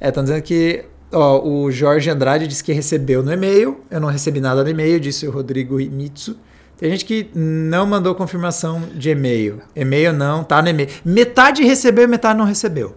É, 0.00 0.08
estão 0.08 0.24
dizendo 0.24 0.40
que 0.40 0.86
ó, 1.12 1.46
o 1.46 1.70
Jorge 1.70 2.08
Andrade 2.08 2.46
disse 2.46 2.64
que 2.64 2.72
recebeu 2.72 3.22
no 3.22 3.30
e-mail. 3.30 3.82
Eu 3.90 4.00
não 4.00 4.08
recebi 4.08 4.40
nada 4.40 4.64
no 4.64 4.70
e-mail, 4.70 4.98
disse 4.98 5.28
o 5.28 5.30
Rodrigo 5.30 5.76
Mitsu. 5.76 6.34
Tem 6.82 6.90
gente 6.90 7.04
que 7.04 7.30
não 7.32 7.86
mandou 7.86 8.12
confirmação 8.12 8.88
de 8.92 9.10
e-mail. 9.10 9.62
E-mail 9.72 10.12
não, 10.12 10.42
tá 10.42 10.60
no 10.60 10.68
e-mail. 10.68 10.88
Metade 11.04 11.62
recebeu, 11.62 12.08
metade 12.08 12.36
não 12.36 12.44
recebeu. 12.44 12.96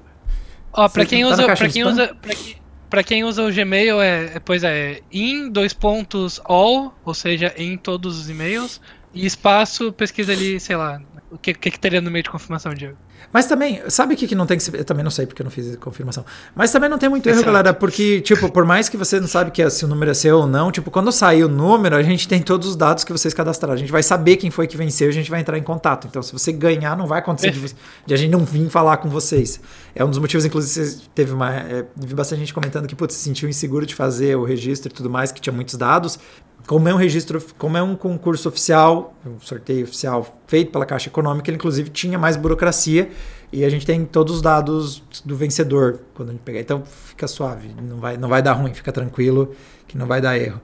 Ó, 0.74 0.90
pra 0.90 1.06
quem, 1.06 1.22
tá 1.22 1.30
usa, 1.30 1.46
pra, 1.46 1.70
quem 1.70 1.84
usa, 1.84 2.16
pra, 2.20 2.34
quem, 2.34 2.56
pra 2.90 3.04
quem 3.04 3.24
usa 3.24 3.44
o 3.44 3.54
Gmail, 3.54 4.02
é, 4.02 4.40
pois 4.44 4.64
é, 4.64 5.02
in 5.14 5.52
dois 5.52 5.72
pontos 5.72 6.42
all, 6.46 6.96
ou 7.06 7.14
seja, 7.14 7.54
em 7.56 7.78
todos 7.78 8.20
os 8.20 8.28
e-mails, 8.28 8.82
e 9.14 9.24
espaço, 9.24 9.94
pesquisa 9.94 10.32
ali, 10.32 10.60
sei 10.60 10.76
lá, 10.76 11.00
o 11.36 11.38
que, 11.38 11.54
que, 11.54 11.72
que 11.72 11.80
teria 11.80 12.02
no 12.02 12.10
meio 12.10 12.24
de 12.24 12.30
confirmação, 12.30 12.74
Diego? 12.74 12.96
Mas 13.32 13.46
também, 13.48 13.82
sabe 13.90 14.14
o 14.14 14.18
que, 14.18 14.28
que 14.28 14.36
não 14.36 14.46
tem 14.46 14.58
que 14.58 14.64
ser. 14.64 14.74
Eu 14.76 14.86
também 14.86 15.04
não 15.04 15.12
sei 15.12 15.26
porque 15.26 15.42
eu 15.42 15.44
não 15.44 15.52
fiz 15.52 15.76
confirmação. 15.76 16.26
Mas 16.56 16.72
também 16.72 16.90
não 16.90 16.98
tem 16.98 17.10
muito 17.10 17.28
erro, 17.28 17.38
Exato. 17.38 17.48
galera, 17.48 17.74
porque, 17.74 18.22
tipo, 18.22 18.50
por 18.50 18.66
mais 18.66 18.88
que 18.88 18.96
você 18.96 19.20
não 19.20 19.28
sabe 19.28 19.52
que 19.52 19.62
é, 19.62 19.70
se 19.70 19.84
o 19.84 19.88
número 19.88 20.12
é 20.12 20.14
seu 20.14 20.38
ou 20.40 20.48
não, 20.48 20.72
tipo, 20.72 20.90
quando 20.90 21.12
sair 21.12 21.44
o 21.44 21.50
número, 21.50 21.96
a 21.96 22.04
gente 22.04 22.28
tem 22.28 22.42
todos 22.42 22.70
os 22.70 22.76
dados 22.76 23.04
que 23.04 23.12
vocês 23.12 23.34
cadastraram. 23.34 23.74
A 23.74 23.78
gente 23.78 23.92
vai 23.92 24.04
saber 24.04 24.38
quem 24.38 24.50
foi 24.50 24.68
que 24.68 24.78
venceu 24.78 25.08
e 25.08 25.10
a 25.10 25.14
gente 25.14 25.30
vai 25.30 25.42
entrar 25.42 25.58
em 25.58 25.64
contato. 25.64 26.08
Então, 26.08 26.22
se 26.22 26.32
você 26.32 26.52
ganhar, 26.52 26.96
não 26.96 27.08
vai 27.08 27.20
acontecer 27.20 27.52
de, 27.52 27.76
de, 28.06 28.14
a 28.14 28.18
gente 28.18 28.32
não 28.32 28.46
vir 28.46 28.70
falar 28.70 28.98
com 28.98 29.10
vocês. 29.10 29.60
É 29.94 30.04
um 30.06 30.10
dos 30.10 30.20
motivos, 30.20 30.46
inclusive, 30.46 31.02
teve 31.14 31.34
uma. 31.34 31.54
É, 31.54 31.86
vi 31.96 32.14
bastante 32.14 32.40
gente 32.40 32.54
comentando 32.54 32.88
que, 32.88 32.96
putz, 32.96 33.16
se 33.16 33.24
sentiu 33.24 33.50
inseguro 33.50 33.86
de 33.86 33.96
fazer 33.96 34.38
o 34.38 34.46
registro 34.46 34.92
e 34.92 34.94
tudo 34.94 35.10
mais, 35.10 35.32
que 35.32 35.42
tinha 35.42 35.54
muitos 35.54 35.76
dados 35.76 36.20
como 36.68 36.90
é 36.90 36.94
um 36.94 36.98
registro, 36.98 37.44
como 37.58 37.78
é 37.78 37.84
um 37.84 37.96
concurso 37.96 38.50
oficial, 38.50 39.14
um 39.26 39.40
sorteio 39.40 39.84
oficial 39.84 40.40
feito 40.48 40.72
pela 40.72 40.86
Caixa 40.86 41.10
Econômica, 41.10 41.50
ele 41.50 41.58
inclusive 41.58 41.90
tinha 41.90 42.18
mais 42.18 42.36
burocracia 42.36 43.10
e 43.52 43.64
a 43.64 43.70
gente 43.70 43.86
tem 43.86 44.04
todos 44.06 44.36
os 44.36 44.42
dados 44.42 45.04
do 45.24 45.36
vencedor 45.36 46.02
quando 46.14 46.30
a 46.30 46.32
gente 46.32 46.42
pegar. 46.42 46.60
Então 46.60 46.84
fica 46.84 47.28
suave, 47.28 47.70
não 47.82 48.00
vai, 48.00 48.18
não 48.18 48.28
vai 48.28 48.42
dar 48.42 48.54
ruim, 48.54 48.74
fica 48.74 48.92
tranquilo 48.92 49.56
que 49.88 49.98
não 49.98 50.08
vai 50.08 50.20
dar 50.20 50.38
erro. 50.38 50.62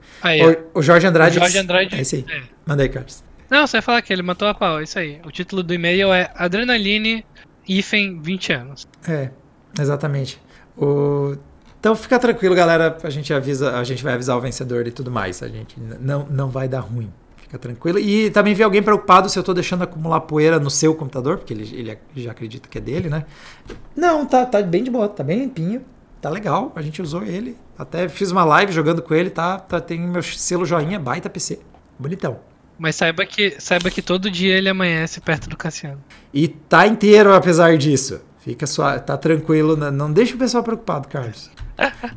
O, 0.74 0.80
o, 0.80 0.82
Jorge 0.82 1.06
Andrade. 1.06 1.38
O 1.38 1.40
Jorge 1.40 1.58
Andrade. 1.58 1.94
É 1.94 2.00
isso 2.00 2.16
aí. 2.16 2.24
É. 2.28 2.42
Manda 2.66 2.82
aí, 2.82 2.88
Carlos. 2.88 3.22
Não, 3.48 3.66
você 3.66 3.76
vai 3.76 3.82
falar 3.82 4.02
que 4.02 4.12
ele 4.12 4.22
matou 4.22 4.48
a 4.48 4.54
pau, 4.54 4.80
é 4.80 4.82
isso 4.82 4.98
aí. 4.98 5.20
O 5.24 5.30
título 5.30 5.62
do 5.62 5.72
e-mail 5.72 6.12
é 6.12 6.30
Adrenaline 6.34 7.24
Ifen 7.68 8.20
20 8.20 8.52
anos. 8.52 8.88
É, 9.06 9.30
exatamente. 9.78 10.40
O 10.76 11.36
então 11.82 11.96
fica 11.96 12.16
tranquilo, 12.16 12.54
galera. 12.54 12.96
A 13.02 13.10
gente 13.10 13.34
avisa, 13.34 13.76
a 13.76 13.82
gente 13.82 14.04
vai 14.04 14.14
avisar 14.14 14.36
o 14.38 14.40
vencedor 14.40 14.86
e 14.86 14.92
tudo 14.92 15.10
mais. 15.10 15.42
A 15.42 15.48
gente 15.48 15.80
não, 15.80 16.24
não 16.30 16.48
vai 16.48 16.68
dar 16.68 16.78
ruim. 16.78 17.12
Fica 17.38 17.58
tranquilo. 17.58 17.98
E 17.98 18.30
também 18.30 18.54
vi 18.54 18.62
alguém 18.62 18.80
preocupado 18.80 19.28
se 19.28 19.36
eu 19.36 19.42
tô 19.42 19.52
deixando 19.52 19.82
acumular 19.82 20.20
poeira 20.20 20.60
no 20.60 20.70
seu 20.70 20.94
computador, 20.94 21.38
porque 21.38 21.52
ele, 21.52 21.68
ele 21.76 21.98
já 22.14 22.30
acredita 22.30 22.68
que 22.68 22.78
é 22.78 22.80
dele, 22.80 23.08
né? 23.08 23.24
Não, 23.96 24.24
tá, 24.24 24.46
tá 24.46 24.62
bem 24.62 24.84
de 24.84 24.92
boa, 24.92 25.08
tá 25.08 25.24
bem 25.24 25.40
limpinho. 25.40 25.84
Tá 26.20 26.30
legal, 26.30 26.70
a 26.76 26.82
gente 26.82 27.02
usou 27.02 27.24
ele. 27.24 27.56
Até 27.76 28.08
fiz 28.08 28.30
uma 28.30 28.44
live 28.44 28.72
jogando 28.72 29.02
com 29.02 29.12
ele, 29.12 29.28
tá? 29.28 29.58
tá 29.58 29.80
tem 29.80 30.00
meu 30.00 30.22
selo 30.22 30.64
joinha, 30.64 31.00
baita 31.00 31.28
PC. 31.28 31.58
Bonitão. 31.98 32.38
Mas 32.78 32.94
saiba 32.94 33.26
que, 33.26 33.56
saiba 33.58 33.90
que 33.90 34.00
todo 34.00 34.30
dia 34.30 34.56
ele 34.56 34.68
amanhece 34.68 35.20
perto 35.20 35.48
do 35.48 35.56
Cassiano. 35.56 36.00
E 36.32 36.46
tá 36.46 36.86
inteiro 36.86 37.34
apesar 37.34 37.76
disso. 37.76 38.20
Fica 38.38 38.68
só, 38.68 39.00
tá 39.00 39.16
tranquilo, 39.16 39.76
não 39.76 40.12
deixa 40.12 40.36
o 40.36 40.38
pessoal 40.38 40.62
preocupado, 40.62 41.08
Carlos. 41.08 41.50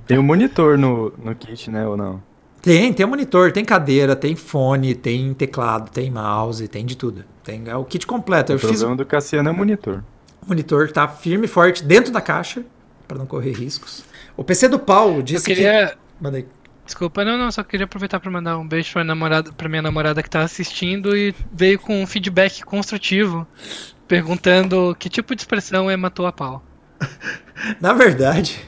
Tem 0.06 0.18
um 0.18 0.24
monitor 0.24 0.78
no, 0.78 1.14
no 1.18 1.36
kit, 1.36 1.70
né, 1.70 1.88
ou 1.88 1.96
não? 1.96 2.22
Tem, 2.62 2.92
tem 2.92 3.06
um 3.06 3.10
monitor, 3.10 3.52
tem 3.52 3.64
cadeira, 3.64 4.16
tem 4.16 4.36
fone, 4.36 4.96
tem 4.96 5.34
teclado, 5.34 5.92
tem 5.92 6.10
mouse, 6.10 6.68
tem 6.68 6.86
de 6.86 6.98
tudo. 6.98 7.24
Tem 7.44 7.62
é 7.68 7.76
o 7.76 7.86
kit 7.86 8.08
completo. 8.08 8.52
O 8.52 8.56
Eu 8.56 8.60
problema 8.60 8.90
fiz... 8.90 8.98
do 8.98 9.06
Cassiano 9.06 9.50
é 9.50 9.52
o 9.52 9.56
monitor. 9.56 10.04
O 10.42 10.50
monitor 10.50 10.92
tá 10.92 11.08
firme 11.08 11.46
e 11.46 11.48
forte 11.48 11.84
dentro 11.84 12.12
da 12.12 12.22
caixa, 12.22 12.64
para 13.08 13.18
não 13.18 13.28
correr 13.28 13.52
riscos. 13.52 14.04
O 14.36 14.44
PC 14.44 14.68
do 14.68 14.80
Paulo 14.80 15.22
disse 15.22 15.52
Eu 15.52 15.56
queria... 15.56 15.88
que... 15.90 16.24
Mandei. 16.24 16.48
Desculpa, 16.86 17.26
não, 17.26 17.38
não, 17.38 17.52
só 17.52 17.64
queria 17.64 17.86
aproveitar 17.86 18.20
para 18.20 18.30
mandar 18.30 18.58
um 18.60 18.68
beijo 18.68 18.94
pra, 18.94 19.04
namorada, 19.04 19.52
pra 19.52 19.68
minha 19.68 19.82
namorada 19.82 20.22
que 20.22 20.30
tá 20.30 20.42
assistindo 20.42 21.18
e 21.18 21.34
veio 21.52 21.80
com 21.80 22.02
um 22.02 22.06
feedback 22.06 22.64
construtivo, 22.64 23.48
perguntando 24.08 24.96
que 25.00 25.10
tipo 25.10 25.36
de 25.36 25.42
expressão 25.42 25.90
é 25.90 25.98
matou 25.98 26.28
a 26.28 26.32
pau. 26.32 26.64
Na 27.82 27.94
verdade, 27.94 28.60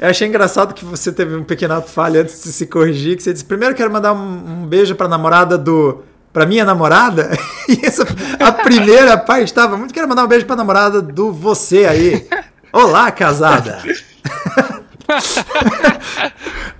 eu 0.00 0.08
achei 0.08 0.28
engraçado 0.28 0.74
que 0.74 0.84
você 0.84 1.12
teve 1.12 1.34
um 1.34 1.44
pequeno 1.44 1.74
ato 1.74 1.90
falha 1.90 2.22
antes 2.22 2.42
de 2.42 2.52
se 2.52 2.66
corrigir, 2.66 3.16
que 3.16 3.22
você 3.22 3.32
disse, 3.32 3.44
primeiro 3.44 3.74
quero 3.74 3.92
mandar 3.92 4.12
um, 4.12 4.62
um 4.62 4.66
beijo 4.66 4.94
pra 4.94 5.08
namorada 5.08 5.58
do... 5.58 6.04
Pra 6.30 6.44
minha 6.44 6.64
namorada, 6.64 7.30
e 7.66 7.84
essa, 7.84 8.06
a 8.38 8.52
primeira 8.52 9.16
parte 9.16 9.44
estava 9.44 9.78
muito 9.78 9.94
quero 9.94 10.06
mandar 10.06 10.24
um 10.24 10.28
beijo 10.28 10.44
pra 10.44 10.54
namorada 10.54 11.00
do 11.00 11.32
você 11.32 11.86
aí. 11.86 12.28
Olá, 12.70 13.10
casada! 13.10 13.82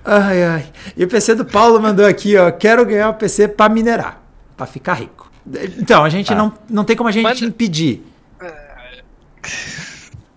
ai, 0.05 0.45
ai. 0.45 0.67
E 0.97 1.05
o 1.05 1.09
PC 1.09 1.35
do 1.35 1.47
Paulo 1.47 1.81
mandou 1.81 2.07
aqui, 2.07 2.37
ó. 2.37 2.51
Quero 2.51 2.85
ganhar 2.85 3.09
o 3.09 3.15
PC 3.15 3.49
para 3.49 3.73
minerar, 3.73 4.23
para 4.57 4.67
ficar 4.67 4.95
rico. 4.95 5.31
Então, 5.79 6.05
a 6.05 6.09
gente 6.09 6.29
tá. 6.29 6.35
não, 6.35 6.53
não 6.69 6.85
tem 6.85 6.95
como 6.95 7.09
a 7.09 7.13
gente 7.13 7.25
Manda... 7.25 7.45
impedir. 7.45 8.05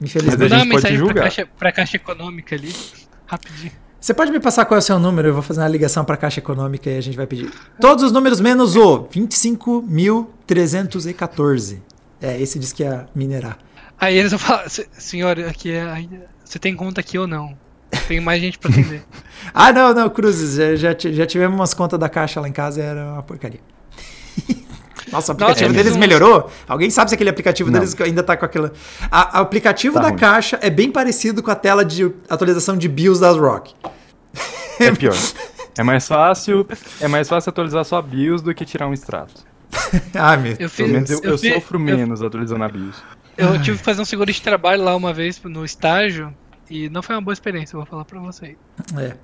Infelizmente. 0.01 0.39
Vou 0.39 0.49
dar 0.49 0.57
uma 0.57 0.65
mensagem 0.65 1.05
pra 1.05 1.13
caixa, 1.13 1.47
pra 1.57 1.71
caixa 1.71 1.95
econômica 1.95 2.55
ali, 2.55 2.75
rapidinho. 3.27 3.71
Você 4.01 4.13
pode 4.15 4.31
me 4.31 4.39
passar 4.39 4.65
qual 4.65 4.77
é 4.77 4.79
o 4.79 4.81
seu 4.81 4.97
número? 4.97 5.27
Eu 5.27 5.35
vou 5.35 5.43
fazer 5.43 5.61
uma 5.61 5.67
ligação 5.67 6.03
para 6.03 6.15
a 6.15 6.17
Caixa 6.17 6.39
Econômica 6.39 6.89
e 6.89 6.97
a 6.97 7.01
gente 7.01 7.15
vai 7.15 7.27
pedir. 7.27 7.51
Todos 7.79 8.03
os 8.03 8.11
números 8.11 8.41
menos 8.41 8.75
o 8.75 9.03
25.314. 9.03 11.77
É, 12.19 12.41
esse 12.41 12.57
diz 12.57 12.73
que 12.73 12.83
é 12.83 13.05
minerar. 13.13 13.59
Aí 13.99 14.17
eles 14.17 14.31
vão 14.31 14.39
falar, 14.39 14.67
senhor, 14.69 15.39
aqui 15.41 15.71
é, 15.71 16.03
você 16.43 16.57
tem 16.57 16.75
conta 16.75 16.99
aqui 16.99 17.19
ou 17.19 17.27
não? 17.27 17.55
Tem 18.07 18.19
mais 18.19 18.41
gente 18.41 18.57
para 18.57 18.71
atender. 18.71 19.03
ah, 19.53 19.71
não, 19.71 19.93
não, 19.93 20.09
Cruzes, 20.09 20.55
já, 20.55 20.95
já, 20.95 20.97
já 20.97 21.27
tivemos 21.27 21.55
umas 21.55 21.75
contas 21.75 21.99
da 21.99 22.09
Caixa 22.09 22.41
lá 22.41 22.49
em 22.49 22.53
casa, 22.53 22.81
era 22.81 23.13
uma 23.13 23.21
porcaria. 23.21 23.59
Nossa, 25.11 25.31
o 25.31 25.35
aplicativo 25.35 25.69
Nossa, 25.69 25.83
deles 25.83 25.97
melhorou? 25.97 26.49
Alguém 26.67 26.89
sabe 26.89 27.09
se 27.09 27.15
aquele 27.15 27.29
aplicativo 27.29 27.71
Não. 27.71 27.79
deles 27.79 27.95
ainda 28.01 28.23
tá 28.23 28.35
com 28.35 28.45
aquela. 28.45 28.73
A, 29.09 29.39
a 29.39 29.41
aplicativo 29.41 29.95
tá 29.95 30.01
da 30.01 30.09
ruim. 30.09 30.17
caixa 30.17 30.59
é 30.61 30.69
bem 30.69 30.91
parecido 30.91 31.41
com 31.41 31.51
a 31.51 31.55
tela 31.55 31.85
de 31.85 32.11
atualização 32.29 32.77
de 32.77 32.87
BIOS 32.87 33.19
das 33.19 33.37
Rock. 33.37 33.73
É 34.79 34.91
pior. 34.91 35.15
É 35.77 35.83
mais 35.83 36.05
fácil, 36.05 36.67
é 36.99 37.07
mais 37.07 37.29
fácil 37.29 37.49
atualizar 37.49 37.85
só 37.85 37.95
a 37.95 38.01
BIOS 38.01 38.41
do 38.41 38.53
que 38.53 38.65
tirar 38.65 38.89
um 38.89 38.93
extrato. 38.93 39.45
ah, 40.13 40.35
meu. 40.35 40.53
Eu, 40.59 40.69
fiz, 40.69 40.85
menos 40.85 41.09
eu, 41.09 41.21
eu, 41.23 41.31
eu 41.31 41.37
sofro 41.37 41.77
eu, 41.77 41.79
menos 41.79 42.21
atualizando 42.21 42.61
a 42.65 42.67
BIOS. 42.67 43.01
Eu 43.37 43.59
tive 43.61 43.77
que 43.77 43.83
fazer 43.83 44.01
um 44.01 44.05
seguro 44.05 44.31
de 44.31 44.41
trabalho 44.41 44.83
lá 44.83 44.93
uma 44.93 45.13
vez 45.13 45.41
no 45.41 45.63
estágio 45.63 46.33
e 46.69 46.89
não 46.89 47.01
foi 47.01 47.15
uma 47.15 47.21
boa 47.21 47.33
experiência, 47.33 47.75
eu 47.75 47.79
vou 47.79 47.87
falar 47.87 48.05
pra 48.05 48.19
vocês. 48.19 48.57
É. 48.97 49.15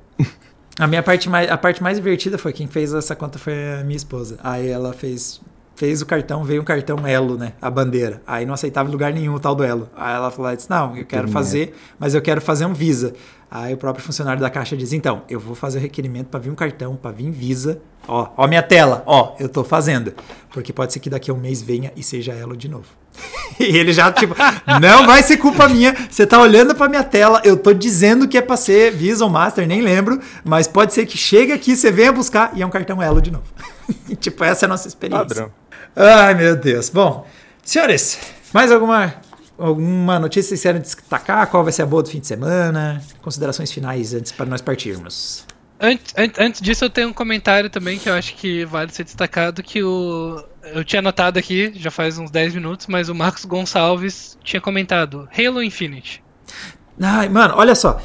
A 0.80 0.86
minha 0.86 1.02
parte 1.02 1.30
mais, 1.30 1.50
a 1.50 1.58
parte 1.58 1.82
mais 1.82 1.98
divertida 1.98 2.38
foi 2.38 2.54
quem 2.54 2.68
fez 2.68 2.94
essa 2.94 3.16
conta 3.16 3.40
foi 3.40 3.54
a 3.80 3.84
minha 3.84 3.98
esposa. 3.98 4.38
Aí 4.44 4.68
ela 4.68 4.94
fez 4.94 5.42
fez 5.78 6.02
o 6.02 6.06
cartão, 6.08 6.44
veio 6.44 6.62
um 6.62 6.66
cartão 6.66 7.08
Elo, 7.08 7.38
né? 7.38 7.54
A 7.62 7.70
bandeira. 7.70 8.20
Aí 8.26 8.46
não 8.46 8.56
aceitava 8.56 8.90
em 8.90 8.92
lugar 8.92 9.14
nenhum 9.14 9.36
o 9.36 9.40
tal 9.40 9.54
do 9.54 9.64
Elo. 9.64 9.88
Aí 9.96 10.16
ela 10.16 10.32
falou: 10.32 10.54
disse, 10.54 10.70
Não, 10.70 10.98
eu 10.98 11.06
quero 11.06 11.28
fazer, 11.28 11.76
mas 12.00 12.16
eu 12.16 12.22
quero 12.22 12.42
fazer 12.42 12.66
um 12.66 12.74
Visa. 12.74 13.14
Aí 13.50 13.74
o 13.76 13.78
próprio 13.78 14.04
funcionário 14.04 14.42
da 14.42 14.50
caixa 14.50 14.76
diz: 14.76 14.92
Então, 14.92 15.22
eu 15.30 15.40
vou 15.40 15.54
fazer 15.54 15.78
o 15.78 15.82
requerimento 15.82 16.28
para 16.28 16.40
vir 16.40 16.50
um 16.50 16.56
cartão, 16.56 16.96
para 16.96 17.12
vir 17.12 17.30
Visa. 17.30 17.80
Ó, 18.08 18.28
ó 18.36 18.48
minha 18.48 18.64
tela, 18.64 19.04
ó, 19.06 19.36
eu 19.40 19.48
tô 19.48 19.64
fazendo. 19.64 20.14
Porque 20.52 20.74
pode 20.74 20.92
ser 20.92 21.00
que 21.00 21.12
daqui 21.12 21.30
a 21.30 21.34
um 21.34 21.38
mês 21.38 21.62
venha 21.62 21.92
e 21.96 22.02
seja 22.02 22.34
Elo 22.34 22.58
de 22.58 22.68
novo. 22.68 22.88
e 23.60 23.78
ele 23.78 23.94
já, 23.94 24.12
tipo, 24.12 24.36
não 24.82 25.06
vai 25.06 25.22
ser 25.22 25.38
culpa 25.38 25.70
minha. 25.70 25.96
Você 26.10 26.26
tá 26.26 26.42
olhando 26.42 26.74
pra 26.74 26.90
minha 26.90 27.04
tela, 27.04 27.40
eu 27.44 27.56
tô 27.56 27.72
dizendo 27.72 28.28
que 28.28 28.38
é 28.38 28.42
pra 28.42 28.58
ser 28.58 28.92
Visa 28.92 29.24
ou 29.24 29.30
Master, 29.30 29.68
nem 29.68 29.82
lembro. 29.82 30.20
Mas 30.44 30.68
pode 30.68 30.94
ser 30.94 31.06
que 31.06 31.18
chegue 31.18 31.52
aqui, 31.52 31.76
você 31.76 31.92
venha 31.92 32.12
buscar 32.12 32.52
e 32.56 32.64
é 32.64 32.66
um 32.66 32.72
cartão 32.72 33.02
Elo 33.02 33.22
de 33.22 33.30
novo. 33.30 33.46
tipo, 34.20 34.44
essa 34.44 34.66
é 34.66 34.68
a 34.68 34.70
nossa 34.70 34.88
experiência. 34.88 35.28
Padrão. 35.28 35.67
Ai, 36.00 36.36
meu 36.36 36.56
Deus. 36.56 36.92
Bom, 36.92 37.26
senhores, 37.64 38.20
mais 38.54 38.72
alguma, 38.72 39.16
alguma 39.58 40.20
notícia 40.20 40.50
que 40.50 40.50
vocês 40.50 40.62
querem 40.62 40.80
destacar? 40.80 41.48
Qual 41.48 41.64
vai 41.64 41.74
ser 41.74 41.82
a 41.82 41.86
boa 41.88 42.04
do 42.04 42.10
fim 42.10 42.20
de 42.20 42.28
semana? 42.28 43.02
Considerações 43.20 43.72
finais 43.72 44.14
antes 44.14 44.32
para 44.32 44.46
nós 44.46 44.62
partirmos. 44.62 45.44
Antes, 45.80 46.14
antes 46.38 46.62
disso, 46.62 46.86
eu 46.86 46.90
tenho 46.92 47.10
um 47.10 47.14
comentário 47.14 47.68
também 47.68 47.98
que 47.98 48.08
eu 48.08 48.14
acho 48.14 48.36
que 48.36 48.64
vale 48.66 48.92
ser 48.92 49.06
destacado, 49.06 49.64
que 49.64 49.82
o... 49.82 50.44
Eu 50.66 50.84
tinha 50.84 51.02
notado 51.02 51.40
aqui, 51.40 51.74
já 51.76 51.90
faz 51.90 52.20
uns 52.20 52.30
10 52.30 52.54
minutos, 52.54 52.86
mas 52.86 53.10
o 53.10 53.16
Marcos 53.16 53.44
Gonçalves 53.46 54.38
tinha 54.44 54.62
comentado 54.62 55.28
Halo 55.36 55.64
Infinite. 55.64 56.24
Ai, 57.02 57.28
mano, 57.28 57.56
olha 57.58 57.74
só. 57.74 58.00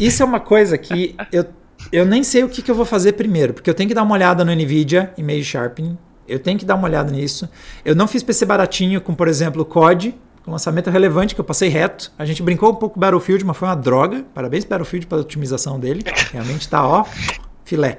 Isso 0.00 0.22
é 0.22 0.24
uma 0.24 0.40
coisa 0.40 0.78
que 0.78 1.14
eu, 1.30 1.44
eu 1.92 2.06
nem 2.06 2.24
sei 2.24 2.42
o 2.42 2.48
que, 2.48 2.62
que 2.62 2.70
eu 2.70 2.74
vou 2.74 2.86
fazer 2.86 3.12
primeiro, 3.12 3.52
porque 3.52 3.68
eu 3.68 3.74
tenho 3.74 3.88
que 3.88 3.94
dar 3.94 4.02
uma 4.02 4.14
olhada 4.14 4.46
no 4.46 4.52
NVIDIA 4.54 5.12
Image 5.18 5.44
Sharpening, 5.44 5.98
eu 6.26 6.38
tenho 6.38 6.58
que 6.58 6.64
dar 6.64 6.74
uma 6.74 6.86
olhada 6.88 7.10
nisso. 7.10 7.48
Eu 7.84 7.94
não 7.94 8.06
fiz 8.06 8.22
PC 8.22 8.44
baratinho 8.46 9.00
com, 9.00 9.14
por 9.14 9.28
exemplo, 9.28 9.62
o 9.62 9.64
COD, 9.64 10.14
com 10.44 10.50
lançamento 10.50 10.90
relevante 10.90 11.34
que 11.34 11.40
eu 11.40 11.44
passei 11.44 11.68
reto. 11.68 12.12
A 12.18 12.24
gente 12.24 12.42
brincou 12.42 12.70
um 12.70 12.74
pouco 12.74 12.94
com 12.94 13.00
Battlefield, 13.00 13.44
mas 13.44 13.56
foi 13.56 13.68
uma 13.68 13.76
droga. 13.76 14.24
Parabéns 14.34 14.64
Battlefield 14.64 15.06
pela 15.06 15.20
otimização 15.22 15.80
dele. 15.80 16.04
Realmente 16.32 16.68
tá, 16.68 16.86
ó, 16.86 17.04
filé. 17.64 17.98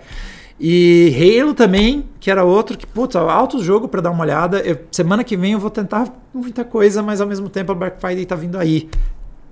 E 0.59 1.39
Halo 1.41 1.53
também, 1.53 2.07
que 2.19 2.31
era 2.31 2.43
outro 2.43 2.77
que, 2.77 2.87
putz, 2.87 3.15
alto 3.15 3.61
jogo 3.61 3.87
para 3.87 4.01
dar 4.01 4.11
uma 4.11 4.23
olhada. 4.23 4.59
Eu, 4.59 4.79
semana 4.91 5.23
que 5.23 5.35
vem 5.35 5.53
eu 5.53 5.59
vou 5.59 5.69
tentar 5.69 6.13
muita 6.33 6.63
coisa, 6.63 7.03
mas 7.03 7.19
ao 7.19 7.27
mesmo 7.27 7.49
tempo 7.49 7.71
a 7.71 7.75
Black 7.75 7.99
Friday 7.99 8.25
tá 8.25 8.35
vindo 8.35 8.57
aí. 8.57 8.89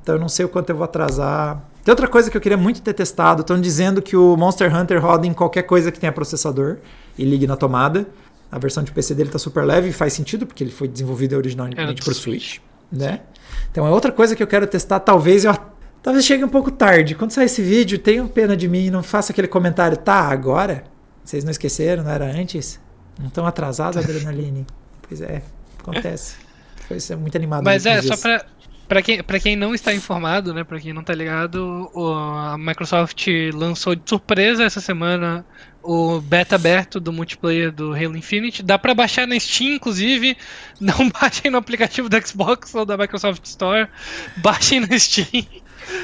Então 0.01 0.15
eu 0.15 0.21
não 0.21 0.30
sei 0.30 0.45
o 0.45 0.49
quanto 0.49 0.69
eu 0.69 0.76
vou 0.76 0.86
atrasar. 0.86 1.61
Tem 1.84 1.91
outra 1.91 2.07
coisa 2.07 2.32
que 2.32 2.38
eu 2.38 2.41
queria 2.41 2.57
muito 2.57 2.82
ter 2.82 2.93
testado. 2.93 3.41
Estão 3.41 3.59
dizendo 3.59 4.01
que 4.01 4.15
o 4.15 4.38
Monster 4.38 4.74
Hunter 4.74 5.01
roda 5.01 5.28
em 5.28 5.34
qualquer 5.34 5.63
coisa 5.63 5.91
que 5.91 5.99
tenha 5.99 6.11
processador 6.11 6.78
e 7.17 7.26
ligue 7.26 7.45
na 7.45 7.57
tomada. 7.57 8.07
A 8.54 8.60
versão 8.60 8.84
de 8.84 8.91
PC 8.91 9.16
dele 9.16 9.32
tá 9.32 9.39
super 9.39 9.66
leve 9.66 9.89
e 9.89 9.91
faz 9.91 10.14
sentido, 10.14 10.45
porque 10.45 10.64
ele 10.64 10.70
foi 10.70 10.88
desenvolvido 10.88 11.36
originalmente 11.36 11.76
para 12.04 12.12
o 12.12 12.14
Switch. 12.14 12.60
Né? 12.91 13.22
Então 13.72 13.88
é 13.88 13.89
outra 13.89 14.12
coisa 14.12 14.36
que 14.36 14.43
eu 14.43 14.45
quero 14.45 14.68
testar, 14.68 14.99
talvez 14.99 15.43
eu 15.43 15.56
talvez 16.04 16.24
chegue 16.24 16.43
um 16.43 16.49
pouco 16.49 16.70
tarde. 16.70 17.16
Quando 17.16 17.32
sair 17.32 17.45
esse 17.45 17.64
vídeo, 17.64 17.97
tenham 17.97 18.28
pena 18.28 18.56
de 18.56 18.68
mim, 18.68 18.91
não 18.91 19.01
faça 19.01 19.32
aquele 19.32 19.47
comentário, 19.47 19.97
tá, 19.97 20.20
agora? 20.30 20.84
Vocês 21.26 21.43
não 21.43 21.49
esqueceram, 21.49 22.04
não 22.04 22.12
era 22.12 22.26
antes? 22.26 22.80
Não 23.20 23.28
tão 23.32 23.47
atrasado, 23.47 23.97
Adrenaline? 23.97 24.68
pois 25.10 25.20
é, 25.20 25.41
acontece. 25.80 26.36
Foi 26.88 26.99
ser 26.99 27.16
muito 27.16 27.36
animado. 27.36 27.64
Mas 27.64 27.88
é, 27.88 28.04
só 28.04 28.16
pra, 28.16 28.45
Pra 28.88 29.01
quem, 29.01 29.24
pra 29.24 29.39
quem 29.39 29.56
não 29.56 29.74
está 29.74 29.93
informado, 29.93 30.54
né? 30.54 30.64
Pra 30.64 30.80
quem 30.80 30.93
não 30.93 31.04
tá 31.04 31.16
ligado, 31.16 31.89
o, 31.93 32.14
a 32.14 32.58
Microsoft 32.60 33.28
lançou 33.54 33.95
de 33.95 34.04
surpresa 34.06 34.64
essa 34.64 34.82
semana 34.82 35.43
o 35.84 36.22
beta 36.22 36.56
aberto 36.56 37.00
do 37.00 37.12
multiplayer 37.12 37.72
do 37.72 37.94
Halo 37.94 38.18
Infinite. 38.18 38.64
Dá 38.64 38.80
pra 38.80 38.94
baixar 38.94 39.28
na 39.28 39.38
Steam, 39.40 39.76
inclusive. 39.76 40.38
Não 40.80 41.10
baixem 41.10 41.52
no 41.52 41.58
aplicativo 41.58 42.08
da 42.10 42.20
Xbox 42.22 42.74
ou 42.74 42.86
da 42.86 42.98
Microsoft 42.98 43.44
Store. 43.46 43.88
Baixem 44.38 44.80
na 44.80 44.98
Steam. 44.98 45.46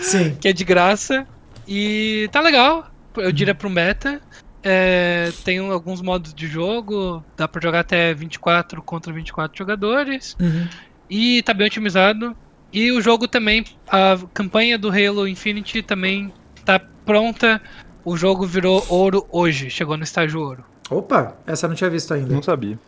Sim. 0.01 0.35
Que 0.39 0.49
é 0.49 0.53
de 0.53 0.63
graça. 0.63 1.25
E 1.67 2.29
tá 2.31 2.41
legal. 2.41 2.91
Eu 3.15 3.31
diria 3.31 3.55
pro 3.55 3.69
beta. 3.69 4.21
É, 4.61 5.31
tem 5.45 5.59
alguns 5.59 6.01
modos 6.01 6.33
de 6.33 6.47
jogo. 6.47 7.23
Dá 7.37 7.47
pra 7.47 7.61
jogar 7.61 7.79
até 7.79 8.13
24 8.13 8.81
contra 8.81 9.13
24 9.13 9.57
jogadores. 9.57 10.35
Uhum. 10.39 10.67
E 11.09 11.41
tá 11.43 11.53
bem 11.53 11.67
otimizado. 11.67 12.35
E 12.71 12.91
o 12.91 13.01
jogo 13.01 13.27
também, 13.27 13.65
a 13.87 14.17
campanha 14.33 14.77
do 14.77 14.89
Halo 14.89 15.27
Infinite 15.27 15.81
também 15.81 16.31
tá 16.63 16.79
pronta. 17.05 17.61
O 18.09 18.17
jogo 18.17 18.43
virou 18.43 18.83
ouro 18.89 19.23
hoje, 19.31 19.69
chegou 19.69 19.95
no 19.95 20.03
estágio 20.03 20.41
ouro. 20.41 20.63
Opa, 20.89 21.35
essa 21.45 21.67
eu 21.67 21.69
não 21.69 21.75
tinha 21.75 21.91
visto 21.91 22.11
ainda. 22.11 22.33
Não 22.33 22.41
sabia. 22.41 22.79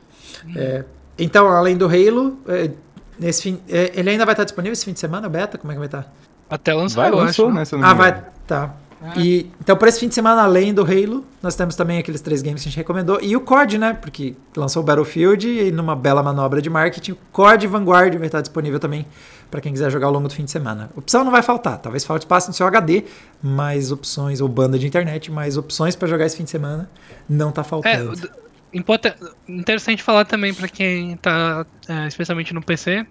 É, 0.56 0.84
então, 1.20 1.48
além 1.48 1.78
do 1.78 1.86
Halo, 1.86 2.40
é, 2.48 2.72
nesse 3.20 3.44
fim, 3.44 3.60
é, 3.70 3.92
ele 3.94 4.10
ainda 4.10 4.26
vai 4.26 4.34
estar 4.34 4.46
disponível 4.46 4.74
esse 4.74 4.84
fim 4.84 4.94
de 4.94 5.00
semana, 5.00 5.30
beta? 5.30 5.60
Como 5.60 5.72
é 5.72 5.76
que 5.76 5.80
vai 5.80 5.88
estar? 5.88 6.12
Até 6.50 6.74
lançou, 6.74 7.04
vai, 7.04 7.12
eu 7.12 7.16
lançou, 7.16 7.50
acho. 7.50 7.76
Né, 7.76 7.84
eu 7.84 7.86
Ah, 7.88 7.94
vai. 7.94 8.24
Tá. 8.48 8.74
E, 9.18 9.50
então, 9.60 9.76
para 9.76 9.90
esse 9.90 10.00
fim 10.00 10.08
de 10.08 10.14
semana, 10.14 10.44
além 10.44 10.74
do 10.74 10.82
Halo, 10.84 11.26
nós 11.42 11.56
temos 11.56 11.76
também 11.76 11.98
aqueles 11.98 12.22
três 12.22 12.42
games 12.42 12.62
que 12.62 12.68
a 12.68 12.72
gente 12.72 12.78
recomendou. 12.78 13.20
E 13.22 13.36
o 13.36 13.42
COD, 13.42 13.78
né? 13.80 13.94
Porque 13.94 14.36
lançou 14.56 14.84
o 14.84 14.86
Battlefield 14.86 15.48
e 15.48 15.72
numa 15.72 15.96
bela 15.96 16.22
manobra 16.22 16.62
de 16.62 16.70
marketing, 16.70 17.14
o 17.14 17.18
COD 17.32 17.66
Vanguard 17.68 18.16
vai 18.18 18.28
estar 18.28 18.42
disponível 18.42 18.80
também 18.80 19.06
para 19.50 19.60
quem 19.60 19.72
quiser 19.74 19.90
jogar 19.92 20.08
ao 20.08 20.14
longo 20.14 20.28
do 20.28 20.34
fim 20.34 20.46
de 20.46 20.52
semana. 20.52 20.90
Opção 20.96 21.24
não 21.24 21.32
vai 21.32 21.42
faltar, 21.42 21.78
talvez 21.80 22.06
falte 22.06 22.22
espaço 22.22 22.48
no 22.50 22.54
seu 22.54 22.66
HD, 22.68 23.04
mas 23.42 23.92
opções, 23.92 24.40
ou 24.40 24.48
banda 24.48 24.78
de 24.78 24.86
internet, 24.88 25.32
mas 25.32 25.58
opções 25.58 25.96
para 25.96 26.08
jogar 26.08 26.26
esse 26.26 26.38
fim 26.38 26.44
de 26.44 26.52
semana 26.52 26.90
não 27.28 27.52
tá 27.52 27.62
É, 27.62 27.64
faltando. 27.64 28.16
d- 28.16 28.30
importa- 28.74 29.16
interessante 29.50 30.02
falar 30.04 30.26
também 30.26 30.54
pra 30.54 30.68
quem 30.68 31.18
tá, 31.18 31.66
é, 31.90 32.08
especialmente 32.08 32.54
no 32.54 32.62
PC. 32.62 33.06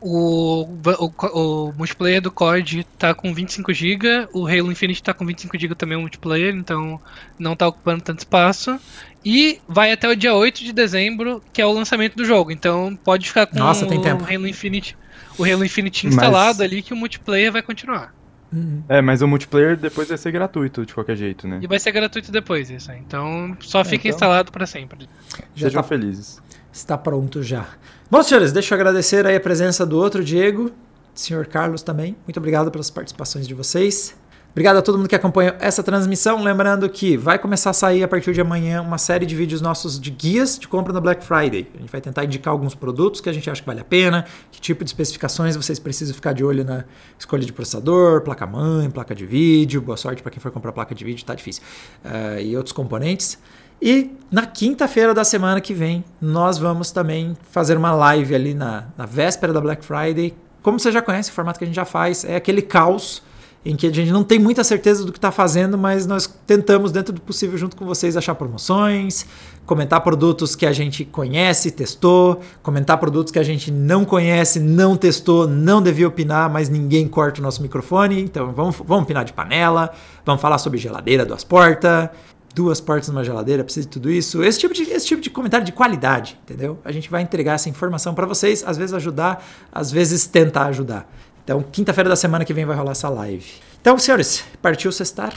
O, 0.00 0.64
o, 0.64 1.68
o 1.68 1.72
multiplayer 1.76 2.20
do 2.20 2.30
COD 2.30 2.84
tá 2.98 3.14
com 3.14 3.32
25 3.32 3.72
GB, 3.72 4.28
o 4.32 4.46
Halo 4.46 4.70
Infinite 4.70 5.02
tá 5.02 5.14
com 5.14 5.24
25 5.24 5.58
GB 5.58 5.74
também 5.74 5.96
o 5.96 6.00
multiplayer, 6.02 6.54
então 6.54 7.00
não 7.38 7.56
tá 7.56 7.66
ocupando 7.68 8.02
tanto 8.02 8.18
espaço. 8.20 8.78
E 9.24 9.58
vai 9.66 9.90
até 9.90 10.06
o 10.08 10.14
dia 10.14 10.34
8 10.34 10.62
de 10.62 10.72
dezembro, 10.72 11.42
que 11.52 11.62
é 11.62 11.66
o 11.66 11.72
lançamento 11.72 12.14
do 12.14 12.24
jogo. 12.24 12.50
Então 12.52 12.94
pode 13.02 13.26
ficar 13.26 13.46
com 13.46 13.58
Nossa, 13.58 13.86
tem 13.86 13.98
o 13.98 14.02
tempo. 14.02 14.24
Halo 14.24 14.46
Infinite, 14.46 14.96
o 15.38 15.44
Halo 15.44 15.64
Infinite 15.64 16.04
Mas- 16.06 16.14
instalado 16.14 16.62
ali 16.62 16.82
que 16.82 16.92
o 16.92 16.96
multiplayer 16.96 17.50
vai 17.50 17.62
continuar. 17.62 18.14
Uhum. 18.52 18.84
É, 18.88 19.00
mas 19.02 19.20
o 19.20 19.26
multiplayer 19.26 19.76
depois 19.76 20.08
vai 20.08 20.16
ser 20.18 20.30
gratuito, 20.30 20.86
de 20.86 20.94
qualquer 20.94 21.16
jeito, 21.16 21.48
né? 21.48 21.58
E 21.60 21.66
vai 21.66 21.78
ser 21.80 21.90
gratuito 21.90 22.30
depois 22.30 22.70
isso. 22.70 22.90
aí. 22.92 23.00
Então 23.00 23.56
só 23.60 23.82
fica 23.82 24.06
então- 24.06 24.10
instalado 24.14 24.52
pra 24.52 24.66
sempre. 24.66 25.08
Já 25.54 25.66
Sejam 25.68 25.82
tá 25.82 25.88
felizes. 25.88 26.40
Está 26.74 26.98
pronto 26.98 27.40
já. 27.40 27.68
Bom, 28.10 28.20
senhores, 28.20 28.50
deixa 28.50 28.74
eu 28.74 28.76
agradecer 28.76 29.24
aí 29.24 29.36
a 29.36 29.40
presença 29.40 29.86
do 29.86 29.96
outro 29.96 30.24
Diego, 30.24 30.72
senhor 31.14 31.46
Carlos 31.46 31.82
também. 31.82 32.16
Muito 32.26 32.36
obrigado 32.36 32.68
pelas 32.68 32.90
participações 32.90 33.46
de 33.46 33.54
vocês. 33.54 34.16
Obrigado 34.50 34.78
a 34.78 34.82
todo 34.82 34.98
mundo 34.98 35.08
que 35.08 35.14
acompanhou 35.14 35.54
essa 35.60 35.84
transmissão. 35.84 36.42
Lembrando 36.42 36.88
que 36.90 37.16
vai 37.16 37.38
começar 37.38 37.70
a 37.70 37.72
sair 37.72 38.02
a 38.02 38.08
partir 38.08 38.32
de 38.32 38.40
amanhã 38.40 38.82
uma 38.82 38.98
série 38.98 39.24
de 39.24 39.36
vídeos 39.36 39.60
nossos 39.60 40.00
de 40.00 40.10
guias 40.10 40.58
de 40.58 40.66
compra 40.66 40.92
na 40.92 41.00
Black 41.00 41.24
Friday. 41.24 41.68
A 41.76 41.78
gente 41.78 41.92
vai 41.92 42.00
tentar 42.00 42.24
indicar 42.24 42.50
alguns 42.50 42.74
produtos 42.74 43.20
que 43.20 43.28
a 43.28 43.32
gente 43.32 43.48
acha 43.48 43.60
que 43.60 43.66
vale 43.66 43.80
a 43.80 43.84
pena, 43.84 44.24
que 44.50 44.60
tipo 44.60 44.82
de 44.82 44.90
especificações 44.90 45.54
vocês 45.54 45.78
precisam 45.78 46.12
ficar 46.12 46.32
de 46.32 46.44
olho 46.44 46.64
na 46.64 46.84
escolha 47.16 47.44
de 47.44 47.52
processador, 47.52 48.22
placa-mãe, 48.22 48.90
placa 48.90 49.14
de 49.14 49.24
vídeo. 49.24 49.80
Boa 49.80 49.96
sorte 49.96 50.22
para 50.22 50.32
quem 50.32 50.40
for 50.40 50.50
comprar 50.50 50.72
placa 50.72 50.92
de 50.92 51.04
vídeo, 51.04 51.24
tá 51.24 51.36
difícil. 51.36 51.62
Ah, 52.04 52.40
e 52.40 52.56
outros 52.56 52.72
componentes. 52.72 53.38
E 53.80 54.10
na 54.30 54.46
quinta-feira 54.46 55.14
da 55.14 55.24
semana 55.24 55.60
que 55.60 55.74
vem, 55.74 56.04
nós 56.20 56.58
vamos 56.58 56.90
também 56.90 57.36
fazer 57.50 57.76
uma 57.76 57.92
live 57.92 58.34
ali 58.34 58.54
na, 58.54 58.86
na 58.96 59.06
véspera 59.06 59.52
da 59.52 59.60
Black 59.60 59.84
Friday. 59.84 60.34
Como 60.62 60.78
você 60.78 60.90
já 60.90 61.02
conhece, 61.02 61.30
o 61.30 61.32
formato 61.32 61.58
que 61.58 61.64
a 61.64 61.66
gente 61.66 61.76
já 61.76 61.84
faz 61.84 62.24
é 62.24 62.36
aquele 62.36 62.62
caos 62.62 63.22
em 63.64 63.74
que 63.74 63.86
a 63.86 63.92
gente 63.92 64.12
não 64.12 64.22
tem 64.22 64.38
muita 64.38 64.62
certeza 64.62 65.04
do 65.04 65.12
que 65.12 65.16
está 65.18 65.32
fazendo, 65.32 65.78
mas 65.78 66.06
nós 66.06 66.26
tentamos, 66.46 66.92
dentro 66.92 67.14
do 67.14 67.20
possível, 67.20 67.56
junto 67.56 67.76
com 67.76 67.86
vocês, 67.86 68.14
achar 68.14 68.34
promoções, 68.34 69.24
comentar 69.64 70.02
produtos 70.02 70.54
que 70.54 70.66
a 70.66 70.72
gente 70.72 71.04
conhece, 71.04 71.70
testou, 71.70 72.40
comentar 72.62 72.98
produtos 72.98 73.32
que 73.32 73.38
a 73.38 73.42
gente 73.42 73.70
não 73.70 74.04
conhece, 74.04 74.60
não 74.60 74.96
testou, 74.96 75.48
não 75.48 75.80
devia 75.80 76.06
opinar, 76.06 76.50
mas 76.50 76.68
ninguém 76.68 77.08
corta 77.08 77.40
o 77.40 77.42
nosso 77.42 77.62
microfone. 77.62 78.20
Então 78.20 78.52
vamos, 78.52 78.76
vamos 78.84 79.04
opinar 79.04 79.24
de 79.24 79.32
panela, 79.32 79.90
vamos 80.26 80.42
falar 80.42 80.58
sobre 80.58 80.78
geladeira 80.78 81.24
duas 81.24 81.42
portas, 81.42 82.10
duas 82.54 82.80
portas 82.80 83.08
numa 83.08 83.24
geladeira, 83.24 83.64
precisa 83.64 83.86
de 83.86 83.92
tudo 83.92 84.10
isso. 84.10 84.42
Esse 84.42 84.60
tipo 84.60 84.72
de, 84.72 84.82
esse 84.84 85.06
tipo 85.06 85.20
de 85.20 85.28
comentário 85.28 85.66
de 85.66 85.72
qualidade, 85.72 86.38
entendeu? 86.44 86.78
A 86.84 86.92
gente 86.92 87.10
vai 87.10 87.22
entregar 87.22 87.54
essa 87.54 87.68
informação 87.68 88.14
para 88.14 88.26
vocês, 88.26 88.62
às 88.66 88.76
vezes 88.76 88.94
ajudar, 88.94 89.44
às 89.72 89.90
vezes 89.90 90.26
tentar 90.26 90.66
ajudar. 90.66 91.10
Então, 91.42 91.62
quinta-feira 91.62 92.08
da 92.08 92.16
semana 92.16 92.44
que 92.44 92.54
vem 92.54 92.64
vai 92.64 92.76
rolar 92.76 92.92
essa 92.92 93.08
live. 93.08 93.44
Então, 93.80 93.98
senhores, 93.98 94.44
partiu 94.62 94.90
sextar. 94.90 95.34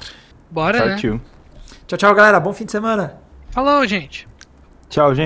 Bora, 0.50 0.80
né? 0.80 0.92
Partiu. 0.92 1.20
Tchau, 1.88 1.98
tchau, 1.98 2.16
galera. 2.16 2.40
Bom 2.40 2.54
fim 2.54 2.66
de 2.66 2.72
semana. 2.72 3.18
Falou, 3.50 3.86
gente. 3.86 4.28
Tchau, 4.90 5.14
gente. 5.14 5.26